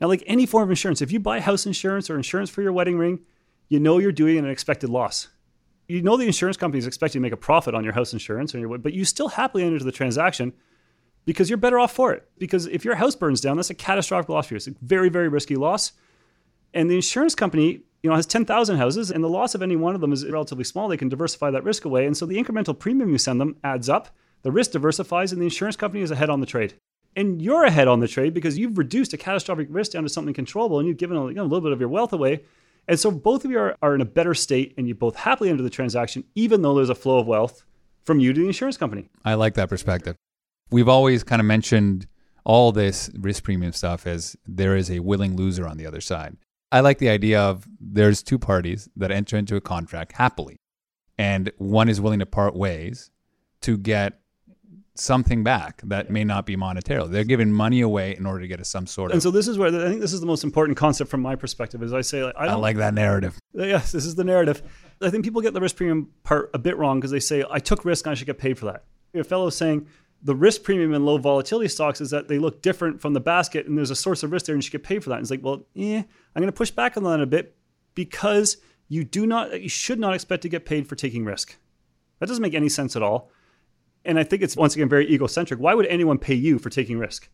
Now, 0.00 0.08
like 0.08 0.22
any 0.26 0.46
form 0.46 0.64
of 0.64 0.70
insurance, 0.70 1.02
if 1.02 1.12
you 1.12 1.20
buy 1.20 1.40
house 1.40 1.66
insurance 1.66 2.10
or 2.10 2.16
insurance 2.16 2.50
for 2.50 2.62
your 2.62 2.72
wedding 2.72 2.98
ring, 2.98 3.20
you 3.68 3.78
know 3.80 3.98
you're 3.98 4.12
doing 4.12 4.38
an 4.38 4.48
expected 4.48 4.90
loss. 4.90 5.28
You 5.88 6.02
know 6.02 6.16
the 6.16 6.26
insurance 6.26 6.56
company 6.56 6.78
is 6.78 6.86
expecting 6.86 7.20
to 7.20 7.22
make 7.22 7.32
a 7.32 7.36
profit 7.36 7.74
on 7.74 7.84
your 7.84 7.92
house 7.92 8.12
insurance, 8.12 8.54
or 8.54 8.58
your, 8.58 8.78
but 8.78 8.94
you 8.94 9.04
still 9.04 9.28
happily 9.28 9.62
enter 9.62 9.74
into 9.74 9.84
the 9.84 9.92
transaction 9.92 10.52
because 11.26 11.48
you're 11.48 11.58
better 11.58 11.78
off 11.78 11.92
for 11.92 12.12
it. 12.12 12.26
Because 12.38 12.66
if 12.66 12.84
your 12.84 12.96
house 12.96 13.14
burns 13.14 13.40
down, 13.40 13.56
that's 13.56 13.70
a 13.70 13.74
catastrophic 13.74 14.28
loss 14.28 14.46
for 14.46 14.54
you. 14.54 14.56
It's 14.56 14.66
a 14.66 14.74
very, 14.82 15.08
very 15.08 15.28
risky 15.28 15.56
loss. 15.56 15.92
And 16.72 16.90
the 16.90 16.96
insurance 16.96 17.34
company, 17.34 17.82
you 18.02 18.10
know, 18.10 18.16
has 18.16 18.26
10,000 18.26 18.76
houses, 18.76 19.10
and 19.10 19.22
the 19.22 19.28
loss 19.28 19.54
of 19.54 19.62
any 19.62 19.76
one 19.76 19.94
of 19.94 20.00
them 20.00 20.12
is 20.12 20.26
relatively 20.26 20.64
small. 20.64 20.88
They 20.88 20.96
can 20.96 21.08
diversify 21.08 21.50
that 21.50 21.64
risk 21.64 21.84
away. 21.84 22.06
And 22.06 22.16
so 22.16 22.26
the 22.26 22.42
incremental 22.42 22.78
premium 22.78 23.10
you 23.10 23.18
send 23.18 23.40
them 23.40 23.56
adds 23.62 23.88
up, 23.88 24.08
the 24.42 24.50
risk 24.50 24.72
diversifies, 24.72 25.32
and 25.32 25.40
the 25.40 25.46
insurance 25.46 25.76
company 25.76 26.02
is 26.02 26.10
ahead 26.10 26.30
on 26.30 26.40
the 26.40 26.46
trade 26.46 26.74
and 27.16 27.40
you're 27.40 27.64
ahead 27.64 27.88
on 27.88 28.00
the 28.00 28.08
trade 28.08 28.34
because 28.34 28.58
you've 28.58 28.78
reduced 28.78 29.12
a 29.12 29.16
catastrophic 29.16 29.68
risk 29.70 29.92
down 29.92 30.02
to 30.02 30.08
something 30.08 30.34
controllable 30.34 30.78
and 30.78 30.88
you've 30.88 30.96
given 30.96 31.16
a, 31.16 31.26
you 31.28 31.34
know, 31.34 31.42
a 31.42 31.44
little 31.44 31.60
bit 31.60 31.72
of 31.72 31.80
your 31.80 31.88
wealth 31.88 32.12
away. 32.12 32.42
And 32.86 32.98
so 32.98 33.10
both 33.10 33.44
of 33.44 33.50
you 33.50 33.58
are, 33.58 33.76
are 33.82 33.94
in 33.94 34.00
a 34.00 34.06
better 34.06 34.34
state 34.34 34.74
and 34.76 34.86
you 34.86 34.94
both 34.94 35.16
happily 35.16 35.50
enter 35.50 35.62
the 35.62 35.70
transaction, 35.70 36.24
even 36.34 36.62
though 36.62 36.74
there's 36.74 36.90
a 36.90 36.94
flow 36.94 37.18
of 37.18 37.26
wealth 37.26 37.64
from 38.02 38.20
you 38.20 38.32
to 38.32 38.40
the 38.40 38.46
insurance 38.46 38.76
company. 38.76 39.08
I 39.24 39.34
like 39.34 39.54
that 39.54 39.68
perspective. 39.68 40.16
We've 40.70 40.88
always 40.88 41.24
kind 41.24 41.40
of 41.40 41.46
mentioned 41.46 42.06
all 42.44 42.72
this 42.72 43.10
risk 43.18 43.44
premium 43.44 43.72
stuff 43.72 44.06
as 44.06 44.36
there 44.46 44.76
is 44.76 44.90
a 44.90 45.00
willing 45.00 45.36
loser 45.36 45.66
on 45.66 45.78
the 45.78 45.86
other 45.86 46.00
side. 46.00 46.36
I 46.70 46.80
like 46.80 46.98
the 46.98 47.08
idea 47.08 47.40
of 47.40 47.66
there's 47.80 48.22
two 48.22 48.38
parties 48.38 48.88
that 48.96 49.10
enter 49.10 49.36
into 49.36 49.56
a 49.56 49.60
contract 49.60 50.12
happily, 50.12 50.56
and 51.16 51.52
one 51.56 51.88
is 51.88 52.00
willing 52.00 52.18
to 52.18 52.26
part 52.26 52.54
ways 52.54 53.10
to 53.62 53.78
get 53.78 54.20
something 54.96 55.42
back 55.42 55.80
that 55.82 56.10
may 56.10 56.22
not 56.22 56.46
be 56.46 56.56
monetarily. 56.56 57.10
They're 57.10 57.24
giving 57.24 57.52
money 57.52 57.80
away 57.80 58.16
in 58.16 58.26
order 58.26 58.40
to 58.40 58.48
get 58.48 58.60
a, 58.60 58.64
some 58.64 58.86
sort 58.86 59.10
of. 59.10 59.14
And 59.14 59.22
so 59.22 59.30
this 59.30 59.48
is 59.48 59.58
where 59.58 59.68
I 59.68 59.88
think 59.88 60.00
this 60.00 60.12
is 60.12 60.20
the 60.20 60.26
most 60.26 60.44
important 60.44 60.78
concept 60.78 61.10
from 61.10 61.20
my 61.20 61.34
perspective. 61.34 61.82
Is 61.82 61.92
I 61.92 62.00
say 62.00 62.24
like, 62.24 62.34
I, 62.36 62.46
I 62.46 62.54
like 62.54 62.76
that 62.76 62.94
narrative. 62.94 63.38
Yes, 63.52 63.92
this 63.92 64.06
is 64.06 64.14
the 64.14 64.24
narrative. 64.24 64.62
I 65.00 65.10
think 65.10 65.24
people 65.24 65.40
get 65.40 65.52
the 65.52 65.60
risk 65.60 65.76
premium 65.76 66.10
part 66.22 66.50
a 66.54 66.58
bit 66.58 66.76
wrong 66.76 67.00
because 67.00 67.10
they 67.10 67.20
say 67.20 67.44
I 67.50 67.58
took 67.58 67.84
risk 67.84 68.06
and 68.06 68.12
I 68.12 68.14
should 68.14 68.26
get 68.26 68.38
paid 68.38 68.58
for 68.58 68.66
that. 68.66 68.84
A 69.14 69.24
fellow 69.24 69.50
saying 69.50 69.86
the 70.22 70.34
risk 70.34 70.62
premium 70.62 70.94
in 70.94 71.04
low 71.04 71.18
volatility 71.18 71.68
stocks 71.68 72.00
is 72.00 72.10
that 72.10 72.28
they 72.28 72.38
look 72.38 72.62
different 72.62 73.00
from 73.00 73.12
the 73.12 73.20
basket 73.20 73.66
and 73.66 73.76
there's 73.76 73.90
a 73.90 73.96
source 73.96 74.22
of 74.22 74.32
risk 74.32 74.46
there 74.46 74.54
and 74.54 74.62
you 74.62 74.64
should 74.64 74.72
get 74.72 74.82
paid 74.82 75.04
for 75.04 75.10
that. 75.10 75.16
And 75.16 75.22
it's 75.22 75.30
like, 75.30 75.44
well, 75.44 75.66
eh, 75.76 75.98
I'm 75.98 76.40
going 76.40 76.46
to 76.46 76.52
push 76.52 76.70
back 76.70 76.96
on 76.96 77.04
that 77.04 77.20
a 77.20 77.26
bit 77.26 77.54
because 77.94 78.56
you 78.88 79.04
do 79.04 79.26
not, 79.26 79.60
you 79.60 79.68
should 79.68 79.98
not 79.98 80.14
expect 80.14 80.42
to 80.42 80.48
get 80.48 80.64
paid 80.64 80.88
for 80.88 80.96
taking 80.96 81.24
risk. 81.24 81.56
That 82.20 82.26
doesn't 82.26 82.42
make 82.42 82.54
any 82.54 82.68
sense 82.68 82.96
at 82.96 83.02
all. 83.02 83.30
And 84.04 84.18
I 84.18 84.24
think 84.24 84.42
it's 84.42 84.56
once 84.56 84.74
again 84.74 84.88
very 84.88 85.10
egocentric. 85.10 85.60
Why 85.60 85.74
would 85.74 85.86
anyone 85.86 86.18
pay 86.18 86.34
you 86.34 86.58
for 86.58 86.70
taking 86.70 86.98
risk? 86.98 87.28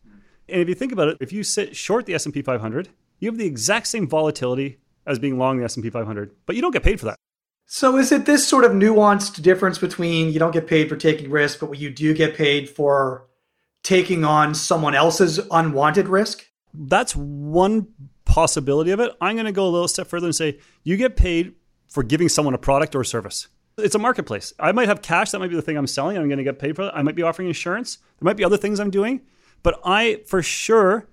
And 0.47 0.61
if 0.61 0.69
you 0.69 0.75
think 0.75 0.91
about 0.91 1.09
it, 1.09 1.17
if 1.19 1.31
you 1.31 1.43
sit 1.43 1.75
short 1.75 2.05
the 2.05 2.13
S&P 2.13 2.41
500, 2.41 2.89
you 3.19 3.29
have 3.29 3.37
the 3.37 3.45
exact 3.45 3.87
same 3.87 4.07
volatility 4.07 4.79
as 5.05 5.19
being 5.19 5.37
long 5.37 5.57
the 5.57 5.65
S&P 5.65 5.89
500, 5.89 6.31
but 6.45 6.55
you 6.55 6.61
don't 6.61 6.71
get 6.71 6.83
paid 6.83 6.99
for 6.99 7.07
that. 7.07 7.15
So 7.65 7.97
is 7.97 8.11
it 8.11 8.25
this 8.25 8.45
sort 8.45 8.65
of 8.65 8.73
nuanced 8.73 9.41
difference 9.41 9.77
between 9.77 10.31
you 10.31 10.39
don't 10.39 10.51
get 10.51 10.67
paid 10.67 10.89
for 10.89 10.97
taking 10.97 11.29
risk, 11.29 11.59
but 11.59 11.77
you 11.77 11.89
do 11.89 12.13
get 12.13 12.35
paid 12.35 12.69
for 12.69 13.27
taking 13.83 14.25
on 14.25 14.53
someone 14.53 14.93
else's 14.93 15.39
unwanted 15.51 16.07
risk? 16.07 16.45
That's 16.73 17.15
one 17.15 17.87
possibility 18.25 18.91
of 18.91 18.99
it. 18.99 19.11
I'm 19.21 19.35
going 19.35 19.45
to 19.45 19.51
go 19.51 19.65
a 19.65 19.69
little 19.69 19.87
step 19.87 20.07
further 20.07 20.27
and 20.27 20.35
say 20.35 20.59
you 20.83 20.97
get 20.97 21.15
paid 21.15 21.53
for 21.87 22.03
giving 22.03 22.29
someone 22.29 22.53
a 22.53 22.57
product 22.57 22.95
or 22.95 23.01
a 23.01 23.05
service. 23.05 23.47
It's 23.81 23.95
a 23.95 23.99
marketplace. 23.99 24.53
I 24.59 24.71
might 24.71 24.87
have 24.87 25.01
cash. 25.01 25.31
That 25.31 25.39
might 25.39 25.49
be 25.49 25.55
the 25.55 25.61
thing 25.61 25.77
I'm 25.77 25.87
selling. 25.87 26.17
I'm 26.17 26.27
going 26.27 26.37
to 26.37 26.43
get 26.43 26.59
paid 26.59 26.75
for 26.75 26.83
it. 26.83 26.91
I 26.93 27.01
might 27.01 27.15
be 27.15 27.23
offering 27.23 27.47
insurance. 27.47 27.97
There 27.97 28.25
might 28.25 28.37
be 28.37 28.43
other 28.43 28.57
things 28.57 28.79
I'm 28.79 28.91
doing. 28.91 29.21
But 29.63 29.79
I, 29.85 30.21
for 30.27 30.41
sure, 30.41 31.07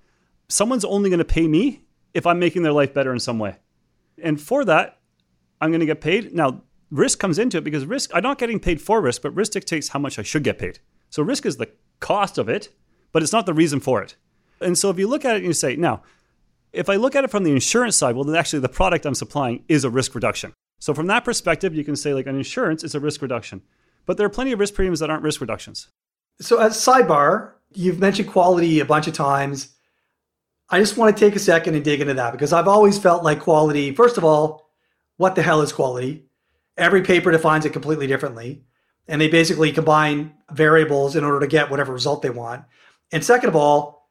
someone's 0.47 0.85
only 0.85 1.09
going 1.09 1.19
to 1.19 1.25
pay 1.25 1.47
me 1.47 1.83
if 2.13 2.25
I'm 2.25 2.39
making 2.39 2.63
their 2.63 2.71
life 2.71 2.93
better 2.93 3.13
in 3.13 3.19
some 3.19 3.39
way. 3.39 3.57
And 4.21 4.41
for 4.41 4.65
that, 4.65 4.99
I'm 5.61 5.69
going 5.71 5.79
to 5.79 5.85
get 5.85 6.01
paid. 6.01 6.33
Now, 6.33 6.63
risk 6.91 7.19
comes 7.19 7.37
into 7.37 7.57
it 7.57 7.63
because 7.63 7.85
risk, 7.85 8.11
I'm 8.13 8.23
not 8.23 8.37
getting 8.37 8.59
paid 8.59 8.81
for 8.81 9.01
risk, 9.01 9.21
but 9.21 9.35
risk 9.35 9.53
dictates 9.53 9.89
how 9.89 9.99
much 9.99 10.17
I 10.17 10.23
should 10.23 10.43
get 10.43 10.57
paid. 10.57 10.79
So 11.09 11.23
risk 11.23 11.45
is 11.45 11.57
the 11.57 11.69
cost 11.99 12.37
of 12.37 12.49
it, 12.49 12.69
but 13.11 13.23
it's 13.23 13.33
not 13.33 13.45
the 13.45 13.53
reason 13.53 13.79
for 13.79 14.01
it. 14.01 14.15
And 14.61 14.77
so 14.77 14.89
if 14.89 14.99
you 14.99 15.07
look 15.07 15.25
at 15.25 15.35
it 15.35 15.39
and 15.39 15.47
you 15.47 15.53
say, 15.53 15.75
now, 15.75 16.01
if 16.73 16.89
I 16.89 16.95
look 16.97 17.15
at 17.15 17.23
it 17.23 17.31
from 17.31 17.43
the 17.43 17.51
insurance 17.51 17.95
side, 17.95 18.15
well, 18.15 18.23
then 18.23 18.35
actually 18.35 18.59
the 18.59 18.69
product 18.69 19.05
I'm 19.05 19.15
supplying 19.15 19.63
is 19.67 19.83
a 19.83 19.89
risk 19.89 20.13
reduction. 20.15 20.53
So 20.79 20.93
from 20.93 21.07
that 21.07 21.25
perspective, 21.25 21.75
you 21.75 21.83
can 21.83 21.95
say 21.95 22.13
like 22.13 22.25
an 22.25 22.37
insurance 22.37 22.83
is 22.83 22.95
a 22.95 22.99
risk 22.99 23.21
reduction. 23.21 23.61
But 24.05 24.17
there 24.17 24.25
are 24.25 24.29
plenty 24.29 24.53
of 24.53 24.59
risk 24.59 24.73
premiums 24.73 25.01
that 25.01 25.09
aren't 25.09 25.23
risk 25.23 25.41
reductions. 25.41 25.89
So 26.41 26.57
as 26.59 26.77
sidebar, 26.77 27.51
you've 27.73 27.99
mentioned 27.99 28.29
quality 28.29 28.79
a 28.79 28.85
bunch 28.85 29.07
of 29.07 29.13
times. 29.13 29.75
I 30.69 30.79
just 30.79 30.97
want 30.97 31.15
to 31.15 31.19
take 31.19 31.35
a 31.35 31.39
second 31.39 31.75
and 31.75 31.83
dig 31.83 31.99
into 32.01 32.13
that 32.13 32.31
because 32.31 32.53
I've 32.53 32.67
always 32.67 32.97
felt 32.97 33.23
like 33.23 33.41
quality, 33.41 33.93
first 33.93 34.17
of 34.17 34.23
all, 34.23 34.71
what 35.17 35.35
the 35.35 35.43
hell 35.43 35.61
is 35.61 35.73
quality? 35.73 36.25
Every 36.77 37.01
paper 37.01 37.29
defines 37.31 37.65
it 37.65 37.73
completely 37.73 38.07
differently. 38.07 38.63
And 39.07 39.19
they 39.19 39.27
basically 39.27 39.71
combine 39.71 40.33
variables 40.51 41.15
in 41.15 41.23
order 41.23 41.39
to 41.41 41.47
get 41.47 41.69
whatever 41.69 41.91
result 41.91 42.21
they 42.21 42.29
want. 42.29 42.63
And 43.11 43.23
second 43.23 43.49
of 43.49 43.55
all, 43.55 44.07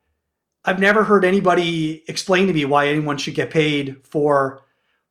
I've 0.64 0.80
never 0.80 1.04
heard 1.04 1.24
anybody 1.24 2.04
explain 2.08 2.48
to 2.48 2.52
me 2.52 2.64
why 2.64 2.88
anyone 2.88 3.16
should 3.16 3.34
get 3.34 3.50
paid 3.50 4.04
for 4.04 4.62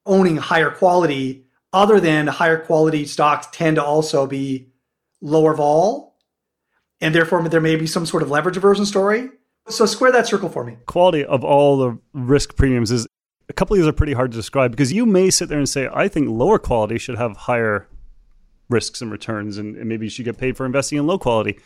owning 0.06 0.38
higher 0.38 0.70
quality 0.70 1.47
other 1.74 2.00
than 2.00 2.28
higher 2.28 2.58
quality 2.58 3.06
stocks 3.06 3.48
tend 3.52 3.76
to 3.76 3.84
also 3.84 4.26
be 4.26 4.70
lower 5.22 5.54
vol 5.54 6.08
and 7.02 7.14
therefore 7.14 7.48
there 7.50 7.62
may 7.62 7.76
be 7.76 7.88
some 7.88 8.06
sort 8.06 8.24
of 8.24 8.30
leverage 8.30 8.58
aversion 8.58 8.86
story. 8.86 9.30
So 9.68 9.86
square 9.86 10.12
that 10.14 10.28
circle 10.28 10.50
for 10.50 10.64
me. 10.64 10.78
Quality 10.86 11.26
of 11.26 11.44
all 11.44 11.78
the 11.78 11.98
risk 12.14 12.56
premiums 12.56 12.92
is 12.92 13.06
a 13.50 13.54
couple 13.54 13.76
of 13.76 13.80
these 13.80 13.88
are 13.88 13.94
pretty 13.94 14.14
hard 14.14 14.32
to 14.32 14.38
describe 14.38 14.72
because 14.72 14.92
you 14.92 15.06
may 15.06 15.30
sit 15.30 15.48
there 15.50 15.58
and 15.58 15.70
say 15.70 15.88
i 15.94 16.08
think 16.08 16.28
lower 16.30 16.60
quality 16.60 16.98
should 16.98 17.18
have 17.18 17.38
higher 17.38 17.88
risks 18.70 19.02
and 19.02 19.10
returns 19.10 19.58
and, 19.58 19.78
and 19.78 19.88
maybe 19.88 20.06
you 20.06 20.10
should 20.10 20.26
get 20.26 20.38
paid 20.38 20.58
for 20.58 20.66
investing 20.66 20.98
in 20.98 21.08
low 21.08 21.18
quality. 21.18 21.58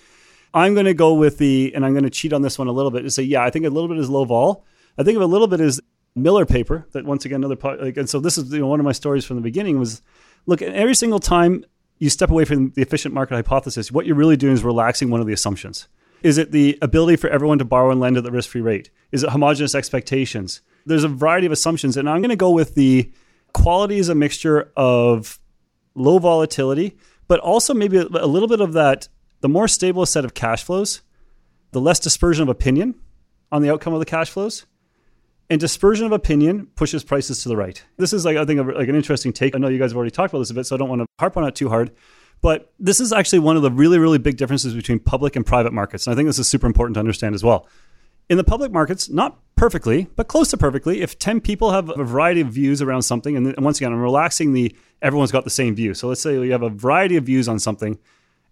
I'm 0.53 0.73
going 0.73 0.85
to 0.85 0.93
go 0.93 1.13
with 1.13 1.37
the 1.37 1.71
and 1.73 1.85
i'm 1.85 1.93
going 1.93 2.03
to 2.03 2.09
cheat 2.09 2.33
on 2.33 2.41
this 2.41 2.59
one 2.59 2.67
a 2.67 2.71
little 2.71 2.91
bit 2.91 3.01
and 3.01 3.13
say 3.13 3.23
yeah 3.23 3.43
i 3.43 3.49
think 3.49 3.65
a 3.65 3.69
little 3.69 3.89
bit 3.89 3.97
is 3.97 4.09
low 4.09 4.25
vol. 4.25 4.65
I 4.97 5.03
think 5.03 5.15
of 5.15 5.21
a 5.21 5.27
little 5.27 5.47
bit 5.47 5.61
is 5.61 5.81
Miller 6.15 6.45
paper 6.45 6.85
that 6.91 7.05
once 7.05 7.23
again 7.25 7.43
another 7.43 7.77
like 7.81 7.95
and 7.97 8.09
so 8.09 8.19
this 8.19 8.37
is 8.37 8.51
you 8.51 8.59
know, 8.59 8.67
one 8.67 8.79
of 8.79 8.83
my 8.83 8.91
stories 8.91 9.23
from 9.23 9.37
the 9.37 9.41
beginning 9.41 9.79
was 9.79 10.01
look 10.45 10.61
every 10.61 10.95
single 10.95 11.19
time 11.19 11.63
you 11.99 12.09
step 12.09 12.29
away 12.29 12.43
from 12.43 12.71
the 12.71 12.81
efficient 12.81 13.13
market 13.13 13.35
hypothesis 13.35 13.91
what 13.91 14.05
you're 14.05 14.15
really 14.15 14.35
doing 14.35 14.53
is 14.53 14.63
relaxing 14.63 15.09
one 15.09 15.21
of 15.21 15.27
the 15.27 15.33
assumptions. 15.33 15.87
Is 16.21 16.37
it 16.37 16.51
the 16.51 16.77
ability 16.81 17.15
for 17.15 17.29
everyone 17.29 17.59
to 17.59 17.65
borrow 17.65 17.91
and 17.91 17.99
lend 17.99 18.17
at 18.17 18.23
the 18.23 18.31
risk-free 18.31 18.61
rate? 18.61 18.91
Is 19.11 19.23
it 19.23 19.31
homogenous 19.31 19.73
expectations? 19.73 20.61
There's 20.85 21.03
a 21.03 21.07
variety 21.07 21.45
of 21.45 21.51
assumptions 21.51 21.95
and 21.95 22.09
i'm 22.09 22.21
going 22.21 22.29
to 22.29 22.35
go 22.35 22.51
with 22.51 22.75
the 22.75 23.11
quality 23.53 23.97
is 23.97 24.09
a 24.09 24.15
mixture 24.15 24.71
of 24.75 25.39
low 25.95 26.19
volatility 26.19 26.97
but 27.27 27.39
also 27.39 27.73
maybe 27.73 27.97
a, 27.97 28.03
a 28.03 28.27
little 28.27 28.47
bit 28.47 28.61
of 28.61 28.73
that 28.73 29.07
the 29.41 29.49
more 29.49 29.67
stable 29.67 30.03
a 30.03 30.07
set 30.07 30.25
of 30.25 30.33
cash 30.33 30.63
flows 30.63 31.01
the 31.71 31.81
less 31.81 31.99
dispersion 31.99 32.43
of 32.43 32.49
opinion 32.49 32.95
on 33.51 33.61
the 33.61 33.71
outcome 33.71 33.93
of 33.93 33.99
the 33.99 34.05
cash 34.05 34.29
flows 34.29 34.65
and 35.51 35.59
dispersion 35.59 36.05
of 36.05 36.13
opinion 36.13 36.65
pushes 36.75 37.03
prices 37.03 37.43
to 37.43 37.49
the 37.49 37.57
right. 37.57 37.83
This 37.97 38.13
is 38.13 38.23
like 38.23 38.37
I 38.37 38.45
think 38.45 38.61
a, 38.61 38.63
like 38.63 38.87
an 38.87 38.95
interesting 38.95 39.33
take. 39.33 39.53
I 39.53 39.59
know 39.59 39.67
you 39.67 39.77
guys 39.77 39.91
have 39.91 39.97
already 39.97 40.09
talked 40.09 40.31
about 40.31 40.39
this 40.39 40.49
a 40.49 40.53
bit, 40.53 40.65
so 40.65 40.75
I 40.75 40.79
don't 40.79 40.87
want 40.87 41.01
to 41.01 41.05
harp 41.19 41.35
on 41.35 41.43
it 41.43 41.55
too 41.55 41.67
hard. 41.67 41.91
But 42.39 42.71
this 42.79 43.01
is 43.01 43.11
actually 43.11 43.39
one 43.39 43.57
of 43.57 43.61
the 43.61 43.69
really 43.69 43.99
really 43.99 44.17
big 44.17 44.37
differences 44.37 44.73
between 44.73 44.99
public 44.99 45.35
and 45.35 45.45
private 45.45 45.73
markets, 45.73 46.07
and 46.07 46.13
I 46.13 46.15
think 46.15 46.29
this 46.29 46.39
is 46.39 46.47
super 46.47 46.67
important 46.67 46.95
to 46.95 47.01
understand 47.01 47.35
as 47.35 47.43
well. 47.43 47.67
In 48.29 48.37
the 48.37 48.45
public 48.45 48.71
markets, 48.71 49.09
not 49.09 49.39
perfectly, 49.57 50.07
but 50.15 50.29
close 50.29 50.49
to 50.51 50.57
perfectly, 50.57 51.01
if 51.01 51.19
10 51.19 51.41
people 51.41 51.71
have 51.71 51.89
a 51.89 52.03
variety 52.05 52.39
of 52.39 52.47
views 52.47 52.81
around 52.81 53.01
something, 53.01 53.35
and 53.35 53.53
once 53.57 53.77
again, 53.77 53.91
I'm 53.91 53.99
relaxing 53.99 54.53
the 54.53 54.73
everyone's 55.01 55.33
got 55.33 55.43
the 55.43 55.49
same 55.49 55.75
view. 55.75 55.93
So 55.93 56.07
let's 56.07 56.21
say 56.21 56.35
you 56.35 56.53
have 56.53 56.63
a 56.63 56.69
variety 56.69 57.17
of 57.17 57.25
views 57.25 57.49
on 57.49 57.59
something. 57.59 57.99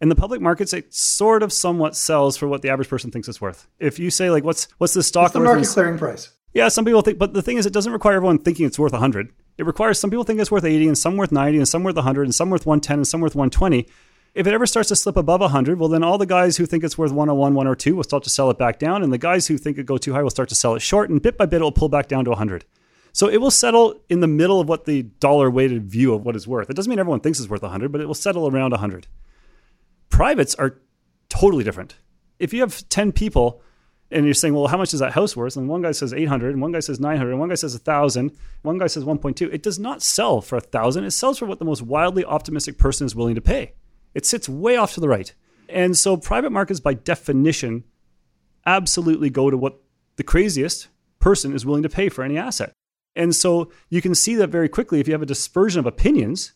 In 0.01 0.09
the 0.09 0.15
public 0.15 0.41
markets, 0.41 0.73
it 0.73 0.93
sort 0.93 1.43
of 1.43 1.53
somewhat 1.53 1.95
sells 1.95 2.35
for 2.35 2.49
what 2.49 2.61
the 2.61 2.69
average 2.69 2.89
person 2.89 3.09
thinks 3.09 3.29
it's 3.29 3.39
worth. 3.39 3.67
If 3.79 3.99
you 3.99 4.11
say 4.11 4.29
like, 4.29 4.43
"What's 4.43 4.67
what's 4.79 4.93
the 4.93 5.03
stock?" 5.03 5.23
What's 5.23 5.33
the 5.33 5.39
market 5.39 5.67
clearing 5.67 5.97
price? 5.97 6.33
Yeah, 6.53 6.67
some 6.67 6.85
people 6.85 7.01
think, 7.01 7.17
but 7.17 7.33
the 7.33 7.41
thing 7.41 7.57
is, 7.57 7.65
it 7.65 7.73
doesn't 7.73 7.93
require 7.93 8.15
everyone 8.15 8.39
thinking 8.39 8.65
it's 8.65 8.79
worth 8.79 8.91
100. 8.91 9.31
It 9.57 9.65
requires 9.65 9.99
some 9.99 10.09
people 10.09 10.23
think 10.23 10.39
it's 10.39 10.51
worth 10.51 10.65
80, 10.65 10.87
and 10.87 10.97
some 10.97 11.15
worth 11.17 11.31
90, 11.31 11.57
and 11.57 11.67
some 11.67 11.83
worth 11.83 11.95
100, 11.95 12.23
and 12.23 12.33
some 12.33 12.49
worth 12.49 12.65
110, 12.65 12.99
and 12.99 13.07
some 13.07 13.21
worth 13.21 13.35
120. 13.35 13.87
If 14.35 14.47
it 14.47 14.53
ever 14.53 14.65
starts 14.65 14.89
to 14.89 14.95
slip 14.95 15.17
above 15.17 15.41
100, 15.41 15.79
well, 15.79 15.89
then 15.89 16.03
all 16.03 16.17
the 16.17 16.25
guys 16.25 16.57
who 16.57 16.65
think 16.65 16.83
it's 16.83 16.97
worth 16.97 17.11
101, 17.11 17.53
102 17.53 17.95
will 17.95 18.03
start 18.03 18.23
to 18.23 18.29
sell 18.29 18.49
it 18.49 18.57
back 18.57 18.79
down, 18.79 19.03
and 19.03 19.11
the 19.11 19.17
guys 19.17 19.47
who 19.47 19.57
think 19.57 19.77
it 19.77 19.85
go 19.85 19.97
too 19.97 20.13
high 20.13 20.23
will 20.23 20.29
start 20.29 20.49
to 20.49 20.55
sell 20.55 20.75
it 20.75 20.81
short, 20.81 21.09
and 21.09 21.21
bit 21.21 21.37
by 21.37 21.45
bit 21.45 21.61
it 21.61 21.63
will 21.63 21.71
pull 21.71 21.89
back 21.89 22.07
down 22.07 22.25
to 22.25 22.31
100. 22.31 22.65
So 23.11 23.27
it 23.27 23.37
will 23.37 23.51
settle 23.51 23.99
in 24.07 24.19
the 24.19 24.27
middle 24.27 24.59
of 24.59 24.69
what 24.69 24.85
the 24.85 25.03
dollar 25.03 25.49
weighted 25.49 25.89
view 25.89 26.13
of 26.13 26.25
what 26.25 26.35
is 26.35 26.47
worth. 26.47 26.69
It 26.69 26.75
doesn't 26.75 26.89
mean 26.89 26.99
everyone 26.99 27.19
thinks 27.21 27.39
it's 27.39 27.49
worth 27.49 27.63
100, 27.63 27.91
but 27.91 28.01
it 28.01 28.05
will 28.05 28.13
settle 28.13 28.47
around 28.47 28.71
100. 28.71 29.07
Privates 30.09 30.55
are 30.55 30.79
totally 31.27 31.63
different. 31.63 31.95
If 32.37 32.53
you 32.53 32.61
have 32.61 32.87
10 32.89 33.11
people 33.11 33.61
and 34.11 34.25
you're 34.25 34.33
saying, 34.33 34.53
well, 34.53 34.67
how 34.67 34.77
much 34.77 34.93
is 34.93 34.99
that 35.01 35.13
house 35.13 35.35
worth? 35.35 35.55
And 35.55 35.67
one 35.67 35.81
guy 35.81 35.91
says 35.91 36.13
800, 36.13 36.53
and 36.53 36.61
one 36.61 36.71
guy 36.71 36.79
says 36.79 36.99
900, 36.99 37.29
and 37.29 37.39
one 37.39 37.49
guy 37.49 37.55
says 37.55 37.73
1,000, 37.73 38.31
one 38.63 38.77
guy 38.77 38.87
says 38.87 39.03
1.2. 39.03 39.53
It 39.53 39.61
does 39.61 39.77
not 39.77 40.01
sell 40.01 40.41
for 40.41 40.55
1,000. 40.55 41.03
It 41.03 41.11
sells 41.11 41.37
for 41.37 41.45
what 41.45 41.59
the 41.59 41.65
most 41.65 41.83
wildly 41.83 42.25
optimistic 42.25 42.77
person 42.77 43.05
is 43.05 43.15
willing 43.15 43.35
to 43.35 43.41
pay. 43.41 43.73
It 44.15 44.25
sits 44.25 44.49
way 44.49 44.77
off 44.77 44.93
to 44.95 44.99
the 44.99 45.09
right. 45.09 45.33
And 45.67 45.95
so 45.95 46.17
private 46.17 46.51
markets, 46.51 46.79
by 46.79 46.95
definition, 46.95 47.83
absolutely 48.65 49.29
go 49.29 49.51
to 49.51 49.57
what 49.57 49.79
the 50.15 50.23
craziest 50.23 50.87
person 51.19 51.53
is 51.53 51.65
willing 51.65 51.83
to 51.83 51.89
pay 51.89 52.09
for 52.09 52.23
any 52.23 52.37
asset. 52.37 52.73
And 53.15 53.35
so 53.35 53.71
you 53.89 54.01
can 54.01 54.15
see 54.15 54.35
that 54.35 54.49
very 54.49 54.69
quickly 54.69 54.99
if 54.99 55.07
you 55.07 55.13
have 55.13 55.21
a 55.21 55.27
dispersion 55.27 55.79
of 55.79 55.85
opinions 55.85 56.53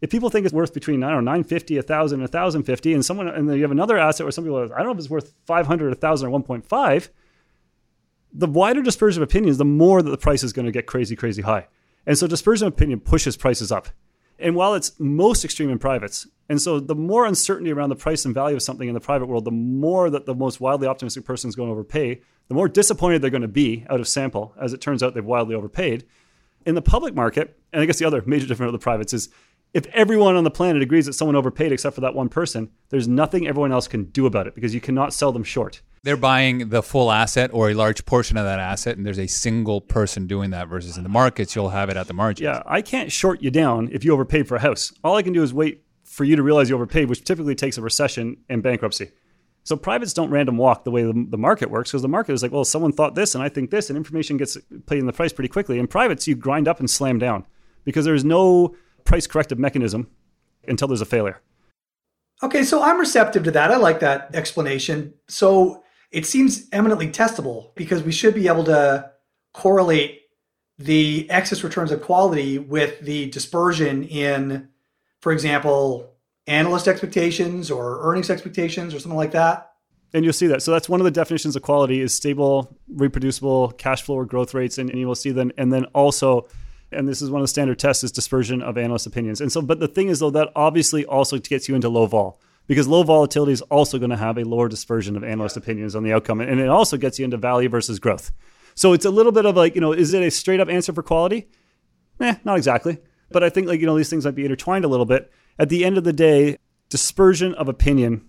if 0.00 0.10
people 0.10 0.30
think 0.30 0.44
it's 0.44 0.54
worth 0.54 0.74
between 0.74 1.02
I 1.02 1.10
don't 1.10 1.24
know 1.24 1.32
950, 1.32 1.76
1000, 1.76 2.20
1050 2.20 2.94
and 2.94 3.04
someone 3.04 3.28
and 3.28 3.48
then 3.48 3.56
you 3.56 3.62
have 3.62 3.70
another 3.70 3.98
asset 3.98 4.24
where 4.24 4.32
some 4.32 4.44
people 4.44 4.58
are, 4.58 4.74
I 4.74 4.78
don't 4.78 4.86
know 4.86 4.92
if 4.92 4.98
it's 4.98 5.10
worth 5.10 5.34
500, 5.46 5.88
1000 5.88 6.28
or 6.28 6.40
1.5, 6.40 7.08
the 8.32 8.46
wider 8.46 8.82
dispersion 8.82 9.22
of 9.22 9.28
opinions, 9.28 9.58
the 9.58 9.64
more 9.64 10.02
that 10.02 10.10
the 10.10 10.18
price 10.18 10.42
is 10.42 10.52
going 10.52 10.66
to 10.66 10.72
get 10.72 10.86
crazy 10.86 11.16
crazy 11.16 11.42
high. 11.42 11.66
And 12.06 12.16
so 12.16 12.26
dispersion 12.26 12.66
of 12.66 12.74
opinion 12.74 13.00
pushes 13.00 13.36
prices 13.36 13.72
up. 13.72 13.88
And 14.38 14.54
while 14.54 14.74
it's 14.74 14.92
most 14.98 15.44
extreme 15.44 15.70
in 15.70 15.78
privates, 15.78 16.26
and 16.48 16.60
so 16.60 16.78
the 16.78 16.94
more 16.94 17.24
uncertainty 17.24 17.72
around 17.72 17.88
the 17.88 17.96
price 17.96 18.24
and 18.24 18.34
value 18.34 18.56
of 18.56 18.62
something 18.62 18.86
in 18.86 18.94
the 18.94 19.00
private 19.00 19.26
world, 19.26 19.44
the 19.44 19.50
more 19.50 20.10
that 20.10 20.26
the 20.26 20.34
most 20.34 20.60
wildly 20.60 20.86
optimistic 20.86 21.24
person 21.24 21.48
is 21.48 21.56
going 21.56 21.68
to 21.68 21.72
overpay, 21.72 22.20
the 22.48 22.54
more 22.54 22.68
disappointed 22.68 23.22
they're 23.22 23.30
going 23.30 23.42
to 23.42 23.48
be 23.48 23.86
out 23.88 23.98
of 23.98 24.06
sample, 24.06 24.54
as 24.60 24.72
it 24.72 24.80
turns 24.80 25.02
out 25.02 25.14
they've 25.14 25.24
wildly 25.24 25.54
overpaid. 25.54 26.04
In 26.66 26.74
the 26.74 26.82
public 26.82 27.14
market, 27.14 27.58
and 27.72 27.80
I 27.80 27.86
guess 27.86 27.98
the 27.98 28.04
other 28.04 28.22
major 28.26 28.46
difference 28.46 28.68
of 28.68 28.72
the 28.72 28.78
privates 28.82 29.12
is 29.12 29.30
if 29.76 29.84
everyone 29.88 30.36
on 30.36 30.44
the 30.44 30.50
planet 30.50 30.80
agrees 30.80 31.04
that 31.04 31.12
someone 31.12 31.36
overpaid 31.36 31.70
except 31.70 31.94
for 31.94 32.00
that 32.00 32.14
one 32.14 32.30
person, 32.30 32.70
there's 32.88 33.06
nothing 33.06 33.46
everyone 33.46 33.72
else 33.72 33.86
can 33.86 34.04
do 34.04 34.24
about 34.24 34.46
it 34.46 34.54
because 34.54 34.72
you 34.72 34.80
cannot 34.80 35.12
sell 35.12 35.32
them 35.32 35.44
short. 35.44 35.82
They're 36.02 36.16
buying 36.16 36.70
the 36.70 36.82
full 36.82 37.12
asset 37.12 37.50
or 37.52 37.68
a 37.68 37.74
large 37.74 38.06
portion 38.06 38.38
of 38.38 38.46
that 38.46 38.58
asset, 38.58 38.96
and 38.96 39.04
there's 39.04 39.18
a 39.18 39.26
single 39.26 39.82
person 39.82 40.26
doing 40.26 40.48
that 40.50 40.68
versus 40.68 40.96
in 40.96 41.02
the 41.02 41.10
markets, 41.10 41.54
you'll 41.54 41.68
have 41.68 41.90
it 41.90 41.98
at 41.98 42.06
the 42.06 42.14
margin. 42.14 42.44
Yeah, 42.44 42.62
I 42.64 42.80
can't 42.80 43.12
short 43.12 43.42
you 43.42 43.50
down 43.50 43.90
if 43.92 44.02
you 44.02 44.14
overpaid 44.14 44.48
for 44.48 44.56
a 44.56 44.60
house. 44.60 44.94
All 45.04 45.14
I 45.14 45.22
can 45.22 45.34
do 45.34 45.42
is 45.42 45.52
wait 45.52 45.84
for 46.04 46.24
you 46.24 46.36
to 46.36 46.42
realize 46.42 46.70
you 46.70 46.74
overpaid, 46.74 47.10
which 47.10 47.22
typically 47.22 47.54
takes 47.54 47.76
a 47.76 47.82
recession 47.82 48.38
and 48.48 48.62
bankruptcy. 48.62 49.10
So 49.64 49.76
privates 49.76 50.14
don't 50.14 50.30
random 50.30 50.56
walk 50.56 50.84
the 50.84 50.90
way 50.90 51.02
the, 51.02 51.26
the 51.28 51.36
market 51.36 51.70
works 51.70 51.90
because 51.90 52.00
the 52.00 52.08
market 52.08 52.32
is 52.32 52.42
like, 52.42 52.52
well, 52.52 52.64
someone 52.64 52.92
thought 52.92 53.14
this 53.14 53.34
and 53.34 53.44
I 53.44 53.50
think 53.50 53.70
this, 53.70 53.90
and 53.90 53.96
information 53.98 54.38
gets 54.38 54.56
played 54.86 55.00
in 55.00 55.06
the 55.06 55.12
price 55.12 55.34
pretty 55.34 55.48
quickly. 55.48 55.78
In 55.78 55.86
privates, 55.86 56.26
you 56.26 56.34
grind 56.34 56.66
up 56.66 56.78
and 56.80 56.88
slam 56.88 57.18
down 57.18 57.44
because 57.84 58.06
there's 58.06 58.24
no 58.24 58.74
price 59.06 59.26
corrective 59.26 59.58
mechanism 59.58 60.08
until 60.68 60.88
there's 60.88 61.00
a 61.00 61.06
failure. 61.06 61.40
Okay, 62.42 62.64
so 62.64 62.82
I'm 62.82 62.98
receptive 62.98 63.44
to 63.44 63.50
that. 63.52 63.70
I 63.70 63.76
like 63.76 64.00
that 64.00 64.34
explanation. 64.34 65.14
So 65.28 65.82
it 66.10 66.26
seems 66.26 66.68
eminently 66.72 67.08
testable 67.08 67.74
because 67.74 68.02
we 68.02 68.12
should 68.12 68.34
be 68.34 68.48
able 68.48 68.64
to 68.64 69.10
correlate 69.54 70.20
the 70.78 71.26
excess 71.30 71.64
returns 71.64 71.90
of 71.90 72.02
quality 72.02 72.58
with 72.58 73.00
the 73.00 73.30
dispersion 73.30 74.04
in, 74.04 74.68
for 75.20 75.32
example, 75.32 76.12
analyst 76.46 76.86
expectations 76.86 77.70
or 77.70 78.06
earnings 78.06 78.28
expectations 78.28 78.94
or 78.94 79.00
something 79.00 79.16
like 79.16 79.32
that. 79.32 79.72
And 80.12 80.24
you'll 80.24 80.34
see 80.34 80.46
that. 80.48 80.62
So 80.62 80.70
that's 80.70 80.88
one 80.88 81.00
of 81.00 81.04
the 81.04 81.10
definitions 81.10 81.56
of 81.56 81.62
quality 81.62 82.00
is 82.00 82.14
stable, 82.14 82.76
reproducible 82.88 83.72
cash 83.72 84.02
flow 84.02 84.16
or 84.16 84.26
growth 84.26 84.54
rates. 84.54 84.78
And, 84.78 84.90
and 84.90 84.98
you 84.98 85.06
will 85.08 85.14
see 85.14 85.30
then, 85.30 85.52
and 85.58 85.72
then 85.72 85.86
also 85.86 86.46
and 86.92 87.08
this 87.08 87.20
is 87.20 87.30
one 87.30 87.40
of 87.40 87.44
the 87.44 87.48
standard 87.48 87.78
tests 87.78 88.04
is 88.04 88.12
dispersion 88.12 88.62
of 88.62 88.78
analyst 88.78 89.06
opinions. 89.06 89.40
And 89.40 89.50
so, 89.50 89.60
but 89.60 89.80
the 89.80 89.88
thing 89.88 90.08
is 90.08 90.20
though, 90.20 90.30
that 90.30 90.50
obviously 90.54 91.04
also 91.04 91.38
gets 91.38 91.68
you 91.68 91.74
into 91.74 91.88
low 91.88 92.06
vol 92.06 92.40
because 92.66 92.88
low 92.88 93.02
volatility 93.02 93.52
is 93.52 93.62
also 93.62 93.98
going 93.98 94.10
to 94.10 94.16
have 94.16 94.38
a 94.38 94.44
lower 94.44 94.68
dispersion 94.68 95.16
of 95.16 95.24
analyst 95.24 95.56
opinions 95.56 95.94
on 95.94 96.02
the 96.02 96.12
outcome. 96.12 96.40
And 96.40 96.60
it 96.60 96.68
also 96.68 96.96
gets 96.96 97.18
you 97.18 97.24
into 97.24 97.36
value 97.36 97.68
versus 97.68 97.98
growth. 97.98 98.32
So 98.74 98.92
it's 98.92 99.04
a 99.04 99.10
little 99.10 99.32
bit 99.32 99.46
of 99.46 99.56
like, 99.56 99.74
you 99.74 99.80
know, 99.80 99.92
is 99.92 100.12
it 100.14 100.22
a 100.22 100.30
straight 100.30 100.60
up 100.60 100.68
answer 100.68 100.92
for 100.92 101.02
quality? 101.02 101.48
Eh, 102.20 102.34
not 102.44 102.56
exactly. 102.56 102.98
But 103.30 103.42
I 103.42 103.50
think 103.50 103.66
like, 103.66 103.80
you 103.80 103.86
know, 103.86 103.96
these 103.96 104.10
things 104.10 104.24
might 104.24 104.34
be 104.34 104.44
intertwined 104.44 104.84
a 104.84 104.88
little 104.88 105.06
bit. 105.06 105.32
At 105.58 105.68
the 105.68 105.84
end 105.84 105.98
of 105.98 106.04
the 106.04 106.12
day, 106.12 106.58
dispersion 106.88 107.54
of 107.54 107.68
opinion 107.68 108.26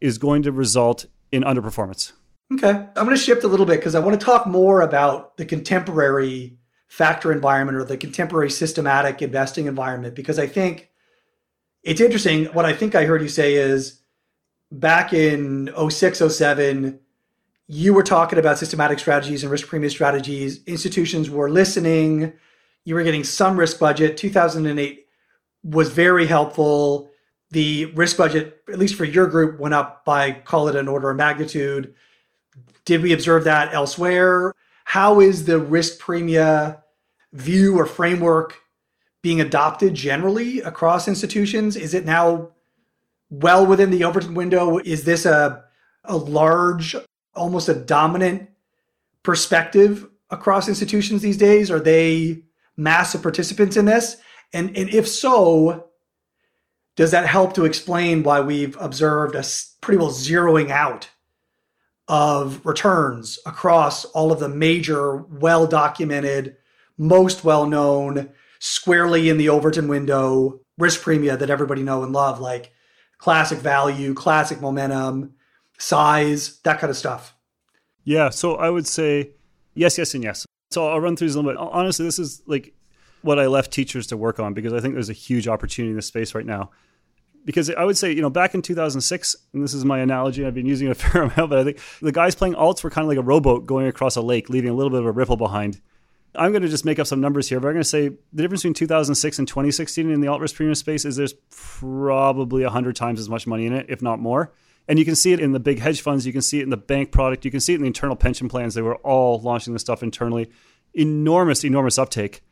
is 0.00 0.18
going 0.18 0.42
to 0.42 0.52
result 0.52 1.06
in 1.32 1.42
underperformance. 1.42 2.12
Okay. 2.52 2.70
I'm 2.70 3.04
going 3.04 3.10
to 3.10 3.16
shift 3.16 3.44
a 3.44 3.48
little 3.48 3.66
bit 3.66 3.76
because 3.76 3.94
I 3.94 4.00
want 4.00 4.18
to 4.18 4.24
talk 4.24 4.46
more 4.46 4.80
about 4.80 5.36
the 5.36 5.44
contemporary 5.44 6.58
factor 6.90 7.30
environment 7.30 7.78
or 7.78 7.84
the 7.84 7.96
contemporary 7.96 8.50
systematic 8.50 9.22
investing 9.22 9.66
environment 9.66 10.12
because 10.12 10.40
I 10.40 10.48
think 10.48 10.90
it's 11.84 12.00
interesting. 12.00 12.46
What 12.46 12.64
I 12.64 12.72
think 12.72 12.96
I 12.96 13.04
heard 13.04 13.22
you 13.22 13.28
say 13.28 13.54
is 13.54 14.00
back 14.72 15.12
in 15.12 15.70
06, 15.88 16.18
07, 16.18 16.98
you 17.68 17.94
were 17.94 18.02
talking 18.02 18.40
about 18.40 18.58
systematic 18.58 18.98
strategies 18.98 19.44
and 19.44 19.52
risk 19.52 19.68
premium 19.68 19.88
strategies. 19.88 20.64
Institutions 20.64 21.30
were 21.30 21.48
listening. 21.48 22.32
You 22.84 22.96
were 22.96 23.04
getting 23.04 23.22
some 23.22 23.56
risk 23.56 23.78
budget. 23.78 24.16
2008 24.16 25.06
was 25.62 25.90
very 25.90 26.26
helpful. 26.26 27.08
The 27.52 27.84
risk 27.94 28.16
budget, 28.16 28.62
at 28.68 28.80
least 28.80 28.96
for 28.96 29.04
your 29.04 29.28
group, 29.28 29.60
went 29.60 29.74
up 29.74 30.04
by 30.04 30.32
call 30.32 30.66
it 30.66 30.74
an 30.74 30.88
order 30.88 31.10
of 31.10 31.16
magnitude. 31.16 31.94
Did 32.84 33.00
we 33.00 33.12
observe 33.12 33.44
that 33.44 33.72
elsewhere? 33.72 34.56
How 34.82 35.20
is 35.20 35.44
the 35.44 35.60
risk 35.60 36.00
premia 36.00 36.79
view 37.32 37.78
or 37.78 37.86
framework 37.86 38.58
being 39.22 39.40
adopted 39.40 39.94
generally 39.94 40.60
across 40.60 41.08
institutions? 41.08 41.76
Is 41.76 41.94
it 41.94 42.04
now 42.04 42.50
well 43.28 43.66
within 43.66 43.90
the 43.90 44.04
Overton 44.04 44.34
window? 44.34 44.78
Is 44.78 45.04
this 45.04 45.26
a, 45.26 45.64
a 46.04 46.16
large, 46.16 46.96
almost 47.34 47.68
a 47.68 47.74
dominant 47.74 48.48
perspective 49.22 50.08
across 50.30 50.68
institutions 50.68 51.22
these 51.22 51.36
days? 51.36 51.70
Are 51.70 51.80
they 51.80 52.42
massive 52.76 53.22
participants 53.22 53.76
in 53.76 53.84
this? 53.84 54.16
And, 54.52 54.76
and 54.76 54.88
if 54.88 55.06
so, 55.06 55.90
does 56.96 57.12
that 57.12 57.26
help 57.26 57.54
to 57.54 57.64
explain 57.64 58.22
why 58.22 58.40
we've 58.40 58.76
observed 58.80 59.34
a 59.34 59.44
pretty 59.80 59.98
well 59.98 60.10
zeroing 60.10 60.70
out 60.70 61.08
of 62.08 62.64
returns 62.66 63.38
across 63.46 64.04
all 64.06 64.32
of 64.32 64.40
the 64.40 64.48
major, 64.48 65.16
well 65.16 65.66
documented, 65.66 66.56
most 67.00 67.42
well 67.44 67.66
known 67.66 68.28
squarely 68.58 69.30
in 69.30 69.38
the 69.38 69.48
Overton 69.48 69.88
window 69.88 70.60
risk 70.76 71.00
premia 71.00 71.38
that 71.38 71.50
everybody 71.50 71.82
know 71.82 72.02
and 72.04 72.12
love, 72.12 72.40
like 72.40 72.72
classic 73.16 73.58
value, 73.58 74.12
classic 74.12 74.60
momentum, 74.60 75.32
size, 75.78 76.60
that 76.60 76.78
kind 76.78 76.90
of 76.90 76.96
stuff. 76.96 77.34
Yeah. 78.04 78.28
So 78.28 78.56
I 78.56 78.68
would 78.68 78.86
say 78.86 79.30
yes, 79.74 79.96
yes, 79.96 80.14
and 80.14 80.22
yes. 80.22 80.46
So 80.70 80.88
I'll 80.88 81.00
run 81.00 81.16
through 81.16 81.28
these 81.28 81.34
a 81.36 81.40
little 81.40 81.52
bit. 81.52 81.58
Honestly, 81.72 82.04
this 82.04 82.18
is 82.18 82.42
like 82.46 82.74
what 83.22 83.38
I 83.38 83.46
left 83.46 83.72
teachers 83.72 84.06
to 84.08 84.16
work 84.18 84.38
on 84.38 84.52
because 84.52 84.74
I 84.74 84.80
think 84.80 84.94
there's 84.94 85.10
a 85.10 85.14
huge 85.14 85.48
opportunity 85.48 85.90
in 85.90 85.96
this 85.96 86.06
space 86.06 86.34
right 86.34 86.46
now. 86.46 86.70
Because 87.46 87.70
I 87.70 87.84
would 87.84 87.96
say, 87.96 88.12
you 88.12 88.20
know, 88.20 88.28
back 88.28 88.54
in 88.54 88.60
2006, 88.60 89.36
and 89.54 89.62
this 89.64 89.72
is 89.72 89.86
my 89.86 90.00
analogy, 90.00 90.44
I've 90.44 90.52
been 90.52 90.66
using 90.66 90.88
it 90.88 90.90
a 90.92 90.94
fair 90.94 91.22
amount, 91.22 91.48
but 91.48 91.58
I 91.58 91.64
think 91.64 91.78
the 92.02 92.12
guys 92.12 92.34
playing 92.34 92.54
alts 92.54 92.84
were 92.84 92.90
kind 92.90 93.06
of 93.06 93.08
like 93.08 93.16
a 93.16 93.22
rowboat 93.22 93.64
going 93.64 93.86
across 93.86 94.16
a 94.16 94.20
lake, 94.20 94.50
leaving 94.50 94.68
a 94.68 94.74
little 94.74 94.90
bit 94.90 95.00
of 95.00 95.06
a 95.06 95.12
ripple 95.12 95.38
behind. 95.38 95.80
I'm 96.34 96.52
going 96.52 96.62
to 96.62 96.68
just 96.68 96.84
make 96.84 96.98
up 96.98 97.06
some 97.06 97.20
numbers 97.20 97.48
here, 97.48 97.58
but 97.58 97.68
I'm 97.68 97.74
going 97.74 97.82
to 97.82 97.88
say 97.88 98.08
the 98.08 98.42
difference 98.42 98.62
between 98.62 98.74
2006 98.74 99.38
and 99.38 99.48
2016 99.48 100.10
in 100.10 100.20
the 100.20 100.28
alt 100.28 100.40
risk 100.40 100.54
premium 100.54 100.74
space 100.74 101.04
is 101.04 101.16
there's 101.16 101.34
probably 101.50 102.62
100 102.62 102.94
times 102.94 103.18
as 103.18 103.28
much 103.28 103.46
money 103.46 103.66
in 103.66 103.72
it, 103.72 103.86
if 103.88 104.00
not 104.00 104.20
more. 104.20 104.52
And 104.86 104.98
you 104.98 105.04
can 105.04 105.16
see 105.16 105.32
it 105.32 105.40
in 105.40 105.52
the 105.52 105.60
big 105.60 105.78
hedge 105.78 106.00
funds, 106.00 106.26
you 106.26 106.32
can 106.32 106.42
see 106.42 106.60
it 106.60 106.64
in 106.64 106.70
the 106.70 106.76
bank 106.76 107.12
product, 107.12 107.44
you 107.44 107.50
can 107.50 107.60
see 107.60 107.72
it 107.72 107.76
in 107.76 107.82
the 107.82 107.88
internal 107.88 108.16
pension 108.16 108.48
plans. 108.48 108.74
They 108.74 108.82
were 108.82 108.96
all 108.96 109.40
launching 109.40 109.72
this 109.72 109.82
stuff 109.82 110.02
internally. 110.02 110.50
Enormous, 110.94 111.64
enormous 111.64 111.98
uptake, 111.98 112.42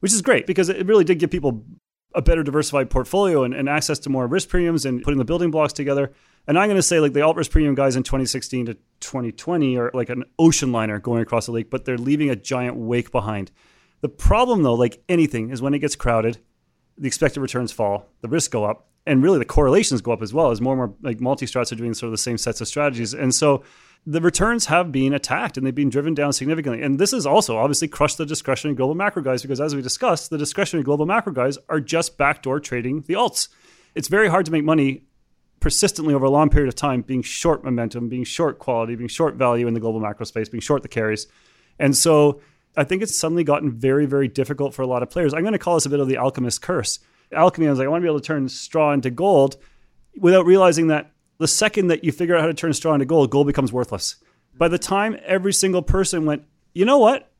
which 0.00 0.12
is 0.12 0.22
great 0.22 0.46
because 0.46 0.68
it 0.68 0.86
really 0.86 1.04
did 1.04 1.18
give 1.18 1.30
people 1.30 1.64
a 2.14 2.22
better 2.22 2.42
diversified 2.42 2.90
portfolio 2.90 3.44
and, 3.44 3.54
and 3.54 3.68
access 3.68 3.98
to 4.00 4.10
more 4.10 4.26
risk 4.26 4.48
premiums 4.48 4.84
and 4.84 5.02
putting 5.02 5.18
the 5.18 5.24
building 5.24 5.50
blocks 5.50 5.72
together. 5.72 6.12
And 6.46 6.58
I'm 6.58 6.68
going 6.68 6.76
to 6.76 6.82
say 6.82 6.98
like 7.00 7.12
the 7.12 7.32
risk 7.34 7.50
premium 7.50 7.74
guys 7.74 7.96
in 7.96 8.02
2016 8.02 8.66
to 8.66 8.74
2020 9.00 9.76
are 9.78 9.90
like 9.94 10.08
an 10.08 10.24
ocean 10.38 10.72
liner 10.72 10.98
going 10.98 11.22
across 11.22 11.46
the 11.46 11.52
lake, 11.52 11.70
but 11.70 11.84
they're 11.84 11.98
leaving 11.98 12.30
a 12.30 12.36
giant 12.36 12.76
wake 12.76 13.12
behind. 13.12 13.50
The 14.00 14.08
problem 14.08 14.62
though, 14.62 14.74
like 14.74 15.02
anything, 15.08 15.50
is 15.50 15.62
when 15.62 15.74
it 15.74 15.78
gets 15.78 15.94
crowded, 15.94 16.38
the 16.98 17.06
expected 17.06 17.40
returns 17.40 17.72
fall, 17.72 18.06
the 18.20 18.28
risks 18.28 18.48
go 18.48 18.64
up, 18.64 18.88
and 19.06 19.22
really 19.22 19.38
the 19.38 19.44
correlations 19.44 20.00
go 20.00 20.12
up 20.12 20.22
as 20.22 20.32
well 20.34 20.50
as 20.50 20.60
more 20.60 20.74
and 20.74 20.78
more 20.78 20.94
like 21.02 21.20
multi-strats 21.20 21.72
are 21.72 21.76
doing 21.76 21.94
sort 21.94 22.08
of 22.08 22.12
the 22.12 22.18
same 22.18 22.38
sets 22.38 22.60
of 22.60 22.68
strategies. 22.68 23.14
And 23.14 23.34
so 23.34 23.62
the 24.06 24.20
returns 24.20 24.66
have 24.66 24.90
been 24.90 25.12
attacked 25.12 25.56
and 25.56 25.66
they've 25.66 25.74
been 25.74 25.90
driven 25.90 26.14
down 26.14 26.32
significantly. 26.32 26.82
And 26.82 26.98
this 26.98 27.12
has 27.12 27.26
also 27.26 27.56
obviously 27.56 27.88
crushed 27.88 28.18
the 28.18 28.26
discretionary 28.26 28.76
global 28.76 28.94
macro 28.94 29.22
guys 29.22 29.42
because, 29.42 29.60
as 29.60 29.74
we 29.74 29.82
discussed, 29.82 30.30
the 30.30 30.38
discretionary 30.38 30.84
global 30.84 31.06
macro 31.06 31.32
guys 31.32 31.58
are 31.68 31.80
just 31.80 32.18
backdoor 32.18 32.60
trading 32.60 33.02
the 33.02 33.14
alts. 33.14 33.48
It's 33.94 34.08
very 34.08 34.28
hard 34.28 34.46
to 34.46 34.52
make 34.52 34.64
money 34.64 35.04
persistently 35.62 36.12
over 36.12 36.26
a 36.26 36.30
long 36.30 36.50
period 36.50 36.68
of 36.68 36.74
time 36.74 37.00
being 37.00 37.22
short 37.22 37.64
momentum, 37.64 38.08
being 38.08 38.24
short 38.24 38.58
quality, 38.58 38.94
being 38.94 39.08
short 39.08 39.36
value 39.36 39.66
in 39.66 39.72
the 39.72 39.80
global 39.80 40.00
macro 40.00 40.26
space, 40.26 40.48
being 40.50 40.60
short 40.60 40.82
the 40.82 40.88
carries. 40.88 41.26
And 41.78 41.96
so 41.96 42.42
I 42.76 42.84
think 42.84 43.02
it's 43.02 43.16
suddenly 43.16 43.44
gotten 43.44 43.70
very, 43.70 44.04
very 44.04 44.28
difficult 44.28 44.74
for 44.74 44.82
a 44.82 44.86
lot 44.86 45.02
of 45.02 45.08
players. 45.08 45.32
I'm 45.32 45.40
going 45.40 45.52
to 45.52 45.58
call 45.58 45.74
this 45.74 45.86
a 45.86 45.90
bit 45.90 46.00
of 46.00 46.08
the 46.08 46.18
alchemist 46.18 46.60
curse. 46.60 46.98
Alchemy, 47.32 47.66
I 47.66 47.70
was 47.70 47.78
like, 47.78 47.86
I 47.86 47.88
want 47.88 48.02
to 48.02 48.04
be 48.04 48.10
able 48.10 48.20
to 48.20 48.26
turn 48.26 48.48
straw 48.48 48.92
into 48.92 49.10
gold 49.10 49.56
without 50.18 50.44
realizing 50.44 50.88
that 50.88 51.12
the 51.38 51.48
second 51.48 51.86
that 51.86 52.04
you 52.04 52.12
figure 52.12 52.36
out 52.36 52.42
how 52.42 52.46
to 52.46 52.54
turn 52.54 52.72
straw 52.74 52.92
into 52.92 53.06
gold, 53.06 53.30
gold 53.30 53.46
becomes 53.46 53.72
worthless. 53.72 54.16
By 54.54 54.68
the 54.68 54.78
time 54.78 55.16
every 55.24 55.52
single 55.52 55.82
person 55.82 56.26
went, 56.26 56.44
you 56.74 56.84
know 56.84 56.98
what? 56.98 57.30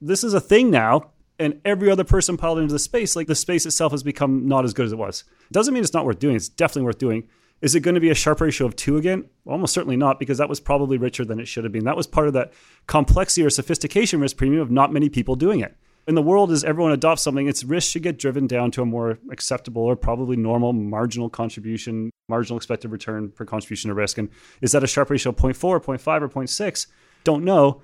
This 0.00 0.24
is 0.24 0.34
a 0.34 0.40
thing 0.40 0.70
now. 0.70 1.10
And 1.38 1.60
every 1.64 1.90
other 1.90 2.04
person 2.04 2.36
piled 2.36 2.58
into 2.58 2.72
the 2.72 2.78
space, 2.78 3.16
like 3.16 3.26
the 3.26 3.34
space 3.34 3.66
itself 3.66 3.92
has 3.92 4.02
become 4.02 4.46
not 4.46 4.64
as 4.64 4.72
good 4.72 4.86
as 4.86 4.92
it 4.92 4.98
was. 4.98 5.24
Doesn't 5.50 5.74
mean 5.74 5.82
it's 5.82 5.92
not 5.92 6.04
worth 6.04 6.20
doing. 6.20 6.36
It's 6.36 6.48
definitely 6.48 6.82
worth 6.82 6.98
doing. 6.98 7.28
Is 7.62 7.74
it 7.74 7.80
going 7.80 7.94
to 7.94 8.00
be 8.00 8.10
a 8.10 8.14
Sharpe 8.14 8.40
ratio 8.40 8.66
of 8.66 8.76
two 8.76 8.96
again? 8.96 9.24
Almost 9.46 9.72
certainly 9.72 9.96
not, 9.96 10.18
because 10.18 10.38
that 10.38 10.48
was 10.48 10.60
probably 10.60 10.98
richer 10.98 11.24
than 11.24 11.40
it 11.40 11.46
should 11.46 11.64
have 11.64 11.72
been. 11.72 11.84
That 11.84 11.96
was 11.96 12.06
part 12.06 12.26
of 12.26 12.34
that 12.34 12.52
complexity 12.86 13.44
or 13.44 13.50
sophistication 13.50 14.20
risk 14.20 14.36
premium 14.36 14.60
of 14.60 14.70
not 14.70 14.92
many 14.92 15.08
people 15.08 15.36
doing 15.36 15.60
it 15.60 15.76
in 16.06 16.14
the 16.14 16.22
world 16.22 16.50
as 16.50 16.64
everyone 16.64 16.92
adopts 16.92 17.22
something, 17.22 17.46
its 17.46 17.62
risk 17.62 17.92
should 17.92 18.02
get 18.02 18.18
driven 18.18 18.46
down 18.46 18.70
to 18.72 18.82
a 18.82 18.86
more 18.86 19.18
acceptable 19.30 19.82
or 19.82 19.94
probably 19.94 20.36
normal 20.36 20.72
marginal 20.72 21.30
contribution, 21.30 22.10
marginal 22.28 22.56
expected 22.56 22.90
return 22.90 23.30
per 23.30 23.44
contribution 23.44 23.88
to 23.88 23.94
risk. 23.94 24.18
And 24.18 24.28
is 24.60 24.72
that 24.72 24.82
a 24.82 24.86
Sharpe 24.86 25.10
ratio 25.10 25.30
of 25.30 25.36
0.4, 25.36 25.80
0.5, 25.80 26.22
or 26.22 26.28
0.6? 26.28 26.86
Don't 27.24 27.44
know. 27.44 27.82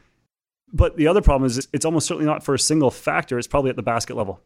But 0.72 0.96
the 0.96 1.06
other 1.06 1.22
problem 1.22 1.46
is 1.46 1.68
it's 1.72 1.84
almost 1.84 2.06
certainly 2.06 2.26
not 2.26 2.42
for 2.42 2.54
a 2.54 2.58
single 2.58 2.90
factor. 2.90 3.38
It's 3.38 3.46
probably 3.46 3.70
at 3.70 3.76
the 3.76 3.82
basket 3.82 4.16
level. 4.16 4.42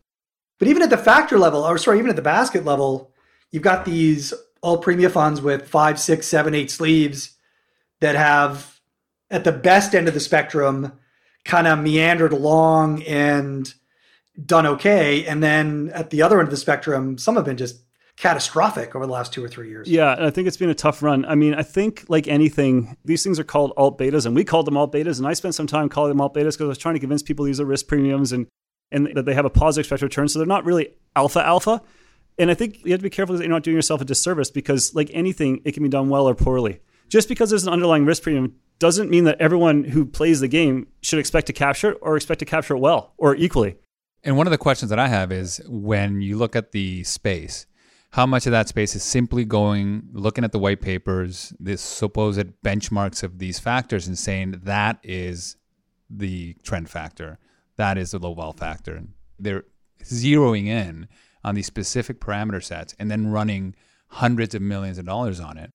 But 0.59 0.69
even 0.69 0.83
at 0.83 0.91
the 0.91 0.99
factor 0.99 1.39
level, 1.39 1.65
or 1.65 1.79
sorry, 1.79 1.99
even 1.99 2.11
at 2.11 2.17
the 2.17 2.23
basket 2.23 2.65
level, 2.65 3.11
you've 3.51 3.63
got 3.63 3.85
these 3.85 4.35
alt 4.63 4.83
premium 4.83 5.11
funds 5.11 5.41
with 5.41 5.69
five, 5.69 5.99
six, 5.99 6.27
seven, 6.27 6.55
eight 6.55 6.71
sleeves 6.71 7.37
that 8.01 8.15
have, 8.15 8.81
at 9.31 9.45
the 9.45 9.53
best 9.53 9.95
end 9.95 10.09
of 10.09 10.15
the 10.15 10.21
spectrum, 10.21 10.93
kind 11.45 11.67
of 11.67 11.79
meandered 11.79 12.33
along 12.33 13.03
and 13.05 13.75
done 14.45 14.67
okay. 14.67 15.27
And 15.27 15.43
then 15.43 15.91
at 15.95 16.11
the 16.11 16.23
other 16.23 16.39
end 16.39 16.49
of 16.49 16.51
the 16.51 16.57
spectrum, 16.57 17.19
some 17.19 17.37
have 17.37 17.45
been 17.45 17.57
just 17.57 17.83
catastrophic 18.17 18.95
over 18.95 19.07
the 19.07 19.13
last 19.13 19.33
two 19.33 19.45
or 19.45 19.49
three 19.49 19.69
years. 19.69 19.89
Yeah, 19.89 20.17
I 20.19 20.31
think 20.31 20.47
it's 20.47 20.57
been 20.57 20.71
a 20.71 20.75
tough 20.75 21.03
run. 21.03 21.25
I 21.25 21.35
mean, 21.35 21.55
I 21.55 21.63
think 21.63 22.05
like 22.09 22.29
anything, 22.29 22.97
these 23.05 23.23
things 23.25 23.39
are 23.39 23.45
called 23.45 23.73
alt 23.77 23.99
betas, 23.99 24.27
and 24.27 24.35
we 24.35 24.45
called 24.45 24.67
them 24.67 24.77
alt 24.77 24.93
betas, 24.93 25.19
and 25.19 25.27
I 25.27 25.33
spent 25.33 25.55
some 25.55 25.67
time 25.67 25.89
calling 25.89 26.11
them 26.11 26.21
alt 26.21 26.35
betas 26.35 26.53
because 26.53 26.61
I 26.61 26.67
was 26.67 26.79
trying 26.79 26.95
to 26.95 27.01
convince 27.01 27.23
people 27.23 27.45
these 27.45 27.61
are 27.61 27.65
risk 27.65 27.89
premiums 27.89 28.33
and 28.33 28.47
and 28.91 29.09
that 29.15 29.25
they 29.25 29.35
have 29.35 29.47
a 29.47 29.51
positive 29.51 29.87
expected 29.87 30.05
return. 30.05 30.29
So 30.29 30.39
they're 30.39 30.47
not 30.47 30.65
really 30.65 30.91
alpha 31.17 31.45
alpha. 31.45 31.83
And 32.39 32.51
I 32.51 32.55
think 32.55 32.85
you 32.85 32.93
have 32.93 33.01
to 33.01 33.05
be 33.05 33.11
careful 33.11 33.37
that 33.37 33.43
you're 33.43 33.51
not 33.51 33.63
doing 33.63 33.77
yourself 33.77 34.01
a 34.01 34.05
disservice 34.05 34.51
because, 34.51 34.95
like 34.95 35.11
anything, 35.13 35.61
it 35.65 35.73
can 35.73 35.83
be 35.83 35.89
done 35.89 36.09
well 36.09 36.29
or 36.29 36.35
poorly. 36.35 36.81
Just 37.09 37.29
because 37.29 37.51
there's 37.51 37.67
an 37.67 37.73
underlying 37.73 38.07
risk 38.07 38.23
premium 38.23 38.55
doesn't 38.79 39.11
mean 39.11 39.25
that 39.25 39.41
everyone 39.41 39.85
who 39.85 40.05
plays 40.05 40.41
the 40.41 40.49
game 40.49 40.89
should 41.03 41.19
expect 41.19 41.47
to 41.47 41.53
capture 41.53 41.93
it 41.93 41.99
or 42.01 42.17
expect 42.17 42.41
to 42.41 42.45
capture 42.45 42.75
it 42.75 42.79
well 42.79 43.13
or 43.19 43.37
equally. 43.37 43.77
And 44.25 44.37
one 44.37 44.47
of 44.47 44.51
the 44.51 44.59
questions 44.59 44.91
that 44.91 44.99
I 44.99 45.09
have 45.09 45.31
is 45.31 45.61
when 45.69 46.21
you 46.21 46.37
look 46.39 46.57
at 46.57 46.73
the 46.73 47.05
space, 47.05 47.67
how 48.13 48.27
much 48.27 48.47
of 48.47 48.53
that 48.53 48.69
space 48.69 48.95
is 48.95 49.03
simply 49.03 49.45
going, 49.45 50.09
looking 50.13 50.45
at 50.45 50.53
the 50.53 50.59
white 50.59 50.81
papers, 50.81 51.53
the 51.59 51.77
supposed 51.77 52.47
benchmarks 52.65 53.23
of 53.23 53.39
these 53.39 53.59
factors, 53.59 54.07
and 54.07 54.19
saying 54.19 54.61
that 54.65 54.99
is 55.03 55.57
the 56.11 56.55
trend 56.63 56.91
factor, 56.91 57.39
that 57.77 57.97
is 57.97 58.11
the 58.11 58.19
low 58.19 58.35
vol 58.35 58.53
factor. 58.53 59.03
They're 59.39 59.65
zeroing 60.03 60.67
in 60.67 61.09
on 61.45 61.55
these 61.55 61.67
specific 61.67 62.21
parameter 62.21 62.63
sets 62.63 62.95
and 62.99 63.11
then 63.11 63.29
running 63.29 63.75
hundreds 64.09 64.55
of 64.55 64.63
millions 64.63 64.99
of 64.99 65.07
dollars 65.07 65.41
on 65.41 65.57
it 65.57 65.71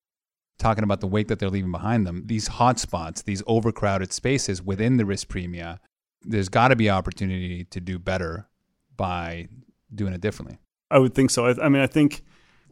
talking 0.57 0.84
about 0.84 1.01
the 1.01 1.07
wake 1.07 1.28
that 1.28 1.39
they're 1.39 1.49
leaving 1.49 1.72
behind 1.72 2.05
them, 2.05 2.24
these 2.26 2.49
hotspots, 2.49 3.24
these 3.24 3.43
overcrowded 3.47 4.11
spaces 4.11 4.61
within 4.61 4.97
the 4.97 5.05
risk 5.05 5.28
premia, 5.28 5.80
there's 6.24 6.49
got 6.49 6.70
to 6.70 6.76
be 6.76 6.89
opportunity 6.89 7.63
to 7.65 7.80
do 7.80 7.99
better 7.99 8.47
by 8.95 9.47
doing 9.93 10.13
it 10.13 10.22
differently. 10.22 10.57
I 10.89 10.99
would 10.99 11.13
think 11.13 11.30
so. 11.30 11.45
I, 11.45 11.65
I 11.65 11.70
mean, 11.70 11.82
I 11.82 11.88
think 11.88 12.24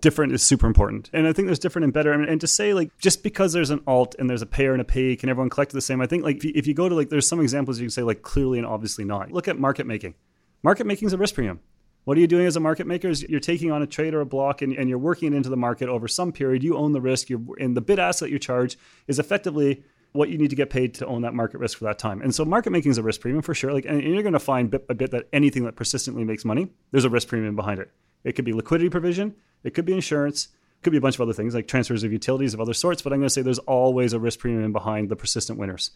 different 0.01 0.33
is 0.33 0.41
super 0.41 0.67
important. 0.67 1.09
And 1.13 1.27
I 1.27 1.33
think 1.33 1.47
there's 1.47 1.59
different 1.59 1.83
and 1.83 1.93
better. 1.93 2.11
And, 2.11 2.27
and 2.27 2.41
to 2.41 2.47
say 2.47 2.73
like 2.73 2.97
just 2.97 3.23
because 3.23 3.53
there's 3.53 3.69
an 3.69 3.81
alt 3.87 4.15
and 4.17 4.29
there's 4.29 4.41
a 4.41 4.47
payer 4.47 4.73
and 4.73 4.81
a 4.81 4.85
pay, 4.85 5.15
can 5.15 5.29
everyone 5.29 5.49
collect 5.49 5.71
the 5.71 5.81
same? 5.81 6.01
I 6.01 6.07
think 6.07 6.23
like 6.23 6.37
if 6.37 6.45
you, 6.45 6.51
if 6.55 6.67
you 6.67 6.73
go 6.73 6.89
to 6.89 6.95
like 6.95 7.09
there's 7.09 7.27
some 7.27 7.39
examples 7.39 7.79
you 7.79 7.85
can 7.85 7.91
say 7.91 8.03
like 8.03 8.21
clearly 8.21 8.57
and 8.57 8.67
obviously 8.67 9.05
not. 9.05 9.31
Look 9.31 9.47
at 9.47 9.59
market 9.59 9.85
making. 9.85 10.15
Market 10.63 10.87
making 10.87 11.07
is 11.07 11.13
a 11.13 11.17
risk 11.17 11.35
premium. 11.35 11.59
What 12.05 12.17
are 12.17 12.21
you 12.21 12.27
doing 12.27 12.45
as 12.45 12.55
a 12.55 12.59
market 12.59 12.87
maker? 12.87 13.09
Is 13.09 13.23
you're 13.23 13.39
taking 13.39 13.71
on 13.71 13.81
a 13.81 13.87
trade 13.87 14.13
or 14.13 14.21
a 14.21 14.25
block 14.25 14.61
and, 14.61 14.73
and 14.73 14.87
you're 14.87 14.97
working 14.97 15.33
it 15.33 15.35
into 15.35 15.49
the 15.49 15.57
market 15.57 15.89
over 15.89 16.07
some 16.07 16.31
period. 16.31 16.63
You 16.63 16.77
own 16.77 16.93
the 16.93 17.01
risk. 17.01 17.29
You're, 17.29 17.41
and 17.59 17.75
the 17.75 17.81
bid 17.81 17.97
that 17.97 18.29
you 18.29 18.39
charge 18.39 18.77
is 19.07 19.19
effectively 19.19 19.83
what 20.13 20.29
you 20.29 20.37
need 20.37 20.51
to 20.51 20.55
get 20.55 20.69
paid 20.69 20.93
to 20.95 21.05
own 21.07 21.23
that 21.23 21.33
market 21.33 21.57
risk 21.57 21.77
for 21.77 21.85
that 21.85 21.99
time. 21.99 22.21
And 22.21 22.33
so 22.33 22.45
market 22.45 22.69
making 22.69 22.91
is 22.91 22.97
a 22.97 23.03
risk 23.03 23.21
premium 23.21 23.41
for 23.41 23.53
sure. 23.53 23.73
Like, 23.73 23.85
and 23.85 24.01
you're 24.01 24.21
going 24.21 24.33
to 24.33 24.39
find 24.39 24.71
bit 24.71 24.87
by 24.87 24.93
bit 24.93 25.11
that 25.11 25.27
anything 25.33 25.65
that 25.65 25.75
persistently 25.75 26.23
makes 26.23 26.45
money, 26.45 26.69
there's 26.91 27.05
a 27.05 27.09
risk 27.09 27.27
premium 27.27 27.55
behind 27.55 27.79
it. 27.79 27.91
It 28.23 28.33
could 28.33 28.45
be 28.45 28.53
liquidity 28.53 28.89
provision. 28.89 29.35
It 29.63 29.73
could 29.73 29.85
be 29.85 29.93
insurance. 29.93 30.45
It 30.45 30.83
could 30.83 30.91
be 30.91 30.97
a 30.97 31.01
bunch 31.01 31.15
of 31.15 31.21
other 31.21 31.33
things 31.33 31.53
like 31.53 31.67
transfers 31.67 32.03
of 32.03 32.11
utilities 32.11 32.53
of 32.53 32.61
other 32.61 32.73
sorts. 32.73 33.01
But 33.01 33.13
I'm 33.13 33.19
going 33.19 33.27
to 33.27 33.29
say 33.31 33.41
there's 33.41 33.59
always 33.59 34.13
a 34.13 34.19
risk 34.19 34.39
premium 34.39 34.71
behind 34.71 35.09
the 35.09 35.15
persistent 35.15 35.59
winners. 35.59 35.91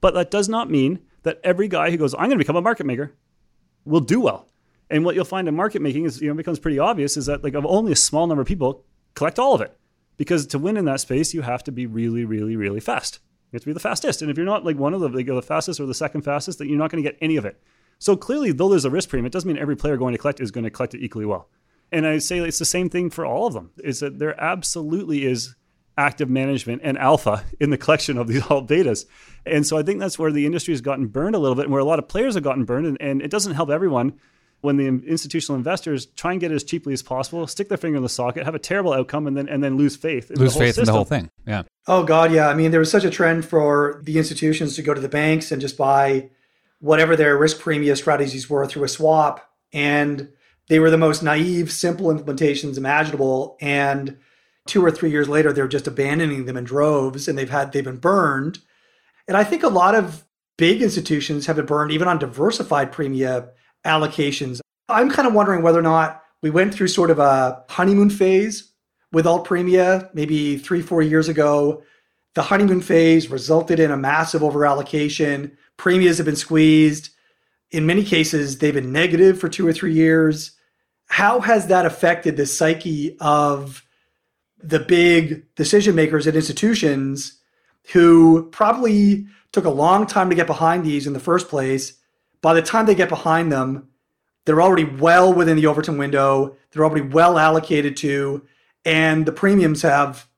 But 0.00 0.14
that 0.14 0.30
does 0.30 0.48
not 0.48 0.70
mean 0.70 0.98
that 1.22 1.40
every 1.44 1.68
guy 1.68 1.90
who 1.90 1.96
goes, 1.96 2.14
I'm 2.14 2.22
going 2.22 2.30
to 2.32 2.38
become 2.38 2.56
a 2.56 2.62
market 2.62 2.84
maker, 2.84 3.12
will 3.84 4.00
do 4.00 4.20
well. 4.20 4.48
And 4.92 5.06
what 5.06 5.14
you'll 5.14 5.24
find 5.24 5.48
in 5.48 5.56
market 5.56 5.80
making 5.80 6.04
is, 6.04 6.20
you 6.20 6.28
know, 6.28 6.34
becomes 6.34 6.58
pretty 6.58 6.78
obvious 6.78 7.16
is 7.16 7.24
that 7.24 7.42
like 7.42 7.54
only 7.54 7.92
a 7.92 7.96
small 7.96 8.26
number 8.26 8.42
of 8.42 8.46
people 8.46 8.84
collect 9.14 9.38
all 9.38 9.54
of 9.54 9.62
it. 9.62 9.74
Because 10.18 10.46
to 10.48 10.58
win 10.58 10.76
in 10.76 10.84
that 10.84 11.00
space, 11.00 11.32
you 11.32 11.40
have 11.40 11.64
to 11.64 11.72
be 11.72 11.86
really, 11.86 12.26
really, 12.26 12.56
really 12.56 12.78
fast. 12.78 13.18
You 13.50 13.56
have 13.56 13.62
to 13.62 13.66
be 13.68 13.72
the 13.72 13.80
fastest. 13.80 14.20
And 14.20 14.30
if 14.30 14.36
you're 14.36 14.44
not 14.44 14.66
like 14.66 14.76
one 14.76 14.92
of 14.92 15.00
the 15.00 15.08
like, 15.08 15.26
the 15.26 15.40
fastest 15.40 15.80
or 15.80 15.86
the 15.86 15.94
second 15.94 16.22
fastest, 16.22 16.58
then 16.58 16.68
you're 16.68 16.78
not 16.78 16.90
going 16.90 17.02
to 17.02 17.10
get 17.10 17.18
any 17.22 17.36
of 17.36 17.46
it. 17.46 17.60
So 17.98 18.16
clearly, 18.16 18.52
though 18.52 18.68
there's 18.68 18.84
a 18.84 18.90
risk 18.90 19.08
premium, 19.08 19.24
it 19.24 19.32
doesn't 19.32 19.48
mean 19.48 19.56
every 19.56 19.76
player 19.76 19.96
going 19.96 20.12
to 20.12 20.18
collect 20.18 20.40
is 20.40 20.50
going 20.50 20.64
to 20.64 20.70
collect 20.70 20.92
it 20.92 21.02
equally 21.02 21.24
well. 21.24 21.48
And 21.90 22.06
I 22.06 22.18
say 22.18 22.40
it's 22.40 22.58
the 22.58 22.66
same 22.66 22.90
thing 22.90 23.08
for 23.08 23.24
all 23.24 23.46
of 23.46 23.54
them. 23.54 23.70
Is 23.82 24.00
that 24.00 24.18
there 24.18 24.38
absolutely 24.38 25.24
is 25.24 25.54
active 25.96 26.28
management 26.28 26.82
and 26.84 26.98
alpha 26.98 27.44
in 27.60 27.70
the 27.70 27.78
collection 27.78 28.18
of 28.18 28.28
these 28.28 28.42
alt 28.50 28.68
betas. 28.68 29.06
And 29.46 29.66
so 29.66 29.78
I 29.78 29.82
think 29.82 30.00
that's 30.00 30.18
where 30.18 30.32
the 30.32 30.44
industry 30.44 30.72
has 30.72 30.82
gotten 30.82 31.06
burned 31.06 31.34
a 31.34 31.38
little 31.38 31.54
bit 31.54 31.64
and 31.64 31.72
where 31.72 31.80
a 31.80 31.84
lot 31.84 31.98
of 31.98 32.08
players 32.08 32.34
have 32.34 32.44
gotten 32.44 32.64
burned. 32.64 32.86
And, 32.86 33.00
and 33.00 33.22
it 33.22 33.30
doesn't 33.30 33.54
help 33.54 33.70
everyone 33.70 34.18
when 34.62 34.76
the 34.76 34.86
institutional 34.86 35.56
investors 35.56 36.06
try 36.06 36.30
and 36.30 36.40
get 36.40 36.50
it 36.52 36.54
as 36.54 36.64
cheaply 36.64 36.92
as 36.92 37.02
possible, 37.02 37.46
stick 37.46 37.68
their 37.68 37.76
finger 37.76 37.96
in 37.96 38.02
the 38.02 38.08
socket, 38.08 38.44
have 38.44 38.54
a 38.54 38.60
terrible 38.60 38.92
outcome, 38.92 39.26
and 39.26 39.36
then 39.36 39.48
and 39.48 39.62
then 39.62 39.76
lose 39.76 39.96
faith. 39.96 40.30
In 40.30 40.38
lose 40.38 40.56
faith 40.56 40.76
system. 40.76 40.82
in 40.82 40.86
the 40.86 40.92
whole 40.92 41.04
thing. 41.04 41.30
Yeah. 41.46 41.64
Oh 41.86 42.04
God, 42.04 42.32
yeah. 42.32 42.48
I 42.48 42.54
mean, 42.54 42.70
there 42.70 42.80
was 42.80 42.90
such 42.90 43.04
a 43.04 43.10
trend 43.10 43.44
for 43.44 44.00
the 44.04 44.16
institutions 44.18 44.76
to 44.76 44.82
go 44.82 44.94
to 44.94 45.00
the 45.00 45.08
banks 45.08 45.52
and 45.52 45.60
just 45.60 45.76
buy 45.76 46.30
whatever 46.78 47.16
their 47.16 47.36
risk 47.36 47.58
premium 47.60 47.94
strategies 47.96 48.48
were 48.48 48.66
through 48.66 48.84
a 48.84 48.88
swap, 48.88 49.52
and 49.72 50.28
they 50.68 50.78
were 50.78 50.90
the 50.90 50.98
most 50.98 51.22
naive, 51.24 51.70
simple 51.72 52.06
implementations 52.06 52.78
imaginable. 52.78 53.56
And 53.60 54.16
two 54.66 54.84
or 54.84 54.92
three 54.92 55.10
years 55.10 55.28
later, 55.28 55.52
they're 55.52 55.66
just 55.66 55.88
abandoning 55.88 56.46
them 56.46 56.56
in 56.56 56.62
droves, 56.62 57.26
and 57.26 57.36
they've 57.36 57.50
had 57.50 57.72
they've 57.72 57.82
been 57.82 57.96
burned. 57.96 58.60
And 59.26 59.36
I 59.36 59.42
think 59.42 59.64
a 59.64 59.68
lot 59.68 59.96
of 59.96 60.24
big 60.56 60.82
institutions 60.82 61.46
have 61.46 61.56
been 61.56 61.66
burned 61.66 61.90
even 61.90 62.06
on 62.06 62.20
diversified 62.20 62.92
premium 62.92 63.46
allocations. 63.84 64.60
I'm 64.88 65.10
kind 65.10 65.26
of 65.26 65.34
wondering 65.34 65.62
whether 65.62 65.78
or 65.78 65.82
not 65.82 66.22
we 66.42 66.50
went 66.50 66.74
through 66.74 66.88
sort 66.88 67.10
of 67.10 67.18
a 67.18 67.64
honeymoon 67.68 68.10
phase 68.10 68.72
with 69.12 69.26
alt 69.26 69.46
premia 69.46 70.08
maybe 70.14 70.56
three, 70.56 70.82
four 70.82 71.02
years 71.02 71.28
ago. 71.28 71.82
The 72.34 72.42
honeymoon 72.42 72.80
phase 72.80 73.28
resulted 73.28 73.78
in 73.78 73.90
a 73.90 73.96
massive 73.96 74.42
overallocation. 74.42 75.52
Premias 75.78 76.16
have 76.16 76.26
been 76.26 76.36
squeezed. 76.36 77.10
In 77.70 77.86
many 77.86 78.04
cases, 78.04 78.58
they've 78.58 78.74
been 78.74 78.92
negative 78.92 79.38
for 79.38 79.48
two 79.48 79.66
or 79.66 79.72
three 79.72 79.92
years. 79.92 80.52
How 81.06 81.40
has 81.40 81.66
that 81.66 81.86
affected 81.86 82.36
the 82.36 82.46
psyche 82.46 83.16
of 83.20 83.84
the 84.62 84.78
big 84.78 85.54
decision 85.56 85.94
makers 85.94 86.26
at 86.26 86.36
institutions 86.36 87.38
who 87.92 88.48
probably 88.50 89.26
took 89.52 89.64
a 89.64 89.70
long 89.70 90.06
time 90.06 90.30
to 90.30 90.36
get 90.36 90.46
behind 90.46 90.84
these 90.84 91.06
in 91.06 91.12
the 91.12 91.20
first 91.20 91.48
place 91.48 91.94
by 92.42 92.54
the 92.54 92.62
time 92.62 92.86
they 92.86 92.94
get 92.94 93.08
behind 93.08 93.50
them, 93.50 93.88
they're 94.44 94.60
already 94.60 94.84
well 94.84 95.32
within 95.32 95.56
the 95.56 95.66
Overton 95.66 95.96
window. 95.96 96.56
They're 96.70 96.84
already 96.84 97.06
well 97.06 97.38
allocated 97.38 97.96
to, 97.98 98.44
and 98.84 99.24
the 99.24 99.32
premiums 99.32 99.82
have 99.82 100.28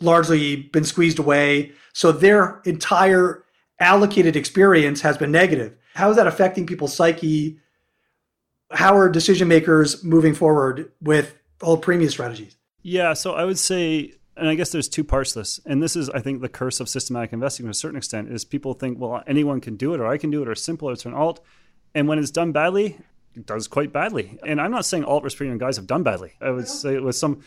largely 0.00 0.56
been 0.56 0.84
squeezed 0.84 1.18
away. 1.18 1.72
So 1.92 2.12
their 2.12 2.60
entire 2.64 3.44
allocated 3.80 4.36
experience 4.36 5.00
has 5.00 5.18
been 5.18 5.32
negative. 5.32 5.76
How 5.94 6.10
is 6.10 6.16
that 6.16 6.26
affecting 6.26 6.66
people's 6.66 6.94
psyche? 6.94 7.58
How 8.70 8.96
are 8.96 9.08
decision 9.08 9.48
makers 9.48 10.04
moving 10.04 10.34
forward 10.34 10.92
with 11.00 11.36
all 11.60 11.76
premium 11.76 12.10
strategies? 12.10 12.56
Yeah, 12.82 13.12
so 13.14 13.34
I 13.34 13.44
would 13.44 13.58
say 13.58 14.14
and 14.40 14.48
I 14.48 14.54
guess 14.54 14.72
there's 14.72 14.88
two 14.88 15.04
parts 15.04 15.34
to 15.34 15.40
this. 15.40 15.60
And 15.66 15.82
this 15.82 15.94
is, 15.94 16.08
I 16.10 16.20
think, 16.20 16.40
the 16.40 16.48
curse 16.48 16.80
of 16.80 16.88
systematic 16.88 17.32
investing 17.32 17.66
to 17.66 17.70
a 17.70 17.74
certain 17.74 17.98
extent 17.98 18.32
is 18.32 18.44
people 18.44 18.72
think, 18.74 18.98
well, 18.98 19.22
anyone 19.26 19.60
can 19.60 19.76
do 19.76 19.94
it, 19.94 20.00
or 20.00 20.06
I 20.06 20.16
can 20.16 20.30
do 20.30 20.42
it, 20.42 20.48
or 20.48 20.54
simple, 20.54 20.88
or 20.88 20.92
it's 20.92 21.04
an 21.04 21.14
alt. 21.14 21.44
And 21.94 22.08
when 22.08 22.18
it's 22.18 22.30
done 22.30 22.50
badly, 22.50 22.98
it 23.34 23.46
does 23.46 23.68
quite 23.68 23.92
badly. 23.92 24.38
And 24.44 24.60
I'm 24.60 24.70
not 24.70 24.86
saying 24.86 25.04
alt 25.04 25.22
risk 25.22 25.36
premium 25.36 25.58
guys 25.58 25.76
have 25.76 25.86
done 25.86 26.02
badly. 26.02 26.32
I 26.40 26.50
would 26.50 26.66
say 26.66 26.98
with 26.98 27.16
some 27.16 27.42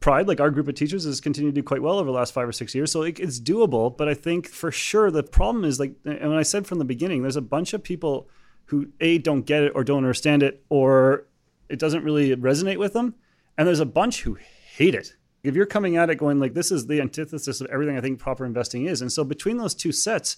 pride, 0.00 0.28
like 0.28 0.40
our 0.40 0.50
group 0.50 0.68
of 0.68 0.74
teachers 0.74 1.04
has 1.04 1.20
continued 1.20 1.54
to 1.54 1.60
do 1.60 1.64
quite 1.64 1.82
well 1.82 1.98
over 1.98 2.06
the 2.06 2.16
last 2.16 2.32
five 2.32 2.48
or 2.48 2.52
six 2.52 2.74
years. 2.74 2.92
So 2.92 3.02
it, 3.02 3.18
it's 3.18 3.40
doable. 3.40 3.96
But 3.96 4.08
I 4.08 4.14
think 4.14 4.48
for 4.48 4.70
sure 4.70 5.10
the 5.10 5.22
problem 5.22 5.64
is 5.64 5.80
like, 5.80 5.94
and 6.04 6.30
when 6.30 6.38
I 6.38 6.42
said 6.42 6.66
from 6.66 6.78
the 6.78 6.84
beginning, 6.84 7.22
there's 7.22 7.36
a 7.36 7.42
bunch 7.42 7.74
of 7.74 7.82
people 7.82 8.28
who 8.66 8.88
a 9.00 9.18
don't 9.18 9.42
get 9.42 9.62
it 9.62 9.72
or 9.74 9.84
don't 9.84 9.98
understand 9.98 10.42
it 10.42 10.64
or 10.68 11.26
it 11.68 11.78
doesn't 11.78 12.04
really 12.04 12.34
resonate 12.36 12.78
with 12.78 12.92
them, 12.92 13.14
and 13.58 13.66
there's 13.66 13.80
a 13.80 13.86
bunch 13.86 14.22
who 14.22 14.34
hate 14.34 14.94
it 14.94 15.16
if 15.46 15.54
you're 15.54 15.66
coming 15.66 15.96
at 15.96 16.10
it 16.10 16.16
going 16.16 16.40
like 16.40 16.54
this 16.54 16.70
is 16.70 16.86
the 16.86 17.00
antithesis 17.00 17.60
of 17.60 17.68
everything 17.68 17.96
I 17.96 18.00
think 18.00 18.18
proper 18.18 18.44
investing 18.44 18.86
is, 18.86 19.00
and 19.02 19.12
so 19.12 19.24
between 19.24 19.56
those 19.56 19.74
two 19.74 19.92
sets, 19.92 20.36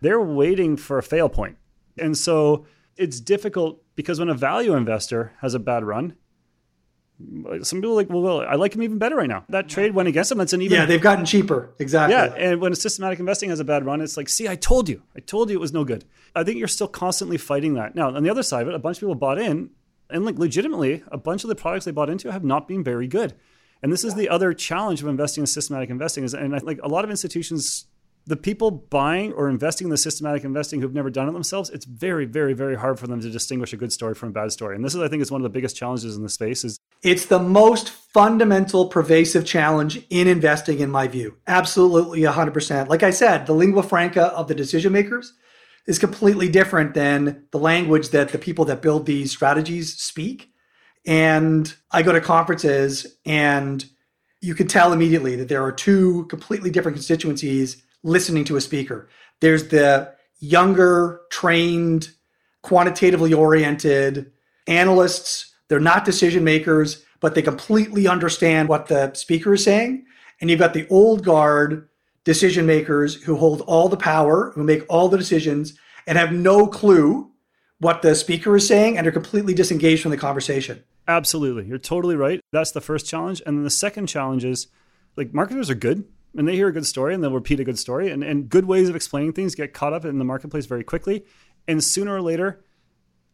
they're 0.00 0.20
waiting 0.20 0.76
for 0.76 0.98
a 0.98 1.02
fail 1.02 1.28
point, 1.28 1.56
and 1.98 2.16
so 2.16 2.66
it's 2.96 3.20
difficult 3.20 3.82
because 3.94 4.18
when 4.18 4.28
a 4.28 4.34
value 4.34 4.74
investor 4.74 5.32
has 5.40 5.54
a 5.54 5.58
bad 5.58 5.84
run, 5.84 6.14
some 7.62 7.80
people 7.80 7.92
are 7.92 7.96
like, 7.96 8.08
well, 8.08 8.22
well, 8.22 8.40
I 8.40 8.54
like 8.54 8.74
him 8.74 8.82
even 8.82 8.98
better 8.98 9.16
right 9.16 9.28
now. 9.28 9.44
That 9.50 9.68
trade 9.68 9.94
went 9.94 10.08
against 10.08 10.32
him. 10.32 10.38
That's 10.38 10.54
an 10.54 10.62
even. 10.62 10.78
Yeah, 10.78 10.86
they've 10.86 11.00
gotten 11.00 11.26
cheaper. 11.26 11.74
Exactly. 11.78 12.14
Yeah, 12.14 12.32
and 12.34 12.60
when 12.60 12.72
a 12.72 12.76
systematic 12.76 13.18
investing 13.18 13.50
has 13.50 13.60
a 13.60 13.64
bad 13.64 13.84
run, 13.84 14.00
it's 14.00 14.16
like, 14.16 14.28
see, 14.28 14.48
I 14.48 14.56
told 14.56 14.88
you, 14.88 15.02
I 15.14 15.20
told 15.20 15.50
you 15.50 15.56
it 15.56 15.60
was 15.60 15.72
no 15.72 15.84
good. 15.84 16.04
I 16.34 16.44
think 16.44 16.58
you're 16.58 16.68
still 16.68 16.88
constantly 16.88 17.36
fighting 17.36 17.74
that. 17.74 17.94
Now, 17.94 18.14
on 18.14 18.22
the 18.22 18.30
other 18.30 18.42
side 18.42 18.62
of 18.62 18.68
it, 18.68 18.74
a 18.74 18.78
bunch 18.78 18.96
of 18.96 19.00
people 19.00 19.14
bought 19.16 19.38
in, 19.38 19.70
and 20.08 20.24
like 20.24 20.38
legitimately, 20.38 21.02
a 21.08 21.18
bunch 21.18 21.44
of 21.44 21.48
the 21.48 21.54
products 21.54 21.84
they 21.84 21.90
bought 21.90 22.08
into 22.08 22.32
have 22.32 22.44
not 22.44 22.66
been 22.66 22.82
very 22.82 23.06
good. 23.06 23.34
And 23.82 23.92
this 23.92 24.04
is 24.04 24.14
the 24.14 24.28
other 24.28 24.52
challenge 24.52 25.02
of 25.02 25.08
investing 25.08 25.42
in 25.42 25.46
systematic 25.46 25.90
investing 25.90 26.24
is, 26.24 26.34
and 26.34 26.54
I 26.54 26.58
think 26.58 26.80
a 26.82 26.88
lot 26.88 27.04
of 27.04 27.10
institutions, 27.10 27.86
the 28.26 28.36
people 28.36 28.70
buying 28.70 29.32
or 29.32 29.48
investing 29.48 29.86
in 29.86 29.90
the 29.90 29.96
systematic 29.96 30.44
investing 30.44 30.80
who've 30.80 30.92
never 30.92 31.08
done 31.08 31.28
it 31.28 31.32
themselves, 31.32 31.70
it's 31.70 31.86
very, 31.86 32.26
very, 32.26 32.52
very 32.52 32.76
hard 32.76 32.98
for 32.98 33.06
them 33.06 33.20
to 33.20 33.30
distinguish 33.30 33.72
a 33.72 33.78
good 33.78 33.92
story 33.92 34.14
from 34.14 34.28
a 34.28 34.32
bad 34.32 34.52
story. 34.52 34.76
And 34.76 34.84
this 34.84 34.94
is, 34.94 35.00
I 35.00 35.08
think, 35.08 35.22
is 35.22 35.30
one 35.30 35.40
of 35.40 35.44
the 35.44 35.48
biggest 35.48 35.76
challenges 35.76 36.16
in 36.16 36.22
the 36.22 36.28
space. 36.28 36.62
Is 36.62 36.78
it's 37.02 37.26
the 37.26 37.38
most 37.38 37.88
fundamental, 37.88 38.88
pervasive 38.88 39.46
challenge 39.46 40.04
in 40.10 40.28
investing, 40.28 40.80
in 40.80 40.90
my 40.90 41.08
view. 41.08 41.36
Absolutely, 41.46 42.22
hundred 42.24 42.52
percent. 42.52 42.90
Like 42.90 43.02
I 43.02 43.10
said, 43.10 43.46
the 43.46 43.54
lingua 43.54 43.82
franca 43.82 44.26
of 44.26 44.48
the 44.48 44.54
decision 44.54 44.92
makers 44.92 45.32
is 45.86 45.98
completely 45.98 46.48
different 46.50 46.92
than 46.92 47.46
the 47.52 47.58
language 47.58 48.10
that 48.10 48.28
the 48.28 48.38
people 48.38 48.66
that 48.66 48.82
build 48.82 49.06
these 49.06 49.30
strategies 49.32 49.94
speak. 49.94 50.50
And 51.06 51.72
I 51.90 52.02
go 52.02 52.12
to 52.12 52.20
conferences 52.20 53.16
and 53.24 53.84
you 54.40 54.54
can 54.54 54.68
tell 54.68 54.92
immediately 54.92 55.36
that 55.36 55.48
there 55.48 55.62
are 55.62 55.72
two 55.72 56.26
completely 56.26 56.70
different 56.70 56.96
constituencies 56.96 57.82
listening 58.02 58.44
to 58.44 58.56
a 58.56 58.60
speaker. 58.60 59.08
There's 59.40 59.68
the 59.68 60.12
younger, 60.38 61.20
trained, 61.30 62.10
quantitatively 62.62 63.32
oriented 63.32 64.32
analysts. 64.66 65.54
They're 65.68 65.80
not 65.80 66.04
decision 66.04 66.44
makers, 66.44 67.04
but 67.20 67.34
they 67.34 67.42
completely 67.42 68.08
understand 68.08 68.68
what 68.68 68.86
the 68.86 69.12
speaker 69.14 69.54
is 69.54 69.64
saying. 69.64 70.06
And 70.40 70.48
you've 70.48 70.58
got 70.58 70.74
the 70.74 70.88
old 70.88 71.24
guard 71.24 71.88
decision 72.24 72.66
makers 72.66 73.14
who 73.22 73.36
hold 73.36 73.62
all 73.62 73.88
the 73.88 73.96
power, 73.96 74.52
who 74.54 74.64
make 74.64 74.84
all 74.88 75.08
the 75.08 75.18
decisions, 75.18 75.74
and 76.06 76.16
have 76.16 76.32
no 76.32 76.66
clue 76.66 77.30
what 77.78 78.02
the 78.02 78.14
speaker 78.14 78.56
is 78.56 78.66
saying 78.66 78.96
and 78.96 79.06
are 79.06 79.12
completely 79.12 79.54
disengaged 79.54 80.02
from 80.02 80.10
the 80.10 80.16
conversation. 80.16 80.82
Absolutely. 81.10 81.66
You're 81.66 81.78
totally 81.78 82.14
right. 82.14 82.40
That's 82.52 82.70
the 82.70 82.80
first 82.80 83.04
challenge. 83.04 83.42
And 83.44 83.58
then 83.58 83.64
the 83.64 83.70
second 83.70 84.06
challenge 84.06 84.44
is 84.44 84.68
like 85.16 85.34
marketers 85.34 85.68
are 85.68 85.74
good 85.74 86.04
and 86.36 86.46
they 86.46 86.54
hear 86.54 86.68
a 86.68 86.72
good 86.72 86.86
story 86.86 87.14
and 87.14 87.22
they'll 87.22 87.32
repeat 87.32 87.58
a 87.58 87.64
good 87.64 87.80
story 87.80 88.12
and, 88.12 88.22
and 88.22 88.48
good 88.48 88.64
ways 88.64 88.88
of 88.88 88.94
explaining 88.94 89.32
things 89.32 89.56
get 89.56 89.74
caught 89.74 89.92
up 89.92 90.04
in 90.04 90.18
the 90.18 90.24
marketplace 90.24 90.66
very 90.66 90.84
quickly. 90.84 91.24
And 91.66 91.82
sooner 91.82 92.14
or 92.14 92.22
later, 92.22 92.64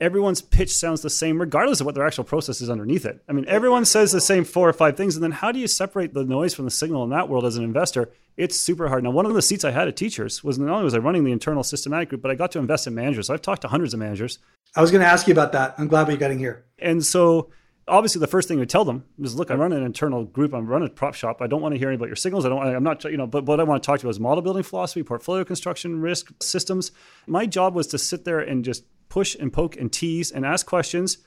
everyone's 0.01 0.41
pitch 0.41 0.75
sounds 0.75 1.03
the 1.03 1.11
same 1.11 1.39
regardless 1.39 1.81
of 1.81 1.85
what 1.85 1.95
their 1.95 2.07
actual 2.07 2.25
process 2.25 2.63
is 2.63 2.71
underneath 2.71 3.05
it. 3.05 3.23
I 3.29 3.35
mean, 3.35 3.45
everyone 3.47 3.85
says 3.85 4.11
the 4.11 4.23
same 4.23 4.45
four 4.45 4.67
or 4.67 4.73
five 4.73 4.97
things. 4.97 5.15
And 5.15 5.23
then 5.23 5.33
how 5.33 5.53
do 5.53 5.59
you 5.59 5.67
separate 5.67 6.15
the 6.15 6.25
noise 6.25 6.55
from 6.55 6.65
the 6.65 6.71
signal 6.71 7.05
in 7.05 7.11
that 7.11 7.29
world 7.29 7.45
as 7.45 7.59
an 7.59 7.65
investor? 7.65 8.11
It's 8.39 8.59
super 8.59 8.89
hard. 8.89 9.05
Now, 9.05 9.11
one 9.11 9.27
of 9.27 9.35
the 9.35 9.43
seats 9.43 9.67
I 9.67 9.71
had 9.71 9.87
at 9.87 9.97
teachers 9.97 10.43
was 10.43 10.59
not 10.59 10.71
only 10.71 10.85
was 10.85 10.95
I 10.95 10.99
running 10.99 11.25
the 11.25 11.33
internal 11.33 11.63
systematic 11.63 12.09
group, 12.09 12.23
but 12.23 12.31
I 12.31 12.37
got 12.37 12.53
to 12.53 12.59
invest 12.59 12.87
in 12.87 12.95
managers. 12.95 13.27
So 13.27 13.35
I've 13.35 13.43
talked 13.43 13.63
to 13.63 13.69
hundreds 13.69 13.93
of 13.93 14.01
managers. 14.01 14.39
I 14.75 14.81
was 14.81 14.91
going 14.91 15.03
to 15.03 15.07
ask 15.07 15.27
you 15.27 15.33
about 15.33 15.53
that. 15.53 15.75
I'm 15.77 15.89
glad 15.89 16.09
we're 16.09 16.17
getting 16.17 16.39
here. 16.39 16.65
And 16.79 17.05
so 17.05 17.51
obviously 17.89 18.21
the 18.21 18.27
first 18.27 18.49
thing 18.49 18.59
we 18.59 18.67
tell 18.67 18.85
them 18.85 19.05
is 19.21 19.35
look 19.35 19.51
i 19.51 19.55
run 19.55 19.73
an 19.73 19.83
internal 19.83 20.25
group. 20.25 20.53
I'm 20.53 20.67
running 20.67 20.89
a 20.89 20.91
prop 20.91 21.15
shop. 21.15 21.41
I 21.41 21.47
don't 21.47 21.61
want 21.61 21.75
to 21.75 21.79
hear 21.79 21.89
any 21.89 21.97
about 21.97 22.09
your 22.09 22.17
signals. 22.17 22.45
I 22.45 22.49
don't 22.49 22.63
i'm 22.63 22.83
not 22.83 23.05
you 23.05 23.17
know 23.17 23.27
but 23.27 23.45
what 23.45 23.61
i 23.61 23.63
want 23.63 23.83
to 23.83 23.87
talk 23.87 24.01
to 24.01 24.05
you 24.05 24.09
about 24.09 24.17
is 24.17 24.21
model 24.21 24.43
building 24.43 24.63
philosophy 24.63 25.03
portfolio 25.03 25.45
construction 25.45 26.01
risk 26.01 26.33
systems. 26.43 26.93
My 27.27 27.47
job 27.47 27.75
was 27.75 27.87
to 27.89 27.99
sit 27.99 28.25
there 28.25 28.41
and 28.41 28.65
just 28.65 28.85
push 29.09 29.37
and 29.39 29.53
poke 29.53 29.77
and 29.77 29.93
tease 29.93 30.31
and 30.31 30.45
ask 30.45 30.67
questions. 30.67 31.19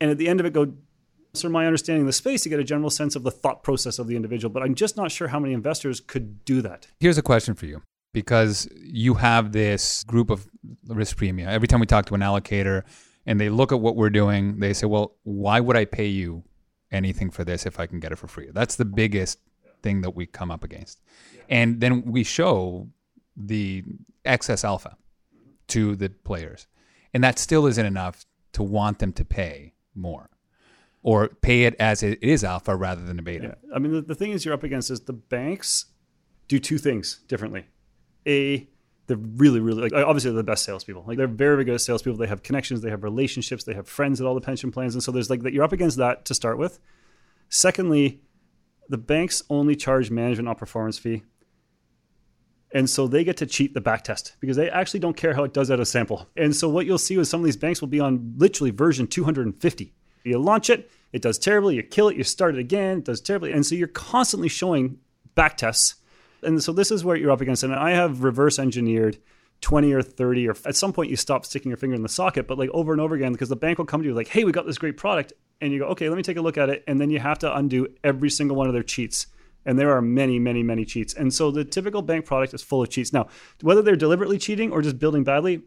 And 0.00 0.10
at 0.10 0.18
the 0.18 0.28
end 0.28 0.40
of 0.40 0.46
it 0.46 0.52
go 0.52 0.74
sort 1.34 1.46
of 1.46 1.52
my 1.52 1.66
understanding 1.66 2.02
of 2.02 2.06
the 2.06 2.12
space 2.12 2.42
to 2.42 2.48
get 2.48 2.60
a 2.60 2.64
general 2.64 2.90
sense 2.90 3.16
of 3.16 3.24
the 3.24 3.30
thought 3.30 3.62
process 3.62 3.98
of 3.98 4.06
the 4.06 4.16
individual. 4.16 4.52
But 4.52 4.62
i'm 4.62 4.74
just 4.74 4.96
not 4.96 5.10
sure 5.10 5.28
how 5.28 5.38
many 5.38 5.54
investors 5.54 6.00
could 6.00 6.44
do 6.44 6.62
that. 6.62 6.88
Here's 7.00 7.18
a 7.18 7.22
question 7.22 7.54
for 7.54 7.66
you 7.66 7.82
because 8.12 8.68
you 8.80 9.14
have 9.14 9.52
this 9.52 10.04
group 10.04 10.30
of 10.30 10.46
risk 10.86 11.16
premium. 11.16 11.48
Every 11.48 11.68
time 11.68 11.80
we 11.80 11.86
talk 11.86 12.06
to 12.06 12.14
an 12.14 12.20
allocator 12.20 12.84
and 13.26 13.40
they 13.40 13.48
look 13.48 13.72
at 13.72 13.80
what 13.80 13.96
we're 13.96 14.10
doing, 14.10 14.58
they 14.58 14.72
say, 14.72 14.86
well, 14.86 15.16
why 15.22 15.60
would 15.60 15.76
I 15.76 15.84
pay 15.84 16.06
you 16.06 16.44
anything 16.90 17.30
for 17.30 17.44
this 17.44 17.66
if 17.66 17.80
I 17.80 17.86
can 17.86 18.00
get 18.00 18.12
it 18.12 18.16
for 18.16 18.28
free? 18.28 18.50
That's 18.52 18.76
the 18.76 18.84
biggest 18.84 19.38
thing 19.82 20.00
that 20.02 20.14
we 20.14 20.26
come 20.26 20.50
up 20.50 20.64
against. 20.64 21.00
And 21.48 21.80
then 21.80 22.02
we 22.02 22.24
show 22.24 22.88
the 23.36 23.84
excess 24.24 24.64
alpha 24.64 24.96
to 25.68 25.96
the 25.96 26.08
players. 26.08 26.66
And 27.12 27.22
that 27.22 27.38
still 27.38 27.66
isn't 27.66 27.86
enough 27.86 28.24
to 28.52 28.62
want 28.62 28.98
them 28.98 29.12
to 29.12 29.24
pay 29.24 29.74
more 29.94 30.30
or 31.02 31.28
pay 31.28 31.64
it 31.64 31.76
as 31.78 32.02
it 32.02 32.18
is 32.22 32.42
alpha 32.42 32.74
rather 32.74 33.02
than 33.02 33.18
a 33.18 33.22
beta. 33.22 33.56
Yeah. 33.62 33.74
I 33.74 33.78
mean, 33.78 33.92
the, 33.92 34.00
the 34.00 34.14
thing 34.14 34.32
is, 34.32 34.44
you're 34.44 34.54
up 34.54 34.62
against 34.62 34.90
is 34.90 35.00
the 35.00 35.12
banks 35.12 35.86
do 36.48 36.58
two 36.58 36.78
things 36.78 37.20
differently. 37.28 37.66
A, 38.26 38.66
they're 39.06 39.16
really, 39.16 39.60
really 39.60 39.82
like 39.82 39.92
obviously 39.92 40.30
they're 40.30 40.38
the 40.38 40.44
best 40.44 40.64
salespeople. 40.64 41.04
Like 41.06 41.18
they're 41.18 41.26
very, 41.26 41.56
very 41.56 41.64
good 41.64 41.80
salespeople. 41.80 42.18
They 42.18 42.26
have 42.26 42.42
connections, 42.42 42.80
they 42.80 42.90
have 42.90 43.02
relationships, 43.02 43.64
they 43.64 43.74
have 43.74 43.88
friends 43.88 44.20
at 44.20 44.26
all 44.26 44.34
the 44.34 44.40
pension 44.40 44.72
plans, 44.72 44.94
and 44.94 45.02
so 45.02 45.12
there's 45.12 45.30
like 45.30 45.42
that. 45.42 45.52
You're 45.52 45.64
up 45.64 45.72
against 45.72 45.98
that 45.98 46.24
to 46.26 46.34
start 46.34 46.58
with. 46.58 46.80
Secondly, 47.50 48.20
the 48.88 48.98
banks 48.98 49.42
only 49.50 49.76
charge 49.76 50.10
management 50.10 50.48
on 50.48 50.54
performance 50.54 50.98
fee, 50.98 51.22
and 52.72 52.88
so 52.88 53.06
they 53.06 53.24
get 53.24 53.36
to 53.38 53.46
cheat 53.46 53.74
the 53.74 53.80
back 53.80 54.04
test 54.04 54.36
because 54.40 54.56
they 54.56 54.70
actually 54.70 55.00
don't 55.00 55.16
care 55.16 55.34
how 55.34 55.44
it 55.44 55.52
does 55.52 55.70
out 55.70 55.80
of 55.80 55.88
sample. 55.88 56.28
And 56.36 56.56
so 56.56 56.68
what 56.68 56.86
you'll 56.86 56.98
see 56.98 57.16
is 57.18 57.28
some 57.28 57.40
of 57.40 57.44
these 57.44 57.56
banks 57.56 57.80
will 57.80 57.88
be 57.88 58.00
on 58.00 58.34
literally 58.38 58.70
version 58.70 59.06
250. 59.06 59.92
You 60.24 60.38
launch 60.38 60.70
it, 60.70 60.90
it 61.12 61.20
does 61.20 61.38
terribly. 61.38 61.76
You 61.76 61.82
kill 61.82 62.08
it, 62.08 62.16
you 62.16 62.24
start 62.24 62.54
it 62.54 62.58
again, 62.58 62.98
it 62.98 63.04
does 63.04 63.20
terribly, 63.20 63.52
and 63.52 63.66
so 63.66 63.74
you're 63.74 63.86
constantly 63.88 64.48
showing 64.48 64.98
back 65.34 65.58
tests 65.58 65.96
and 66.44 66.62
so 66.62 66.72
this 66.72 66.90
is 66.90 67.04
what 67.04 67.20
you're 67.20 67.30
up 67.30 67.40
against. 67.40 67.62
And 67.62 67.74
I 67.74 67.90
have 67.90 68.22
reverse 68.22 68.58
engineered 68.58 69.18
20 69.60 69.92
or 69.92 70.02
30, 70.02 70.48
or 70.48 70.56
at 70.66 70.76
some 70.76 70.92
point 70.92 71.10
you 71.10 71.16
stop 71.16 71.44
sticking 71.46 71.70
your 71.70 71.76
finger 71.76 71.96
in 71.96 72.02
the 72.02 72.08
socket, 72.08 72.46
but 72.46 72.58
like 72.58 72.70
over 72.70 72.92
and 72.92 73.00
over 73.00 73.14
again, 73.14 73.32
because 73.32 73.48
the 73.48 73.56
bank 73.56 73.78
will 73.78 73.86
come 73.86 74.02
to 74.02 74.08
you 74.08 74.14
like, 74.14 74.28
hey, 74.28 74.44
we 74.44 74.52
got 74.52 74.66
this 74.66 74.78
great 74.78 74.96
product. 74.96 75.32
And 75.60 75.72
you 75.72 75.78
go, 75.78 75.86
okay, 75.86 76.08
let 76.08 76.16
me 76.16 76.22
take 76.22 76.36
a 76.36 76.42
look 76.42 76.58
at 76.58 76.68
it. 76.68 76.84
And 76.86 77.00
then 77.00 77.10
you 77.10 77.18
have 77.18 77.38
to 77.40 77.56
undo 77.56 77.88
every 78.02 78.28
single 78.28 78.56
one 78.56 78.66
of 78.66 78.74
their 78.74 78.82
cheats. 78.82 79.28
And 79.64 79.78
there 79.78 79.96
are 79.96 80.02
many, 80.02 80.38
many, 80.38 80.62
many 80.62 80.84
cheats. 80.84 81.14
And 81.14 81.32
so 81.32 81.50
the 81.50 81.64
typical 81.64 82.02
bank 82.02 82.26
product 82.26 82.52
is 82.52 82.62
full 82.62 82.82
of 82.82 82.90
cheats. 82.90 83.12
Now, 83.12 83.28
whether 83.62 83.80
they're 83.80 83.96
deliberately 83.96 84.36
cheating 84.36 84.72
or 84.72 84.82
just 84.82 84.98
building 84.98 85.24
badly, 85.24 85.62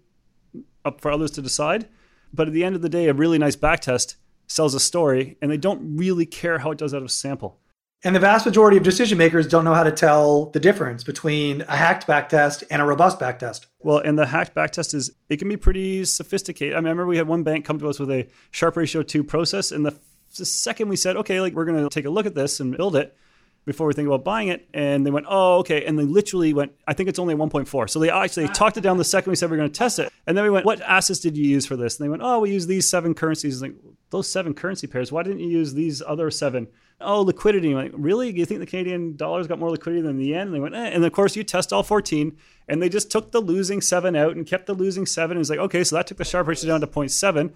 up 0.85 1.01
for 1.01 1.11
others 1.11 1.31
to 1.31 1.41
decide. 1.41 1.87
But 2.33 2.47
at 2.47 2.53
the 2.53 2.63
end 2.63 2.75
of 2.75 2.81
the 2.81 2.89
day, 2.89 3.07
a 3.07 3.13
really 3.13 3.37
nice 3.37 3.55
back 3.55 3.81
test 3.81 4.17
sells 4.47 4.73
a 4.73 4.79
story, 4.79 5.37
and 5.41 5.51
they 5.51 5.57
don't 5.57 5.97
really 5.97 6.25
care 6.25 6.59
how 6.59 6.71
it 6.71 6.77
does 6.77 6.93
out 6.93 7.01
of 7.01 7.11
sample. 7.11 7.59
And 8.03 8.15
the 8.15 8.19
vast 8.19 8.45
majority 8.45 8.77
of 8.77 8.83
decision 8.83 9.17
makers 9.17 9.47
don't 9.47 9.65
know 9.65 9.73
how 9.73 9.83
to 9.83 9.91
tell 9.91 10.51
the 10.51 10.59
difference 10.59 11.03
between 11.03 11.61
a 11.61 11.75
hacked 11.75 12.05
backtest 12.05 12.63
and 12.69 12.79
a 12.79 12.85
robust 12.85 13.19
backtest. 13.19 13.65
Well, 13.79 13.97
and 13.97 14.17
the 14.17 14.27
hacked 14.27 14.53
backtest 14.53 14.93
is 14.93 15.11
it 15.29 15.37
can 15.37 15.49
be 15.49 15.57
pretty 15.57 16.05
sophisticated. 16.05 16.75
I, 16.75 16.79
mean, 16.79 16.87
I 16.87 16.91
remember 16.91 17.07
we 17.07 17.17
had 17.17 17.27
one 17.27 17.41
bank 17.41 17.65
come 17.65 17.79
to 17.79 17.89
us 17.89 17.99
with 17.99 18.11
a 18.11 18.27
Sharpe 18.51 18.77
ratio 18.77 19.01
two 19.01 19.23
process, 19.23 19.71
and 19.71 19.83
the, 19.83 19.97
the 20.37 20.45
second 20.45 20.89
we 20.89 20.95
said, 20.95 21.17
okay, 21.17 21.41
like 21.41 21.53
we're 21.53 21.65
going 21.65 21.83
to 21.83 21.89
take 21.89 22.05
a 22.05 22.09
look 22.09 22.27
at 22.27 22.35
this 22.35 22.59
and 22.59 22.77
build 22.77 22.95
it 22.95 23.17
before 23.65 23.87
we 23.87 23.93
think 23.93 24.07
about 24.07 24.23
buying 24.23 24.47
it, 24.49 24.67
and 24.75 25.03
they 25.05 25.11
went, 25.11 25.25
oh, 25.27 25.57
okay, 25.57 25.83
and 25.83 25.97
they 25.97 26.03
literally 26.03 26.53
went, 26.53 26.71
I 26.87 26.93
think 26.93 27.09
it's 27.09 27.19
only 27.19 27.35
1.4. 27.35 27.89
So 27.89 27.99
they 27.99 28.11
actually 28.11 28.47
talked 28.49 28.77
it 28.77 28.81
down 28.81 28.97
the 28.97 29.03
second 29.03 29.31
we 29.31 29.35
said 29.35 29.49
we 29.49 29.57
are 29.57 29.59
going 29.59 29.71
to 29.71 29.77
test 29.77 29.97
it, 29.97 30.13
and 30.27 30.37
then 30.37 30.43
we 30.43 30.51
went, 30.51 30.65
what 30.65 30.81
assets 30.81 31.19
did 31.19 31.35
you 31.35 31.45
use 31.45 31.65
for 31.65 31.75
this? 31.75 31.97
And 31.97 32.05
they 32.05 32.09
went, 32.09 32.21
oh, 32.23 32.39
we 32.39 32.51
use 32.51 32.67
these 32.67 32.87
seven 32.87 33.15
currencies. 33.15 33.61
Like 33.61 33.73
those 34.11 34.29
seven 34.29 34.53
currency 34.53 34.87
pairs. 34.87 35.11
Why 35.11 35.23
didn't 35.23 35.39
you 35.39 35.49
use 35.49 35.73
these 35.73 36.01
other 36.05 36.31
seven? 36.31 36.67
Oh, 36.99 37.21
liquidity. 37.21 37.71
I'm 37.71 37.75
like, 37.75 37.91
really? 37.93 38.35
You 38.35 38.45
think 38.45 38.59
the 38.59 38.65
Canadian 38.65 39.15
dollar's 39.15 39.47
got 39.47 39.59
more 39.59 39.69
liquidity 39.69 40.01
than 40.01 40.17
the 40.17 40.27
yen? 40.27 40.47
And 40.47 40.53
they 40.53 40.59
went, 40.59 40.75
eh. 40.75 40.87
and 40.87 41.05
of 41.05 41.11
course, 41.11 41.35
you 41.35 41.43
test 41.43 41.71
all 41.71 41.83
14, 41.83 42.37
and 42.67 42.81
they 42.81 42.89
just 42.89 43.11
took 43.11 43.31
the 43.31 43.39
losing 43.39 43.81
seven 43.81 44.15
out 44.15 44.35
and 44.35 44.45
kept 44.45 44.65
the 44.65 44.73
losing 44.73 45.05
seven. 45.05 45.37
And 45.37 45.41
it's 45.41 45.49
like, 45.49 45.59
okay, 45.59 45.83
so 45.83 45.95
that 45.95 46.07
took 46.07 46.17
the 46.17 46.25
Sharpe 46.25 46.47
ratio 46.47 46.69
down 46.69 46.81
to 46.81 46.87
0.7. 46.87 47.53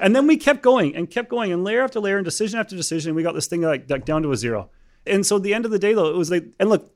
And 0.00 0.14
then 0.14 0.26
we 0.26 0.36
kept 0.36 0.62
going 0.62 0.94
and 0.94 1.10
kept 1.10 1.28
going, 1.28 1.52
and 1.52 1.64
layer 1.64 1.82
after 1.82 2.00
layer 2.00 2.16
and 2.16 2.24
decision 2.24 2.58
after 2.58 2.76
decision, 2.76 3.14
we 3.14 3.22
got 3.22 3.34
this 3.34 3.46
thing 3.46 3.62
like, 3.62 3.88
like 3.88 4.04
down 4.04 4.22
to 4.22 4.32
a 4.32 4.36
zero. 4.36 4.70
And 5.06 5.24
so 5.24 5.36
at 5.36 5.42
the 5.42 5.54
end 5.54 5.64
of 5.64 5.70
the 5.70 5.78
day, 5.78 5.94
though, 5.94 6.10
it 6.10 6.16
was 6.16 6.30
like, 6.30 6.44
and 6.58 6.68
look, 6.68 6.92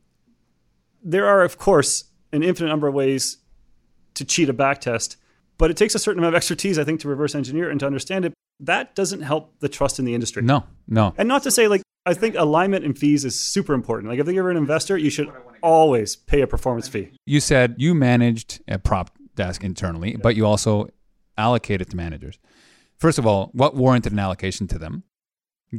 there 1.03 1.26
are, 1.26 1.42
of 1.42 1.59
course, 1.59 2.05
an 2.32 2.42
infinite 2.42 2.68
number 2.68 2.88
of 2.88 2.95
ways 2.95 3.38
to 4.14 4.24
cheat 4.24 4.49
a 4.49 4.53
back 4.53 4.80
test, 4.80 5.16
but 5.59 5.71
it 5.71 5.77
takes 5.77 5.95
a 5.95 5.99
certain 5.99 6.19
amount 6.19 6.35
of 6.35 6.37
expertise, 6.37 6.79
I 6.79 6.85
think, 6.85 7.01
to 7.01 7.09
reverse 7.09 7.35
engineer 7.35 7.71
and 7.71 7.81
to 7.81 7.87
understand 7.87 8.25
it 8.25 8.35
that 8.61 8.95
doesn't 8.95 9.23
help 9.23 9.59
the 9.61 9.69
trust 9.69 9.99
in 9.99 10.05
the 10.05 10.15
industry. 10.15 10.43
No, 10.43 10.65
no. 10.87 11.15
And 11.19 11.29
not 11.29 11.43
to 11.45 11.51
say 11.51 11.69
like 11.69 11.83
I 12.07 12.15
think 12.15 12.35
alignment 12.37 12.85
and 12.85 12.97
fees 12.97 13.25
is 13.25 13.39
super 13.39 13.75
important. 13.75 14.11
Like 14.11 14.19
if 14.19 14.29
you're 14.29 14.51
an 14.51 14.57
investor, 14.57 14.97
you 14.97 15.11
should 15.11 15.31
always 15.63 16.17
pay 16.17 16.43
a 16.43 16.47
performance 16.47 16.89
fee. 16.89 17.11
You 17.27 17.41
said 17.41 17.77
you 17.79 17.95
managed 17.95 18.63
a 18.69 18.79
prop 18.79 19.11
desk 19.35 19.65
internally, 19.65 20.13
yeah. 20.13 20.19
but 20.23 20.37
you 20.37 20.47
also 20.47 20.89
allocated 21.37 21.91
to 21.91 21.97
managers. 21.97 22.39
First 22.99 23.19
of 23.19 23.27
all, 23.27 23.51
what 23.53 23.75
warranted 23.75 24.13
an 24.13 24.19
allocation 24.19 24.69
to 24.69 24.79
them, 24.79 25.03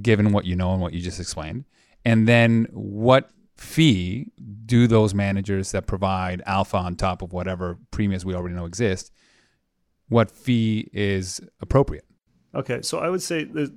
given 0.02 0.32
what 0.32 0.46
you 0.46 0.56
know 0.56 0.74
and 0.74 0.82
what 0.82 0.94
you 0.94 1.00
just 1.00 1.20
explained? 1.20 1.66
And 2.04 2.28
then 2.28 2.68
what 2.72 3.30
fee 3.56 4.32
do 4.66 4.86
those 4.86 5.14
managers 5.14 5.72
that 5.72 5.88
provide 5.88 6.44
alpha 6.46 6.78
on 6.78 6.96
top 6.96 7.22
of 7.22 7.32
whatever 7.32 7.78
premiums 7.92 8.26
we 8.26 8.36
already 8.36 8.54
know 8.54 8.66
exist, 8.66 9.12
what 10.10 10.32
fee 10.32 10.90
is 10.94 11.42
appropriate? 11.62 12.06
Okay, 12.54 12.82
so 12.82 13.00
I 13.00 13.10
would 13.10 13.22
say 13.22 13.44
there's 13.44 13.72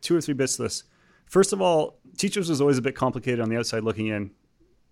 two 0.00 0.16
or 0.16 0.20
three 0.20 0.34
bits 0.34 0.56
to 0.56 0.62
this. 0.62 0.84
First 1.26 1.52
of 1.52 1.62
all, 1.62 1.98
teachers 2.18 2.50
was 2.50 2.60
always 2.60 2.78
a 2.78 2.82
bit 2.82 2.94
complicated 2.94 3.40
on 3.40 3.48
the 3.48 3.56
outside 3.56 3.84
looking 3.84 4.08
in 4.08 4.32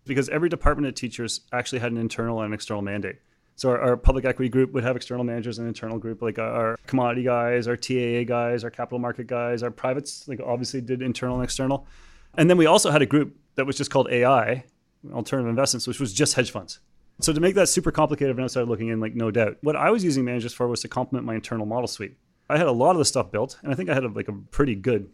because 0.07 0.29
every 0.31 0.49
department 0.49 0.89
of 0.89 0.95
teachers 0.95 1.43
actually 1.53 1.81
had 1.81 1.93
an 1.93 1.99
internal 1.99 2.41
and 2.41 2.49
an 2.49 2.55
external 2.55 2.83
mandate. 2.83 3.17
So 3.57 3.69
our, 3.69 3.79
our, 3.79 3.97
public 3.99 4.25
equity 4.25 4.49
group 4.49 4.73
would 4.73 4.85
have 4.85 4.97
external 4.97 5.23
managers 5.23 5.59
and 5.59 5.69
internal 5.69 5.99
group, 5.99 6.23
like 6.23 6.39
our 6.39 6.79
commodity 6.87 7.25
guys, 7.25 7.69
our 7.69 7.77
TAA 7.77 8.25
guys, 8.25 8.65
our 8.65 8.71
capital 8.71 8.99
market 8.99 9.27
guys, 9.27 9.63
our 9.63 9.71
privates, 9.71 10.27
like 10.27 10.41
obviously 10.41 10.81
did 10.81 11.03
internal 11.03 11.37
and 11.37 11.45
external. 11.45 11.87
And 12.39 12.49
then 12.49 12.57
we 12.57 12.65
also 12.65 12.91
had 12.91 13.03
a 13.03 13.07
group 13.07 13.37
that 13.57 13.67
was 13.67 13.77
just 13.77 13.91
called 13.91 14.09
AI, 14.11 14.65
alternative 15.13 15.51
investments, 15.51 15.87
which 15.87 16.01
was 16.01 16.15
just 16.15 16.35
hedge 16.35 16.51
funds. 16.51 16.81
So 17.21 17.33
to 17.33 17.41
make 17.41 17.55
that 17.55 17.69
super 17.69 17.91
complicated 17.91 18.37
and 18.37 18.45
outside 18.45 18.69
looking 18.69 18.89
in, 18.89 19.01
like 19.01 19.15
no 19.15 19.31
doubt, 19.31 19.59
what 19.63 19.77
I 19.77 19.91
was 19.91 20.03
using 20.05 20.25
managers 20.25 20.53
for 20.53 20.69
was 20.69 20.81
to 20.81 20.89
complement 20.89 21.27
my 21.27 21.35
internal 21.35 21.67
model 21.67 21.89
suite. 21.89 22.17
I 22.49 22.59
had 22.59 22.67
a 22.67 22.73
lot 22.73 22.93
of 22.93 22.99
the 22.99 23.05
stuff 23.05 23.31
built, 23.31 23.59
and 23.63 23.73
I 23.73 23.77
think 23.77 23.91
I 23.91 23.95
had 23.95 24.05
a, 24.05 24.09
like 24.09 24.29
a 24.29 24.33
pretty 24.33 24.75
good 24.75 25.09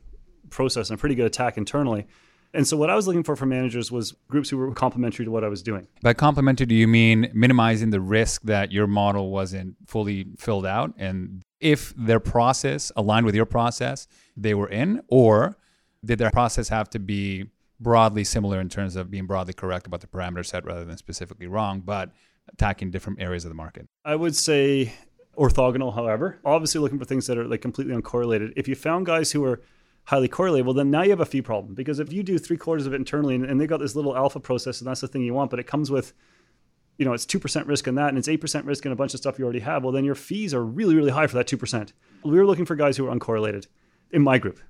process 0.50 0.90
and 0.90 0.98
a 0.98 1.00
pretty 1.00 1.14
good 1.14 1.26
attack 1.26 1.58
internally. 1.58 2.06
And 2.54 2.66
so 2.66 2.76
what 2.76 2.88
I 2.88 2.94
was 2.94 3.06
looking 3.06 3.22
for 3.22 3.36
from 3.36 3.50
managers 3.50 3.92
was 3.92 4.12
groups 4.28 4.48
who 4.48 4.56
were 4.56 4.72
complementary 4.72 5.26
to 5.26 5.30
what 5.30 5.44
I 5.44 5.48
was 5.48 5.62
doing. 5.62 5.86
By 6.00 6.14
complementary, 6.14 6.66
do 6.66 6.74
you 6.74 6.88
mean 6.88 7.30
minimizing 7.34 7.90
the 7.90 8.00
risk 8.00 8.42
that 8.42 8.72
your 8.72 8.86
model 8.86 9.30
wasn't 9.30 9.76
fully 9.86 10.26
filled 10.38 10.64
out? 10.64 10.94
And 10.96 11.42
if 11.60 11.92
their 11.96 12.20
process 12.20 12.90
aligned 12.96 13.26
with 13.26 13.34
your 13.34 13.44
process, 13.44 14.08
they 14.36 14.54
were 14.54 14.68
in? 14.68 15.02
Or 15.08 15.58
did 16.02 16.18
their 16.18 16.30
process 16.30 16.68
have 16.68 16.88
to 16.90 16.98
be 16.98 17.46
broadly 17.80 18.24
similar 18.24 18.60
in 18.60 18.68
terms 18.68 18.96
of 18.96 19.10
being 19.10 19.26
broadly 19.26 19.52
correct 19.52 19.86
about 19.86 20.00
the 20.00 20.06
parameter 20.06 20.44
set 20.44 20.64
rather 20.64 20.84
than 20.84 20.96
specifically 20.96 21.46
wrong, 21.46 21.80
but 21.80 22.10
attacking 22.52 22.90
different 22.90 23.20
areas 23.20 23.44
of 23.44 23.50
the 23.50 23.54
market? 23.54 23.86
I 24.04 24.16
would 24.16 24.34
say 24.34 24.92
orthogonal, 25.36 25.94
however. 25.94 26.38
Obviously, 26.44 26.80
looking 26.80 26.98
for 26.98 27.04
things 27.04 27.26
that 27.26 27.38
are 27.38 27.44
like 27.44 27.60
completely 27.60 27.94
uncorrelated. 27.94 28.52
If 28.56 28.68
you 28.68 28.74
found 28.74 29.06
guys 29.06 29.32
who 29.32 29.44
are 29.44 29.60
highly 30.04 30.28
correlated, 30.28 30.66
well, 30.66 30.74
then 30.74 30.90
now 30.90 31.02
you 31.02 31.10
have 31.10 31.20
a 31.20 31.26
fee 31.26 31.42
problem 31.42 31.74
because 31.74 31.98
if 31.98 32.12
you 32.12 32.22
do 32.22 32.38
three 32.38 32.56
quarters 32.56 32.86
of 32.86 32.92
it 32.92 32.96
internally 32.96 33.34
and, 33.34 33.44
and 33.44 33.60
they 33.60 33.66
got 33.66 33.80
this 33.80 33.96
little 33.96 34.16
alpha 34.16 34.40
process 34.40 34.80
and 34.80 34.88
that's 34.88 35.00
the 35.00 35.08
thing 35.08 35.22
you 35.22 35.34
want, 35.34 35.50
but 35.50 35.58
it 35.58 35.66
comes 35.66 35.90
with 35.90 36.12
you 36.98 37.04
know, 37.04 37.12
it's 37.12 37.26
2% 37.26 37.66
risk 37.66 37.86
in 37.86 37.94
that 37.96 38.08
and 38.08 38.18
it's 38.18 38.28
8% 38.28 38.64
risk 38.64 38.86
in 38.86 38.92
a 38.92 38.96
bunch 38.96 39.14
of 39.14 39.20
stuff 39.20 39.38
you 39.38 39.44
already 39.44 39.60
have, 39.60 39.82
well, 39.82 39.92
then 39.92 40.04
your 40.04 40.14
fees 40.14 40.54
are 40.54 40.64
really, 40.64 40.94
really 40.94 41.10
high 41.10 41.26
for 41.26 41.36
that 41.36 41.46
2%. 41.46 41.92
We 42.24 42.38
were 42.38 42.46
looking 42.46 42.64
for 42.64 42.74
guys 42.74 42.96
who 42.96 43.06
are 43.06 43.14
uncorrelated 43.14 43.66
in 44.10 44.22
my 44.22 44.38
group. 44.38 44.60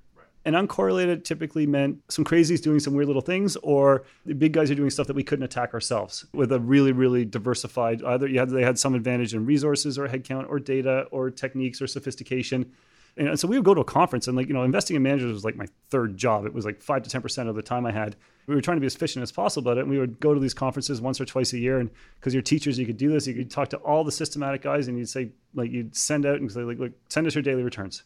And 0.47 0.55
uncorrelated 0.55 1.25
typically 1.25 1.67
meant 1.67 2.01
some 2.09 2.25
crazies 2.25 2.63
doing 2.63 2.79
some 2.79 2.95
weird 2.95 3.09
little 3.09 3.21
things, 3.21 3.57
or 3.65 4.05
the 4.25 4.33
big 4.33 4.53
guys 4.53 4.71
are 4.71 4.77
doing 4.77 4.91
stuff 4.91 5.09
that 5.09 5.17
we 5.17 5.25
couldn't 5.25 5.45
attack 5.45 5.75
ourselves 5.75 6.25
with 6.33 6.53
a 6.53 6.61
really, 6.61 6.93
really 6.93 7.25
diversified. 7.25 8.01
Either 8.05 8.29
you 8.29 8.39
had 8.39 8.51
they 8.51 8.63
had 8.63 8.79
some 8.79 8.95
advantage 8.95 9.35
in 9.35 9.45
resources 9.45 9.99
or 9.99 10.07
headcount 10.07 10.49
or 10.49 10.61
data 10.61 11.09
or 11.11 11.33
techniques 11.33 11.83
or 11.83 11.89
sophistication. 11.89 12.71
And 13.17 13.41
so 13.41 13.49
we 13.49 13.57
would 13.57 13.65
go 13.65 13.75
to 13.75 13.81
a 13.81 13.85
conference 13.85 14.29
and 14.29 14.37
like, 14.37 14.47
you 14.47 14.55
know, 14.55 14.63
investing 14.63 14.95
in 14.95 15.03
managers 15.03 15.33
was 15.33 15.45
like 15.45 15.57
my 15.57 15.67
third 15.91 16.17
job. 16.17 16.47
It 16.47 16.55
was 16.55 16.65
like 16.65 16.81
five 16.81 17.03
to 17.03 17.21
10% 17.21 17.49
of 17.49 17.57
the 17.57 17.63
time 17.63 17.85
I 17.85 17.91
had. 17.91 18.15
We 18.47 18.55
were 18.55 18.61
trying 18.61 18.77
to 18.77 18.81
be 18.81 18.87
as 18.87 18.95
efficient 18.95 19.25
as 19.25 19.33
possible 19.33 19.73
at 19.73 19.79
it. 19.79 19.81
And 19.81 19.91
we 19.91 19.99
would 19.99 20.21
go 20.21 20.33
to 20.33 20.39
these 20.39 20.55
conferences 20.55 21.01
once 21.01 21.21
or 21.21 21.25
twice 21.25 21.55
a 21.55 21.59
year. 21.59 21.81
And 21.81 21.91
because 22.21 22.35
you're 22.35 22.43
teachers, 22.43 22.79
you 22.79 22.87
could 22.87 22.99
do 22.99 23.11
this. 23.11 23.27
You 23.27 23.35
could 23.35 23.51
talk 23.51 23.71
to 23.71 23.79
all 23.79 24.05
the 24.05 24.13
systematic 24.13 24.63
guys 24.63 24.87
and 24.87 24.97
you'd 24.97 25.09
say, 25.09 25.31
like, 25.55 25.73
you'd 25.73 25.97
send 25.97 26.25
out 26.25 26.41
and 26.41 26.53
say, 26.53 26.61
like, 26.61 26.79
look, 26.79 26.93
send 27.09 27.27
us 27.27 27.35
your 27.35 27.43
daily 27.43 27.65
returns 27.65 28.05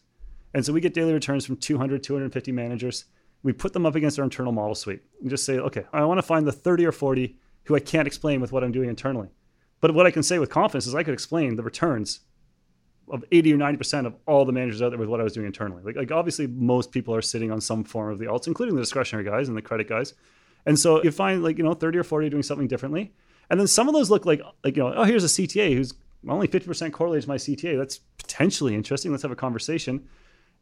And 0.53 0.65
so 0.65 0.73
we 0.73 0.81
get 0.81 0.93
daily 0.93 1.13
returns 1.13 1.45
from 1.45 1.57
200, 1.57 2.03
250 2.03 2.51
managers. 2.51 3.05
We 3.43 3.53
put 3.53 3.73
them 3.73 3.85
up 3.85 3.95
against 3.95 4.19
our 4.19 4.23
internal 4.23 4.51
model 4.51 4.75
suite 4.75 5.01
and 5.21 5.29
just 5.29 5.45
say, 5.45 5.57
okay, 5.57 5.85
I 5.93 6.03
want 6.05 6.17
to 6.19 6.23
find 6.23 6.45
the 6.45 6.51
30 6.51 6.85
or 6.85 6.91
40 6.91 7.37
who 7.65 7.75
I 7.75 7.79
can't 7.79 8.07
explain 8.07 8.41
with 8.41 8.51
what 8.51 8.63
I'm 8.63 8.71
doing 8.71 8.89
internally. 8.89 9.29
But 9.79 9.93
what 9.93 10.05
I 10.05 10.11
can 10.11 10.23
say 10.23 10.39
with 10.39 10.49
confidence 10.49 10.87
is 10.87 10.95
I 10.95 11.03
could 11.03 11.13
explain 11.13 11.55
the 11.55 11.63
returns 11.63 12.21
of 13.09 13.25
80 13.31 13.53
or 13.53 13.57
90% 13.57 14.05
of 14.05 14.15
all 14.25 14.45
the 14.45 14.51
managers 14.51 14.81
out 14.81 14.89
there 14.89 14.99
with 14.99 15.09
what 15.09 15.19
I 15.19 15.23
was 15.23 15.33
doing 15.33 15.47
internally. 15.47 15.83
Like, 15.83 15.95
like 15.95 16.11
obviously 16.11 16.47
most 16.47 16.91
people 16.91 17.15
are 17.15 17.21
sitting 17.21 17.51
on 17.51 17.59
some 17.59 17.83
form 17.83 18.11
of 18.11 18.19
the 18.19 18.25
alts, 18.25 18.47
including 18.47 18.75
the 18.75 18.81
discretionary 18.81 19.25
guys 19.25 19.47
and 19.47 19.57
the 19.57 19.61
credit 19.61 19.89
guys. 19.89 20.13
And 20.65 20.77
so 20.77 21.03
you 21.03 21.11
find 21.11 21.43
like, 21.43 21.57
you 21.57 21.63
know, 21.63 21.73
30 21.73 21.97
or 21.97 22.03
40 22.03 22.29
doing 22.29 22.43
something 22.43 22.67
differently. 22.67 23.13
And 23.49 23.59
then 23.59 23.67
some 23.67 23.87
of 23.87 23.93
those 23.93 24.09
look 24.09 24.25
like, 24.25 24.41
like, 24.63 24.77
you 24.77 24.83
know, 24.83 24.93
oh, 24.95 25.03
here's 25.03 25.23
a 25.23 25.27
CTA 25.27 25.75
who's 25.75 25.93
only 26.27 26.47
50% 26.47 26.91
correlated 26.93 27.23
to 27.23 27.29
my 27.29 27.35
CTA. 27.35 27.77
That's 27.77 27.97
potentially 27.97 28.75
interesting. 28.75 29.11
Let's 29.11 29.23
have 29.23 29.31
a 29.31 29.35
conversation. 29.35 30.07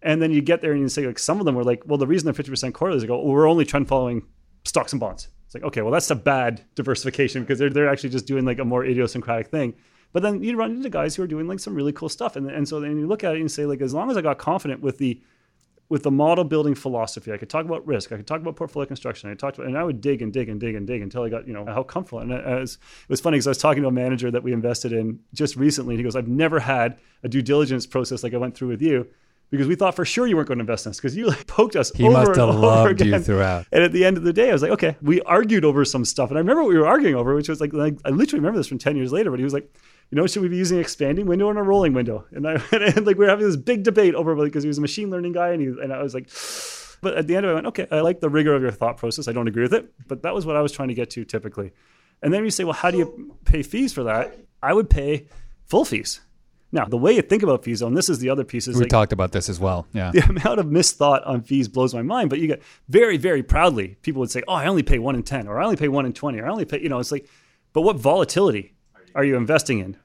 And 0.02 0.22
then 0.22 0.32
you 0.32 0.42
get 0.42 0.62
there 0.62 0.72
and 0.72 0.82
you 0.82 0.88
say, 0.88 1.06
like, 1.06 1.20
some 1.20 1.40
of 1.40 1.46
them 1.46 1.56
were 1.56 1.64
like, 1.64 1.84
well, 1.86 1.98
the 1.98 2.08
reason 2.08 2.26
they're 2.26 2.44
50% 2.44 2.74
correlated 2.74 3.04
is 3.04 3.08
go, 3.08 3.18
well, 3.18 3.34
we're 3.34 3.50
only 3.50 3.66
trend 3.66 3.88
following 3.88 4.26
stocks 4.64 4.94
and 4.94 5.00
bonds. 5.00 5.28
It's 5.46 5.56
like, 5.56 5.64
okay, 5.64 5.82
well, 5.82 5.92
that's 5.92 6.10
a 6.12 6.16
bad 6.16 6.62
diversification 6.76 7.42
because 7.42 7.60
they're, 7.60 7.70
they're 7.70 7.90
actually 7.90 8.10
just 8.10 8.28
doing 8.28 8.46
like 8.46 8.60
a 8.60 8.66
more 8.66 8.86
idiosyncratic 8.86 9.48
thing. 9.48 9.74
But 10.14 10.24
then 10.24 10.44
you 10.44 10.56
run 10.56 10.72
into 10.72 10.90
guys 10.90 11.16
who 11.16 11.24
are 11.24 11.28
doing 11.28 11.48
like 11.48 11.60
some 11.60 11.76
really 11.76 11.92
cool 11.92 12.10
stuff. 12.10 12.36
And, 12.36 12.50
and 12.50 12.68
so 12.68 12.80
then 12.80 12.98
you 12.98 13.08
look 13.08 13.24
at 13.24 13.36
it 13.36 13.42
and 13.42 13.52
say, 13.52 13.66
like, 13.66 13.82
as 13.82 13.94
long 13.94 14.10
as 14.10 14.18
I 14.18 14.22
got 14.22 14.38
confident 14.38 14.82
with 14.82 14.98
the 14.98 15.22
with 15.90 16.04
the 16.04 16.12
model 16.12 16.44
building 16.44 16.76
philosophy, 16.76 17.34
I 17.34 17.38
could 17.38 17.50
talk 17.50 17.66
about 17.66 17.86
risk, 17.88 18.12
I 18.12 18.18
could 18.18 18.28
talk 18.28 18.42
about 18.42 18.56
portfolio 18.56 18.86
construction, 18.86 19.32
I 19.32 19.34
talked 19.34 19.58
about, 19.58 19.68
and 19.68 19.76
I 19.76 19.84
would 19.84 20.02
dig 20.02 20.22
and 20.22 20.32
dig 20.32 20.48
and 20.48 20.60
dig 20.60 20.76
and 20.76 20.86
dig 20.86 21.02
until 21.02 21.24
I 21.24 21.30
got, 21.30 21.48
you 21.48 21.54
know, 21.54 21.66
how 21.66 21.82
comfortable. 21.82 22.20
And 22.20 22.32
uh, 22.32 22.60
was, 22.60 22.76
it 22.76 23.10
was 23.10 23.20
funny 23.20 23.38
because 23.38 23.48
I 23.48 23.50
was 23.50 23.58
talking 23.58 23.82
to 23.82 23.88
a 23.88 23.92
manager 23.92 24.30
that 24.30 24.44
we 24.44 24.54
invested 24.54 24.94
in 24.94 25.20
just 25.34 25.56
recently, 25.56 25.96
and 25.96 26.00
he 26.00 26.04
goes, 26.04 26.16
I've 26.16 26.28
never 26.28 26.60
had 26.60 27.00
a 27.24 27.28
due 27.28 27.42
diligence 27.42 27.88
process 27.88 28.22
like 28.22 28.36
I 28.36 28.38
went 28.38 28.56
through 28.56 28.68
with 28.68 28.84
you 28.84 29.08
because 29.50 29.68
we 29.68 29.76
thought 29.76 29.96
for 29.96 30.06
sure 30.06 30.28
you 30.28 30.36
weren't 30.36 30.48
going 30.48 30.60
to 30.60 30.64
invest 30.64 30.86
in 30.86 30.92
us 30.92 30.98
because 30.98 31.16
you 31.16 31.28
like 31.28 31.48
poked 31.48 31.76
us. 31.76 31.92
He 31.92 32.04
over 32.04 32.14
must 32.14 32.40
have 32.40 32.50
and 32.50 32.62
loved 32.62 32.80
over 32.80 33.04
you 33.04 33.16
again. 33.16 33.24
throughout. 33.24 33.66
And 33.72 33.84
at 33.84 33.92
the 33.92 34.06
end 34.06 34.18
of 34.18 34.24
the 34.24 34.34
day, 34.34 34.50
I 34.50 34.54
was 34.54 34.62
like, 34.62 34.72
okay, 34.72 34.96
we 35.02 35.22
argued 35.22 35.66
over 35.66 35.84
some 35.86 36.06
stuff. 36.06 36.30
And 36.30 36.38
I 36.38 36.42
remember 36.42 36.64
what 36.64 36.70
we 36.70 36.78
were 36.78 36.88
arguing 36.88 37.16
over, 37.16 37.36
which 37.36 37.50
was 37.50 37.60
like, 37.60 37.74
like 37.74 37.98
I 38.06 38.10
literally 38.10 38.40
remember 38.40 38.58
this 38.58 38.68
from 38.68 38.78
10 38.78 38.96
years 38.96 39.12
later, 39.12 39.32
but 39.32 39.40
he 39.40 39.44
was 39.44 39.54
like, 39.54 39.74
you 40.12 40.16
know, 40.16 40.26
should 40.26 40.42
we 40.42 40.50
be 40.50 40.58
using 40.58 40.80
expanding 40.80 41.26
window 41.26 41.48
or 41.48 41.58
a 41.58 41.64
rolling 41.64 41.94
window? 41.94 42.26
And 42.32 42.48
I 42.48 42.54
and 42.72 43.06
like 43.06 43.18
we 43.18 43.26
were 43.26 43.30
having 43.30 43.46
this 43.46 43.58
big 43.58 43.84
debate 43.84 44.16
over 44.16 44.36
because 44.36 44.64
he 44.64 44.68
was 44.68 44.78
a 44.78 44.82
machine 44.82 45.10
learning 45.10 45.34
guy, 45.34 45.50
and 45.50 45.62
he 45.62 45.68
and 45.68 45.94
I 45.94 46.02
was 46.02 46.14
like, 46.14 46.30
but 47.02 47.18
at 47.18 47.28
the 47.28 47.36
end 47.36 47.46
of 47.46 47.50
it, 47.50 47.52
I 47.52 47.56
went, 47.56 47.68
okay, 47.68 47.88
I 47.92 48.02
like 48.02 48.20
the 48.20 48.30
rigor 48.30 48.56
of 48.56 48.62
your 48.62 48.72
thought 48.72 48.98
process. 48.98 49.28
I 49.28 49.34
don't 49.34 49.48
agree 49.48 49.64
with 49.64 49.74
it, 49.74 49.92
but 50.08 50.24
that 50.24 50.34
was 50.34 50.46
what 50.46 50.56
I 50.56 50.62
was 50.62 50.72
trying 50.72 50.90
to 50.90 50.94
get 50.94 51.12
to 51.12 51.26
typically. 51.26 51.72
And 52.22 52.34
then 52.34 52.44
you 52.44 52.52
say, 52.52 52.66
well, 52.66 52.74
how 52.74 52.92
do 52.92 52.98
you 52.98 53.38
pay 53.46 53.64
fees 53.64 53.94
for 53.94 54.04
that? 54.04 54.38
I 54.62 54.74
would 54.74 54.90
pay 54.90 55.28
full 55.68 55.86
fees. 55.86 56.20
Now, 56.72 56.86
the 56.86 56.98
way 56.98 57.14
you 57.14 57.24
think 57.24 57.42
about 57.42 57.64
fees, 57.64 57.80
though, 57.80 57.88
and 57.88 57.98
this 57.98 58.10
is 58.10 58.20
the 58.20 58.30
other 58.30 58.44
piece, 58.44 58.68
is 58.68 58.76
We 58.76 58.82
like, 58.82 58.90
talked 58.90 59.12
about 59.12 59.32
this 59.32 59.50
as 59.50 59.60
well. 59.60 59.88
Yeah. 59.92 60.12
the 60.14 60.22
amount 60.22 60.60
of 60.60 60.68
misthought 60.68 61.26
on 61.28 61.42
fees 61.42 61.68
blows 61.68 61.94
my 61.94 62.04
mind. 62.04 62.30
But 62.30 62.40
you 62.40 62.48
get 62.48 62.62
very, 62.88 63.18
very 63.18 63.42
proudly, 63.42 63.98
people 64.02 64.20
would 64.20 64.32
say, 64.32 64.44
"Oh, 64.48 64.54
I 64.54 64.68
only 64.68 64.84
pay 64.84 65.00
one 65.00 65.16
in 65.16 65.24
ten, 65.24 65.48
or 65.48 65.60
I 65.60 65.64
only 65.64 65.78
pay 65.78 65.88
one 65.88 66.06
in 66.06 66.14
twenty, 66.14 66.40
or 66.40 66.46
I 66.46 66.50
only 66.50 66.66
pay," 66.66 66.82
you 66.82 66.90
know, 66.90 67.00
it's 67.00 67.12
like, 67.12 67.28
but 67.74 67.82
what 67.82 67.96
volatility 67.96 68.74
are 69.16 69.24
you 69.24 69.36
investing 69.36 69.80
in? 69.80 69.98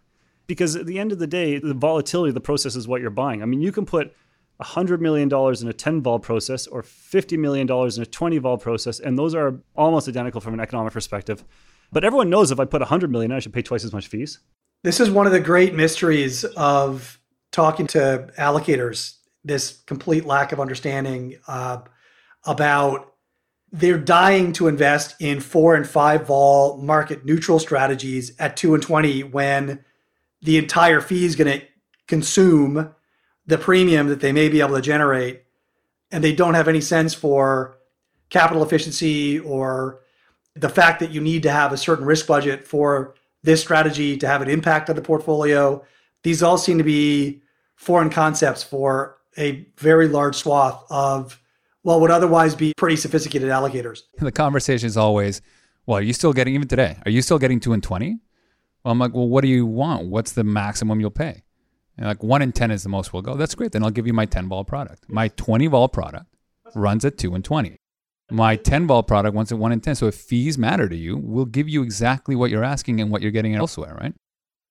Because 0.46 0.76
at 0.76 0.86
the 0.86 0.98
end 0.98 1.12
of 1.12 1.18
the 1.18 1.26
day, 1.26 1.58
the 1.58 1.74
volatility 1.74 2.28
of 2.28 2.34
the 2.34 2.40
process 2.40 2.76
is 2.76 2.86
what 2.86 3.00
you're 3.00 3.10
buying. 3.10 3.42
I 3.42 3.46
mean, 3.46 3.60
you 3.60 3.72
can 3.72 3.86
put 3.86 4.14
$100 4.62 5.00
million 5.00 5.28
in 5.32 5.68
a 5.68 5.72
10 5.72 6.02
vol 6.02 6.18
process 6.18 6.66
or 6.66 6.82
$50 6.82 7.38
million 7.38 7.68
in 7.70 8.02
a 8.02 8.06
20 8.06 8.38
vol 8.38 8.58
process, 8.58 9.00
and 9.00 9.18
those 9.18 9.34
are 9.34 9.58
almost 9.74 10.08
identical 10.08 10.40
from 10.40 10.54
an 10.54 10.60
economic 10.60 10.92
perspective. 10.92 11.44
But 11.92 12.04
everyone 12.04 12.30
knows 12.30 12.50
if 12.50 12.60
I 12.60 12.64
put 12.64 12.80
100 12.80 13.10
million, 13.10 13.32
I 13.32 13.38
should 13.38 13.52
pay 13.52 13.62
twice 13.62 13.84
as 13.84 13.92
much 13.92 14.08
fees. 14.08 14.40
This 14.84 15.00
is 15.00 15.10
one 15.10 15.24
of 15.24 15.32
the 15.32 15.40
great 15.40 15.74
mysteries 15.74 16.44
of 16.44 17.18
talking 17.52 17.86
to 17.86 18.30
allocators. 18.38 19.16
This 19.42 19.82
complete 19.86 20.26
lack 20.26 20.52
of 20.52 20.60
understanding 20.60 21.38
uh, 21.48 21.78
about 22.44 23.14
they're 23.72 23.96
dying 23.96 24.52
to 24.52 24.68
invest 24.68 25.16
in 25.20 25.40
four 25.40 25.74
and 25.74 25.88
five 25.88 26.26
vol 26.26 26.76
market 26.82 27.24
neutral 27.24 27.58
strategies 27.58 28.38
at 28.38 28.58
two 28.58 28.74
and 28.74 28.82
twenty 28.82 29.22
when 29.22 29.82
the 30.42 30.58
entire 30.58 31.00
fee 31.00 31.24
is 31.24 31.34
going 31.34 31.60
to 31.60 31.66
consume 32.06 32.94
the 33.46 33.56
premium 33.56 34.08
that 34.08 34.20
they 34.20 34.32
may 34.32 34.50
be 34.50 34.60
able 34.60 34.74
to 34.76 34.82
generate, 34.82 35.44
and 36.12 36.22
they 36.22 36.34
don't 36.34 36.52
have 36.52 36.68
any 36.68 36.82
sense 36.82 37.14
for 37.14 37.78
capital 38.28 38.62
efficiency 38.62 39.40
or 39.40 40.00
the 40.54 40.68
fact 40.68 41.00
that 41.00 41.10
you 41.10 41.22
need 41.22 41.42
to 41.42 41.50
have 41.50 41.72
a 41.72 41.78
certain 41.78 42.04
risk 42.04 42.26
budget 42.26 42.66
for 42.66 43.14
this 43.44 43.60
strategy 43.60 44.16
to 44.16 44.26
have 44.26 44.42
an 44.42 44.48
impact 44.48 44.90
on 44.90 44.96
the 44.96 45.02
portfolio. 45.02 45.84
These 46.22 46.42
all 46.42 46.58
seem 46.58 46.78
to 46.78 46.84
be 46.84 47.42
foreign 47.76 48.10
concepts 48.10 48.62
for 48.62 49.18
a 49.36 49.68
very 49.76 50.08
large 50.08 50.36
swath 50.36 50.82
of 50.90 51.40
what 51.82 52.00
would 52.00 52.10
otherwise 52.10 52.54
be 52.54 52.72
pretty 52.76 52.96
sophisticated 52.96 53.50
allocators. 53.50 54.02
The 54.18 54.32
conversation 54.32 54.86
is 54.86 54.96
always, 54.96 55.42
well, 55.86 55.98
are 55.98 56.02
you 56.02 56.14
still 56.14 56.32
getting, 56.32 56.54
even 56.54 56.66
today, 56.66 56.96
are 57.04 57.10
you 57.10 57.20
still 57.20 57.38
getting 57.38 57.60
two 57.60 57.74
and 57.74 57.82
20? 57.82 58.18
Well, 58.82 58.92
I'm 58.92 58.98
like, 58.98 59.12
well, 59.12 59.28
what 59.28 59.42
do 59.42 59.48
you 59.48 59.66
want? 59.66 60.06
What's 60.06 60.32
the 60.32 60.44
maximum 60.44 61.00
you'll 61.00 61.10
pay? 61.10 61.42
And 61.98 62.06
like 62.06 62.22
one 62.22 62.40
in 62.40 62.52
10 62.52 62.70
is 62.70 62.82
the 62.82 62.88
most 62.88 63.12
we'll 63.12 63.22
go. 63.22 63.34
That's 63.34 63.54
great. 63.54 63.72
Then 63.72 63.84
I'll 63.84 63.90
give 63.90 64.06
you 64.06 64.14
my 64.14 64.24
10 64.24 64.48
vol 64.48 64.64
product. 64.64 65.04
My 65.08 65.28
20 65.28 65.66
vol 65.66 65.88
product 65.88 66.26
runs 66.74 67.04
at 67.04 67.18
two 67.18 67.34
and 67.34 67.44
20. 67.44 67.76
My 68.30 68.56
10 68.56 68.86
vol 68.86 69.02
product 69.02 69.36
runs 69.36 69.52
at 69.52 69.58
one 69.58 69.72
in 69.72 69.80
10. 69.80 69.96
So 69.96 70.06
if 70.06 70.14
fees 70.14 70.56
matter 70.56 70.88
to 70.88 70.96
you, 70.96 71.16
we'll 71.16 71.44
give 71.44 71.68
you 71.68 71.82
exactly 71.82 72.34
what 72.34 72.50
you're 72.50 72.64
asking 72.64 73.00
and 73.00 73.10
what 73.10 73.22
you're 73.22 73.30
getting 73.30 73.54
elsewhere, 73.54 73.96
right? 74.00 74.14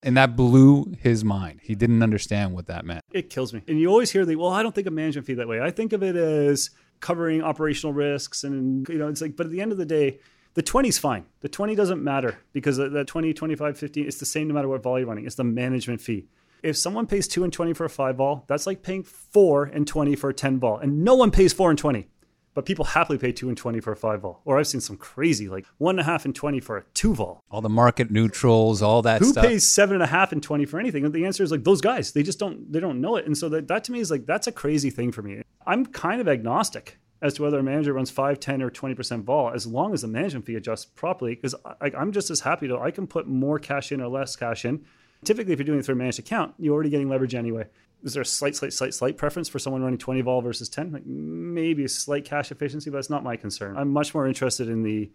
And 0.02 0.18
that 0.18 0.36
blew 0.36 0.94
his 1.00 1.24
mind. 1.24 1.62
He 1.64 1.76
didn't 1.76 2.04
understand 2.04 2.54
what 2.54 2.68
that 2.68 2.84
meant. 2.84 3.02
It 3.14 3.30
kills 3.30 3.54
me. 3.54 3.62
And 3.68 3.80
you 3.80 3.88
always 3.88 4.12
hear 4.12 4.26
the, 4.26 4.36
well, 4.36 4.50
I 4.50 4.64
don't 4.64 4.76
think 4.76 4.88
of 4.88 4.94
management 4.94 5.28
fee 5.28 5.36
that 5.36 5.48
way. 5.48 5.62
I 5.62 5.72
think 5.72 5.94
of 5.94 6.04
it 6.04 6.16
as 6.16 6.72
covering 7.00 7.42
operational 7.42 7.94
risks. 7.94 8.44
And, 8.44 8.88
you 8.90 8.98
know, 8.98 9.08
it's 9.08 9.22
like, 9.22 9.38
but 9.38 9.46
at 9.46 9.52
the 9.52 9.62
end 9.62 9.72
of 9.72 9.78
the 9.78 9.86
day, 9.86 10.20
the 10.56 10.62
20 10.62 10.90
is 10.90 10.98
fine. 10.98 11.26
The 11.40 11.50
20 11.50 11.76
doesn't 11.76 12.04
matter 12.04 12.38
because 12.52 12.78
that 12.78 13.08
20, 13.08 13.34
25, 13.34 13.78
15, 13.78 14.08
it's 14.08 14.18
the 14.18 14.26
same 14.26 14.48
no 14.48 14.54
matter 14.54 14.68
what 14.68 14.84
vol 14.84 15.00
you're 15.00 15.08
running. 15.08 15.26
It's 15.26 15.36
the 15.36 15.44
management 15.44 16.02
fee. 16.02 16.28
If 16.64 16.78
someone 16.78 17.08
pays 17.08 17.28
2 17.28 17.44
and 17.44 17.52
20 17.52 17.74
for 17.74 17.86
a 17.86 17.90
five 17.90 18.18
vol, 18.18 18.46
that's 18.48 18.66
like 18.66 18.84
paying 18.84 19.04
4 19.04 19.66
and 19.66 19.88
20 19.88 20.16
for 20.16 20.30
a 20.30 20.34
10 20.34 20.60
vol. 20.60 20.78
And 20.78 21.04
no 21.04 21.16
one 21.16 21.32
pays 21.32 21.54
4 21.54 21.70
and 21.70 21.80
20. 21.80 22.08
But 22.54 22.66
people 22.66 22.86
happily 22.86 23.18
pay 23.18 23.32
2 23.32 23.50
and 23.50 23.58
20 23.58 23.80
for 23.80 23.92
a 23.92 23.96
5 23.96 24.22
vol. 24.22 24.42
Or 24.46 24.60
I've 24.60 24.68
seen 24.68 24.82
some 24.82 24.98
crazy, 24.98 25.50
like 25.50 25.66
1.5 25.82 26.26
and 26.26 26.36
20 26.36 26.60
for 26.60 26.78
a 26.78 26.84
2 26.94 27.16
vol. 27.16 27.44
All 27.50 27.62
the 27.62 27.70
market 27.70 28.12
neutrals, 28.12 28.82
all 28.82 29.02
that 29.02 29.22
Who 29.22 29.32
stuff. 29.32 29.46
pays 29.46 29.68
seven 29.72 29.96
and 29.96 30.04
a 30.04 30.08
half 30.08 30.32
and 30.32 30.42
20 30.42 30.66
for 30.66 30.80
anything? 30.80 31.06
And 31.06 31.14
the 31.14 31.26
answer 31.26 31.44
is 31.44 31.52
like 31.52 31.64
those 31.64 31.82
guys. 31.82 32.12
They 32.12 32.24
just 32.24 32.40
don't, 32.40 32.72
they 32.72 32.80
don't 32.80 33.02
know 33.02 33.16
it. 33.16 33.26
And 33.26 33.38
so 33.38 33.50
that, 33.50 33.68
that 33.68 33.84
to 33.86 33.92
me 33.92 34.00
is 34.00 34.12
like, 34.12 34.26
that's 34.26 34.48
a 34.48 34.52
crazy 34.52 34.90
thing 34.90 35.12
for 35.12 35.22
me. 35.22 35.42
I'm 35.66 35.86
kind 35.86 36.22
of 36.22 36.28
agnostic 36.28 36.98
as 37.22 37.34
to 37.36 37.42
whether 37.44 37.58
a 37.58 37.64
manager 37.64 37.94
runs 37.94 38.12
5, 38.12 38.40
10, 38.40 38.62
or 38.62 38.70
20% 38.70 39.24
vol, 39.24 39.52
as 39.52 39.66
long 39.66 39.94
as 39.94 40.02
the 40.02 40.10
management 40.10 40.46
fee 40.46 40.56
adjusts 40.56 40.86
properly, 40.86 41.36
because 41.36 41.56
I'm 41.80 42.12
just 42.12 42.30
as 42.30 42.42
happy 42.42 42.68
to, 42.68 42.78
I 42.78 42.92
can 42.92 43.08
put 43.08 43.28
more 43.28 43.58
cash 43.60 43.94
in 43.94 44.02
or 44.02 44.10
less 44.10 44.36
cash 44.36 44.66
in. 44.66 44.84
Typically, 45.24 45.54
if 45.54 45.60
you're 45.60 45.66
doing 45.66 45.80
it 45.80 45.86
through 45.86 45.96
a 45.96 45.98
managed 45.98 46.20
account, 46.20 46.54
you're 46.60 46.74
already 46.74 46.90
getting 46.90 47.08
leverage 47.08 47.34
anyway. 47.34 47.66
Is 48.04 48.14
there 48.14 48.22
a 48.22 48.26
slight, 48.26 48.56
slight, 48.56 48.74
slight, 48.74 48.94
slight 48.94 49.18
preference 49.18 49.48
for 49.48 49.60
someone 49.60 49.82
running 49.82 49.98
20 49.98 50.22
vol 50.22 50.42
versus 50.42 50.68
10? 50.70 50.92
Like 50.92 51.06
maybe 51.06 51.86
a 51.86 51.90
slight 51.90 52.26
cash 52.26 52.52
efficiency, 52.52 52.90
but 52.90 52.98
it's 52.98 53.10
not 53.10 53.24
my 53.24 53.38
concern. 53.38 53.78
I'm 53.78 53.92
much 53.92 54.14
more 54.14 54.28
interested 54.28 54.68
in 54.68 54.84
the 54.84 55.10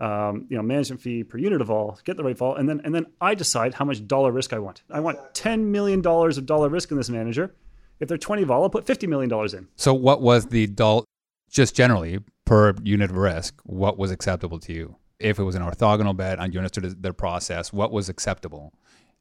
um, 0.00 0.46
you 0.48 0.56
know 0.56 0.62
management 0.62 1.00
fee 1.00 1.22
per 1.22 1.38
unit 1.38 1.60
of 1.60 1.70
all 1.70 1.98
get 2.04 2.16
the 2.16 2.24
right 2.24 2.36
vol, 2.36 2.56
and 2.56 2.68
then 2.68 2.80
and 2.84 2.94
then 2.94 3.06
I 3.20 3.34
decide 3.34 3.74
how 3.74 3.84
much 3.84 4.06
dollar 4.06 4.32
risk 4.32 4.52
I 4.52 4.58
want. 4.58 4.82
I 4.90 5.00
want 5.00 5.18
10 5.34 5.70
million 5.70 6.00
dollars 6.00 6.38
of 6.38 6.46
dollar 6.46 6.68
risk 6.68 6.90
in 6.90 6.96
this 6.96 7.10
manager. 7.10 7.54
If 8.00 8.08
they're 8.08 8.18
20 8.18 8.44
vol, 8.44 8.64
I'll 8.64 8.70
put 8.70 8.86
50 8.86 9.06
million 9.06 9.28
dollars 9.28 9.54
in. 9.54 9.68
So 9.76 9.94
what 9.94 10.20
was 10.20 10.46
the 10.46 10.66
dull, 10.66 11.04
just 11.50 11.76
generally 11.76 12.18
per 12.44 12.74
unit 12.82 13.10
of 13.10 13.16
risk, 13.16 13.60
what 13.64 13.96
was 13.96 14.10
acceptable 14.10 14.58
to 14.60 14.72
you? 14.72 14.96
If 15.20 15.38
it 15.38 15.44
was 15.44 15.54
an 15.54 15.62
orthogonal 15.62 16.16
bet 16.16 16.40
and 16.40 16.52
you 16.52 16.58
understood 16.58 17.00
their 17.00 17.12
process, 17.12 17.72
what 17.72 17.92
was 17.92 18.08
acceptable 18.08 18.72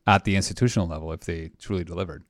at 0.07 0.23
the 0.23 0.35
institutional 0.35 0.87
level 0.87 1.11
if 1.11 1.21
they 1.21 1.51
truly 1.59 1.83
delivered? 1.83 2.23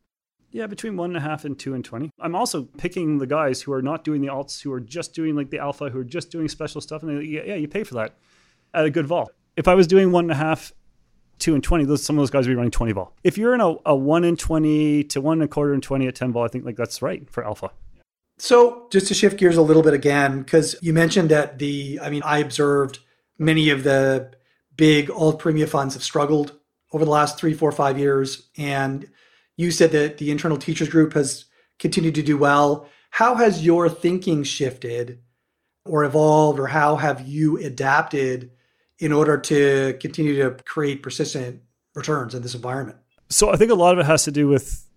Yeah, 0.51 0.67
between 0.67 0.97
one 0.97 1.11
and 1.11 1.17
a 1.17 1.21
half 1.21 1.45
and 1.45 1.57
two 1.57 1.73
and 1.73 1.83
20. 1.83 2.11
I'm 2.19 2.35
also 2.35 2.63
picking 2.63 3.19
the 3.19 3.27
guys 3.27 3.61
who 3.61 3.71
are 3.71 3.81
not 3.81 4.03
doing 4.03 4.21
the 4.21 4.27
alts, 4.27 4.61
who 4.61 4.71
are 4.73 4.81
just 4.81 5.13
doing 5.13 5.35
like 5.35 5.49
the 5.49 5.59
alpha, 5.59 5.89
who 5.89 5.99
are 5.99 6.03
just 6.03 6.29
doing 6.29 6.49
special 6.49 6.81
stuff. 6.81 7.03
And 7.03 7.19
they, 7.19 7.25
yeah, 7.25 7.41
yeah, 7.45 7.55
you 7.55 7.67
pay 7.67 7.83
for 7.83 7.93
that 7.95 8.15
at 8.73 8.85
a 8.85 8.89
good 8.89 9.07
vol. 9.07 9.31
If 9.55 9.67
I 9.67 9.75
was 9.75 9.87
doing 9.87 10.11
one 10.11 10.25
and 10.25 10.31
a 10.31 10.35
half, 10.35 10.73
two 11.39 11.55
and 11.55 11.63
20, 11.63 11.85
those, 11.85 12.03
some 12.03 12.17
of 12.17 12.21
those 12.21 12.29
guys 12.29 12.47
would 12.47 12.51
be 12.51 12.55
running 12.55 12.71
20 12.71 12.91
vol. 12.91 13.13
If 13.23 13.37
you're 13.37 13.53
in 13.53 13.61
a, 13.61 13.75
a 13.85 13.95
one 13.95 14.23
and 14.23 14.37
20 14.37 15.05
to 15.05 15.21
one 15.21 15.37
and 15.37 15.43
a 15.43 15.47
quarter 15.47 15.73
and 15.73 15.81
20 15.81 16.07
at 16.07 16.15
10 16.15 16.33
vol, 16.33 16.43
I 16.43 16.47
think 16.49 16.65
like 16.65 16.75
that's 16.75 17.01
right 17.01 17.29
for 17.29 17.45
alpha. 17.45 17.71
So, 18.37 18.87
just 18.91 19.07
to 19.07 19.13
shift 19.13 19.37
gears 19.37 19.55
a 19.55 19.61
little 19.61 19.83
bit 19.83 19.93
again, 19.93 20.39
because 20.39 20.75
you 20.81 20.93
mentioned 20.93 21.29
that 21.29 21.59
the, 21.59 21.99
I 22.01 22.09
mean, 22.09 22.23
I 22.25 22.39
observed 22.39 22.99
many 23.37 23.69
of 23.69 23.83
the 23.83 24.31
big 24.75 25.11
alt 25.11 25.39
premium 25.39 25.69
funds 25.69 25.93
have 25.93 26.03
struggled 26.03 26.57
over 26.91 27.05
the 27.05 27.11
last 27.11 27.37
three, 27.37 27.53
four, 27.53 27.71
five 27.71 27.99
years. 27.99 28.49
And 28.57 29.07
you 29.57 29.71
said 29.71 29.91
that 29.91 30.17
the 30.17 30.31
internal 30.31 30.57
teachers 30.57 30.89
group 30.89 31.13
has 31.13 31.45
continued 31.79 32.15
to 32.15 32.23
do 32.23 32.37
well. 32.37 32.87
How 33.09 33.35
has 33.35 33.65
your 33.65 33.89
thinking 33.89 34.43
shifted 34.43 35.19
or 35.85 36.03
evolved, 36.03 36.59
or 36.59 36.67
how 36.67 36.95
have 36.95 37.27
you 37.27 37.57
adapted 37.57 38.51
in 38.99 39.11
order 39.11 39.37
to 39.37 39.97
continue 39.99 40.35
to 40.37 40.51
create 40.63 41.01
persistent 41.01 41.61
returns 41.95 42.35
in 42.35 42.43
this 42.43 42.53
environment? 42.53 42.97
So 43.29 43.51
I 43.51 43.55
think 43.55 43.71
a 43.71 43.75
lot 43.75 43.93
of 43.93 43.99
it 43.99 44.05
has 44.05 44.23
to 44.25 44.31
do 44.31 44.47
with 44.47 44.87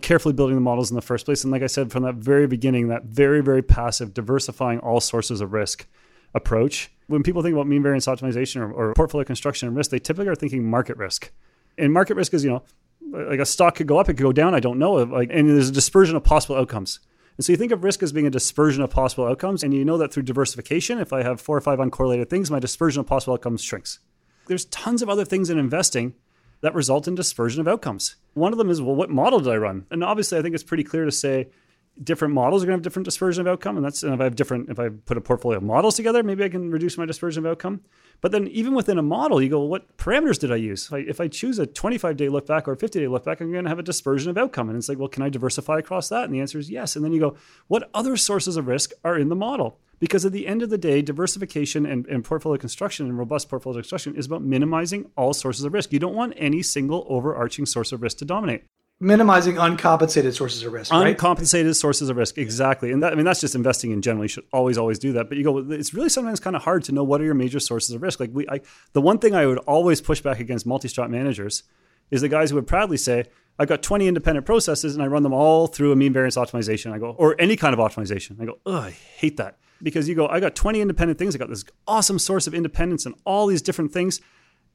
carefully 0.00 0.32
building 0.32 0.54
the 0.54 0.60
models 0.60 0.90
in 0.90 0.94
the 0.94 1.02
first 1.02 1.24
place. 1.24 1.42
And 1.42 1.52
like 1.52 1.62
I 1.62 1.66
said 1.66 1.90
from 1.90 2.04
that 2.04 2.14
very 2.14 2.46
beginning, 2.46 2.88
that 2.88 3.04
very, 3.04 3.42
very 3.42 3.62
passive, 3.62 4.14
diversifying 4.14 4.78
all 4.78 5.00
sources 5.00 5.40
of 5.40 5.52
risk 5.52 5.86
approach. 6.34 6.92
When 7.08 7.22
people 7.22 7.42
think 7.42 7.54
about 7.54 7.66
mean 7.66 7.82
variance 7.82 8.06
optimization 8.06 8.60
or, 8.60 8.72
or 8.72 8.94
portfolio 8.94 9.24
construction 9.24 9.66
and 9.66 9.76
risk, 9.76 9.90
they 9.90 9.98
typically 9.98 10.28
are 10.28 10.36
thinking 10.36 10.68
market 10.68 10.96
risk. 10.96 11.32
And 11.76 11.92
market 11.92 12.14
risk 12.14 12.34
is, 12.34 12.44
you 12.44 12.50
know, 12.50 12.62
like 13.10 13.40
a 13.40 13.46
stock 13.46 13.76
could 13.76 13.86
go 13.86 13.98
up, 13.98 14.08
it 14.08 14.14
could 14.14 14.22
go 14.22 14.32
down, 14.32 14.54
I 14.54 14.60
don't 14.60 14.78
know. 14.78 14.94
Like, 14.94 15.30
and 15.32 15.48
there's 15.48 15.68
a 15.68 15.72
dispersion 15.72 16.16
of 16.16 16.24
possible 16.24 16.56
outcomes. 16.56 17.00
And 17.36 17.44
so 17.44 17.52
you 17.52 17.56
think 17.56 17.72
of 17.72 17.84
risk 17.84 18.02
as 18.02 18.12
being 18.12 18.26
a 18.26 18.30
dispersion 18.30 18.82
of 18.82 18.90
possible 18.90 19.26
outcomes, 19.26 19.62
and 19.62 19.72
you 19.72 19.84
know 19.84 19.96
that 19.98 20.12
through 20.12 20.24
diversification, 20.24 20.98
if 20.98 21.12
I 21.12 21.22
have 21.22 21.40
four 21.40 21.56
or 21.56 21.60
five 21.60 21.78
uncorrelated 21.78 22.28
things, 22.28 22.50
my 22.50 22.58
dispersion 22.58 23.00
of 23.00 23.06
possible 23.06 23.34
outcomes 23.34 23.62
shrinks. 23.62 24.00
There's 24.48 24.64
tons 24.66 25.02
of 25.02 25.08
other 25.08 25.24
things 25.24 25.48
in 25.48 25.58
investing 25.58 26.14
that 26.62 26.74
result 26.74 27.06
in 27.06 27.14
dispersion 27.14 27.60
of 27.60 27.68
outcomes. 27.68 28.16
One 28.34 28.52
of 28.52 28.58
them 28.58 28.70
is, 28.70 28.82
well, 28.82 28.96
what 28.96 29.10
model 29.10 29.38
did 29.38 29.52
I 29.52 29.56
run? 29.56 29.86
And 29.90 30.02
obviously, 30.02 30.38
I 30.38 30.42
think 30.42 30.54
it's 30.54 30.64
pretty 30.64 30.84
clear 30.84 31.04
to 31.04 31.12
say 31.12 31.48
different 32.02 32.34
models 32.34 32.62
are 32.62 32.66
going 32.66 32.74
to 32.74 32.78
have 32.78 32.82
different 32.82 33.04
dispersion 33.04 33.46
of 33.46 33.52
outcome. 33.52 33.76
And 33.76 33.84
that's, 33.84 34.02
and 34.02 34.14
if 34.14 34.20
I 34.20 34.24
have 34.24 34.36
different, 34.36 34.68
if 34.68 34.78
I 34.78 34.88
put 34.88 35.16
a 35.16 35.20
portfolio 35.20 35.58
of 35.58 35.64
models 35.64 35.96
together, 35.96 36.22
maybe 36.22 36.44
I 36.44 36.48
can 36.48 36.70
reduce 36.70 36.96
my 36.96 37.06
dispersion 37.06 37.44
of 37.44 37.50
outcome. 37.50 37.80
But 38.20 38.32
then 38.32 38.48
even 38.48 38.74
within 38.74 38.98
a 38.98 39.02
model, 39.02 39.40
you 39.40 39.48
go, 39.48 39.60
well, 39.60 39.68
what 39.68 39.96
parameters 39.96 40.38
did 40.38 40.52
I 40.52 40.56
use? 40.56 40.88
If 40.92 41.20
I 41.20 41.28
choose 41.28 41.58
a 41.58 41.66
25 41.66 42.16
day 42.16 42.28
look 42.28 42.46
back 42.46 42.68
or 42.68 42.72
a 42.72 42.76
50 42.76 43.00
day 43.00 43.08
look 43.08 43.24
back, 43.24 43.40
I'm 43.40 43.52
going 43.52 43.64
to 43.64 43.70
have 43.70 43.78
a 43.78 43.84
dispersion 43.84 44.30
of 44.30 44.38
outcome. 44.38 44.68
And 44.68 44.76
it's 44.76 44.88
like, 44.88 44.98
well, 44.98 45.08
can 45.08 45.22
I 45.22 45.28
diversify 45.28 45.78
across 45.78 46.08
that? 46.08 46.24
And 46.24 46.34
the 46.34 46.40
answer 46.40 46.58
is 46.58 46.70
yes. 46.70 46.96
And 46.96 47.04
then 47.04 47.12
you 47.12 47.20
go, 47.20 47.36
what 47.66 47.90
other 47.94 48.16
sources 48.16 48.56
of 48.56 48.66
risk 48.66 48.92
are 49.04 49.18
in 49.18 49.28
the 49.28 49.36
model? 49.36 49.78
Because 50.00 50.24
at 50.24 50.32
the 50.32 50.46
end 50.46 50.62
of 50.62 50.70
the 50.70 50.78
day, 50.78 51.02
diversification 51.02 51.84
and, 51.84 52.06
and, 52.06 52.24
portfolio 52.24 52.56
construction 52.56 53.06
and 53.06 53.18
robust 53.18 53.48
portfolio 53.48 53.80
construction 53.80 54.14
is 54.14 54.26
about 54.26 54.42
minimizing 54.42 55.10
all 55.16 55.34
sources 55.34 55.64
of 55.64 55.72
risk. 55.72 55.92
You 55.92 55.98
don't 55.98 56.14
want 56.14 56.34
any 56.36 56.62
single 56.62 57.04
overarching 57.08 57.66
source 57.66 57.90
of 57.90 58.00
risk 58.02 58.18
to 58.18 58.24
dominate. 58.24 58.64
Minimizing 59.00 59.58
uncompensated 59.58 60.34
sources 60.34 60.64
of 60.64 60.72
risk, 60.72 60.92
right? 60.92 61.08
Uncompensated 61.08 61.76
sources 61.76 62.08
of 62.08 62.16
risk, 62.16 62.36
exactly. 62.36 62.90
And 62.90 63.00
that, 63.04 63.12
I 63.12 63.16
mean, 63.16 63.24
that's 63.24 63.40
just 63.40 63.54
investing 63.54 63.92
in 63.92 64.02
general. 64.02 64.24
You 64.24 64.28
should 64.28 64.46
always, 64.52 64.76
always 64.76 64.98
do 64.98 65.12
that. 65.12 65.28
But 65.28 65.38
you 65.38 65.44
go, 65.44 65.58
it's 65.58 65.94
really 65.94 66.08
sometimes 66.08 66.40
kind 66.40 66.56
of 66.56 66.62
hard 66.62 66.82
to 66.84 66.92
know 66.92 67.04
what 67.04 67.20
are 67.20 67.24
your 67.24 67.34
major 67.34 67.60
sources 67.60 67.94
of 67.94 68.02
risk. 68.02 68.18
Like 68.18 68.30
we, 68.32 68.48
I, 68.48 68.60
the 68.94 69.00
one 69.00 69.20
thing 69.20 69.36
I 69.36 69.46
would 69.46 69.58
always 69.58 70.00
push 70.00 70.20
back 70.20 70.40
against 70.40 70.66
multi-strat 70.66 71.10
managers 71.10 71.62
is 72.10 72.22
the 72.22 72.28
guys 72.28 72.50
who 72.50 72.56
would 72.56 72.66
proudly 72.66 72.96
say, 72.96 73.26
I've 73.56 73.68
got 73.68 73.82
20 73.82 74.08
independent 74.08 74.46
processes 74.46 74.94
and 74.94 75.02
I 75.02 75.06
run 75.06 75.22
them 75.22 75.32
all 75.32 75.68
through 75.68 75.92
a 75.92 75.96
mean 75.96 76.12
variance 76.12 76.36
optimization. 76.36 76.92
I 76.92 76.98
go, 76.98 77.10
or 77.10 77.36
any 77.40 77.54
kind 77.54 77.74
of 77.74 77.80
optimization. 77.80 78.40
I 78.40 78.46
go, 78.46 78.58
oh, 78.66 78.78
I 78.78 78.90
hate 78.90 79.36
that 79.36 79.58
because 79.80 80.08
you 80.08 80.16
go, 80.16 80.26
I 80.26 80.40
got 80.40 80.56
20 80.56 80.80
independent 80.80 81.18
things. 81.18 81.36
I 81.36 81.38
got 81.38 81.48
this 81.48 81.64
awesome 81.86 82.18
source 82.18 82.46
of 82.46 82.54
independence 82.54 83.06
and 83.06 83.14
all 83.24 83.46
these 83.46 83.62
different 83.62 83.92
things. 83.92 84.20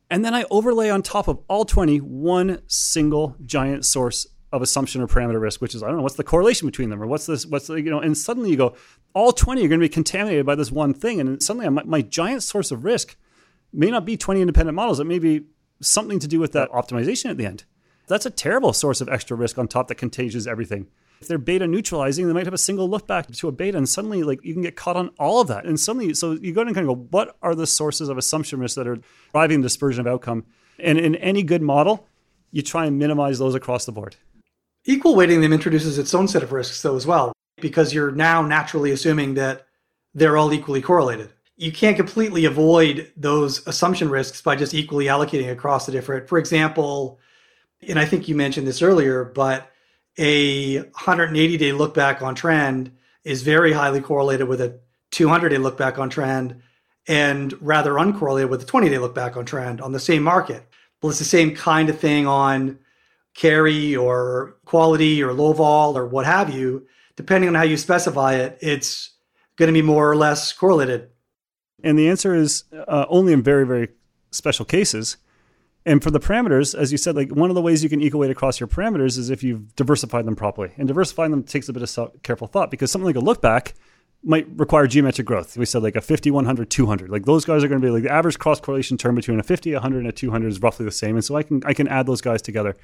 And 0.09 0.23
then 0.23 0.34
I 0.34 0.45
overlay 0.49 0.89
on 0.89 1.01
top 1.01 1.27
of 1.27 1.39
all 1.47 1.65
20 1.65 1.97
one 1.99 2.61
single 2.67 3.35
giant 3.45 3.85
source 3.85 4.27
of 4.51 4.61
assumption 4.61 5.01
or 5.01 5.07
parameter 5.07 5.41
risk, 5.41 5.61
which 5.61 5.73
is 5.73 5.81
I 5.81 5.88
don't 5.88 5.97
know 5.97 6.03
what's 6.03 6.15
the 6.15 6.23
correlation 6.23 6.67
between 6.67 6.89
them 6.89 7.01
or 7.01 7.07
what's 7.07 7.25
this 7.25 7.45
what's 7.45 7.67
the, 7.67 7.75
you 7.75 7.89
know 7.89 7.99
and 7.99 8.15
suddenly 8.15 8.51
you 8.51 8.57
go 8.57 8.75
all 9.15 9.31
20 9.31 9.63
are 9.63 9.67
going 9.67 9.80
to 9.80 9.85
be 9.85 9.89
contaminated 9.89 10.45
by 10.45 10.55
this 10.55 10.71
one 10.71 10.93
thing. 10.93 11.19
And 11.19 11.41
suddenly 11.41 11.67
my, 11.69 11.84
my 11.84 12.01
giant 12.01 12.43
source 12.43 12.71
of 12.71 12.84
risk 12.84 13.15
may 13.71 13.89
not 13.89 14.05
be 14.05 14.17
20 14.17 14.41
independent 14.41 14.75
models. 14.75 14.99
It 14.99 15.05
may 15.05 15.19
be 15.19 15.45
something 15.81 16.19
to 16.19 16.27
do 16.27 16.39
with 16.39 16.51
that 16.53 16.69
optimization 16.71 17.30
at 17.30 17.38
the 17.38 17.45
end. 17.45 17.63
That's 18.07 18.25
a 18.25 18.31
terrible 18.31 18.73
source 18.73 19.01
of 19.01 19.09
extra 19.09 19.35
risk 19.38 19.57
on 19.57 19.67
top 19.67 19.88
that 19.88 19.95
contagions 19.95 20.47
everything 20.47 20.88
if 21.23 21.29
they're 21.29 21.37
beta 21.37 21.65
neutralizing, 21.65 22.27
they 22.27 22.33
might 22.33 22.45
have 22.45 22.53
a 22.53 22.57
single 22.57 22.89
look 22.89 23.07
back 23.07 23.31
to 23.31 23.47
a 23.47 23.51
beta, 23.51 23.77
and 23.77 23.87
suddenly 23.87 24.23
like 24.23 24.43
you 24.43 24.51
can 24.53 24.61
get 24.61 24.75
caught 24.75 24.97
on 24.97 25.09
all 25.17 25.39
of 25.39 25.47
that. 25.47 25.65
And 25.65 25.79
suddenly, 25.79 26.13
so 26.13 26.33
you 26.33 26.51
go 26.51 26.61
and 26.61 26.75
kind 26.75 26.87
of 26.89 26.95
go, 26.95 27.07
what 27.11 27.37
are 27.41 27.55
the 27.55 27.65
sources 27.65 28.09
of 28.09 28.17
assumption 28.17 28.59
risk 28.59 28.75
that 28.75 28.87
are 28.87 28.99
driving 29.31 29.61
the 29.61 29.67
dispersion 29.67 30.01
of 30.01 30.07
outcome? 30.07 30.45
And 30.79 30.97
in 30.97 31.15
any 31.15 31.41
good 31.41 31.61
model, 31.61 32.05
you 32.51 32.61
try 32.61 32.85
and 32.85 32.99
minimize 32.99 33.39
those 33.39 33.55
across 33.55 33.85
the 33.85 33.93
board. 33.93 34.17
Equal 34.83 35.15
weighting 35.15 35.39
them 35.39 35.53
introduces 35.53 35.97
its 35.97 36.13
own 36.13 36.27
set 36.27 36.43
of 36.43 36.51
risks 36.51 36.81
though 36.81 36.97
as 36.97 37.07
well, 37.07 37.31
because 37.61 37.93
you're 37.93 38.11
now 38.11 38.41
naturally 38.41 38.91
assuming 38.91 39.35
that 39.35 39.65
they're 40.13 40.35
all 40.35 40.51
equally 40.51 40.81
correlated. 40.81 41.31
You 41.55 41.71
can't 41.71 41.95
completely 41.95 42.43
avoid 42.43 43.11
those 43.15 43.65
assumption 43.65 44.09
risks 44.09 44.41
by 44.41 44.57
just 44.57 44.73
equally 44.73 45.05
allocating 45.05 45.49
across 45.49 45.85
the 45.85 45.93
different. 45.93 46.27
For 46.27 46.37
example, 46.37 47.19
and 47.87 47.97
I 47.97 48.05
think 48.05 48.27
you 48.27 48.35
mentioned 48.35 48.67
this 48.67 48.81
earlier, 48.81 49.23
but 49.23 49.69
a 50.18 50.80
180 50.80 51.57
day 51.57 51.72
look 51.72 51.94
back 51.94 52.22
on 52.22 52.35
trend 52.35 52.91
is 53.23 53.41
very 53.41 53.73
highly 53.73 54.02
correlated 54.02 54.48
with 54.48 54.61
a 54.61 54.80
200 55.11 55.49
day 55.49 55.57
look 55.57 55.77
back 55.77 55.98
on 55.98 56.10
trend 56.10 56.61
and 57.07 57.53
rather 57.61 57.94
uncorrelated 57.94 58.49
with 58.49 58.64
a 58.64 58.65
20 58.65 58.90
day 58.90 58.98
look 58.98 59.15
back 59.15 59.38
on 59.38 59.45
trend 59.45 59.81
on 59.81 59.91
the 59.91 59.99
same 59.99 60.23
market. 60.23 60.68
Well, 61.02 61.10
it's 61.10 61.19
the 61.19 61.26
same 61.26 61.56
kind 61.56 61.90
of 61.90 61.99
thing 61.99 62.27
on 62.27 62.80
carry 63.34 63.95
or 63.95 64.56
quality 64.65 65.22
or 65.22 65.34
low 65.34 65.53
vol 65.53 65.98
or 65.98 66.06
what 66.06 66.26
have 66.26 66.53
you. 66.53 66.88
Depending 67.15 67.48
on 67.48 67.56
how 67.56 67.64
you 67.64 67.77
specify 67.77 68.35
it, 68.35 68.57
it's 68.61 69.11
going 69.56 69.68
to 69.68 69.73
be 69.73 69.81
more 69.81 70.10
or 70.10 70.15
less 70.15 70.52
correlated. 70.52 71.10
And 71.84 71.99
the 71.99 72.10
answer 72.10 72.34
is 72.34 72.64
uh, 72.73 73.06
only 73.10 73.34
in 73.34 73.44
very, 73.44 73.65
very 73.65 73.90
special 74.31 74.65
cases. 74.65 75.18
And 75.85 76.01
for 76.01 76.11
the 76.11 76.19
parameters, 76.19 76.77
as 76.77 76.91
you 76.91 76.97
said, 76.97 77.15
like 77.15 77.30
one 77.31 77.49
of 77.49 77.55
the 77.55 77.61
ways 77.61 77.84
you 77.84 77.89
can 77.89 78.01
equal 78.01 78.22
weight 78.22 78.31
across 78.31 78.60
your 78.60 78.68
parameters 78.68 79.18
is 79.18 79.30
if 79.30 79.43
you've 79.43 79.76
diversified 79.76 80.26
them 80.26 80.35
properly. 80.35 80.72
And 80.77 80.88
diversifying 80.88 81.31
them 81.31 81.43
takes 81.43 81.68
a 81.68 81.73
bit 81.73 81.84
of 81.84 82.23
careful 82.23 82.47
thought 82.47 82.72
because 82.72 82.89
something 82.91 83.05
like 83.05 83.18
a 83.18 83.19
look 83.19 83.41
back 83.41 83.73
might 84.23 84.47
require 84.55 84.88
geometric 84.88 85.27
growth. 85.27 85.57
We 85.57 85.65
said 85.65 85.84
like 85.84 85.97
a 85.97 86.01
50, 86.01 86.31
100, 86.31 86.69
200. 86.69 87.10
Like 87.10 87.26
those 87.26 87.43
guys 87.43 87.64
are 87.64 87.68
going 87.68 87.81
to 87.81 87.85
be 87.85 87.91
like 87.91 88.03
the 88.03 88.11
average 88.11 88.39
cross 88.39 88.61
correlation 88.61 88.97
term 88.97 89.15
between 89.15 89.39
a 89.39 89.43
50, 89.43 89.73
100, 89.73 89.97
and 89.97 90.07
a 90.07 90.14
200 90.14 90.47
is 90.47 90.61
roughly 90.61 90.85
the 90.85 90.91
same. 90.91 91.15
And 91.15 91.26
so 91.26 91.35
I 91.35 91.43
can 91.43 91.61
I 91.65 91.73
can 91.73 91.89
add 91.89 92.05
those 92.05 92.22
guys 92.22 92.41
together. 92.41 92.77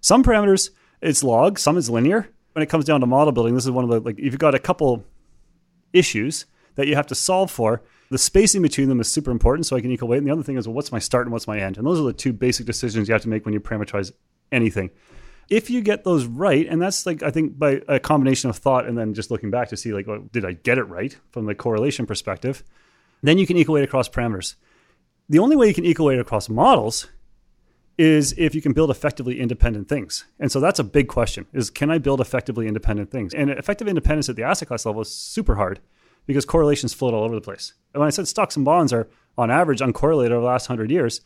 Some 0.00 0.22
parameters 0.22 0.70
it's 1.00 1.24
log, 1.24 1.58
some 1.58 1.76
is 1.76 1.90
linear. 1.90 2.28
When 2.52 2.62
it 2.62 2.68
comes 2.68 2.84
down 2.84 3.00
to 3.00 3.06
model 3.06 3.32
building, 3.32 3.54
this 3.54 3.64
is 3.64 3.70
one 3.70 3.84
of 3.84 3.90
the 3.90 4.00
like 4.00 4.18
if 4.18 4.26
you've 4.26 4.38
got 4.38 4.54
a 4.54 4.58
couple 4.58 5.04
issues 5.92 6.46
that 6.74 6.86
you 6.86 6.94
have 6.94 7.06
to 7.06 7.14
solve 7.14 7.50
for, 7.50 7.82
the 8.12 8.18
spacing 8.18 8.60
between 8.60 8.90
them 8.90 9.00
is 9.00 9.10
super 9.10 9.30
important 9.30 9.64
so 9.64 9.74
I 9.74 9.80
can 9.80 9.90
equal 9.90 10.06
weight. 10.06 10.18
And 10.18 10.26
the 10.26 10.32
other 10.32 10.42
thing 10.42 10.58
is, 10.58 10.68
well, 10.68 10.74
what's 10.74 10.92
my 10.92 10.98
start 10.98 11.24
and 11.24 11.32
what's 11.32 11.46
my 11.46 11.58
end? 11.58 11.78
And 11.78 11.86
those 11.86 11.98
are 11.98 12.02
the 12.02 12.12
two 12.12 12.34
basic 12.34 12.66
decisions 12.66 13.08
you 13.08 13.14
have 13.14 13.22
to 13.22 13.28
make 13.30 13.46
when 13.46 13.54
you 13.54 13.60
parameterize 13.60 14.12
anything. 14.52 14.90
If 15.48 15.70
you 15.70 15.80
get 15.80 16.04
those 16.04 16.26
right, 16.26 16.66
and 16.68 16.80
that's 16.80 17.06
like, 17.06 17.22
I 17.22 17.30
think 17.30 17.58
by 17.58 17.80
a 17.88 17.98
combination 17.98 18.50
of 18.50 18.56
thought 18.58 18.86
and 18.86 18.98
then 18.98 19.14
just 19.14 19.30
looking 19.30 19.50
back 19.50 19.70
to 19.70 19.78
see, 19.78 19.94
like, 19.94 20.06
well, 20.06 20.24
did 20.30 20.44
I 20.44 20.52
get 20.52 20.76
it 20.76 20.84
right 20.84 21.16
from 21.30 21.46
the 21.46 21.54
correlation 21.54 22.04
perspective? 22.04 22.62
Then 23.22 23.38
you 23.38 23.46
can 23.46 23.56
equal 23.56 23.76
weight 23.76 23.84
across 23.84 24.10
parameters. 24.10 24.56
The 25.30 25.38
only 25.38 25.56
way 25.56 25.68
you 25.68 25.74
can 25.74 25.86
equal 25.86 26.06
weight 26.06 26.18
across 26.18 26.50
models 26.50 27.08
is 27.96 28.34
if 28.36 28.54
you 28.54 28.60
can 28.60 28.74
build 28.74 28.90
effectively 28.90 29.40
independent 29.40 29.88
things. 29.88 30.26
And 30.38 30.52
so 30.52 30.60
that's 30.60 30.78
a 30.78 30.84
big 30.84 31.08
question 31.08 31.46
is 31.54 31.70
can 31.70 31.90
I 31.90 31.96
build 31.96 32.20
effectively 32.20 32.68
independent 32.68 33.10
things? 33.10 33.32
And 33.32 33.48
effective 33.48 33.88
independence 33.88 34.28
at 34.28 34.36
the 34.36 34.42
asset 34.42 34.68
class 34.68 34.84
level 34.84 35.00
is 35.00 35.10
super 35.10 35.54
hard 35.54 35.80
because 36.26 36.44
correlations 36.44 36.94
float 36.94 37.14
all 37.14 37.24
over 37.24 37.34
the 37.34 37.40
place. 37.40 37.74
And 37.92 38.00
when 38.00 38.06
I 38.06 38.10
said 38.10 38.28
stocks 38.28 38.56
and 38.56 38.64
bonds 38.64 38.92
are 38.92 39.08
on 39.36 39.50
average 39.50 39.80
uncorrelated 39.80 40.30
over 40.30 40.40
the 40.40 40.46
last 40.46 40.68
100 40.68 40.90
years, 40.90 41.20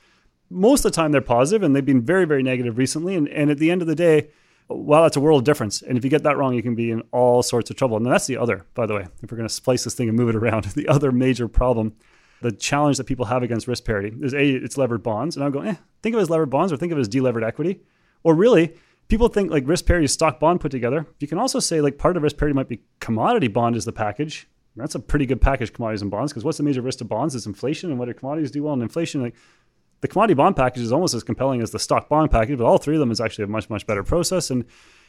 most 0.51 0.85
of 0.85 0.93
the 0.93 0.97
time 0.97 1.13
they're 1.13 1.21
positive 1.21 1.63
and 1.63 1.75
they've 1.75 1.85
been 1.85 2.03
very, 2.03 2.25
very 2.25 2.43
negative 2.43 2.79
recently. 2.79 3.15
And, 3.15 3.29
and 3.29 3.51
at 3.51 3.59
the 3.59 3.71
end 3.71 3.83
of 3.83 3.89
the 3.89 3.95
day, 3.95 4.29
well, 4.69 5.03
that's 5.03 5.17
a 5.17 5.21
world 5.21 5.43
of 5.43 5.45
difference. 5.45 5.83
And 5.83 5.97
if 5.97 6.05
you 6.05 6.11
get 6.11 6.25
that 6.25 6.37
wrong, 6.37 6.55
you 6.55 6.63
can 6.63 6.75
be 6.75 6.91
in 6.91 7.03
all 7.13 7.43
sorts 7.43 7.71
of 7.71 7.77
trouble. 7.77 7.97
And 7.97 8.07
that's 8.07 8.27
the 8.27 8.37
other, 8.37 8.65
by 8.75 8.87
the 8.87 8.95
way, 8.95 9.07
if 9.23 9.31
we're 9.31 9.37
going 9.37 9.49
to 9.49 9.55
splice 9.55 9.85
this 9.85 9.95
thing 9.95 10.09
and 10.09 10.17
move 10.17 10.29
it 10.29 10.37
around, 10.37 10.65
the 10.75 10.89
other 10.89 11.13
major 11.13 11.49
problem, 11.49 11.95
the 12.43 12.53
challenge 12.53 12.97
that 12.97 13.05
people 13.05 13.27
have 13.27 13.43
against 13.43 13.69
risk 13.69 13.85
parity 13.85 14.13
is 14.21 14.35
A, 14.35 14.51
it's 14.51 14.77
levered 14.77 15.03
bonds. 15.03 15.37
And 15.37 15.45
I'm 15.45 15.53
going, 15.53 15.69
eh, 15.69 15.77
think 16.03 16.15
of 16.15 16.19
it 16.19 16.23
as 16.23 16.31
levered 16.31 16.51
bonds 16.51 16.73
or 16.73 16.77
think 16.77 16.93
of 16.93 16.99
it 16.99 17.03
as 17.03 17.09
delevered 17.09 17.45
equity. 17.45 17.81
Or 18.25 18.35
really, 18.35 18.75
people 19.09 19.29
think 19.29 19.51
like 19.51 19.67
risk 19.67 19.87
parity 19.87 20.05
is 20.05 20.13
stock 20.13 20.41
bond 20.41 20.61
put 20.61 20.71
together. 20.71 21.07
You 21.21 21.29
can 21.29 21.39
also 21.39 21.61
say 21.61 21.81
like 21.81 21.99
part 21.99 22.17
of 22.17 22.23
risk 22.23 22.37
parity 22.37 22.55
might 22.55 22.69
be 22.69 22.83
commodity 22.99 23.49
bond 23.49 23.77
is 23.77 23.85
the 23.85 23.93
package 23.93 24.49
that's 24.77 24.95
a 24.95 25.01
pretty 25.01 25.27
good 25.27 25.41
package, 25.41 25.73
commodities 25.73 26.03
and 26.03 26.11
bonds, 26.11 26.33
because 26.33 26.45
what's 26.45 26.59
the 26.59 26.65
major 26.65 26.83
risk 26.83 26.99
to 26.99 27.05
bonds 27.05 27.35
is 27.35 27.47
inflation, 27.47 27.91
and 27.91 27.99
what 27.99 28.07
do 28.07 28.15
commodities 28.15 28.51
do 28.51 28.63
well 28.63 28.75
in 28.75 28.83
inflation? 28.83 29.23
Like 29.23 29.35
the 30.01 30.09
commodity 30.09 30.35
bond 30.35 30.57
package 30.57 30.83
is 30.83 30.93
almost 30.93 31.15
as 31.15 31.23
compelling 31.23 31.63
as 31.63 31.71
the 31.71 31.79
stock 31.79 32.09
bond 32.09 32.31
package, 32.31 32.59
but 32.59 32.67
all 32.67 32.79
three 32.79 32.97
of 32.97 33.01
them 33.01 33.11
is 33.11 33.21
actually 33.21 33.45
a 33.45 33.49
much 33.49 33.71
much 33.71 33.87
better 33.87 34.03
process, 34.03 34.51
and 34.51 34.65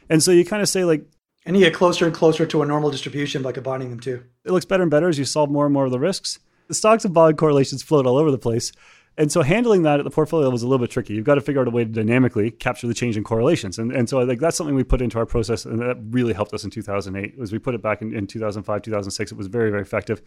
and 0.10 0.23
so 0.23 0.31
you 0.31 0.45
kind 0.45 0.61
of 0.61 0.69
say 0.69 0.84
like. 0.84 1.06
And 1.45 1.56
you 1.56 1.64
get 1.64 1.73
closer 1.73 2.06
and 2.06 2.14
closer 2.14 2.45
to 2.45 2.61
a 2.61 2.65
normal 2.65 2.91
distribution 2.91 3.41
by 3.41 3.53
combining 3.53 3.89
them 3.89 4.02
too. 4.02 4.23
It 4.44 4.52
looks 4.52 4.65
better 4.65 4.84
and 4.84 4.91
better 4.91 5.07
as 5.07 5.18
you 5.18 5.23
solve 5.23 5.49
more 5.49 5.65
and 5.65 5.73
more 5.73 5.85
of 5.85 5.91
the 5.91 5.99
risks. 5.99 6.39
The 6.68 6.73
stocks 6.73 7.06
and 7.06 7.14
bond 7.14 7.38
correlations 7.38 7.84
float 7.84 8.06
all 8.06 8.18
over 8.18 8.31
the 8.31 8.38
place. 8.38 8.73
And 9.18 9.31
so 9.31 9.41
handling 9.41 9.81
that 9.81 9.99
at 9.99 10.03
the 10.03 10.11
portfolio 10.11 10.45
level 10.45 10.56
is 10.56 10.61
a 10.61 10.68
little 10.68 10.85
bit 10.85 10.91
tricky. 10.91 11.15
You've 11.15 11.26
got 11.26 11.35
to 11.35 11.41
figure 11.41 11.60
out 11.60 11.68
a 11.68 11.72
way 11.72 11.84
to 11.84 11.89
dynamically 11.89 12.52
capture 12.52 12.85
the 12.85 12.94
change 12.94 13.18
in 13.18 13.23
correlations. 13.23 13.80
And, 13.80 13.91
and 13.91 14.07
so 14.07 14.22
I 14.22 14.27
think 14.27 14.39
that's 14.39 14.56
something 14.56 14.76
we 14.76 14.84
put 14.84 15.02
into 15.02 15.18
our 15.18 15.26
process 15.26 15.65
and 15.65 15.80
that 15.80 15.98
really 16.11 16.34
helped 16.34 16.53
us 16.53 16.64
in 16.64 16.69
2008 16.69 17.35
was 17.38 17.52
we 17.52 17.57
put 17.57 17.73
it 17.73 17.81
back 17.81 18.03
in, 18.03 18.14
in 18.14 18.27
2005, 18.27 18.81
2006. 18.84 19.31
It 19.31 19.38
was 19.38 19.48
very, 19.48 19.72
very 19.72 19.81
effective. 19.81 20.22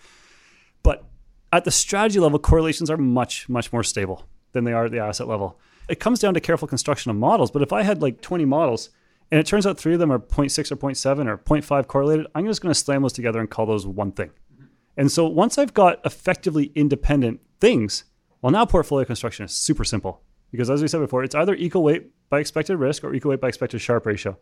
But 0.83 1.05
at 1.53 1.65
the 1.65 1.71
strategy 1.71 2.19
level, 2.19 2.41
correlations 2.41 2.91
are 2.91 2.97
much, 2.97 3.49
much 3.49 3.73
more 3.73 3.85
stable 3.85 4.25
than 4.53 4.65
they 4.65 4.73
are 4.73 4.87
at 4.87 4.91
the 4.91 4.99
asset 4.99 5.29
level. 5.29 5.61
It 5.89 6.01
comes 6.01 6.19
down 6.19 6.35
to 6.35 6.41
careful 6.41 6.67
construction 6.67 7.11
of 7.13 7.17
models. 7.17 7.53
But 7.53 7.63
if 7.63 7.73
I 7.73 7.83
had 7.83 8.03
like 8.03 8.21
20 8.21 8.45
models 8.45 8.91
and 9.31 9.39
it 9.39 9.47
turns 9.47 9.67
out 9.67 9.79
three 9.79 9.95
of 9.95 10.01
them 10.01 10.11
are 10.11 10.19
0.6 10.19 10.73
or 10.73 10.77
0.7 10.77 11.29
or 11.29 11.39
0.5 11.39 11.87
correlated, 11.87 12.27
I'm 12.35 12.47
just 12.47 12.61
going 12.61 12.75
to 12.75 12.79
slam 12.79 13.03
those 13.03 13.13
together 13.13 13.39
and 13.39 13.49
call 13.49 13.67
those 13.67 13.87
one 13.87 14.11
thing. 14.11 14.31
Mm-hmm. 14.53 14.65
And 14.97 15.13
so 15.13 15.29
once 15.29 15.59
I've 15.59 15.75
got 15.75 16.05
effectively 16.05 16.73
independent 16.75 17.41
things, 17.61 18.05
well, 18.43 18.51
now 18.51 18.65
portfolio 18.65 19.05
construction 19.05 19.45
is 19.45 19.53
super 19.53 19.85
simple 19.85 20.23
because, 20.51 20.71
as 20.71 20.83
we 20.83 20.89
said 20.89 21.01
before, 21.01 21.25
it's 21.25 21.35
either 21.35 21.55
equal 21.55 21.83
weight 21.83 22.11
by 22.29 22.41
expected 22.41 22.77
risk 22.77 23.05
or 23.05 23.15
equal 23.15 23.31
weight 23.31 23.41
by 23.41 23.49
expected 23.49 23.81
Sharpe 23.81 24.07
ratio. 24.07 24.39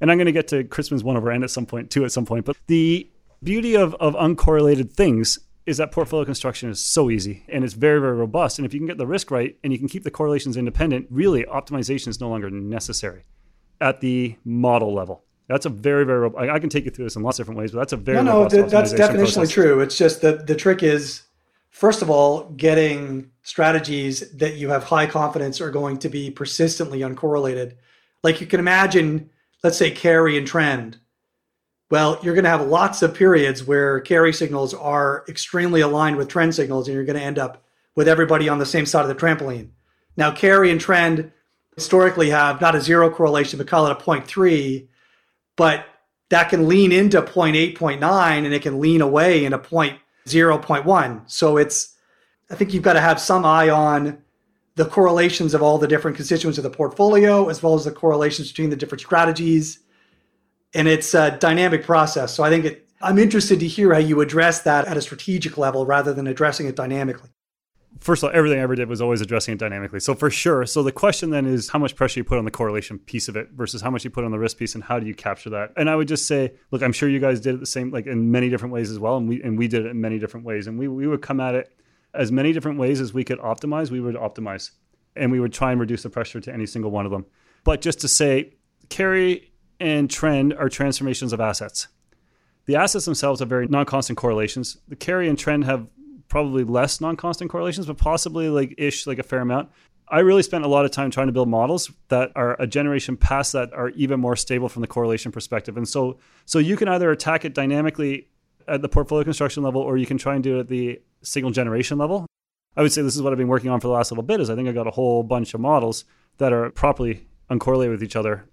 And 0.00 0.10
I'm 0.10 0.18
going 0.18 0.26
to 0.26 0.32
get 0.32 0.48
to 0.48 0.64
Kritzman's 0.64 1.04
1 1.04 1.16
over 1.16 1.30
n 1.30 1.42
at 1.42 1.50
some 1.50 1.66
point, 1.66 1.90
too, 1.90 2.04
at 2.04 2.12
some 2.12 2.26
point. 2.26 2.44
But 2.44 2.56
the 2.66 3.08
beauty 3.42 3.76
of, 3.76 3.94
of 3.94 4.14
uncorrelated 4.14 4.92
things 4.92 5.38
is 5.66 5.78
that 5.78 5.92
portfolio 5.92 6.24
construction 6.24 6.68
is 6.68 6.84
so 6.84 7.10
easy 7.10 7.44
and 7.48 7.64
it's 7.64 7.74
very, 7.74 8.00
very 8.00 8.14
robust. 8.14 8.58
And 8.58 8.66
if 8.66 8.74
you 8.74 8.80
can 8.80 8.86
get 8.86 8.98
the 8.98 9.06
risk 9.06 9.30
right 9.30 9.56
and 9.64 9.72
you 9.72 9.78
can 9.78 9.88
keep 9.88 10.04
the 10.04 10.10
correlations 10.10 10.56
independent, 10.56 11.06
really 11.10 11.44
optimization 11.44 12.08
is 12.08 12.20
no 12.20 12.28
longer 12.28 12.50
necessary 12.50 13.24
at 13.80 14.00
the 14.00 14.36
model 14.44 14.92
level. 14.94 15.24
That's 15.48 15.66
a 15.66 15.70
very, 15.70 16.04
very. 16.04 16.30
I 16.36 16.58
can 16.58 16.70
take 16.70 16.86
you 16.86 16.90
through 16.90 17.04
this 17.04 17.16
in 17.16 17.22
lots 17.22 17.38
of 17.38 17.44
different 17.44 17.60
ways, 17.60 17.72
but 17.72 17.78
that's 17.78 17.92
a 17.92 17.98
very 17.98 18.22
no, 18.22 18.44
no. 18.44 18.48
that's 18.48 18.94
definitionally 18.94 19.34
process. 19.34 19.50
true. 19.50 19.80
It's 19.80 19.96
just 19.96 20.22
that 20.22 20.46
the 20.46 20.54
trick 20.54 20.82
is, 20.82 21.22
first 21.74 22.00
of 22.00 22.08
all, 22.08 22.44
getting 22.50 23.32
strategies 23.42 24.30
that 24.36 24.54
you 24.54 24.70
have 24.70 24.84
high 24.84 25.06
confidence 25.06 25.60
are 25.60 25.72
going 25.72 25.98
to 25.98 26.08
be 26.08 26.30
persistently 26.30 27.00
uncorrelated. 27.00 27.74
Like 28.22 28.40
you 28.40 28.46
can 28.46 28.60
imagine, 28.60 29.28
let's 29.62 29.76
say 29.76 29.90
carry 29.90 30.38
and 30.38 30.46
trend. 30.46 30.98
Well, 31.90 32.18
you're 32.22 32.34
going 32.34 32.44
to 32.44 32.50
have 32.50 32.66
lots 32.66 33.02
of 33.02 33.14
periods 33.14 33.64
where 33.64 34.00
carry 34.00 34.32
signals 34.32 34.72
are 34.72 35.24
extremely 35.28 35.80
aligned 35.80 36.16
with 36.16 36.28
trend 36.28 36.54
signals, 36.54 36.86
and 36.86 36.94
you're 36.94 37.04
going 37.04 37.18
to 37.18 37.24
end 37.24 37.38
up 37.38 37.64
with 37.96 38.08
everybody 38.08 38.48
on 38.48 38.58
the 38.58 38.66
same 38.66 38.86
side 38.86 39.02
of 39.02 39.08
the 39.08 39.14
trampoline. 39.14 39.70
Now, 40.16 40.30
carry 40.30 40.70
and 40.70 40.80
trend 40.80 41.32
historically 41.74 42.30
have 42.30 42.60
not 42.60 42.76
a 42.76 42.80
zero 42.80 43.10
correlation, 43.10 43.58
but 43.58 43.66
call 43.66 43.86
it 43.86 43.92
a 43.92 44.00
0.3 44.00 44.86
but 45.56 45.86
that 46.30 46.48
can 46.48 46.68
lean 46.68 46.90
into 46.90 47.22
0.8, 47.22 47.76
0.9, 47.76 48.44
and 48.44 48.54
it 48.54 48.62
can 48.62 48.80
lean 48.80 49.00
away 49.00 49.44
into 49.44 49.58
0.0, 49.58 49.98
0.1. 50.26 51.30
So 51.30 51.56
it's, 51.56 51.94
I 52.50 52.54
think 52.54 52.72
you've 52.72 52.82
got 52.82 52.94
to 52.94 53.00
have 53.00 53.20
some 53.20 53.44
eye 53.44 53.70
on 53.70 54.22
the 54.76 54.84
correlations 54.84 55.54
of 55.54 55.62
all 55.62 55.78
the 55.78 55.86
different 55.86 56.16
constituents 56.16 56.58
of 56.58 56.64
the 56.64 56.70
portfolio, 56.70 57.48
as 57.48 57.62
well 57.62 57.74
as 57.74 57.84
the 57.84 57.92
correlations 57.92 58.48
between 58.48 58.70
the 58.70 58.76
different 58.76 59.00
strategies. 59.00 59.80
And 60.74 60.88
it's 60.88 61.14
a 61.14 61.36
dynamic 61.38 61.84
process. 61.84 62.34
So 62.34 62.42
I 62.42 62.50
think 62.50 62.64
it, 62.64 62.88
I'm 63.00 63.18
interested 63.18 63.60
to 63.60 63.68
hear 63.68 63.92
how 63.92 64.00
you 64.00 64.20
address 64.20 64.62
that 64.62 64.86
at 64.86 64.96
a 64.96 65.02
strategic 65.02 65.56
level 65.56 65.86
rather 65.86 66.12
than 66.12 66.26
addressing 66.26 66.66
it 66.66 66.74
dynamically 66.74 67.30
first 68.00 68.22
of 68.22 68.28
all, 68.28 68.36
everything 68.36 68.58
I 68.58 68.62
ever 68.62 68.74
did 68.74 68.88
was 68.88 69.00
always 69.00 69.20
addressing 69.20 69.54
it 69.54 69.58
dynamically. 69.58 70.00
So 70.00 70.14
for 70.14 70.30
sure. 70.30 70.66
So 70.66 70.82
the 70.82 70.92
question 70.92 71.30
then 71.30 71.46
is 71.46 71.68
how 71.68 71.78
much 71.78 71.96
pressure 71.96 72.20
you 72.20 72.24
put 72.24 72.38
on 72.38 72.44
the 72.44 72.50
correlation 72.50 72.98
piece 72.98 73.28
of 73.28 73.36
it 73.36 73.50
versus 73.52 73.82
how 73.82 73.90
much 73.90 74.04
you 74.04 74.10
put 74.10 74.24
on 74.24 74.30
the 74.30 74.38
risk 74.38 74.58
piece 74.58 74.74
and 74.74 74.84
how 74.84 74.98
do 74.98 75.06
you 75.06 75.14
capture 75.14 75.50
that? 75.50 75.72
And 75.76 75.88
I 75.88 75.96
would 75.96 76.08
just 76.08 76.26
say, 76.26 76.54
look, 76.70 76.82
I'm 76.82 76.92
sure 76.92 77.08
you 77.08 77.20
guys 77.20 77.40
did 77.40 77.54
it 77.54 77.60
the 77.60 77.66
same, 77.66 77.90
like 77.90 78.06
in 78.06 78.30
many 78.30 78.48
different 78.48 78.72
ways 78.72 78.90
as 78.90 78.98
well. 78.98 79.16
And 79.16 79.28
we 79.28 79.42
and 79.42 79.58
we 79.58 79.68
did 79.68 79.86
it 79.86 79.90
in 79.90 80.00
many 80.00 80.18
different 80.18 80.46
ways. 80.46 80.66
And 80.66 80.78
we 80.78 80.88
we 80.88 81.06
would 81.06 81.22
come 81.22 81.40
at 81.40 81.54
it 81.54 81.74
as 82.14 82.30
many 82.30 82.52
different 82.52 82.78
ways 82.78 83.00
as 83.00 83.12
we 83.12 83.24
could 83.24 83.38
optimize, 83.40 83.90
we 83.90 84.00
would 84.00 84.14
optimize. 84.14 84.70
And 85.16 85.30
we 85.30 85.40
would 85.40 85.52
try 85.52 85.70
and 85.70 85.80
reduce 85.80 86.02
the 86.02 86.10
pressure 86.10 86.40
to 86.40 86.52
any 86.52 86.66
single 86.66 86.90
one 86.90 87.06
of 87.06 87.12
them. 87.12 87.26
But 87.62 87.80
just 87.80 88.00
to 88.00 88.08
say, 88.08 88.54
carry 88.88 89.52
and 89.80 90.10
trend 90.10 90.54
are 90.54 90.68
transformations 90.68 91.32
of 91.32 91.40
assets. 91.40 91.88
The 92.66 92.76
assets 92.76 93.04
themselves 93.04 93.40
have 93.40 93.48
very 93.48 93.66
non-constant 93.68 94.16
correlations. 94.16 94.78
The 94.88 94.96
carry 94.96 95.28
and 95.28 95.38
trend 95.38 95.64
have 95.64 95.86
probably 96.34 96.64
less 96.64 97.00
non-constant 97.00 97.48
correlations, 97.48 97.86
but 97.86 97.96
possibly 97.96 98.48
like 98.48 98.74
ish, 98.76 99.06
like 99.06 99.20
a 99.20 99.22
fair 99.22 99.38
amount. 99.38 99.70
I 100.08 100.18
really 100.18 100.42
spent 100.42 100.64
a 100.64 100.68
lot 100.68 100.84
of 100.84 100.90
time 100.90 101.12
trying 101.12 101.28
to 101.28 101.32
build 101.32 101.48
models 101.48 101.92
that 102.08 102.32
are 102.34 102.60
a 102.60 102.66
generation 102.66 103.16
past 103.16 103.52
that 103.52 103.72
are 103.72 103.90
even 103.90 104.18
more 104.18 104.34
stable 104.34 104.68
from 104.68 104.80
the 104.80 104.88
correlation 104.88 105.30
perspective. 105.30 105.76
And 105.76 105.86
so, 105.86 106.18
so 106.44 106.58
you 106.58 106.76
can 106.76 106.88
either 106.88 107.12
attack 107.12 107.44
it 107.44 107.54
dynamically 107.54 108.26
at 108.66 108.82
the 108.82 108.88
portfolio 108.88 109.22
construction 109.22 109.62
level, 109.62 109.80
or 109.80 109.96
you 109.96 110.06
can 110.06 110.18
try 110.18 110.34
and 110.34 110.42
do 110.42 110.56
it 110.56 110.60
at 110.62 110.66
the 110.66 111.00
signal 111.22 111.52
generation 111.52 111.98
level. 111.98 112.26
I 112.76 112.82
would 112.82 112.90
say 112.90 113.02
this 113.02 113.14
is 113.14 113.22
what 113.22 113.32
I've 113.32 113.38
been 113.38 113.46
working 113.46 113.70
on 113.70 113.78
for 113.78 113.86
the 113.86 113.92
last 113.92 114.10
little 114.10 114.24
bit. 114.24 114.40
Is 114.40 114.50
I 114.50 114.56
think 114.56 114.68
I 114.68 114.72
got 114.72 114.88
a 114.88 114.90
whole 114.90 115.22
bunch 115.22 115.54
of 115.54 115.60
models 115.60 116.04
that 116.38 116.52
are 116.52 116.68
properly 116.70 117.28
uncorrelated 117.48 117.92
with 117.92 118.02
each 118.02 118.16
other 118.16 118.48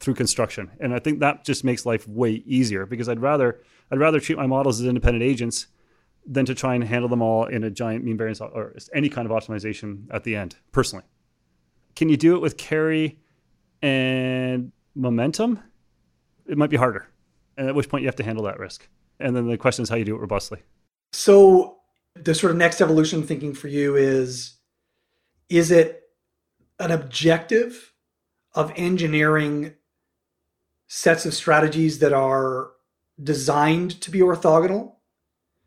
through 0.00 0.14
construction, 0.14 0.72
and 0.80 0.92
I 0.92 0.98
think 0.98 1.20
that 1.20 1.44
just 1.44 1.62
makes 1.62 1.86
life 1.86 2.08
way 2.08 2.42
easier 2.44 2.86
because 2.86 3.08
I'd 3.08 3.20
rather 3.20 3.60
I'd 3.92 4.00
rather 4.00 4.18
treat 4.18 4.36
my 4.36 4.48
models 4.48 4.80
as 4.80 4.88
independent 4.88 5.22
agents 5.22 5.68
than 6.26 6.46
to 6.46 6.54
try 6.54 6.74
and 6.74 6.84
handle 6.84 7.08
them 7.08 7.22
all 7.22 7.44
in 7.46 7.64
a 7.64 7.70
giant 7.70 8.04
mean 8.04 8.16
variance 8.16 8.40
or 8.40 8.74
any 8.94 9.08
kind 9.08 9.30
of 9.30 9.32
optimization 9.32 10.06
at 10.10 10.24
the 10.24 10.36
end, 10.36 10.56
personally. 10.72 11.04
Can 11.96 12.08
you 12.08 12.16
do 12.16 12.34
it 12.34 12.40
with 12.40 12.56
carry 12.56 13.18
and 13.82 14.72
momentum? 14.94 15.60
It 16.46 16.58
might 16.58 16.70
be 16.70 16.76
harder. 16.76 17.08
And 17.56 17.68
at 17.68 17.74
which 17.74 17.88
point 17.88 18.02
you 18.02 18.08
have 18.08 18.16
to 18.16 18.24
handle 18.24 18.44
that 18.44 18.58
risk. 18.58 18.88
And 19.20 19.36
then 19.36 19.48
the 19.48 19.56
question 19.56 19.82
is 19.82 19.88
how 19.88 19.96
you 19.96 20.04
do 20.04 20.16
it 20.16 20.18
robustly. 20.18 20.62
So 21.12 21.78
the 22.14 22.34
sort 22.34 22.50
of 22.50 22.56
next 22.56 22.80
evolution 22.80 23.22
thinking 23.22 23.54
for 23.54 23.68
you 23.68 23.96
is 23.96 24.54
is 25.48 25.70
it 25.70 26.02
an 26.78 26.90
objective 26.90 27.92
of 28.54 28.72
engineering 28.76 29.74
sets 30.86 31.26
of 31.26 31.34
strategies 31.34 31.98
that 31.98 32.12
are 32.12 32.70
designed 33.22 34.00
to 34.00 34.10
be 34.10 34.20
orthogonal 34.20 34.94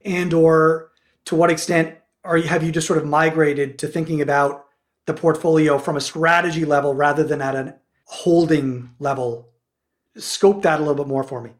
and 0.07 0.33
or 0.33 0.91
to 1.25 1.35
what 1.35 1.51
extent 1.51 1.95
are 2.23 2.37
have 2.37 2.63
you 2.63 2.71
just 2.71 2.87
sort 2.87 2.99
of 2.99 3.05
migrated 3.05 3.77
to 3.79 3.87
thinking 3.87 4.21
about 4.21 4.65
the 5.05 5.13
portfolio 5.13 5.77
from 5.77 5.95
a 5.95 6.01
strategy 6.01 6.65
level 6.65 6.93
rather 6.93 7.23
than 7.23 7.41
at 7.41 7.55
a 7.55 7.75
holding 8.05 8.89
level 8.99 9.49
scope 10.17 10.63
that 10.63 10.79
a 10.79 10.83
little 10.83 10.95
bit 10.95 11.07
more 11.07 11.23
for 11.23 11.41
me 11.41 11.51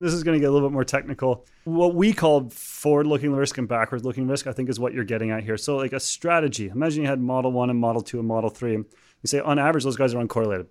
this 0.00 0.14
is 0.14 0.24
going 0.24 0.34
to 0.34 0.40
get 0.40 0.48
a 0.48 0.52
little 0.52 0.68
bit 0.68 0.72
more 0.72 0.84
technical. 0.84 1.44
What 1.64 1.94
we 1.94 2.14
call 2.14 2.48
forward 2.48 3.06
looking 3.06 3.32
risk 3.32 3.58
and 3.58 3.68
backwards 3.68 4.02
looking 4.02 4.26
risk, 4.26 4.46
I 4.46 4.52
think, 4.52 4.70
is 4.70 4.80
what 4.80 4.94
you're 4.94 5.04
getting 5.04 5.30
at 5.30 5.44
here. 5.44 5.58
So, 5.58 5.76
like 5.76 5.92
a 5.92 6.00
strategy, 6.00 6.68
imagine 6.68 7.02
you 7.02 7.08
had 7.08 7.20
model 7.20 7.52
one 7.52 7.68
and 7.68 7.78
model 7.78 8.00
two 8.00 8.18
and 8.18 8.26
model 8.26 8.48
three. 8.48 8.72
You 8.72 8.86
say, 9.26 9.40
on 9.40 9.58
average, 9.58 9.84
those 9.84 9.96
guys 9.96 10.14
are 10.14 10.24
uncorrelated. 10.24 10.68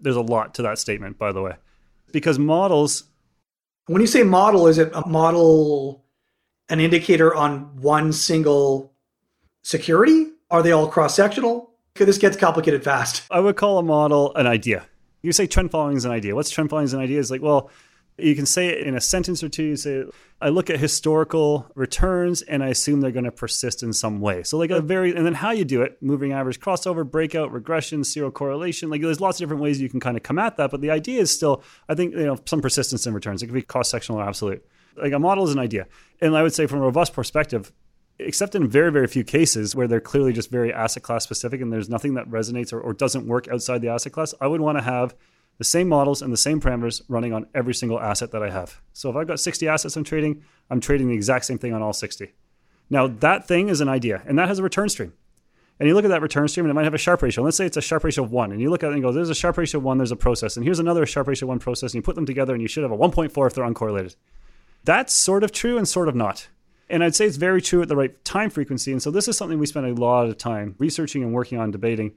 There's 0.00 0.16
a 0.16 0.20
lot 0.20 0.54
to 0.54 0.62
that 0.62 0.80
statement, 0.80 1.18
by 1.18 1.30
the 1.30 1.40
way, 1.40 1.54
because 2.10 2.38
models. 2.38 3.04
When 3.86 4.00
you 4.00 4.08
say 4.08 4.24
model, 4.24 4.66
is 4.66 4.78
it 4.78 4.90
a 4.92 5.06
model 5.06 6.01
an 6.72 6.80
indicator 6.80 7.34
on 7.34 7.76
one 7.76 8.14
single 8.14 8.94
security? 9.60 10.28
Are 10.50 10.62
they 10.62 10.72
all 10.72 10.88
cross 10.88 11.14
sectional? 11.14 11.70
This 11.94 12.16
gets 12.16 12.34
complicated 12.38 12.82
fast. 12.82 13.24
I 13.30 13.40
would 13.40 13.56
call 13.56 13.76
a 13.76 13.82
model 13.82 14.34
an 14.34 14.46
idea. 14.46 14.86
You 15.20 15.32
say 15.32 15.46
trend 15.46 15.70
following 15.70 15.98
is 15.98 16.06
an 16.06 16.12
idea. 16.12 16.34
What's 16.34 16.48
trend 16.48 16.70
following 16.70 16.86
is 16.86 16.94
an 16.94 17.00
idea? 17.00 17.18
Is 17.18 17.30
like, 17.30 17.42
well, 17.42 17.70
you 18.16 18.34
can 18.34 18.46
say 18.46 18.68
it 18.68 18.86
in 18.86 18.94
a 18.94 19.02
sentence 19.02 19.42
or 19.42 19.50
two. 19.50 19.64
You 19.64 19.76
say, 19.76 20.04
I 20.40 20.48
look 20.48 20.70
at 20.70 20.80
historical 20.80 21.70
returns 21.74 22.40
and 22.40 22.64
I 22.64 22.68
assume 22.68 23.02
they're 23.02 23.10
going 23.10 23.24
to 23.24 23.32
persist 23.32 23.82
in 23.82 23.92
some 23.92 24.22
way. 24.22 24.42
So, 24.42 24.56
like 24.56 24.70
a 24.70 24.80
very, 24.80 25.14
and 25.14 25.26
then 25.26 25.34
how 25.34 25.50
you 25.50 25.66
do 25.66 25.82
it 25.82 26.02
moving 26.02 26.32
average, 26.32 26.58
crossover, 26.58 27.08
breakout, 27.08 27.52
regression, 27.52 28.02
zero 28.02 28.30
correlation. 28.30 28.88
Like, 28.88 29.02
there's 29.02 29.20
lots 29.20 29.38
of 29.38 29.44
different 29.44 29.62
ways 29.62 29.78
you 29.78 29.90
can 29.90 30.00
kind 30.00 30.16
of 30.16 30.22
come 30.22 30.38
at 30.38 30.56
that. 30.56 30.70
But 30.70 30.80
the 30.80 30.90
idea 30.90 31.20
is 31.20 31.30
still, 31.30 31.62
I 31.86 31.94
think, 31.94 32.14
you 32.14 32.24
know, 32.24 32.38
some 32.46 32.62
persistence 32.62 33.06
in 33.06 33.12
returns. 33.12 33.42
It 33.42 33.46
could 33.48 33.54
be 33.54 33.60
cross 33.60 33.90
sectional 33.90 34.20
or 34.20 34.24
absolute. 34.24 34.66
Like, 34.96 35.12
a 35.12 35.18
model 35.18 35.44
is 35.44 35.52
an 35.52 35.58
idea. 35.58 35.86
And 36.20 36.36
I 36.36 36.42
would 36.42 36.54
say, 36.54 36.66
from 36.66 36.78
a 36.78 36.82
robust 36.82 37.12
perspective, 37.12 37.72
except 38.18 38.54
in 38.54 38.68
very, 38.68 38.92
very 38.92 39.06
few 39.06 39.24
cases 39.24 39.74
where 39.74 39.88
they're 39.88 40.00
clearly 40.00 40.32
just 40.32 40.50
very 40.50 40.72
asset 40.72 41.02
class 41.02 41.24
specific 41.24 41.60
and 41.60 41.72
there's 41.72 41.88
nothing 41.88 42.14
that 42.14 42.28
resonates 42.28 42.72
or, 42.72 42.80
or 42.80 42.92
doesn't 42.92 43.26
work 43.26 43.48
outside 43.48 43.80
the 43.80 43.88
asset 43.88 44.12
class, 44.12 44.34
I 44.40 44.46
would 44.46 44.60
want 44.60 44.78
to 44.78 44.84
have 44.84 45.14
the 45.58 45.64
same 45.64 45.88
models 45.88 46.22
and 46.22 46.32
the 46.32 46.36
same 46.36 46.60
parameters 46.60 47.02
running 47.08 47.32
on 47.32 47.46
every 47.54 47.74
single 47.74 48.00
asset 48.00 48.30
that 48.32 48.42
I 48.42 48.50
have. 48.50 48.80
So 48.92 49.10
if 49.10 49.16
I've 49.16 49.26
got 49.26 49.40
60 49.40 49.68
assets 49.68 49.96
I'm 49.96 50.04
trading, 50.04 50.42
I'm 50.70 50.80
trading 50.80 51.08
the 51.08 51.14
exact 51.14 51.44
same 51.44 51.58
thing 51.58 51.72
on 51.72 51.82
all 51.82 51.92
60. 51.92 52.32
Now, 52.90 53.06
that 53.06 53.46
thing 53.46 53.68
is 53.68 53.80
an 53.80 53.88
idea, 53.88 54.22
and 54.26 54.38
that 54.38 54.48
has 54.48 54.58
a 54.58 54.62
return 54.62 54.88
stream. 54.88 55.12
And 55.78 55.88
you 55.88 55.94
look 55.94 56.04
at 56.04 56.08
that 56.08 56.22
return 56.22 56.46
stream, 56.48 56.66
and 56.66 56.70
it 56.70 56.74
might 56.74 56.84
have 56.84 56.94
a 56.94 56.98
Sharpe 56.98 57.22
ratio. 57.22 57.42
Let's 57.42 57.56
say 57.56 57.66
it's 57.66 57.76
a 57.76 57.82
Sharpe 57.82 58.04
ratio 58.04 58.24
of 58.24 58.30
one, 58.30 58.52
and 58.52 58.60
you 58.60 58.70
look 58.70 58.84
at 58.84 58.90
it 58.90 58.94
and 58.94 59.02
go, 59.02 59.10
"There's 59.10 59.30
a 59.30 59.34
Sharpe 59.34 59.58
ratio 59.58 59.78
of 59.78 59.84
one. 59.84 59.98
There's 59.98 60.12
a 60.12 60.16
process, 60.16 60.56
and 60.56 60.64
here's 60.64 60.78
another 60.78 61.06
Sharpe 61.06 61.28
ratio 61.28 61.46
of 61.46 61.48
one 61.48 61.58
process." 61.58 61.92
And 61.92 61.96
you 61.96 62.02
put 62.02 62.14
them 62.14 62.26
together, 62.26 62.52
and 62.52 62.62
you 62.62 62.68
should 62.68 62.82
have 62.82 62.92
a 62.92 62.96
1.4 62.96 63.46
if 63.46 63.54
they're 63.54 63.64
uncorrelated. 63.64 64.14
That's 64.84 65.12
sort 65.12 65.44
of 65.44 65.52
true 65.52 65.78
and 65.78 65.86
sort 65.86 66.08
of 66.08 66.14
not. 66.14 66.48
And 66.88 67.02
I'd 67.02 67.14
say 67.14 67.26
it's 67.26 67.36
very 67.36 67.62
true 67.62 67.82
at 67.82 67.88
the 67.88 67.96
right 67.96 68.22
time 68.24 68.50
frequency. 68.50 68.92
And 68.92 69.02
so 69.02 69.10
this 69.10 69.28
is 69.28 69.36
something 69.36 69.58
we 69.58 69.66
spend 69.66 69.86
a 69.86 69.94
lot 69.94 70.28
of 70.28 70.36
time 70.36 70.74
researching 70.78 71.22
and 71.22 71.32
working 71.32 71.58
on 71.58 71.70
debating 71.70 72.12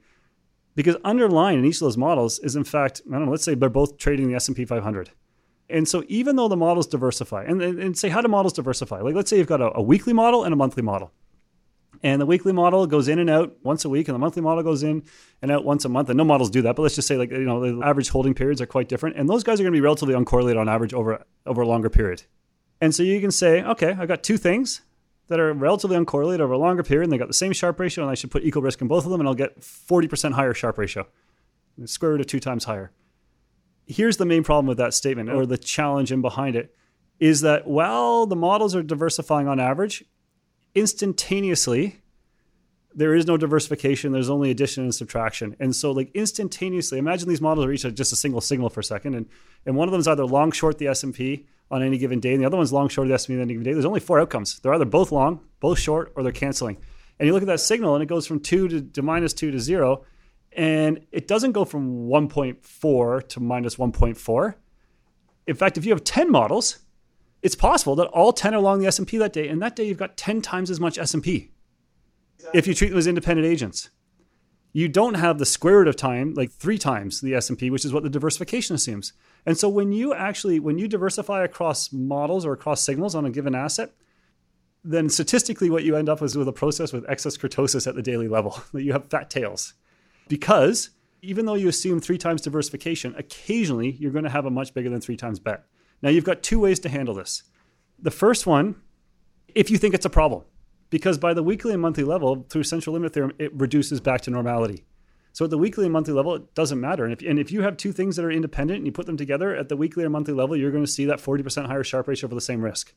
because 0.74 0.96
underlying 1.04 1.58
in 1.58 1.64
each 1.64 1.76
of 1.76 1.80
those 1.80 1.96
models 1.96 2.38
is 2.40 2.54
in 2.54 2.64
fact, 2.64 3.00
I 3.08 3.12
don't 3.12 3.24
know, 3.24 3.30
let's 3.30 3.44
say 3.44 3.54
they're 3.54 3.70
both 3.70 3.96
trading 3.96 4.28
the 4.28 4.34
S&P 4.34 4.64
500. 4.64 5.10
And 5.68 5.88
so 5.88 6.04
even 6.06 6.36
though 6.36 6.48
the 6.48 6.56
models 6.56 6.86
diversify, 6.86 7.44
and, 7.44 7.60
and 7.62 7.98
say 7.98 8.08
how 8.08 8.20
do 8.20 8.28
models 8.28 8.52
diversify? 8.52 9.00
Like 9.00 9.14
let's 9.14 9.30
say 9.30 9.38
you've 9.38 9.46
got 9.46 9.60
a, 9.60 9.78
a 9.78 9.82
weekly 9.82 10.12
model 10.12 10.44
and 10.44 10.52
a 10.52 10.56
monthly 10.56 10.82
model. 10.82 11.12
And 12.02 12.20
the 12.20 12.26
weekly 12.26 12.52
model 12.52 12.86
goes 12.86 13.08
in 13.08 13.18
and 13.18 13.30
out 13.30 13.56
once 13.62 13.84
a 13.86 13.88
week, 13.88 14.06
and 14.06 14.14
the 14.14 14.18
monthly 14.18 14.42
model 14.42 14.62
goes 14.62 14.82
in 14.82 15.02
and 15.40 15.50
out 15.50 15.64
once 15.64 15.84
a 15.86 15.88
month. 15.88 16.10
And 16.10 16.18
no 16.18 16.24
models 16.24 16.50
do 16.50 16.60
that, 16.62 16.76
but 16.76 16.82
let's 16.82 16.94
just 16.94 17.08
say 17.08 17.16
like 17.16 17.30
you 17.30 17.38
know 17.38 17.60
the 17.60 17.84
average 17.84 18.10
holding 18.10 18.34
periods 18.34 18.60
are 18.60 18.66
quite 18.66 18.88
different, 18.88 19.16
and 19.16 19.28
those 19.28 19.42
guys 19.42 19.58
are 19.58 19.62
going 19.62 19.72
to 19.72 19.76
be 19.76 19.80
relatively 19.80 20.14
uncorrelated 20.14 20.60
on 20.60 20.68
average 20.68 20.92
over 20.92 21.24
over 21.46 21.62
a 21.62 21.66
longer 21.66 21.88
period. 21.88 22.22
And 22.80 22.94
so 22.94 23.02
you 23.02 23.20
can 23.20 23.30
say, 23.30 23.62
okay, 23.62 23.96
I've 23.98 24.08
got 24.08 24.22
two 24.22 24.36
things 24.36 24.82
that 25.28 25.40
are 25.40 25.52
relatively 25.52 25.96
uncorrelated 25.96 26.40
over 26.40 26.52
a 26.52 26.58
longer 26.58 26.82
period, 26.82 27.04
and 27.04 27.12
they 27.12 27.18
got 27.18 27.28
the 27.28 27.34
same 27.34 27.52
Sharpe 27.52 27.80
ratio, 27.80 28.04
and 28.04 28.10
I 28.10 28.14
should 28.14 28.30
put 28.30 28.44
equal 28.44 28.62
risk 28.62 28.80
in 28.80 28.88
both 28.88 29.04
of 29.04 29.10
them, 29.10 29.20
and 29.20 29.28
I'll 29.28 29.34
get 29.34 29.60
40% 29.60 30.32
higher 30.32 30.54
Sharpe 30.54 30.78
ratio, 30.78 31.06
the 31.76 31.88
square 31.88 32.12
root 32.12 32.20
of 32.20 32.26
two 32.26 32.40
times 32.40 32.64
higher. 32.64 32.92
Here's 33.86 34.18
the 34.18 34.26
main 34.26 34.44
problem 34.44 34.66
with 34.66 34.78
that 34.78 34.94
statement, 34.94 35.30
or 35.30 35.46
the 35.46 35.58
challenge 35.58 36.12
in 36.12 36.20
behind 36.20 36.54
it, 36.54 36.74
is 37.18 37.40
that 37.40 37.66
while 37.66 38.26
the 38.26 38.36
models 38.36 38.74
are 38.74 38.82
diversifying 38.82 39.48
on 39.48 39.58
average, 39.58 40.04
instantaneously, 40.74 42.02
there 42.94 43.14
is 43.14 43.26
no 43.26 43.36
diversification. 43.36 44.12
There's 44.12 44.30
only 44.30 44.50
addition 44.50 44.84
and 44.84 44.94
subtraction. 44.94 45.54
And 45.60 45.74
so, 45.74 45.92
like 45.92 46.10
instantaneously, 46.14 46.98
imagine 46.98 47.28
these 47.28 47.40
models 47.40 47.66
are 47.66 47.72
each 47.72 47.82
just 47.94 48.12
a 48.12 48.16
single 48.16 48.40
signal 48.40 48.70
for 48.70 48.80
a 48.80 48.84
second, 48.84 49.14
and 49.14 49.26
and 49.64 49.76
one 49.76 49.86
of 49.88 49.92
them 49.92 50.00
is 50.00 50.08
either 50.08 50.24
long 50.24 50.50
short 50.50 50.78
the 50.78 50.88
S 50.88 51.02
and 51.02 51.14
P 51.14 51.46
on 51.70 51.82
any 51.82 51.98
given 51.98 52.20
day, 52.20 52.32
and 52.32 52.42
the 52.42 52.46
other 52.46 52.56
one's 52.56 52.72
long 52.72 52.88
short 52.88 53.08
the 53.08 53.14
S 53.14 53.28
and 53.28 53.34
P 53.34 53.36
on 53.36 53.42
any 53.42 53.54
given 53.54 53.64
day. 53.64 53.72
There's 53.72 53.84
only 53.84 54.00
four 54.00 54.20
outcomes. 54.20 54.58
They're 54.60 54.74
either 54.74 54.84
both 54.84 55.12
long, 55.12 55.40
both 55.60 55.78
short, 55.78 56.12
or 56.14 56.22
they're 56.22 56.32
canceling. 56.32 56.78
And 57.18 57.26
you 57.26 57.32
look 57.32 57.42
at 57.42 57.48
that 57.48 57.60
signal, 57.60 57.94
and 57.94 58.02
it 58.02 58.06
goes 58.06 58.26
from 58.26 58.40
two 58.40 58.68
to, 58.68 58.82
to 58.82 59.02
minus 59.02 59.32
two 59.32 59.50
to 59.50 59.58
zero, 59.58 60.04
and 60.52 61.06
it 61.12 61.28
doesn't 61.28 61.52
go 61.52 61.64
from 61.64 62.08
1.4 62.08 63.28
to 63.28 63.40
minus 63.40 63.76
1.4. 63.76 64.54
In 65.46 65.54
fact, 65.54 65.76
if 65.76 65.84
you 65.84 65.92
have 65.92 66.04
10 66.04 66.30
models, 66.30 66.78
it's 67.42 67.54
possible 67.54 67.94
that 67.96 68.06
all 68.08 68.32
10 68.32 68.54
are 68.54 68.58
along 68.58 68.80
the 68.80 68.86
S&P 68.86 69.18
that 69.18 69.32
day, 69.32 69.48
and 69.48 69.60
that 69.62 69.76
day 69.76 69.86
you've 69.86 69.98
got 69.98 70.16
10 70.16 70.42
times 70.42 70.70
as 70.70 70.80
much 70.80 70.98
S&P 70.98 71.50
if 72.54 72.66
you 72.66 72.74
treat 72.74 72.88
them 72.88 72.98
as 72.98 73.06
independent 73.06 73.46
agents. 73.46 73.90
You 74.76 74.88
don't 74.88 75.14
have 75.14 75.38
the 75.38 75.46
square 75.46 75.78
root 75.78 75.88
of 75.88 75.96
time, 75.96 76.34
like 76.34 76.50
three 76.50 76.76
times 76.76 77.22
the 77.22 77.34
S&P, 77.34 77.70
which 77.70 77.86
is 77.86 77.94
what 77.94 78.02
the 78.02 78.10
diversification 78.10 78.74
assumes. 78.74 79.14
And 79.46 79.56
so 79.56 79.70
when 79.70 79.90
you 79.90 80.12
actually, 80.12 80.60
when 80.60 80.76
you 80.76 80.86
diversify 80.86 81.44
across 81.44 81.94
models 81.94 82.44
or 82.44 82.52
across 82.52 82.82
signals 82.82 83.14
on 83.14 83.24
a 83.24 83.30
given 83.30 83.54
asset, 83.54 83.92
then 84.84 85.08
statistically 85.08 85.70
what 85.70 85.84
you 85.84 85.96
end 85.96 86.10
up 86.10 86.20
is 86.20 86.36
with 86.36 86.46
a 86.46 86.52
process 86.52 86.92
with 86.92 87.08
excess 87.08 87.38
kurtosis 87.38 87.86
at 87.86 87.94
the 87.94 88.02
daily 88.02 88.28
level, 88.28 88.60
that 88.74 88.82
you 88.82 88.92
have 88.92 89.08
fat 89.08 89.30
tails. 89.30 89.72
Because 90.28 90.90
even 91.22 91.46
though 91.46 91.54
you 91.54 91.68
assume 91.68 91.98
three 91.98 92.18
times 92.18 92.42
diversification, 92.42 93.14
occasionally 93.16 93.92
you're 93.92 94.12
going 94.12 94.24
to 94.24 94.30
have 94.30 94.44
a 94.44 94.50
much 94.50 94.74
bigger 94.74 94.90
than 94.90 95.00
three 95.00 95.16
times 95.16 95.38
bet. 95.38 95.64
Now 96.02 96.10
you've 96.10 96.24
got 96.24 96.42
two 96.42 96.60
ways 96.60 96.80
to 96.80 96.90
handle 96.90 97.14
this. 97.14 97.44
The 97.98 98.10
first 98.10 98.46
one, 98.46 98.74
if 99.54 99.70
you 99.70 99.78
think 99.78 99.94
it's 99.94 100.04
a 100.04 100.10
problem, 100.10 100.44
because 100.90 101.18
by 101.18 101.34
the 101.34 101.42
weekly 101.42 101.72
and 101.72 101.82
monthly 101.82 102.04
level, 102.04 102.46
through 102.48 102.62
central 102.64 102.94
limit 102.94 103.12
theorem, 103.12 103.32
it 103.38 103.54
reduces 103.54 104.00
back 104.00 104.20
to 104.22 104.30
normality. 104.30 104.84
So 105.32 105.44
at 105.44 105.50
the 105.50 105.58
weekly 105.58 105.84
and 105.84 105.92
monthly 105.92 106.14
level, 106.14 106.34
it 106.34 106.54
doesn't 106.54 106.80
matter. 106.80 107.04
And 107.04 107.12
if, 107.12 107.20
and 107.20 107.38
if 107.38 107.52
you 107.52 107.60
have 107.60 107.76
two 107.76 107.92
things 107.92 108.16
that 108.16 108.24
are 108.24 108.30
independent 108.30 108.78
and 108.78 108.86
you 108.86 108.92
put 108.92 109.04
them 109.04 109.18
together 109.18 109.54
at 109.54 109.68
the 109.68 109.76
weekly 109.76 110.02
or 110.02 110.08
monthly 110.08 110.32
level, 110.32 110.56
you're 110.56 110.70
going 110.70 110.82
to 110.82 110.90
see 110.90 111.04
that 111.04 111.18
40% 111.18 111.66
higher 111.66 111.84
Sharpe 111.84 112.08
ratio 112.08 112.26
for 112.26 112.34
the 112.34 112.40
same 112.40 112.62
risk. 112.62 112.94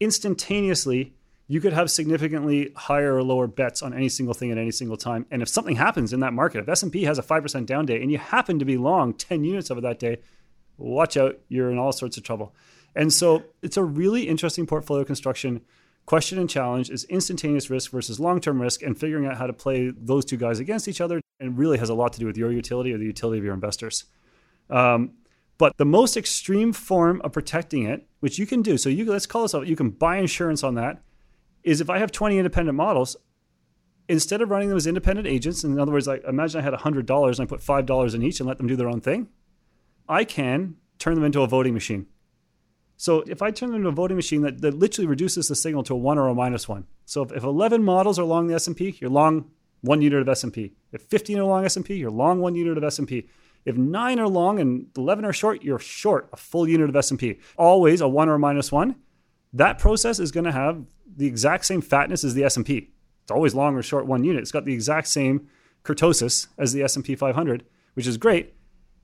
Instantaneously, 0.00 1.12
you 1.48 1.60
could 1.60 1.74
have 1.74 1.90
significantly 1.90 2.72
higher 2.74 3.14
or 3.14 3.22
lower 3.22 3.46
bets 3.46 3.82
on 3.82 3.92
any 3.92 4.08
single 4.08 4.32
thing 4.32 4.50
at 4.50 4.56
any 4.56 4.70
single 4.70 4.96
time. 4.96 5.26
And 5.30 5.42
if 5.42 5.48
something 5.50 5.76
happens 5.76 6.14
in 6.14 6.20
that 6.20 6.32
market, 6.32 6.60
if 6.60 6.68
S&P 6.70 7.02
has 7.04 7.18
a 7.18 7.22
5% 7.22 7.66
down 7.66 7.84
day 7.84 8.00
and 8.00 8.10
you 8.10 8.16
happen 8.16 8.58
to 8.58 8.64
be 8.64 8.78
long 8.78 9.12
10 9.12 9.44
units 9.44 9.68
of 9.68 9.76
it 9.76 9.82
that 9.82 9.98
day, 9.98 10.20
watch 10.78 11.18
out, 11.18 11.38
you're 11.48 11.70
in 11.70 11.76
all 11.76 11.92
sorts 11.92 12.16
of 12.16 12.22
trouble. 12.22 12.54
And 12.96 13.12
so 13.12 13.42
it's 13.60 13.76
a 13.76 13.84
really 13.84 14.26
interesting 14.28 14.66
portfolio 14.66 15.04
construction 15.04 15.60
question 16.06 16.38
and 16.38 16.50
challenge 16.50 16.90
is 16.90 17.04
instantaneous 17.04 17.70
risk 17.70 17.90
versus 17.90 18.18
long-term 18.18 18.60
risk 18.60 18.82
and 18.82 18.98
figuring 18.98 19.26
out 19.26 19.36
how 19.36 19.46
to 19.46 19.52
play 19.52 19.92
those 19.96 20.24
two 20.24 20.36
guys 20.36 20.58
against 20.58 20.88
each 20.88 21.00
other 21.00 21.20
and 21.40 21.56
really 21.58 21.78
has 21.78 21.88
a 21.88 21.94
lot 21.94 22.12
to 22.12 22.20
do 22.20 22.26
with 22.26 22.36
your 22.36 22.52
utility 22.52 22.92
or 22.92 22.98
the 22.98 23.04
utility 23.04 23.38
of 23.38 23.44
your 23.44 23.54
investors. 23.54 24.04
Um, 24.68 25.12
but 25.58 25.76
the 25.76 25.84
most 25.84 26.16
extreme 26.16 26.72
form 26.72 27.20
of 27.22 27.32
protecting 27.32 27.84
it, 27.84 28.06
which 28.20 28.38
you 28.38 28.46
can 28.46 28.62
do, 28.62 28.76
so 28.76 28.88
you 28.88 29.04
let's 29.04 29.26
call 29.26 29.42
this 29.42 29.54
out, 29.54 29.66
you 29.66 29.76
can 29.76 29.90
buy 29.90 30.16
insurance 30.16 30.64
on 30.64 30.74
that, 30.74 31.02
is 31.62 31.80
if 31.80 31.88
I 31.88 31.98
have 31.98 32.10
20 32.10 32.36
independent 32.36 32.76
models, 32.76 33.16
instead 34.08 34.40
of 34.40 34.50
running 34.50 34.68
them 34.68 34.76
as 34.76 34.86
independent 34.86 35.28
agents, 35.28 35.62
in 35.62 35.78
other 35.78 35.92
words, 35.92 36.06
like 36.06 36.24
imagine 36.24 36.60
I 36.60 36.64
had 36.64 36.74
$100 36.74 37.30
and 37.30 37.40
I 37.40 37.44
put 37.44 37.60
$5 37.60 38.14
in 38.14 38.22
each 38.22 38.40
and 38.40 38.48
let 38.48 38.58
them 38.58 38.66
do 38.66 38.76
their 38.76 38.88
own 38.88 39.00
thing, 39.00 39.28
I 40.08 40.24
can 40.24 40.76
turn 40.98 41.14
them 41.14 41.24
into 41.24 41.42
a 41.42 41.46
voting 41.46 41.74
machine. 41.74 42.06
So 43.02 43.24
if 43.26 43.42
I 43.42 43.50
turn 43.50 43.74
into 43.74 43.88
a 43.88 43.90
voting 43.90 44.16
machine 44.16 44.42
that, 44.42 44.60
that 44.60 44.74
literally 44.74 45.08
reduces 45.08 45.48
the 45.48 45.56
signal 45.56 45.82
to 45.82 45.94
a 45.94 45.96
one 45.96 46.18
or 46.18 46.28
a 46.28 46.34
minus 46.36 46.68
one. 46.68 46.86
So 47.04 47.22
if, 47.22 47.32
if 47.32 47.42
11 47.42 47.82
models 47.82 48.16
are 48.16 48.22
long 48.22 48.46
the 48.46 48.54
S&P, 48.54 48.96
you're 49.00 49.10
long 49.10 49.50
one 49.80 50.02
unit 50.02 50.20
of 50.20 50.28
S&P. 50.28 50.74
If 50.92 51.02
15 51.02 51.40
are 51.40 51.44
long 51.44 51.64
S&P, 51.64 51.96
you're 51.96 52.12
long 52.12 52.40
one 52.40 52.54
unit 52.54 52.78
of 52.78 52.84
S&P. 52.84 53.28
If 53.64 53.76
nine 53.76 54.20
are 54.20 54.28
long 54.28 54.60
and 54.60 54.86
11 54.96 55.24
are 55.24 55.32
short, 55.32 55.64
you're 55.64 55.80
short 55.80 56.28
a 56.32 56.36
full 56.36 56.68
unit 56.68 56.90
of 56.90 56.94
S&P. 56.94 57.40
Always 57.58 58.00
a 58.00 58.06
one 58.06 58.28
or 58.28 58.34
a 58.34 58.38
minus 58.38 58.70
one. 58.70 58.94
That 59.52 59.80
process 59.80 60.20
is 60.20 60.30
going 60.30 60.44
to 60.44 60.52
have 60.52 60.84
the 61.16 61.26
exact 61.26 61.64
same 61.64 61.80
fatness 61.80 62.22
as 62.22 62.34
the 62.34 62.44
S&P. 62.44 62.92
It's 63.24 63.32
always 63.32 63.52
long 63.52 63.74
or 63.74 63.82
short 63.82 64.06
one 64.06 64.22
unit. 64.22 64.42
It's 64.42 64.52
got 64.52 64.64
the 64.64 64.74
exact 64.74 65.08
same 65.08 65.48
kurtosis 65.82 66.46
as 66.56 66.72
the 66.72 66.84
S&P 66.84 67.16
500, 67.16 67.64
which 67.94 68.06
is 68.06 68.16
great. 68.16 68.54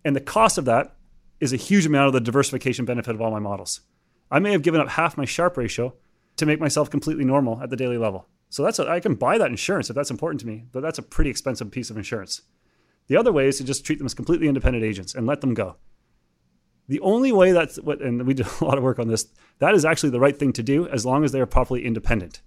And 0.05 0.15
the 0.15 0.21
cost 0.21 0.57
of 0.57 0.67
that 0.67 0.95
is 1.41 1.53
a 1.53 1.57
huge 1.57 1.87
amount 1.87 2.09
of 2.09 2.13
the 2.13 2.21
diversification 2.21 2.85
benefit 2.85 3.15
of 3.15 3.21
all 3.21 3.31
my 3.31 3.39
models. 3.39 3.81
I 4.31 4.39
may 4.39 4.53
have 4.53 4.63
given 4.63 4.81
up 4.81 4.89
half 4.91 5.17
my 5.17 5.25
Sharpe 5.25 5.57
ratio 5.57 5.95
to 6.37 6.47
make 6.47 6.61
myself 6.61 6.91
completely 6.91 7.25
normal 7.25 7.63
at 7.63 7.71
the 7.71 7.77
daily 7.77 7.99
level. 7.99 8.29
So 8.51 8.63
that's 8.63 8.79
a, 8.79 8.89
I 8.89 9.01
can 9.01 9.15
buy 9.15 9.39
that 9.39 9.51
insurance 9.51 9.91
if 9.91 9.97
that's 9.97 10.11
important 10.11 10.41
to 10.41 10.47
me, 10.47 10.65
but 10.73 10.81
that's 10.81 10.99
a 10.99 11.03
pretty 11.03 11.31
expensive 11.31 11.71
piece 11.71 11.91
of 11.91 11.97
insurance. 11.97 12.43
The 13.09 13.17
other 13.17 13.33
way 13.33 13.49
is 13.49 13.59
to 13.59 13.65
just 13.65 13.85
treat 13.85 13.99
them 13.99 14.07
as 14.07 14.15
completely 14.15 14.49
independent 14.49 14.85
agents 14.85 15.15
and 15.15 15.27
let 15.27 15.41
them 15.41 15.55
go. 15.55 15.77
The 16.89 17.01
only 17.01 17.33
way 17.33 17.53
that's 17.53 17.77
what, 17.77 18.01
and 18.01 18.27
we 18.27 18.35
did 18.35 18.47
a 18.61 18.65
lot 18.65 18.79
of 18.79 18.85
work 18.85 18.99
on 18.99 19.09
this, 19.09 19.27
that 19.59 19.75
is 19.75 19.85
actually 19.85 20.11
the 20.11 20.21
right 20.21 20.37
thing 20.37 20.53
to 20.55 20.63
do 20.63 20.89
as 20.89 21.05
long 21.05 21.25
as 21.25 21.33
they 21.33 21.41
are 21.41 21.47
properly 21.47 21.85
independent. 21.85 22.41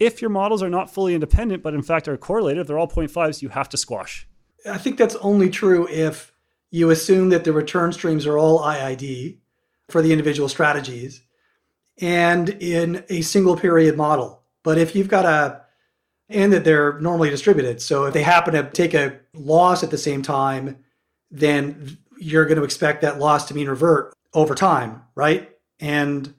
If 0.00 0.20
your 0.20 0.30
models 0.30 0.62
are 0.62 0.70
not 0.70 0.92
fully 0.92 1.14
independent, 1.14 1.62
but 1.62 1.74
in 1.74 1.82
fact 1.82 2.08
are 2.08 2.16
correlated, 2.16 2.62
if 2.62 2.66
they're 2.66 2.78
all 2.78 2.88
0.5s, 2.88 3.42
you 3.42 3.50
have 3.50 3.68
to 3.68 3.76
squash. 3.76 4.26
I 4.68 4.78
think 4.78 4.96
that's 4.96 5.14
only 5.16 5.50
true 5.50 5.86
if 5.88 6.31
you 6.72 6.90
assume 6.90 7.28
that 7.28 7.44
the 7.44 7.52
return 7.52 7.92
streams 7.92 8.26
are 8.26 8.36
all 8.36 8.58
IID 8.58 9.38
for 9.88 10.02
the 10.02 10.10
individual 10.10 10.48
strategies 10.48 11.22
and 12.00 12.48
in 12.48 13.04
a 13.10 13.20
single 13.20 13.56
period 13.56 13.96
model. 13.96 14.42
But 14.64 14.78
if 14.78 14.96
you've 14.96 15.08
got 15.08 15.24
a, 15.24 15.62
and 16.30 16.52
that 16.52 16.64
they're 16.64 16.98
normally 16.98 17.28
distributed. 17.30 17.82
So 17.82 18.04
if 18.06 18.14
they 18.14 18.22
happen 18.22 18.54
to 18.54 18.64
take 18.70 18.94
a 18.94 19.20
loss 19.34 19.82
at 19.82 19.90
the 19.90 19.98
same 19.98 20.22
time, 20.22 20.82
then 21.30 21.98
you're 22.18 22.46
going 22.46 22.58
to 22.58 22.64
expect 22.64 23.02
that 23.02 23.18
loss 23.18 23.46
to 23.48 23.54
mean 23.54 23.68
revert 23.68 24.14
over 24.32 24.54
time, 24.54 25.02
right? 25.14 25.50
And 25.78 26.34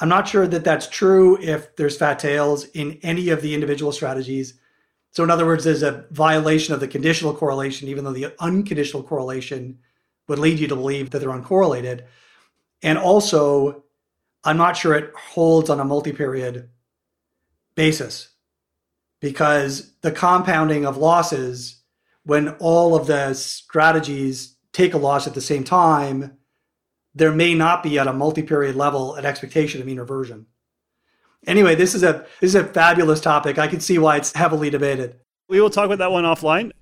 I'm 0.00 0.08
not 0.08 0.28
sure 0.28 0.46
that 0.46 0.64
that's 0.64 0.88
true 0.88 1.38
if 1.40 1.76
there's 1.76 1.98
fat 1.98 2.18
tails 2.18 2.64
in 2.66 2.98
any 3.02 3.28
of 3.28 3.42
the 3.42 3.52
individual 3.52 3.92
strategies. 3.92 4.54
So, 5.16 5.24
in 5.24 5.30
other 5.30 5.46
words, 5.46 5.64
there's 5.64 5.82
a 5.82 6.04
violation 6.10 6.74
of 6.74 6.80
the 6.80 6.86
conditional 6.86 7.32
correlation, 7.32 7.88
even 7.88 8.04
though 8.04 8.12
the 8.12 8.34
unconditional 8.38 9.02
correlation 9.02 9.78
would 10.28 10.38
lead 10.38 10.58
you 10.58 10.68
to 10.68 10.76
believe 10.76 11.08
that 11.08 11.20
they're 11.20 11.30
uncorrelated. 11.30 12.02
And 12.82 12.98
also, 12.98 13.84
I'm 14.44 14.58
not 14.58 14.76
sure 14.76 14.92
it 14.92 15.14
holds 15.14 15.70
on 15.70 15.80
a 15.80 15.86
multi 15.86 16.12
period 16.12 16.68
basis 17.74 18.28
because 19.22 19.94
the 20.02 20.12
compounding 20.12 20.84
of 20.84 20.98
losses, 20.98 21.80
when 22.24 22.50
all 22.58 22.94
of 22.94 23.06
the 23.06 23.32
strategies 23.32 24.56
take 24.74 24.92
a 24.92 24.98
loss 24.98 25.26
at 25.26 25.32
the 25.32 25.40
same 25.40 25.64
time, 25.64 26.36
there 27.14 27.32
may 27.32 27.54
not 27.54 27.82
be 27.82 27.98
at 27.98 28.06
a 28.06 28.12
multi-period 28.12 28.76
level 28.76 29.14
an 29.14 29.24
expectation 29.24 29.80
of 29.80 29.86
mean 29.86 29.98
reversion. 29.98 30.44
Anyway, 31.46 31.74
this 31.74 31.94
is 31.94 32.02
a 32.02 32.26
this 32.40 32.50
is 32.50 32.54
a 32.54 32.64
fabulous 32.64 33.20
topic. 33.20 33.58
I 33.58 33.68
can 33.68 33.80
see 33.80 33.98
why 33.98 34.16
it's 34.16 34.32
heavily 34.32 34.70
debated. 34.70 35.16
We 35.48 35.60
will 35.60 35.70
talk 35.70 35.86
about 35.86 35.98
that 35.98 36.10
one 36.10 36.24
offline. 36.24 36.72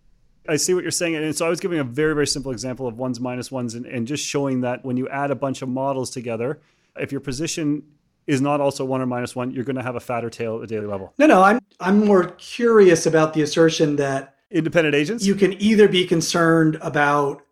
I 0.49 0.57
see 0.57 0.75
what 0.75 0.83
you're 0.83 0.91
saying. 0.91 1.17
And 1.17 1.35
so 1.35 1.47
I 1.47 1.49
was 1.49 1.61
giving 1.61 1.79
a 1.79 1.85
very, 1.85 2.15
very 2.15 2.27
simple 2.27 2.53
example 2.53 2.87
of 2.87 2.99
ones 2.99 3.19
minus 3.19 3.51
ones 3.51 3.75
and, 3.75 3.87
and 3.87 4.07
just 4.07 4.27
showing 4.27 4.61
that 4.61 4.85
when 4.85 4.97
you 4.97 5.09
add 5.09 5.31
a 5.31 5.35
bunch 5.35 5.63
of 5.63 5.69
models 5.69 6.11
together, 6.11 6.61
if 6.97 7.13
your 7.13 7.21
position 7.21 7.83
is 8.27 8.41
not 8.41 8.61
also 8.61 8.85
one 8.85 9.01
or 9.01 9.07
minus 9.07 9.35
one, 9.37 9.51
you're 9.51 9.65
going 9.65 9.77
to 9.77 9.83
have 9.83 9.97
a 9.97 10.01
fatter 10.01 10.31
tail 10.31 10.57
at 10.57 10.61
the 10.63 10.67
daily 10.67 10.87
level. 10.87 11.13
No, 11.19 11.27
no, 11.27 11.43
I'm 11.43 11.61
I'm 11.81 12.05
more 12.05 12.31
curious 12.39 13.07
about 13.07 13.35
the 13.35 13.43
assertion 13.43 13.97
that 13.97 14.37
independent 14.51 14.95
agents. 14.95 15.27
You 15.27 15.35
can 15.35 15.61
either 15.61 15.89
be 15.89 16.07
concerned 16.07 16.79
about 16.81 17.43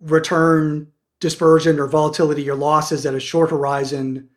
return 0.00 0.88
dispersion 1.20 1.78
or 1.78 1.86
volatility 1.86 2.48
or 2.50 2.56
losses 2.56 3.06
at 3.06 3.14
a 3.14 3.20
short 3.20 3.50
horizon, 3.50 4.28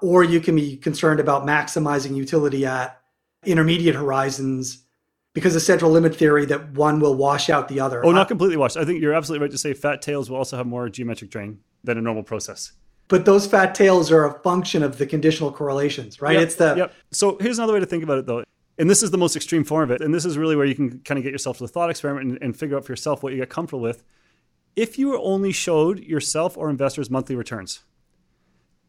or 0.00 0.24
you 0.24 0.40
can 0.40 0.56
be 0.56 0.76
concerned 0.76 1.20
about 1.20 1.46
maximizing 1.46 2.14
utility 2.16 2.66
at 2.66 3.00
intermediate 3.44 3.94
horizons 3.94 4.84
because 5.34 5.54
of 5.54 5.62
central 5.62 5.90
limit 5.90 6.14
theory 6.16 6.44
that 6.46 6.72
one 6.72 7.00
will 7.00 7.14
wash 7.14 7.48
out 7.48 7.68
the 7.68 7.80
other. 7.80 8.04
Oh, 8.04 8.10
not 8.10 8.28
completely 8.28 8.56
wash. 8.56 8.76
I 8.76 8.84
think 8.84 9.00
you're 9.00 9.14
absolutely 9.14 9.44
right 9.44 9.50
to 9.52 9.58
say 9.58 9.74
fat 9.74 10.02
tails 10.02 10.30
will 10.30 10.36
also 10.36 10.56
have 10.56 10.66
more 10.66 10.88
geometric 10.88 11.30
drain 11.30 11.60
than 11.84 11.98
a 11.98 12.02
normal 12.02 12.22
process. 12.22 12.72
But 13.08 13.24
those 13.24 13.46
fat 13.46 13.74
tails 13.74 14.10
are 14.10 14.26
a 14.26 14.38
function 14.40 14.82
of 14.82 14.98
the 14.98 15.06
conditional 15.06 15.52
correlations, 15.52 16.20
right? 16.20 16.34
Yep, 16.34 16.42
it's 16.42 16.54
the 16.56 16.74
yep. 16.76 16.94
So 17.10 17.38
here's 17.40 17.58
another 17.58 17.72
way 17.72 17.80
to 17.80 17.86
think 17.86 18.02
about 18.02 18.18
it 18.18 18.26
though. 18.26 18.44
And 18.78 18.88
this 18.88 19.02
is 19.02 19.10
the 19.10 19.18
most 19.18 19.34
extreme 19.34 19.64
form 19.64 19.84
of 19.84 19.90
it. 19.90 20.02
And 20.02 20.14
this 20.14 20.24
is 20.24 20.38
really 20.38 20.54
where 20.54 20.66
you 20.66 20.74
can 20.74 21.00
kind 21.00 21.18
of 21.18 21.24
get 21.24 21.32
yourself 21.32 21.58
to 21.58 21.64
the 21.64 21.68
thought 21.68 21.90
experiment 21.90 22.30
and, 22.30 22.38
and 22.42 22.56
figure 22.56 22.76
out 22.76 22.84
for 22.84 22.92
yourself 22.92 23.22
what 23.22 23.32
you 23.32 23.38
get 23.38 23.48
comfortable 23.48 23.80
with 23.80 24.04
if 24.78 24.96
you 24.96 25.20
only 25.20 25.50
showed 25.50 25.98
yourself 25.98 26.56
or 26.56 26.70
investors 26.70 27.10
monthly 27.10 27.34
returns, 27.34 27.80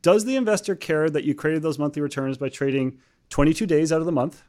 does 0.01 0.25
the 0.25 0.35
investor 0.35 0.75
care 0.75 1.09
that 1.09 1.23
you 1.23 1.35
created 1.35 1.61
those 1.61 1.79
monthly 1.79 2.01
returns 2.01 2.37
by 2.37 2.49
trading 2.49 2.99
22 3.29 3.65
days 3.65 3.91
out 3.91 3.99
of 3.99 4.05
the 4.05 4.11
month 4.11 4.43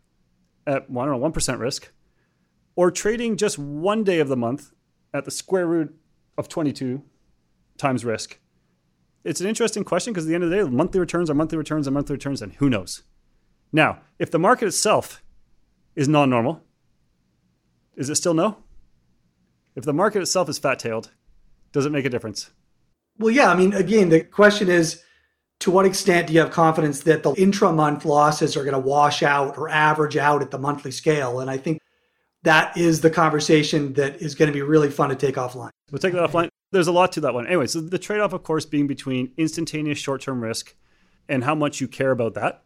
at 0.66 0.88
one 0.90 1.08
or 1.08 1.14
1% 1.14 1.58
risk, 1.58 1.92
or 2.76 2.90
trading 2.90 3.36
just 3.36 3.58
one 3.58 4.04
day 4.04 4.20
of 4.20 4.28
the 4.28 4.36
month 4.36 4.72
at 5.12 5.24
the 5.24 5.30
square 5.30 5.66
root 5.66 5.94
of 6.38 6.48
22 6.48 7.02
times 7.76 8.04
risk? 8.04 8.38
It's 9.24 9.40
an 9.40 9.46
interesting 9.46 9.84
question 9.84 10.12
because 10.12 10.24
at 10.24 10.28
the 10.28 10.34
end 10.34 10.44
of 10.44 10.50
the 10.50 10.56
day, 10.56 10.64
monthly 10.64 11.00
returns 11.00 11.28
are 11.28 11.34
monthly 11.34 11.58
returns 11.58 11.86
are 11.86 11.90
monthly 11.90 12.14
returns, 12.14 12.40
and 12.40 12.54
who 12.54 12.70
knows? 12.70 13.02
Now, 13.72 14.00
if 14.18 14.30
the 14.30 14.38
market 14.38 14.66
itself 14.66 15.22
is 15.94 16.08
non 16.08 16.30
normal. 16.30 16.62
Is 17.96 18.08
it 18.08 18.14
still 18.16 18.34
no? 18.34 18.58
If 19.74 19.84
the 19.84 19.92
market 19.92 20.22
itself 20.22 20.48
is 20.48 20.58
fat 20.58 20.78
tailed, 20.78 21.10
does 21.72 21.86
it 21.86 21.92
make 21.92 22.04
a 22.04 22.10
difference? 22.10 22.50
Well, 23.18 23.30
yeah. 23.30 23.50
I 23.50 23.56
mean, 23.56 23.72
again, 23.74 24.08
the 24.08 24.20
question 24.20 24.68
is 24.68 25.02
to 25.60 25.70
what 25.70 25.86
extent 25.86 26.26
do 26.26 26.32
you 26.32 26.40
have 26.40 26.50
confidence 26.50 27.00
that 27.02 27.22
the 27.22 27.32
intra 27.34 27.72
month 27.72 28.04
losses 28.04 28.56
are 28.56 28.64
going 28.64 28.74
to 28.74 28.80
wash 28.80 29.22
out 29.22 29.56
or 29.56 29.68
average 29.68 30.16
out 30.16 30.42
at 30.42 30.50
the 30.50 30.58
monthly 30.58 30.90
scale? 30.90 31.40
And 31.40 31.50
I 31.50 31.58
think 31.58 31.80
that 32.42 32.76
is 32.76 33.02
the 33.02 33.10
conversation 33.10 33.92
that 33.94 34.20
is 34.22 34.34
going 34.34 34.48
to 34.48 34.52
be 34.52 34.62
really 34.62 34.90
fun 34.90 35.10
to 35.10 35.16
take 35.16 35.36
offline. 35.36 35.70
We'll 35.90 35.98
take 35.98 36.14
that 36.14 36.28
offline. 36.28 36.48
There's 36.72 36.86
a 36.86 36.92
lot 36.92 37.12
to 37.12 37.20
that 37.22 37.34
one. 37.34 37.46
Anyway, 37.46 37.66
so 37.66 37.80
the 37.80 37.98
trade 37.98 38.20
off, 38.20 38.32
of 38.32 38.42
course, 38.42 38.64
being 38.64 38.86
between 38.86 39.32
instantaneous 39.36 39.98
short 39.98 40.22
term 40.22 40.42
risk 40.42 40.74
and 41.28 41.44
how 41.44 41.54
much 41.54 41.80
you 41.80 41.88
care 41.88 42.10
about 42.10 42.34
that 42.34 42.62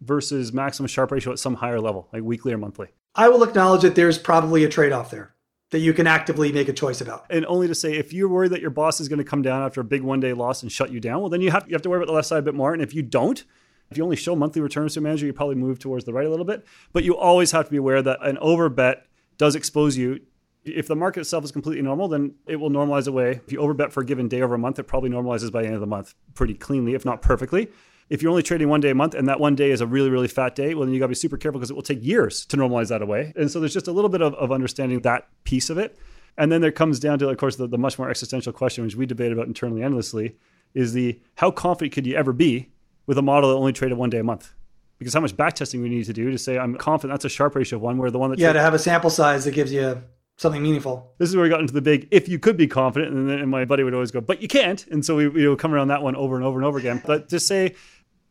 versus 0.00 0.52
maximum 0.52 0.88
Sharpe 0.88 1.12
ratio 1.12 1.32
at 1.32 1.38
some 1.38 1.54
higher 1.54 1.80
level, 1.80 2.08
like 2.12 2.22
weekly 2.22 2.52
or 2.52 2.58
monthly. 2.58 2.88
I 3.14 3.28
will 3.28 3.44
acknowledge 3.44 3.82
that 3.82 3.94
there's 3.94 4.18
probably 4.18 4.64
a 4.64 4.68
trade 4.68 4.92
off 4.92 5.10
there 5.10 5.34
that 5.72 5.80
you 5.80 5.94
can 5.94 6.06
actively 6.06 6.52
make 6.52 6.68
a 6.68 6.72
choice 6.72 7.00
about. 7.00 7.24
And 7.30 7.46
only 7.46 7.66
to 7.66 7.74
say, 7.74 7.94
if 7.94 8.12
you're 8.12 8.28
worried 8.28 8.52
that 8.52 8.60
your 8.60 8.70
boss 8.70 9.00
is 9.00 9.08
going 9.08 9.18
to 9.18 9.24
come 9.24 9.40
down 9.40 9.62
after 9.62 9.80
a 9.80 9.84
big 9.84 10.02
one 10.02 10.20
day 10.20 10.34
loss 10.34 10.62
and 10.62 10.70
shut 10.70 10.92
you 10.92 11.00
down, 11.00 11.20
well, 11.20 11.30
then 11.30 11.40
you 11.40 11.50
have, 11.50 11.66
you 11.66 11.72
have 11.74 11.80
to 11.82 11.88
worry 11.88 11.98
about 11.98 12.08
the 12.08 12.12
left 12.12 12.28
side 12.28 12.38
a 12.38 12.42
bit 12.42 12.54
more. 12.54 12.74
And 12.74 12.82
if 12.82 12.94
you 12.94 13.02
don't, 13.02 13.42
if 13.90 13.96
you 13.96 14.04
only 14.04 14.16
show 14.16 14.36
monthly 14.36 14.60
returns 14.60 14.94
to 14.94 15.00
a 15.00 15.02
manager, 15.02 15.24
you 15.24 15.32
probably 15.32 15.54
move 15.54 15.78
towards 15.78 16.04
the 16.04 16.12
right 16.12 16.26
a 16.26 16.30
little 16.30 16.44
bit. 16.44 16.66
But 16.92 17.04
you 17.04 17.16
always 17.16 17.52
have 17.52 17.64
to 17.64 17.70
be 17.70 17.78
aware 17.78 18.02
that 18.02 18.18
an 18.22 18.36
overbet 18.36 19.02
does 19.38 19.54
expose 19.56 19.96
you. 19.96 20.20
If 20.64 20.88
the 20.88 20.94
market 20.94 21.20
itself 21.20 21.42
is 21.42 21.50
completely 21.50 21.82
normal, 21.82 22.06
then 22.06 22.34
it 22.46 22.56
will 22.56 22.70
normalize 22.70 23.08
away. 23.08 23.40
If 23.46 23.50
you 23.50 23.58
overbet 23.58 23.92
for 23.92 24.02
a 24.02 24.06
given 24.06 24.28
day 24.28 24.42
over 24.42 24.54
a 24.54 24.58
month, 24.58 24.78
it 24.78 24.84
probably 24.84 25.08
normalizes 25.08 25.50
by 25.50 25.62
the 25.62 25.68
end 25.68 25.74
of 25.74 25.80
the 25.80 25.86
month 25.86 26.14
pretty 26.34 26.54
cleanly, 26.54 26.92
if 26.92 27.06
not 27.06 27.22
perfectly. 27.22 27.68
If 28.12 28.22
you're 28.22 28.28
only 28.28 28.42
trading 28.42 28.68
one 28.68 28.82
day 28.82 28.90
a 28.90 28.94
month 28.94 29.14
and 29.14 29.26
that 29.28 29.40
one 29.40 29.54
day 29.54 29.70
is 29.70 29.80
a 29.80 29.86
really, 29.86 30.10
really 30.10 30.28
fat 30.28 30.54
day, 30.54 30.74
well, 30.74 30.84
then 30.84 30.92
you 30.92 31.00
got 31.00 31.06
to 31.06 31.08
be 31.08 31.14
super 31.14 31.38
careful 31.38 31.58
because 31.58 31.70
it 31.70 31.74
will 31.74 31.82
take 31.82 32.04
years 32.04 32.44
to 32.44 32.58
normalize 32.58 32.90
that 32.90 33.00
away. 33.00 33.32
And 33.36 33.50
so 33.50 33.58
there's 33.58 33.72
just 33.72 33.88
a 33.88 33.92
little 33.92 34.10
bit 34.10 34.20
of, 34.20 34.34
of 34.34 34.52
understanding 34.52 35.00
that 35.00 35.28
piece 35.44 35.70
of 35.70 35.78
it. 35.78 35.98
And 36.36 36.52
then 36.52 36.60
there 36.60 36.72
comes 36.72 37.00
down 37.00 37.18
to, 37.20 37.30
of 37.30 37.36
course, 37.38 37.56
the, 37.56 37.66
the 37.66 37.78
much 37.78 37.98
more 37.98 38.10
existential 38.10 38.52
question, 38.52 38.84
which 38.84 38.96
we 38.96 39.06
debate 39.06 39.32
about 39.32 39.46
internally 39.46 39.82
endlessly, 39.82 40.36
is 40.74 40.92
the 40.92 41.18
how 41.36 41.50
confident 41.50 41.94
could 41.94 42.06
you 42.06 42.14
ever 42.14 42.34
be 42.34 42.68
with 43.06 43.16
a 43.16 43.22
model 43.22 43.48
that 43.48 43.56
only 43.56 43.72
traded 43.72 43.96
one 43.96 44.10
day 44.10 44.18
a 44.18 44.24
month? 44.24 44.52
Because 44.98 45.14
how 45.14 45.20
much 45.20 45.34
backtesting 45.34 45.80
we 45.80 45.88
need 45.88 46.04
to 46.04 46.12
do 46.12 46.30
to 46.30 46.36
say 46.36 46.58
I'm 46.58 46.76
confident 46.76 47.14
that's 47.14 47.24
a 47.24 47.34
Sharpe 47.34 47.56
ratio 47.56 47.78
of 47.78 47.82
one, 47.82 47.96
where 47.96 48.10
the 48.10 48.18
one 48.18 48.28
that 48.28 48.38
yeah, 48.38 48.52
to 48.52 48.60
have 48.60 48.74
a 48.74 48.78
sample 48.78 49.08
size 49.08 49.46
that 49.46 49.52
gives 49.54 49.72
you 49.72 50.02
something 50.36 50.62
meaningful. 50.62 51.14
This 51.18 51.28
is 51.28 51.36
where 51.36 51.44
we 51.44 51.48
got 51.48 51.60
into 51.60 51.72
the 51.72 51.82
big 51.82 52.08
if 52.10 52.28
you 52.28 52.38
could 52.38 52.56
be 52.56 52.66
confident, 52.66 53.14
and 53.14 53.28
then 53.28 53.38
and 53.38 53.50
my 53.50 53.64
buddy 53.64 53.82
would 53.82 53.94
always 53.94 54.10
go, 54.10 54.20
but 54.20 54.42
you 54.42 54.48
can't, 54.48 54.86
and 54.88 55.04
so 55.04 55.16
we, 55.16 55.28
we 55.28 55.48
would 55.48 55.58
come 55.58 55.72
around 55.72 55.88
that 55.88 56.02
one 56.02 56.14
over 56.14 56.36
and 56.36 56.44
over 56.44 56.58
and 56.58 56.66
over 56.66 56.78
again. 56.78 57.02
But 57.04 57.28
to 57.30 57.40
say 57.40 57.74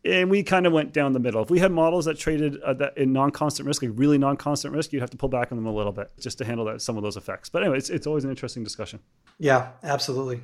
and 0.03 0.29
we 0.29 0.43
kind 0.43 0.65
of 0.65 0.73
went 0.73 0.93
down 0.93 1.13
the 1.13 1.19
middle. 1.19 1.41
If 1.41 1.49
we 1.49 1.59
had 1.59 1.71
models 1.71 2.05
that 2.05 2.17
traded 2.17 2.59
uh, 2.61 2.73
that 2.73 2.97
in 2.97 3.13
non-constant 3.13 3.67
risk, 3.67 3.83
like 3.83 3.91
really 3.95 4.17
non-constant 4.17 4.73
risk, 4.73 4.93
you'd 4.93 5.01
have 5.01 5.11
to 5.11 5.17
pull 5.17 5.29
back 5.29 5.51
on 5.51 5.57
them 5.57 5.67
a 5.67 5.73
little 5.73 5.91
bit 5.91 6.11
just 6.19 6.37
to 6.39 6.45
handle 6.45 6.65
that, 6.65 6.81
some 6.81 6.97
of 6.97 7.03
those 7.03 7.17
effects. 7.17 7.49
But 7.49 7.63
anyway, 7.63 7.77
it's, 7.77 7.89
it's 7.89 8.07
always 8.07 8.23
an 8.23 8.29
interesting 8.29 8.63
discussion. 8.63 8.99
Yeah, 9.37 9.69
absolutely. 9.83 10.41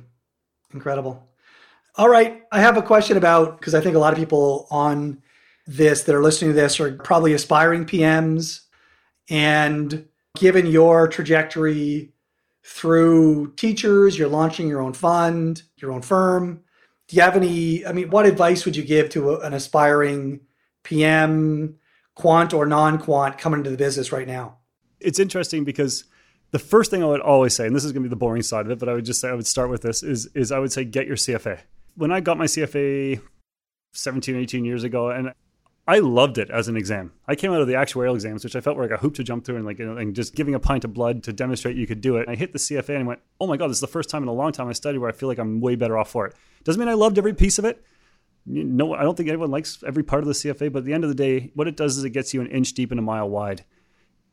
Incredible. 0.72 1.28
All 1.96 2.08
right. 2.08 2.42
I 2.52 2.60
have 2.60 2.76
a 2.76 2.82
question 2.82 3.16
about, 3.16 3.58
because 3.58 3.74
I 3.74 3.80
think 3.80 3.96
a 3.96 3.98
lot 3.98 4.12
of 4.12 4.18
people 4.18 4.68
on 4.70 5.22
this 5.66 6.04
that 6.04 6.14
are 6.14 6.22
listening 6.22 6.52
to 6.52 6.54
this 6.54 6.78
are 6.78 6.92
probably 6.92 7.32
aspiring 7.32 7.84
PMs. 7.84 8.60
And 9.28 10.06
given 10.36 10.66
your 10.66 11.08
trajectory 11.08 12.12
through 12.64 13.54
teachers, 13.54 14.16
you're 14.16 14.28
launching 14.28 14.68
your 14.68 14.80
own 14.80 14.92
fund, 14.92 15.62
your 15.78 15.90
own 15.90 16.02
firm 16.02 16.62
do 17.08 17.16
you 17.16 17.22
have 17.22 17.36
any 17.36 17.84
i 17.86 17.92
mean 17.92 18.08
what 18.10 18.26
advice 18.26 18.64
would 18.64 18.76
you 18.76 18.84
give 18.84 19.08
to 19.10 19.32
a, 19.32 19.40
an 19.40 19.52
aspiring 19.52 20.40
pm 20.84 21.78
quant 22.18 22.52
or 22.52 22.66
non-quant 22.66 23.38
coming 23.38 23.60
into 23.60 23.70
the 23.70 23.76
business 23.76 24.12
right 24.12 24.26
now? 24.26 24.58
It's 25.00 25.20
interesting 25.20 25.64
because 25.64 26.04
the 26.50 26.58
first 26.58 26.90
thing 26.90 27.02
i 27.02 27.06
would 27.06 27.20
always 27.20 27.54
say 27.54 27.66
and 27.66 27.74
this 27.74 27.84
is 27.84 27.92
going 27.92 28.02
to 28.02 28.08
be 28.08 28.10
the 28.10 28.16
boring 28.16 28.42
side 28.42 28.66
of 28.66 28.72
it 28.72 28.78
but 28.78 28.88
i 28.88 28.92
would 28.92 29.04
just 29.04 29.20
say 29.20 29.28
i 29.28 29.34
would 29.34 29.46
start 29.46 29.70
with 29.70 29.82
this 29.82 30.02
is 30.02 30.26
is 30.34 30.50
i 30.50 30.58
would 30.58 30.72
say 30.72 30.84
get 30.84 31.06
your 31.06 31.16
cfa 31.16 31.60
when 31.94 32.10
i 32.10 32.20
got 32.20 32.38
my 32.38 32.46
cfa 32.46 33.20
17 33.92 34.34
18 34.34 34.64
years 34.64 34.82
ago 34.82 35.10
and 35.10 35.32
I 35.88 36.00
loved 36.00 36.36
it 36.36 36.50
as 36.50 36.68
an 36.68 36.76
exam. 36.76 37.12
I 37.26 37.34
came 37.34 37.50
out 37.50 37.62
of 37.62 37.66
the 37.66 37.72
actuarial 37.72 38.14
exams, 38.14 38.44
which 38.44 38.54
I 38.54 38.60
felt 38.60 38.76
were 38.76 38.82
like 38.82 38.92
a 38.92 38.98
hoop 38.98 39.14
to 39.14 39.24
jump 39.24 39.46
through 39.46 39.56
and 39.56 39.64
like 39.64 39.80
and 39.80 40.14
just 40.14 40.34
giving 40.34 40.54
a 40.54 40.60
pint 40.60 40.84
of 40.84 40.92
blood 40.92 41.22
to 41.22 41.32
demonstrate 41.32 41.76
you 41.76 41.86
could 41.86 42.02
do 42.02 42.18
it. 42.18 42.28
And 42.28 42.30
I 42.30 42.34
hit 42.34 42.52
the 42.52 42.58
CFA 42.58 42.96
and 42.96 43.06
went, 43.06 43.20
oh 43.40 43.46
my 43.46 43.56
God, 43.56 43.70
this 43.70 43.78
is 43.78 43.80
the 43.80 43.86
first 43.86 44.10
time 44.10 44.22
in 44.22 44.28
a 44.28 44.34
long 44.34 44.52
time 44.52 44.68
I 44.68 44.74
studied 44.74 44.98
where 44.98 45.08
I 45.08 45.14
feel 45.14 45.30
like 45.30 45.38
I'm 45.38 45.62
way 45.62 45.76
better 45.76 45.96
off 45.96 46.10
for 46.10 46.26
it. 46.26 46.34
Doesn't 46.62 46.78
mean 46.78 46.90
I 46.90 46.94
loved 46.94 47.16
every 47.16 47.32
piece 47.32 47.58
of 47.58 47.64
it. 47.64 47.82
No, 48.44 48.92
I 48.92 49.02
don't 49.02 49.16
think 49.16 49.30
anyone 49.30 49.50
likes 49.50 49.82
every 49.86 50.02
part 50.02 50.22
of 50.22 50.26
the 50.26 50.34
CFA, 50.34 50.70
but 50.70 50.80
at 50.80 50.84
the 50.84 50.92
end 50.92 51.04
of 51.04 51.08
the 51.08 51.14
day, 51.14 51.52
what 51.54 51.66
it 51.66 51.76
does 51.76 51.96
is 51.96 52.04
it 52.04 52.10
gets 52.10 52.34
you 52.34 52.42
an 52.42 52.48
inch 52.48 52.74
deep 52.74 52.90
and 52.90 53.00
a 53.00 53.02
mile 53.02 53.28
wide. 53.28 53.64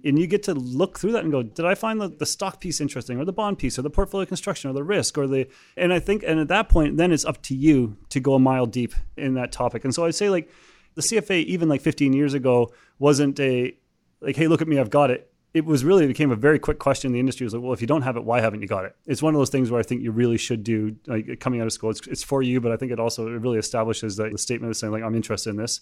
And 0.04 0.20
you 0.20 0.28
get 0.28 0.44
to 0.44 0.54
look 0.54 1.00
through 1.00 1.14
that 1.14 1.24
and 1.24 1.32
go, 1.32 1.42
did 1.42 1.66
I 1.66 1.74
find 1.74 2.02
the, 2.02 2.10
the 2.10 2.26
stock 2.26 2.60
piece 2.60 2.82
interesting 2.82 3.18
or 3.18 3.24
the 3.24 3.34
bond 3.34 3.60
piece 3.60 3.80
or 3.80 3.82
the 3.82 3.90
portfolio 3.90 4.26
construction 4.26 4.70
or 4.70 4.74
the 4.74 4.84
risk 4.84 5.18
or 5.18 5.26
the, 5.26 5.48
and 5.78 5.94
I 5.94 6.00
think, 6.00 6.24
and 6.28 6.38
at 6.38 6.50
that 6.50 6.68
point, 6.68 6.98
then 6.98 7.14
it's 7.14 7.24
up 7.24 7.42
to 7.44 7.56
you 7.56 7.96
to 8.10 8.20
go 8.20 8.34
a 8.34 8.40
mile 8.40 8.66
deep 8.66 8.94
in 9.16 9.36
that 9.36 9.54
topic. 9.54 9.86
And 9.86 9.96
so 9.96 10.06
I'd 10.06 10.16
say 10.16 10.30
like, 10.30 10.50
the 10.96 11.02
CFA 11.02 11.44
even 11.44 11.70
like 11.70 11.82
15 11.82 12.14
years 12.14 12.34
ago 12.34 12.74
wasn't 13.00 13.40
a 13.40 13.76
like, 14.22 14.36
hey, 14.36 14.48
look 14.48 14.62
at 14.62 14.68
me, 14.68 14.80
I've 14.80 14.90
got 14.90 15.12
it. 15.12 15.32
It 15.54 15.66
was 15.66 15.86
really 15.86 16.04
it 16.06 16.10
became 16.10 16.32
a 16.32 16.36
very 16.36 16.60
quick 16.60 16.80
question 16.80 17.10
in 17.10 17.14
the 17.14 17.20
industry. 17.20 17.46
It 17.46 17.48
was 17.48 17.54
like, 17.54 17.64
well, 17.64 17.74
if 17.74 17.80
you 17.80 17.88
don't 17.88 18.02
have 18.02 18.18
it, 18.18 18.24
why 18.24 18.42
haven't 18.42 18.62
you 18.62 18.68
got 18.68 18.86
it? 18.86 18.96
It's 19.06 19.22
one 19.22 19.34
of 19.34 19.40
those 19.40 19.50
things 19.50 19.72
where 19.72 19.80
I 19.80 19.84
think 19.84 20.02
you 20.02 20.12
really 20.12 20.38
should 20.38 20.64
do 20.64 20.96
like 21.08 21.40
coming 21.40 21.62
out 21.62 21.68
of 21.68 21.74
school. 21.74 21.92
It's, 21.92 22.06
it's 22.08 22.24
for 22.24 22.42
you, 22.42 22.60
but 22.60 22.72
I 22.72 22.78
think 22.78 22.92
it 22.92 23.00
also 23.00 23.28
it 23.28 23.40
really 23.40 23.60
establishes 23.60 24.18
the, 24.18 24.30
the 24.30 24.38
statement 24.38 24.72
of 24.72 24.78
saying 24.78 24.92
like 24.92 25.04
I'm 25.04 25.16
interested 25.16 25.52
in 25.52 25.58
this. 25.58 25.82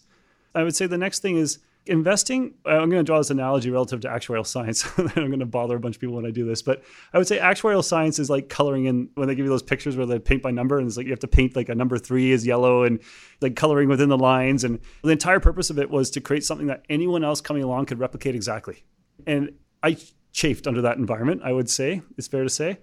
I 0.53 0.63
would 0.63 0.75
say 0.75 0.85
the 0.85 0.97
next 0.97 1.19
thing 1.19 1.37
is 1.37 1.59
investing 1.85 2.53
uh, 2.65 2.69
i'm 2.69 2.89
going 2.89 3.01
to 3.01 3.03
draw 3.03 3.17
this 3.17 3.29
analogy 3.29 3.69
relative 3.69 3.99
to 3.99 4.07
actuarial 4.07 4.47
science. 4.47 4.87
I'm 4.97 5.27
going 5.27 5.39
to 5.39 5.45
bother 5.45 5.75
a 5.75 5.79
bunch 5.79 5.95
of 5.95 6.01
people 6.01 6.15
when 6.15 6.25
i 6.25 6.31
do 6.31 6.45
this 6.45 6.61
but 6.61 6.81
i 7.13 7.17
would 7.17 7.27
say 7.27 7.39
actuarial 7.39 7.83
science 7.83 8.19
is 8.19 8.29
like 8.29 8.47
coloring 8.47 8.85
in 8.85 9.09
when 9.15 9.27
they 9.27 9.35
give 9.35 9.45
you 9.45 9.49
those 9.49 9.63
pictures 9.63 9.97
where 9.97 10.05
they 10.05 10.19
paint 10.19 10.41
by 10.41 10.51
number 10.51 10.77
and 10.77 10.87
it's 10.87 10.97
like 10.97 11.05
you 11.05 11.11
have 11.11 11.19
to 11.19 11.27
paint 11.27 11.55
like 11.55 11.69
a 11.69 11.75
number 11.75 11.97
three 11.97 12.31
is 12.31 12.45
yellow 12.45 12.83
and 12.83 12.99
like 13.41 13.55
coloring 13.55 13.89
within 13.89 14.09
the 14.09 14.17
lines. 14.17 14.63
And 14.63 14.79
the 15.03 15.09
entire 15.09 15.39
purpose 15.39 15.69
of 15.69 15.79
it 15.79 15.89
was 15.89 16.09
to 16.11 16.21
create 16.21 16.43
something 16.43 16.67
that 16.67 16.83
anyone 16.89 17.23
else 17.23 17.41
coming 17.41 17.63
along 17.63 17.85
could 17.85 17.99
replicate 17.99 18.35
exactly. 18.35 18.83
And 19.25 19.53
i 19.81 19.97
chafed 20.31 20.65
under 20.65 20.81
that 20.81 20.97
environment 20.97 21.41
i 21.43 21.51
would 21.51 21.69
say 21.69 22.01
it's 22.17 22.27
fair 22.27 22.43
to 22.43 22.49
say. 22.49 22.79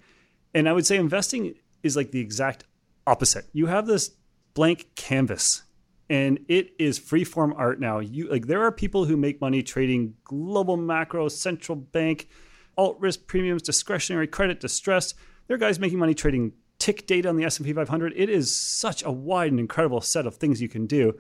And 0.55 0.69
i 0.69 0.73
would 0.73 0.87
say 0.87 0.97
investing 0.97 1.55
is 1.83 1.97
like 1.97 2.11
the 2.11 2.21
exact 2.21 2.65
opposite. 3.07 3.47
You 3.53 3.67
have 3.67 3.87
this 3.87 4.11
blank 4.55 4.89
canvas 4.95 5.63
and 6.11 6.41
it 6.49 6.75
is 6.79 6.99
freeform 6.99 7.53
art 7.57 7.81
now. 7.81 8.01
You 8.01 8.29
like 8.29 8.49
there 8.49 8.63
are 8.65 8.73
people 8.73 9.05
who 9.05 9.17
make 9.17 9.41
money 9.41 9.63
trading 9.63 10.15
global 10.25 10.77
macro, 10.77 11.29
central 11.29 11.77
bank, 11.77 12.29
alt 12.77 12.99
risk 13.01 13.27
premiums, 13.29 13.63
discretionary 13.63 14.27
credit, 14.27 14.59
distress. 14.59 15.15
There 15.47 15.55
are 15.55 15.59
guys 15.59 15.79
making 15.79 16.01
money 16.01 16.15
trading 16.15 16.53
tick 16.79 17.07
data 17.07 17.29
on 17.29 17.37
the 17.37 17.45
S&P 17.45 17.73
500. 17.73 18.13
It 18.17 18.29
is 18.29 18.55
such 18.55 19.05
a 19.05 19.11
wide 19.13 19.53
and 19.53 19.61
incredible 19.61 20.01
set 20.01 20.27
of 20.27 20.35
things 20.35 20.61
you 20.61 20.69
can 20.69 20.87
do. 20.87 21.17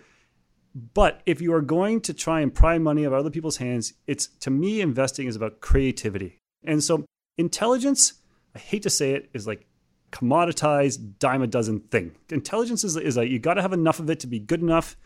But 0.75 1.23
if 1.25 1.41
you 1.41 1.53
are 1.55 1.62
going 1.62 2.01
to 2.03 2.15
try 2.15 2.41
and 2.41 2.53
pry 2.53 2.79
money 2.79 3.05
out 3.05 3.12
of 3.12 3.19
other 3.19 3.31
people's 3.31 3.59
hands, 3.59 3.93
it's 4.07 4.27
to 4.41 4.51
me 4.51 4.81
investing 4.81 5.27
is 5.27 5.37
about 5.37 5.61
creativity. 5.61 6.39
And 6.65 6.83
so 6.83 7.05
intelligence, 7.39 8.15
I 8.57 8.59
hate 8.59 8.83
to 8.83 8.91
say 8.91 9.12
it, 9.12 9.31
is 9.35 9.47
like 9.47 9.67
commoditized 10.12 11.19
dime 11.19 11.43
a 11.43 11.47
dozen 11.47 11.81
thing. 11.81 12.12
Intelligence 12.31 12.85
is, 12.85 12.97
is 12.97 13.16
you 13.16 13.39
got 13.39 13.55
to 13.55 13.62
have 13.62 13.73
enough 13.73 14.01
of 14.01 14.11
it 14.11 14.20
to 14.20 14.27
be 14.27 14.39
good 14.39 14.61
enough. 14.61 14.97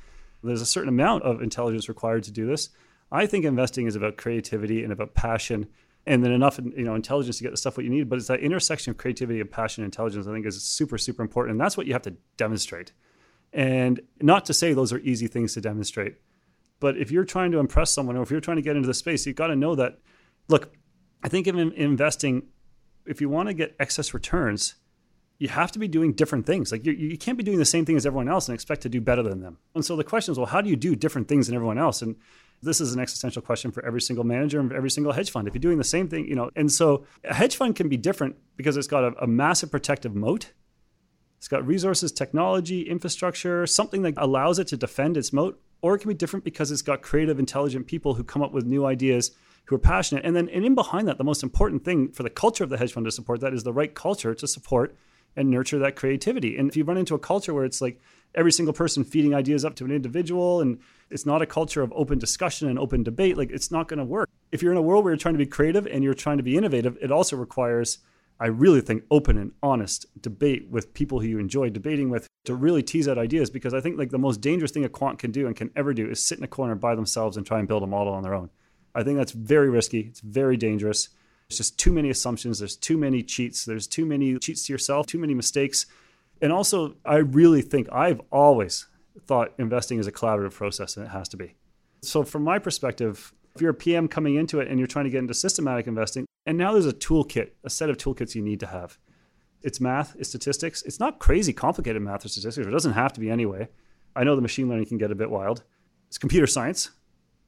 There's 0.42 0.62
a 0.62 0.66
certain 0.66 0.88
amount 0.88 1.22
of 1.22 1.40
intelligence 1.40 1.88
required 1.88 2.24
to 2.24 2.30
do 2.30 2.46
this. 2.46 2.70
I 3.10 3.26
think 3.26 3.44
investing 3.44 3.86
is 3.86 3.96
about 3.96 4.16
creativity 4.16 4.82
and 4.82 4.92
about 4.92 5.14
passion, 5.14 5.68
and 6.06 6.22
then 6.22 6.32
enough 6.32 6.58
you 6.58 6.84
know 6.84 6.94
intelligence 6.94 7.38
to 7.38 7.44
get 7.44 7.50
the 7.50 7.56
stuff 7.56 7.76
what 7.76 7.84
you 7.84 7.90
need. 7.90 8.08
But 8.08 8.18
it's 8.18 8.28
that 8.28 8.40
intersection 8.40 8.90
of 8.90 8.98
creativity 8.98 9.40
and 9.40 9.50
passion 9.50 9.84
and 9.84 9.92
intelligence. 9.92 10.26
I 10.26 10.32
think 10.32 10.46
is 10.46 10.62
super 10.62 10.98
super 10.98 11.22
important, 11.22 11.52
and 11.52 11.60
that's 11.60 11.76
what 11.76 11.86
you 11.86 11.92
have 11.92 12.02
to 12.02 12.14
demonstrate. 12.36 12.92
And 13.52 14.00
not 14.20 14.44
to 14.46 14.54
say 14.54 14.72
those 14.72 14.92
are 14.92 14.98
easy 14.98 15.28
things 15.28 15.54
to 15.54 15.60
demonstrate, 15.60 16.16
but 16.80 16.96
if 16.96 17.10
you're 17.10 17.24
trying 17.24 17.52
to 17.52 17.58
impress 17.58 17.92
someone 17.92 18.16
or 18.16 18.22
if 18.22 18.30
you're 18.30 18.40
trying 18.40 18.56
to 18.56 18.62
get 18.62 18.76
into 18.76 18.88
the 18.88 18.94
space, 18.94 19.26
you've 19.26 19.36
got 19.36 19.46
to 19.46 19.56
know 19.56 19.74
that. 19.76 19.98
Look, 20.48 20.74
I 21.22 21.28
think 21.28 21.46
in 21.46 21.58
investing, 21.72 22.48
if 23.06 23.20
you 23.20 23.28
want 23.28 23.48
to 23.48 23.54
get 23.54 23.76
excess 23.78 24.12
returns, 24.12 24.74
you 25.38 25.48
have 25.48 25.72
to 25.72 25.78
be 25.78 25.88
doing 25.88 26.12
different 26.12 26.46
things. 26.46 26.70
Like 26.70 26.86
you, 26.86 26.92
you 26.92 27.18
can't 27.18 27.36
be 27.36 27.44
doing 27.44 27.58
the 27.58 27.64
same 27.64 27.84
thing 27.84 27.96
as 27.96 28.06
everyone 28.06 28.28
else 28.28 28.48
and 28.48 28.54
expect 28.54 28.82
to 28.82 28.88
do 28.88 29.00
better 29.00 29.22
than 29.22 29.40
them. 29.40 29.58
And 29.74 29.84
so 29.84 29.96
the 29.96 30.04
question 30.04 30.32
is, 30.32 30.38
well, 30.38 30.46
how 30.46 30.60
do 30.60 30.70
you 30.70 30.76
do 30.76 30.94
different 30.94 31.28
things 31.28 31.46
than 31.46 31.56
everyone 31.56 31.78
else? 31.78 32.02
And 32.02 32.16
this 32.62 32.80
is 32.80 32.94
an 32.94 33.00
existential 33.00 33.42
question 33.42 33.72
for 33.72 33.84
every 33.84 34.00
single 34.00 34.24
manager 34.24 34.60
and 34.60 34.72
every 34.72 34.90
single 34.90 35.12
hedge 35.12 35.30
fund. 35.30 35.48
If 35.48 35.54
you're 35.54 35.60
doing 35.60 35.78
the 35.78 35.84
same 35.84 36.08
thing, 36.08 36.26
you 36.26 36.36
know, 36.36 36.50
and 36.54 36.70
so 36.70 37.04
a 37.24 37.34
hedge 37.34 37.56
fund 37.56 37.74
can 37.74 37.88
be 37.88 37.96
different 37.96 38.36
because 38.56 38.76
it's 38.76 38.86
got 38.86 39.04
a, 39.04 39.24
a 39.24 39.26
massive 39.26 39.70
protective 39.70 40.14
moat. 40.14 40.52
It's 41.38 41.48
got 41.48 41.66
resources, 41.66 42.12
technology, 42.12 42.82
infrastructure, 42.82 43.66
something 43.66 44.02
that 44.02 44.14
allows 44.16 44.58
it 44.58 44.68
to 44.68 44.76
defend 44.76 45.16
its 45.16 45.32
moat, 45.32 45.60
or 45.82 45.94
it 45.94 45.98
can 45.98 46.08
be 46.08 46.14
different 46.14 46.44
because 46.44 46.70
it's 46.70 46.80
got 46.80 47.02
creative, 47.02 47.38
intelligent 47.38 47.86
people 47.86 48.14
who 48.14 48.24
come 48.24 48.40
up 48.40 48.52
with 48.52 48.64
new 48.64 48.86
ideas 48.86 49.32
who 49.66 49.74
are 49.74 49.80
passionate. 49.80 50.24
And 50.24 50.34
then 50.34 50.48
and 50.48 50.64
in 50.64 50.74
behind 50.74 51.08
that, 51.08 51.18
the 51.18 51.24
most 51.24 51.42
important 51.42 51.84
thing 51.84 52.12
for 52.12 52.22
the 52.22 52.30
culture 52.30 52.64
of 52.64 52.70
the 52.70 52.78
hedge 52.78 52.92
fund 52.92 53.04
to 53.04 53.12
support 53.12 53.40
that 53.40 53.52
is 53.52 53.64
the 53.64 53.72
right 53.72 53.94
culture 53.94 54.34
to 54.34 54.46
support 54.46 54.96
and 55.36 55.50
nurture 55.50 55.78
that 55.78 55.96
creativity. 55.96 56.56
And 56.56 56.68
if 56.68 56.76
you 56.76 56.84
run 56.84 56.96
into 56.96 57.14
a 57.14 57.18
culture 57.18 57.52
where 57.52 57.64
it's 57.64 57.80
like 57.80 58.00
every 58.34 58.52
single 58.52 58.72
person 58.72 59.04
feeding 59.04 59.34
ideas 59.34 59.64
up 59.64 59.74
to 59.76 59.84
an 59.84 59.90
individual 59.90 60.60
and 60.60 60.78
it's 61.10 61.26
not 61.26 61.42
a 61.42 61.46
culture 61.46 61.82
of 61.82 61.92
open 61.94 62.18
discussion 62.18 62.68
and 62.68 62.78
open 62.78 63.02
debate, 63.02 63.36
like 63.36 63.50
it's 63.50 63.70
not 63.70 63.88
going 63.88 63.98
to 63.98 64.04
work. 64.04 64.28
if 64.52 64.62
you're 64.62 64.72
in 64.72 64.78
a 64.78 64.82
world 64.82 65.04
where 65.04 65.12
you're 65.12 65.18
trying 65.18 65.34
to 65.34 65.38
be 65.38 65.46
creative 65.46 65.86
and 65.86 66.04
you're 66.04 66.14
trying 66.14 66.36
to 66.36 66.42
be 66.42 66.56
innovative, 66.56 66.96
it 67.00 67.10
also 67.10 67.36
requires, 67.36 67.98
I 68.38 68.46
really 68.46 68.80
think, 68.80 69.04
open 69.10 69.36
and 69.36 69.52
honest 69.62 70.06
debate 70.20 70.68
with 70.70 70.94
people 70.94 71.20
who 71.20 71.26
you 71.26 71.38
enjoy 71.38 71.70
debating 71.70 72.08
with 72.08 72.28
to 72.44 72.54
really 72.54 72.82
tease 72.82 73.08
out 73.08 73.18
ideas. 73.18 73.50
Because 73.50 73.74
I 73.74 73.80
think 73.80 73.98
like 73.98 74.10
the 74.10 74.18
most 74.18 74.40
dangerous 74.40 74.70
thing 74.70 74.84
a 74.84 74.88
quant 74.88 75.18
can 75.18 75.32
do 75.32 75.46
and 75.46 75.56
can 75.56 75.70
ever 75.74 75.92
do 75.92 76.08
is 76.08 76.24
sit 76.24 76.38
in 76.38 76.44
a 76.44 76.48
corner 76.48 76.76
by 76.76 76.94
themselves 76.94 77.36
and 77.36 77.44
try 77.44 77.58
and 77.58 77.66
build 77.66 77.82
a 77.82 77.86
model 77.86 78.12
on 78.12 78.22
their 78.22 78.34
own. 78.34 78.50
I 78.94 79.02
think 79.02 79.18
that's 79.18 79.32
very 79.32 79.68
risky. 79.68 80.00
It's 80.00 80.20
very 80.20 80.56
dangerous. 80.56 81.08
There's 81.48 81.58
just 81.58 81.78
too 81.78 81.92
many 81.92 82.10
assumptions. 82.10 82.58
There's 82.58 82.76
too 82.76 82.96
many 82.96 83.22
cheats. 83.22 83.64
There's 83.64 83.86
too 83.86 84.06
many 84.06 84.38
cheats 84.38 84.66
to 84.66 84.72
yourself, 84.72 85.06
too 85.06 85.18
many 85.18 85.34
mistakes. 85.34 85.86
And 86.40 86.52
also, 86.52 86.96
I 87.04 87.16
really 87.16 87.62
think 87.62 87.88
I've 87.92 88.20
always 88.30 88.86
thought 89.26 89.54
investing 89.58 89.98
is 89.98 90.06
a 90.06 90.12
collaborative 90.12 90.54
process, 90.54 90.96
and 90.96 91.06
it 91.06 91.10
has 91.10 91.28
to 91.30 91.36
be. 91.36 91.54
So, 92.02 92.24
from 92.24 92.42
my 92.42 92.58
perspective, 92.58 93.32
if 93.54 93.60
you're 93.60 93.70
a 93.70 93.74
PM 93.74 94.08
coming 94.08 94.34
into 94.34 94.60
it 94.60 94.68
and 94.68 94.78
you're 94.78 94.88
trying 94.88 95.04
to 95.04 95.10
get 95.10 95.18
into 95.18 95.34
systematic 95.34 95.86
investing, 95.86 96.26
and 96.46 96.58
now 96.58 96.72
there's 96.72 96.86
a 96.86 96.92
toolkit, 96.92 97.50
a 97.62 97.70
set 97.70 97.88
of 97.88 97.96
toolkits 97.96 98.34
you 98.34 98.42
need 98.42 98.60
to 98.60 98.66
have. 98.66 98.98
It's 99.62 99.80
math, 99.80 100.14
it's 100.18 100.28
statistics. 100.28 100.82
It's 100.82 101.00
not 101.00 101.18
crazy 101.18 101.52
complicated 101.52 102.02
math 102.02 102.24
or 102.24 102.28
statistics. 102.28 102.66
It 102.66 102.70
doesn't 102.70 102.92
have 102.92 103.12
to 103.14 103.20
be 103.20 103.30
anyway. 103.30 103.68
I 104.14 104.24
know 104.24 104.36
the 104.36 104.42
machine 104.42 104.68
learning 104.68 104.86
can 104.86 104.98
get 104.98 105.10
a 105.10 105.14
bit 105.14 105.30
wild. 105.30 105.62
It's 106.08 106.18
computer 106.18 106.46
science 106.46 106.90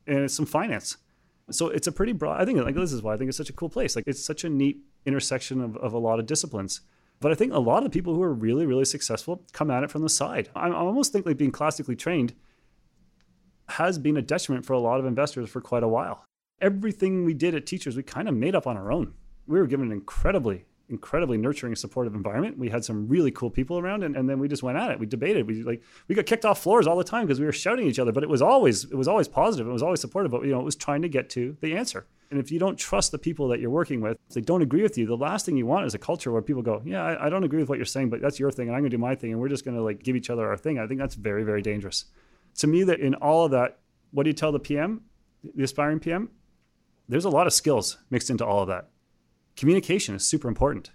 and 0.06 0.20
it's 0.20 0.34
some 0.34 0.46
finance. 0.46 0.96
So 1.50 1.68
it's 1.68 1.86
a 1.86 1.92
pretty 1.92 2.12
broad. 2.12 2.40
I 2.40 2.44
think 2.44 2.58
like 2.58 2.74
this 2.74 2.92
is 2.92 3.02
why 3.02 3.14
I 3.14 3.16
think 3.16 3.28
it's 3.28 3.38
such 3.38 3.50
a 3.50 3.52
cool 3.52 3.68
place. 3.68 3.94
Like 3.94 4.04
it's 4.06 4.24
such 4.24 4.44
a 4.44 4.48
neat 4.48 4.78
intersection 5.04 5.60
of, 5.60 5.76
of 5.76 5.92
a 5.92 5.98
lot 5.98 6.18
of 6.18 6.26
disciplines. 6.26 6.80
But 7.20 7.32
I 7.32 7.34
think 7.34 7.52
a 7.52 7.58
lot 7.58 7.86
of 7.86 7.92
people 7.92 8.14
who 8.14 8.22
are 8.22 8.32
really, 8.32 8.66
really 8.66 8.84
successful 8.84 9.42
come 9.52 9.70
at 9.70 9.82
it 9.82 9.90
from 9.90 10.02
the 10.02 10.08
side. 10.08 10.50
I, 10.54 10.68
I 10.68 10.74
almost 10.74 11.12
think 11.12 11.24
like 11.24 11.38
being 11.38 11.52
classically 11.52 11.96
trained 11.96 12.34
has 13.68 13.98
been 13.98 14.16
a 14.16 14.22
detriment 14.22 14.66
for 14.66 14.74
a 14.74 14.78
lot 14.78 15.00
of 15.00 15.06
investors 15.06 15.48
for 15.48 15.60
quite 15.60 15.82
a 15.82 15.88
while. 15.88 16.24
Everything 16.60 17.24
we 17.24 17.34
did 17.34 17.54
at 17.54 17.66
Teachers, 17.66 17.96
we 17.96 18.02
kind 18.02 18.28
of 18.28 18.34
made 18.34 18.54
up 18.54 18.66
on 18.66 18.76
our 18.76 18.90
own. 18.90 19.14
We 19.46 19.58
were 19.58 19.66
given 19.66 19.86
an 19.86 19.92
incredibly 19.92 20.64
incredibly 20.88 21.36
nurturing 21.36 21.74
supportive 21.74 22.14
environment. 22.14 22.58
We 22.58 22.68
had 22.68 22.84
some 22.84 23.08
really 23.08 23.30
cool 23.30 23.50
people 23.50 23.78
around 23.78 24.04
and, 24.04 24.16
and 24.16 24.28
then 24.28 24.38
we 24.38 24.48
just 24.48 24.62
went 24.62 24.78
at 24.78 24.90
it. 24.90 25.00
We 25.00 25.06
debated. 25.06 25.46
We 25.46 25.62
like 25.62 25.82
we 26.06 26.14
got 26.14 26.26
kicked 26.26 26.44
off 26.44 26.62
floors 26.62 26.86
all 26.86 26.96
the 26.96 27.04
time 27.04 27.26
because 27.26 27.40
we 27.40 27.46
were 27.46 27.52
shouting 27.52 27.86
at 27.86 27.90
each 27.90 27.98
other 27.98 28.12
but 28.12 28.22
it 28.22 28.28
was 28.28 28.40
always 28.40 28.84
it 28.84 28.94
was 28.94 29.08
always 29.08 29.26
positive. 29.26 29.66
It 29.66 29.72
was 29.72 29.82
always 29.82 30.00
supportive 30.00 30.30
but 30.30 30.44
you 30.44 30.52
know 30.52 30.60
it 30.60 30.64
was 30.64 30.76
trying 30.76 31.02
to 31.02 31.08
get 31.08 31.28
to 31.30 31.56
the 31.60 31.76
answer. 31.76 32.06
And 32.30 32.40
if 32.40 32.50
you 32.50 32.58
don't 32.58 32.76
trust 32.76 33.12
the 33.12 33.18
people 33.18 33.48
that 33.48 33.60
you're 33.60 33.70
working 33.70 34.00
with 34.00 34.18
if 34.28 34.34
they 34.34 34.40
don't 34.40 34.62
agree 34.62 34.82
with 34.82 34.96
you 34.96 35.06
the 35.06 35.16
last 35.16 35.46
thing 35.46 35.56
you 35.56 35.66
want 35.66 35.86
is 35.86 35.94
a 35.94 35.98
culture 35.98 36.30
where 36.30 36.42
people 36.42 36.62
go 36.62 36.82
yeah 36.84 37.02
I, 37.02 37.26
I 37.26 37.28
don't 37.28 37.44
agree 37.44 37.60
with 37.60 37.68
what 37.68 37.78
you're 37.78 37.84
saying 37.84 38.10
but 38.10 38.20
that's 38.20 38.38
your 38.38 38.50
thing 38.50 38.68
and 38.68 38.76
i'm 38.76 38.82
going 38.82 38.90
to 38.90 38.96
do 38.96 39.00
my 39.00 39.14
thing 39.14 39.32
and 39.32 39.40
we're 39.40 39.48
just 39.48 39.64
going 39.64 39.76
to 39.76 39.82
like 39.82 40.02
give 40.02 40.16
each 40.16 40.30
other 40.30 40.48
our 40.48 40.56
thing. 40.56 40.78
I 40.78 40.86
think 40.86 41.00
that's 41.00 41.14
very 41.14 41.44
very 41.44 41.62
dangerous. 41.62 42.04
To 42.58 42.66
me 42.66 42.84
that 42.84 43.00
in 43.00 43.14
all 43.14 43.44
of 43.44 43.50
that 43.52 43.78
what 44.12 44.22
do 44.24 44.30
you 44.30 44.34
tell 44.34 44.52
the 44.52 44.60
pm 44.60 45.02
the 45.54 45.64
aspiring 45.64 46.00
pm 46.00 46.30
there's 47.08 47.24
a 47.24 47.30
lot 47.30 47.46
of 47.46 47.52
skills 47.52 47.98
mixed 48.10 48.30
into 48.30 48.44
all 48.44 48.62
of 48.62 48.68
that 48.68 48.88
communication 49.56 50.14
is 50.14 50.26
super 50.26 50.48
important 50.48 50.90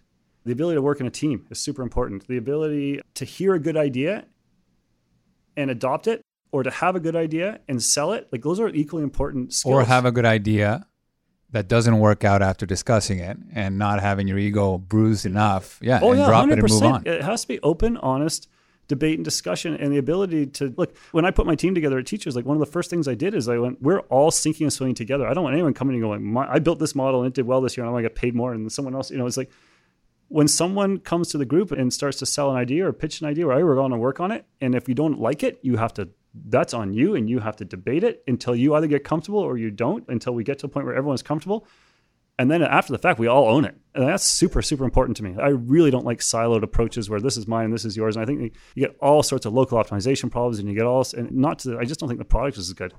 the 0.46 0.52
ability 0.52 0.76
to 0.76 0.82
work 0.82 1.00
in 1.00 1.06
a 1.06 1.12
team 1.12 1.46
is 1.50 1.60
super 1.60 1.82
important. 1.82 2.28
The 2.28 2.38
ability 2.38 3.02
to 3.16 3.26
hear 3.26 3.54
a 3.54 3.60
good 3.60 3.78
idea 3.78 4.26
and 5.56 5.70
adopt 5.70 6.08
it, 6.08 6.22
or 6.52 6.64
to 6.64 6.72
have 6.72 6.96
a 6.96 7.00
good 7.00 7.16
idea 7.16 7.60
and 7.68 7.82
sell 7.82 8.12
it, 8.14 8.28
like 8.32 8.42
those 8.42 8.60
are 8.60 8.70
equally 8.70 9.04
important 9.04 9.54
skills. 9.54 9.74
Or 9.74 9.84
have 9.84 10.06
a 10.06 10.12
good 10.12 10.26
idea 10.26 10.86
that 11.52 11.68
doesn't 11.68 12.00
work 12.00 12.24
out 12.24 12.42
after 12.42 12.66
discussing 12.66 13.20
it 13.20 13.38
and 13.54 13.78
not 13.78 14.00
having 14.00 14.28
your 14.28 14.38
ego 14.38 14.78
bruised 14.78 15.26
enough. 15.26 15.78
Yeah, 15.82 16.00
oh, 16.02 16.12
and 16.12 16.20
yeah, 16.20 16.28
drop 16.28 16.46
100%. 16.48 16.52
it 16.52 16.60
and 16.60 16.70
move 16.70 16.84
on. 16.84 17.04
It 17.06 17.22
has 17.22 17.42
to 17.42 17.48
be 17.48 17.60
open, 17.62 17.98
honest 17.98 18.48
debate 18.92 19.18
and 19.18 19.26
discussion 19.26 19.76
and 19.76 19.92
the 19.94 19.98
ability 19.98 20.46
to 20.48 20.74
look 20.78 20.96
when 21.12 21.26
I 21.26 21.32
put 21.32 21.46
my 21.46 21.56
team 21.56 21.74
together 21.74 21.98
at 21.98 22.06
teachers, 22.06 22.36
like 22.36 22.46
one 22.46 22.58
of 22.58 22.60
the 22.60 22.72
first 22.76 22.90
things 22.90 23.08
I 23.08 23.16
did 23.16 23.34
is 23.34 23.48
I 23.48 23.58
went, 23.58 23.82
we're 23.82 24.02
all 24.16 24.32
sinking 24.32 24.66
and 24.66 24.74
swimming 24.74 24.96
together. 24.96 25.26
I 25.26 25.34
don't 25.34 25.46
want 25.46 25.54
anyone 25.54 25.74
coming 25.74 25.96
and 25.96 26.04
going, 26.04 26.38
I 26.38 26.60
built 26.60 26.80
this 26.80 26.94
model 26.94 27.22
and 27.22 27.28
it 27.30 27.34
did 27.34 27.48
well 27.48 27.62
this 27.62 27.78
year 27.78 27.86
and 27.86 27.90
I 27.90 27.94
want 27.94 28.04
to 28.04 28.10
get 28.10 28.16
paid 28.16 28.36
more 28.36 28.54
and 28.54 28.70
someone 28.70 28.94
else, 28.94 29.10
you 29.10 29.18
know, 29.18 29.26
it's 29.26 29.38
like 29.38 29.50
when 30.28 30.48
someone 30.48 30.98
comes 31.00 31.30
to 31.30 31.38
the 31.38 31.46
group 31.46 31.72
and 31.72 31.94
starts 31.94 32.18
to 32.20 32.26
sell 32.26 32.52
an 32.52 32.58
idea 32.58 32.88
or 32.88 32.94
pitch 32.94 33.20
an 33.22 33.28
idea, 33.28 33.46
or 33.46 33.66
we're 33.66 33.76
going 33.76 33.92
to 33.92 33.98
work 33.98 34.22
on 34.22 34.32
it, 34.32 34.46
and 34.62 34.76
if 34.76 34.88
you 34.88 34.96
don't 34.96 35.20
like 35.20 35.44
it, 35.44 35.60
you 35.62 35.78
have 35.78 35.94
to. 35.96 36.10
That's 36.34 36.74
on 36.74 36.94
you, 36.94 37.16
and 37.16 37.30
you 37.30 37.40
have 37.40 37.58
to 37.58 37.66
debate 37.66 38.06
it 38.06 38.24
until 38.26 38.56
you 38.56 38.74
either 38.76 38.88
get 38.88 39.04
comfortable 39.04 39.40
or 39.40 39.58
you 39.58 39.70
don't. 39.70 40.08
Until 40.08 40.34
we 40.34 40.46
get 40.46 40.60
to 40.60 40.68
a 40.68 40.70
point 40.70 40.86
where 40.86 40.96
everyone's 40.96 41.22
comfortable, 41.22 41.68
and 42.42 42.50
then 42.50 42.64
after 42.64 42.92
the 42.92 42.98
fact, 42.98 43.20
we 43.20 43.28
all 43.28 43.48
own 43.48 43.66
it, 43.66 43.76
and 43.94 44.08
that's 44.08 44.24
super 44.24 44.62
super 44.62 44.84
important 44.84 45.18
to 45.18 45.24
me. 45.24 45.36
I 45.40 45.50
really 45.50 45.92
don't 45.92 46.06
like 46.06 46.20
siloed 46.20 46.64
approaches 46.64 47.10
where 47.10 47.20
this 47.20 47.38
is 47.38 47.48
mine 47.48 47.66
and 47.66 47.74
this 47.74 47.86
is 47.86 47.96
yours, 47.96 48.16
and 48.16 48.24
I 48.24 48.26
think 48.26 48.54
you 48.76 48.88
get 48.88 48.98
all 49.00 49.24
sorts 49.24 49.46
of 49.46 49.54
local 49.54 49.78
optimization 49.78 50.32
problems, 50.32 50.60
and 50.60 50.68
you 50.68 50.76
get 50.76 50.86
all 50.86 51.06
and 51.16 51.32
not 51.32 51.60
to. 51.60 51.78
I 51.78 51.86
just 51.86 52.00
don't 52.00 52.10
think 52.10 52.20
the 52.20 52.26
product 52.26 52.58
is 52.58 52.70
as 52.70 52.74
good. 52.74 52.94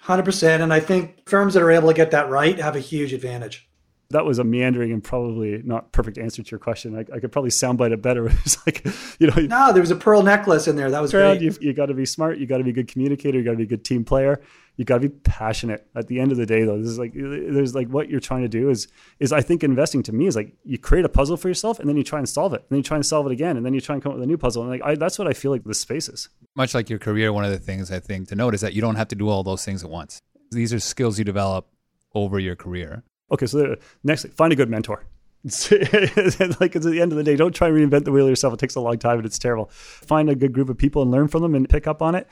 Hundred 0.00 0.24
percent, 0.24 0.62
and 0.62 0.72
I 0.72 0.80
think 0.80 1.28
firms 1.28 1.54
that 1.54 1.62
are 1.62 1.70
able 1.70 1.88
to 1.88 1.94
get 1.94 2.12
that 2.12 2.30
right 2.30 2.58
have 2.58 2.76
a 2.76 2.80
huge 2.80 3.12
advantage 3.12 3.68
that 4.10 4.24
was 4.24 4.38
a 4.38 4.44
meandering 4.44 4.92
and 4.92 5.02
probably 5.02 5.60
not 5.64 5.90
perfect 5.92 6.16
answer 6.18 6.42
to 6.42 6.50
your 6.50 6.60
question. 6.60 6.96
I, 6.96 7.00
I 7.14 7.18
could 7.18 7.32
probably 7.32 7.50
soundbite 7.50 7.92
it 7.92 8.02
better. 8.02 8.26
it's 8.44 8.64
like, 8.66 8.86
you 9.18 9.26
know, 9.26 9.34
no, 9.36 9.72
there 9.72 9.80
was 9.80 9.90
a 9.90 9.96
pearl 9.96 10.22
necklace 10.22 10.68
in 10.68 10.76
there. 10.76 10.90
That 10.90 11.02
was 11.02 11.10
great. 11.10 11.40
You, 11.40 11.54
you 11.60 11.72
got 11.72 11.86
to 11.86 11.94
be 11.94 12.06
smart. 12.06 12.38
You 12.38 12.46
got 12.46 12.58
to 12.58 12.64
be 12.64 12.70
a 12.70 12.74
good 12.74 12.88
communicator. 12.88 13.38
You 13.38 13.44
got 13.44 13.52
to 13.52 13.56
be 13.56 13.64
a 13.64 13.66
good 13.66 13.84
team 13.84 14.04
player. 14.04 14.40
You 14.76 14.84
got 14.84 15.00
to 15.00 15.08
be 15.08 15.14
passionate. 15.24 15.86
At 15.94 16.06
the 16.06 16.20
end 16.20 16.32
of 16.32 16.38
the 16.38 16.44
day, 16.44 16.64
though, 16.64 16.78
this 16.78 16.88
is 16.88 16.98
like 16.98 17.12
there's 17.14 17.74
like 17.74 17.88
what 17.88 18.10
you're 18.10 18.20
trying 18.20 18.42
to 18.42 18.48
do 18.48 18.68
is 18.68 18.88
is 19.18 19.32
I 19.32 19.40
think 19.40 19.64
investing 19.64 20.02
to 20.04 20.12
me 20.12 20.26
is 20.26 20.36
like 20.36 20.52
you 20.64 20.78
create 20.78 21.04
a 21.04 21.08
puzzle 21.08 21.36
for 21.36 21.48
yourself 21.48 21.78
and 21.78 21.88
then 21.88 21.96
you 21.96 22.04
try 22.04 22.18
and 22.18 22.28
solve 22.28 22.52
it, 22.52 22.60
and 22.60 22.68
then 22.70 22.78
you 22.78 22.82
try 22.82 22.96
and 22.96 23.06
solve 23.06 23.26
it 23.26 23.32
again, 23.32 23.56
and 23.56 23.64
then 23.64 23.72
you 23.72 23.80
try 23.80 23.94
and 23.94 24.02
come 24.02 24.12
up 24.12 24.16
with 24.16 24.24
a 24.24 24.26
new 24.26 24.36
puzzle. 24.36 24.62
And 24.62 24.70
like 24.70 24.82
I, 24.84 24.94
that's 24.94 25.18
what 25.18 25.28
I 25.28 25.32
feel 25.32 25.50
like 25.50 25.64
this 25.64 25.80
space 25.80 26.08
is. 26.08 26.28
Much 26.54 26.74
like 26.74 26.90
your 26.90 26.98
career, 26.98 27.32
one 27.32 27.44
of 27.44 27.50
the 27.50 27.58
things 27.58 27.90
I 27.90 28.00
think 28.00 28.28
to 28.28 28.34
note 28.34 28.54
is 28.54 28.60
that 28.60 28.74
you 28.74 28.82
don't 28.82 28.96
have 28.96 29.08
to 29.08 29.16
do 29.16 29.28
all 29.28 29.42
those 29.42 29.64
things 29.64 29.82
at 29.82 29.90
once. 29.90 30.20
These 30.50 30.74
are 30.74 30.80
skills 30.80 31.18
you 31.18 31.24
develop 31.24 31.68
over 32.14 32.38
your 32.38 32.56
career. 32.56 33.02
Okay, 33.30 33.46
so 33.46 33.58
the 33.58 33.78
next 34.04 34.26
find 34.34 34.52
a 34.52 34.56
good 34.56 34.70
mentor. 34.70 35.04
like 35.46 35.54
it's 35.62 36.40
at 36.40 36.58
the 36.58 36.98
end 37.00 37.12
of 37.12 37.18
the 37.18 37.22
day, 37.22 37.36
don't 37.36 37.54
try 37.54 37.68
and 37.68 37.76
reinvent 37.76 38.04
the 38.04 38.10
wheel 38.10 38.28
yourself. 38.28 38.52
It 38.54 38.58
takes 38.58 38.74
a 38.74 38.80
long 38.80 38.98
time 38.98 39.18
and 39.18 39.26
it's 39.26 39.38
terrible. 39.38 39.66
Find 39.70 40.28
a 40.28 40.34
good 40.34 40.52
group 40.52 40.68
of 40.68 40.76
people 40.76 41.02
and 41.02 41.10
learn 41.10 41.28
from 41.28 41.42
them 41.42 41.54
and 41.54 41.68
pick 41.68 41.86
up 41.86 42.02
on 42.02 42.16
it. 42.16 42.26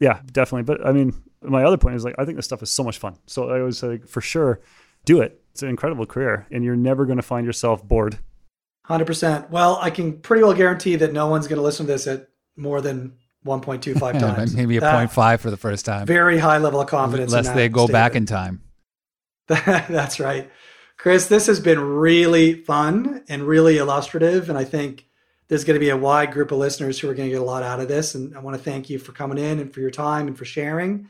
Yeah, 0.00 0.20
definitely. 0.30 0.64
But 0.64 0.86
I 0.86 0.92
mean, 0.92 1.14
my 1.42 1.64
other 1.64 1.76
point 1.76 1.94
is 1.96 2.04
like 2.04 2.14
I 2.18 2.24
think 2.24 2.36
this 2.36 2.46
stuff 2.46 2.62
is 2.62 2.70
so 2.70 2.82
much 2.82 2.98
fun. 2.98 3.16
So 3.26 3.50
I 3.50 3.60
always 3.60 3.78
say 3.78 3.98
for 3.98 4.20
sure, 4.20 4.60
do 5.04 5.20
it. 5.20 5.40
It's 5.52 5.62
an 5.62 5.68
incredible 5.68 6.06
career, 6.06 6.46
and 6.50 6.64
you're 6.64 6.76
never 6.76 7.04
going 7.06 7.16
to 7.16 7.22
find 7.22 7.46
yourself 7.46 7.82
bored. 7.86 8.18
Hundred 8.84 9.06
percent. 9.06 9.50
Well, 9.50 9.78
I 9.80 9.90
can 9.90 10.20
pretty 10.20 10.42
well 10.42 10.54
guarantee 10.54 10.96
that 10.96 11.12
no 11.12 11.26
one's 11.26 11.46
going 11.46 11.58
to 11.58 11.62
listen 11.62 11.86
to 11.86 11.92
this 11.92 12.06
at 12.06 12.28
more 12.56 12.80
than 12.80 13.14
1.25 13.46 14.00
times. 14.18 14.54
Maybe 14.54 14.76
a 14.76 14.80
That- 14.80 15.10
0.5 15.10 15.40
for 15.40 15.50
the 15.50 15.56
first 15.56 15.84
time. 15.84 16.06
Very 16.06 16.38
high 16.38 16.58
level 16.58 16.80
of 16.80 16.88
confidence. 16.88 17.32
Unless 17.32 17.54
they 17.54 17.68
go 17.68 17.86
back 17.86 18.14
in 18.14 18.26
time. 18.26 18.62
That's 19.46 20.20
right. 20.20 20.50
Chris, 20.96 21.28
this 21.28 21.46
has 21.46 21.60
been 21.60 21.78
really 21.80 22.54
fun 22.54 23.22
and 23.28 23.42
really 23.44 23.78
illustrative. 23.78 24.48
And 24.48 24.58
I 24.58 24.64
think 24.64 25.06
there's 25.48 25.64
going 25.64 25.76
to 25.76 25.80
be 25.80 25.90
a 25.90 25.96
wide 25.96 26.32
group 26.32 26.50
of 26.50 26.58
listeners 26.58 26.98
who 26.98 27.08
are 27.08 27.14
going 27.14 27.28
to 27.28 27.32
get 27.34 27.40
a 27.40 27.44
lot 27.44 27.62
out 27.62 27.80
of 27.80 27.88
this. 27.88 28.14
And 28.14 28.36
I 28.36 28.40
want 28.40 28.56
to 28.56 28.62
thank 28.62 28.90
you 28.90 28.98
for 28.98 29.12
coming 29.12 29.38
in 29.38 29.60
and 29.60 29.72
for 29.72 29.80
your 29.80 29.90
time 29.90 30.26
and 30.26 30.36
for 30.36 30.44
sharing 30.44 31.08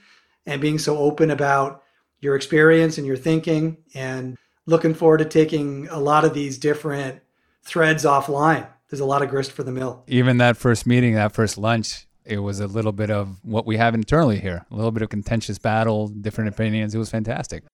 and 0.48 0.60
being 0.60 0.78
so 0.78 0.96
open 0.96 1.30
about 1.30 1.82
your 2.20 2.34
experience 2.34 2.98
and 2.98 3.06
your 3.06 3.16
thinking. 3.16 3.76
And 3.94 4.36
looking 4.66 4.94
forward 4.94 5.18
to 5.18 5.24
taking 5.24 5.86
a 5.88 5.98
lot 5.98 6.24
of 6.24 6.34
these 6.34 6.58
different 6.58 7.20
threads 7.62 8.04
offline. 8.04 8.66
There's 8.88 9.00
a 9.00 9.04
lot 9.04 9.22
of 9.22 9.28
grist 9.28 9.52
for 9.52 9.62
the 9.62 9.70
mill. 9.70 10.02
Even 10.08 10.38
that 10.38 10.56
first 10.56 10.86
meeting, 10.86 11.14
that 11.14 11.32
first 11.32 11.58
lunch, 11.58 12.06
it 12.24 12.38
was 12.38 12.60
a 12.60 12.66
little 12.66 12.92
bit 12.92 13.10
of 13.10 13.38
what 13.44 13.66
we 13.66 13.76
have 13.76 13.94
internally 13.94 14.38
here 14.38 14.66
a 14.70 14.74
little 14.74 14.90
bit 14.90 15.02
of 15.02 15.10
contentious 15.10 15.58
battle, 15.58 16.08
different 16.08 16.48
opinions. 16.48 16.94
It 16.94 16.98
was 16.98 17.10
fantastic. 17.10 17.64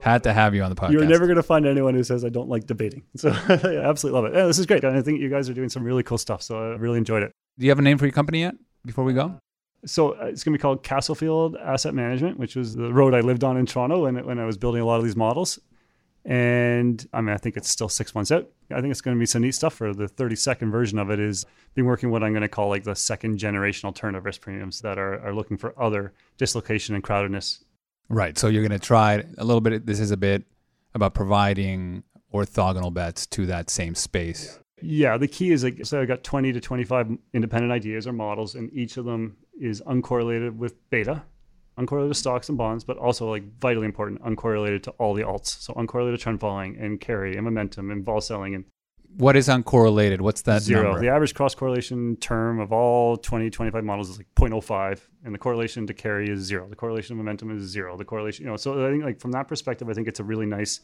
Had 0.00 0.24
to 0.24 0.32
have 0.32 0.54
you 0.54 0.62
on 0.62 0.70
the 0.70 0.76
podcast. 0.76 0.92
You're 0.92 1.06
never 1.06 1.26
going 1.26 1.36
to 1.36 1.42
find 1.42 1.66
anyone 1.66 1.94
who 1.94 2.02
says 2.02 2.24
I 2.24 2.28
don't 2.28 2.48
like 2.48 2.66
debating. 2.66 3.04
So 3.16 3.30
I 3.30 3.76
absolutely 3.88 4.20
love 4.20 4.24
it. 4.26 4.36
Yeah, 4.36 4.46
this 4.46 4.58
is 4.58 4.66
great. 4.66 4.82
And 4.84 4.96
I 4.96 5.02
think 5.02 5.20
you 5.20 5.30
guys 5.30 5.48
are 5.48 5.54
doing 5.54 5.68
some 5.68 5.84
really 5.84 6.02
cool 6.02 6.18
stuff. 6.18 6.42
So 6.42 6.58
I 6.58 6.76
really 6.76 6.98
enjoyed 6.98 7.22
it. 7.22 7.32
Do 7.58 7.64
you 7.64 7.70
have 7.70 7.78
a 7.78 7.82
name 7.82 7.96
for 7.96 8.04
your 8.04 8.12
company 8.12 8.40
yet 8.40 8.54
before 8.84 9.04
we 9.04 9.12
go? 9.14 9.38
So 9.86 10.12
uh, 10.12 10.26
it's 10.26 10.44
going 10.44 10.52
to 10.54 10.58
be 10.58 10.62
called 10.62 10.82
Castlefield 10.82 11.56
Asset 11.56 11.94
Management, 11.94 12.38
which 12.38 12.56
was 12.56 12.74
the 12.74 12.92
road 12.92 13.14
I 13.14 13.20
lived 13.20 13.44
on 13.44 13.56
in 13.56 13.66
Toronto 13.66 14.02
when, 14.02 14.24
when 14.24 14.38
I 14.38 14.44
was 14.44 14.56
building 14.56 14.80
a 14.80 14.86
lot 14.86 14.98
of 14.98 15.04
these 15.04 15.16
models. 15.16 15.58
And 16.24 17.06
I 17.12 17.20
mean, 17.20 17.34
I 17.34 17.36
think 17.36 17.56
it's 17.56 17.68
still 17.68 17.88
six 17.88 18.14
months 18.14 18.32
out. 18.32 18.48
I 18.70 18.80
think 18.80 18.90
it's 18.90 19.02
going 19.02 19.14
to 19.16 19.20
be 19.20 19.26
some 19.26 19.42
neat 19.42 19.54
stuff 19.54 19.74
for 19.74 19.92
the 19.92 20.06
32nd 20.06 20.70
version 20.70 20.98
of 20.98 21.10
it 21.10 21.20
is 21.20 21.44
being 21.74 21.86
working 21.86 22.10
what 22.10 22.22
I'm 22.22 22.32
going 22.32 22.42
to 22.42 22.48
call 22.48 22.70
like 22.70 22.84
the 22.84 22.96
second 22.96 23.36
generation 23.36 23.86
alternative 23.86 24.24
risk 24.24 24.40
premiums 24.40 24.80
that 24.80 24.98
are, 24.98 25.20
are 25.20 25.34
looking 25.34 25.58
for 25.58 25.78
other 25.80 26.14
dislocation 26.38 26.94
and 26.94 27.04
crowdedness. 27.04 27.62
Right. 28.08 28.38
So 28.38 28.48
you're 28.48 28.66
going 28.66 28.78
to 28.78 28.84
try 28.84 29.24
a 29.36 29.44
little 29.44 29.60
bit. 29.60 29.84
This 29.84 30.00
is 30.00 30.10
a 30.10 30.16
bit 30.16 30.44
about 30.94 31.12
providing 31.12 32.04
orthogonal 32.32 32.92
bets 32.92 33.26
to 33.26 33.46
that 33.46 33.68
same 33.68 33.94
space. 33.94 34.58
Yeah, 34.80 35.16
the 35.16 35.28
key 35.28 35.50
is 35.50 35.64
like 35.64 35.84
so 35.84 36.00
I've 36.00 36.08
got 36.08 36.24
20 36.24 36.52
to 36.52 36.60
25 36.60 37.16
independent 37.32 37.72
ideas 37.72 38.06
or 38.06 38.12
models, 38.12 38.54
and 38.54 38.72
each 38.72 38.96
of 38.96 39.04
them 39.04 39.36
is 39.60 39.80
uncorrelated 39.82 40.56
with 40.56 40.74
beta, 40.90 41.22
uncorrelated 41.78 42.08
to 42.08 42.14
stocks 42.14 42.48
and 42.48 42.58
bonds, 42.58 42.84
but 42.84 42.96
also 42.98 43.28
like 43.28 43.44
vitally 43.60 43.86
important, 43.86 44.22
uncorrelated 44.22 44.82
to 44.84 44.90
all 44.92 45.14
the 45.14 45.22
alts. 45.22 45.60
So 45.60 45.72
uncorrelated 45.74 46.18
trend 46.20 46.40
following 46.40 46.76
and 46.78 47.00
carry 47.00 47.34
and 47.36 47.44
momentum 47.44 47.90
and 47.90 48.04
vol 48.04 48.20
selling 48.20 48.54
and 48.54 48.64
What 49.16 49.36
is 49.36 49.48
uncorrelated? 49.48 50.20
What's 50.20 50.42
that 50.42 50.62
Zero. 50.62 50.82
number? 50.84 51.00
The 51.00 51.08
average 51.08 51.34
cross 51.34 51.54
correlation 51.54 52.16
term 52.16 52.58
of 52.60 52.72
all 52.72 53.16
20, 53.16 53.50
25 53.50 53.84
models 53.84 54.10
is 54.10 54.18
like 54.18 54.26
0.05, 54.36 55.00
and 55.24 55.34
the 55.34 55.38
correlation 55.38 55.86
to 55.86 55.94
carry 55.94 56.28
is 56.28 56.40
zero. 56.40 56.68
The 56.68 56.76
correlation 56.76 57.12
of 57.14 57.18
momentum 57.18 57.56
is 57.56 57.62
zero. 57.64 57.96
The 57.96 58.04
correlation, 58.04 58.44
you 58.44 58.50
know, 58.50 58.56
so 58.56 58.84
I 58.84 58.90
think 58.90 59.04
like 59.04 59.20
from 59.20 59.32
that 59.32 59.46
perspective, 59.48 59.88
I 59.88 59.94
think 59.94 60.08
it's 60.08 60.20
a 60.20 60.24
really 60.24 60.46
nice 60.46 60.80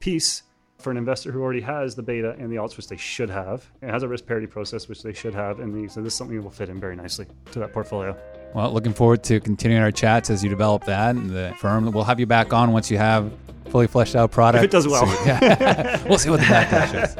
piece 0.00 0.42
for 0.78 0.90
an 0.90 0.96
investor 0.96 1.32
who 1.32 1.42
already 1.42 1.60
has 1.62 1.94
the 1.94 2.02
beta 2.02 2.36
and 2.38 2.50
the 2.50 2.56
alts, 2.56 2.76
which 2.76 2.88
they 2.88 2.96
should 2.96 3.30
have. 3.30 3.68
It 3.82 3.90
has 3.90 4.02
a 4.02 4.08
risk 4.08 4.26
parity 4.26 4.46
process, 4.46 4.88
which 4.88 5.02
they 5.02 5.12
should 5.12 5.34
have, 5.34 5.60
and 5.60 5.74
the, 5.74 5.92
so 5.92 6.02
this 6.02 6.12
is 6.12 6.18
something 6.18 6.36
that 6.36 6.42
will 6.42 6.50
fit 6.50 6.68
in 6.68 6.78
very 6.78 6.96
nicely 6.96 7.26
to 7.52 7.58
that 7.60 7.72
portfolio. 7.72 8.16
Well, 8.54 8.72
looking 8.72 8.92
forward 8.92 9.22
to 9.24 9.40
continuing 9.40 9.82
our 9.82 9.90
chats 9.90 10.30
as 10.30 10.42
you 10.42 10.50
develop 10.50 10.84
that 10.84 11.16
and 11.16 11.30
the 11.30 11.54
firm. 11.58 11.90
We'll 11.90 12.04
have 12.04 12.20
you 12.20 12.26
back 12.26 12.52
on 12.52 12.72
once 12.72 12.90
you 12.90 12.98
have 12.98 13.32
fully 13.68 13.86
fleshed 13.86 14.16
out 14.16 14.30
product. 14.30 14.64
If 14.64 14.68
it 14.68 14.72
does 14.72 14.86
well. 14.86 15.06
So, 15.06 15.24
yeah. 15.24 16.02
we'll 16.08 16.18
see 16.18 16.30
what 16.30 16.40
the 16.40 16.46
backlash 16.46 17.04
is. 17.04 17.16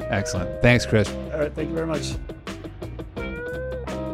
Excellent. 0.00 0.62
Thanks, 0.62 0.86
Chris. 0.86 1.08
All 1.10 1.40
right, 1.40 1.52
thank 1.52 1.68
you 1.68 1.74
very 1.74 1.86
much. 1.86 2.14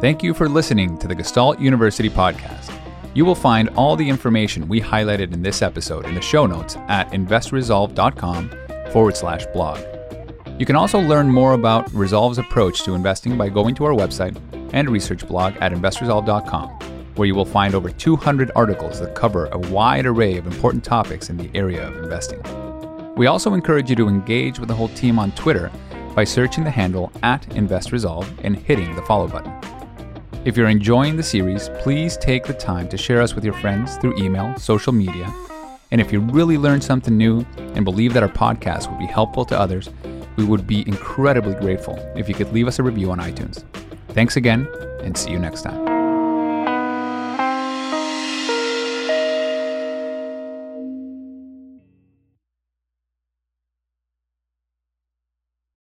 Thank 0.01 0.23
you 0.23 0.33
for 0.33 0.49
listening 0.49 0.97
to 0.97 1.07
the 1.07 1.15
Gestalt 1.15 1.59
University 1.59 2.09
podcast. 2.09 2.73
You 3.13 3.25
will 3.25 3.35
find 3.35 3.69
all 3.69 3.95
the 3.95 4.09
information 4.09 4.67
we 4.67 4.81
highlighted 4.81 5.33
in 5.33 5.43
this 5.43 5.61
episode 5.61 6.05
in 6.05 6.15
the 6.15 6.21
show 6.21 6.45
notes 6.45 6.75
at 6.87 7.11
investresolve.com 7.11 8.49
forward 8.93 9.17
slash 9.17 9.45
blog. 9.47 9.79
You 10.59 10.65
can 10.65 10.75
also 10.75 10.99
learn 10.99 11.27
more 11.29 11.53
about 11.53 11.89
Resolve's 11.89 12.37
approach 12.37 12.83
to 12.83 12.93
investing 12.93 13.37
by 13.37 13.49
going 13.49 13.73
to 13.75 13.85
our 13.85 13.93
website 13.93 14.39
and 14.71 14.89
research 14.89 15.27
blog 15.27 15.55
at 15.59 15.71
investresolve.com, 15.71 16.69
where 17.15 17.27
you 17.27 17.33
will 17.33 17.43
find 17.43 17.73
over 17.73 17.89
200 17.89 18.51
articles 18.55 18.99
that 18.99 19.15
cover 19.15 19.47
a 19.47 19.57
wide 19.57 20.05
array 20.05 20.37
of 20.37 20.45
important 20.45 20.83
topics 20.83 21.29
in 21.29 21.37
the 21.37 21.49
area 21.55 21.85
of 21.87 21.97
investing. 21.97 22.41
We 23.15 23.25
also 23.25 23.53
encourage 23.53 23.89
you 23.89 23.95
to 23.97 24.07
engage 24.07 24.59
with 24.59 24.69
the 24.69 24.75
whole 24.75 24.89
team 24.89 25.17
on 25.17 25.31
Twitter 25.31 25.71
by 26.15 26.23
searching 26.23 26.63
the 26.63 26.71
handle 26.71 27.11
at 27.23 27.41
InvestResolve 27.49 28.27
and 28.43 28.55
hitting 28.55 28.95
the 28.95 29.01
follow 29.01 29.27
button. 29.27 29.53
If 30.45 30.55
you're 30.55 30.69
enjoying 30.69 31.15
the 31.15 31.23
series, 31.23 31.69
please 31.79 32.15
take 32.17 32.45
the 32.45 32.53
time 32.53 32.87
to 32.89 32.97
share 32.97 33.21
us 33.21 33.33
with 33.33 33.43
your 33.43 33.53
friends 33.55 33.97
through 33.97 34.17
email, 34.17 34.55
social 34.57 34.93
media, 34.93 35.33
and 35.93 36.01
if 36.01 36.11
you 36.11 36.19
really 36.19 36.57
learned 36.57 36.83
something 36.83 37.15
new 37.15 37.45
and 37.57 37.85
believe 37.85 38.13
that 38.15 38.23
our 38.23 38.29
podcast 38.29 38.89
would 38.89 38.97
be 38.97 39.05
helpful 39.05 39.45
to 39.45 39.57
others, 39.57 39.91
we 40.37 40.43
would 40.43 40.65
be 40.65 40.85
incredibly 40.87 41.53
grateful 41.53 41.95
if 42.17 42.27
you 42.27 42.33
could 42.33 42.51
leave 42.51 42.67
us 42.67 42.79
a 42.79 42.83
review 42.83 43.11
on 43.11 43.19
iTunes. 43.19 43.63
Thanks 44.09 44.35
again, 44.35 44.67
and 45.03 45.15
see 45.15 45.29
you 45.29 45.37
next 45.37 45.61
time. 45.61 45.82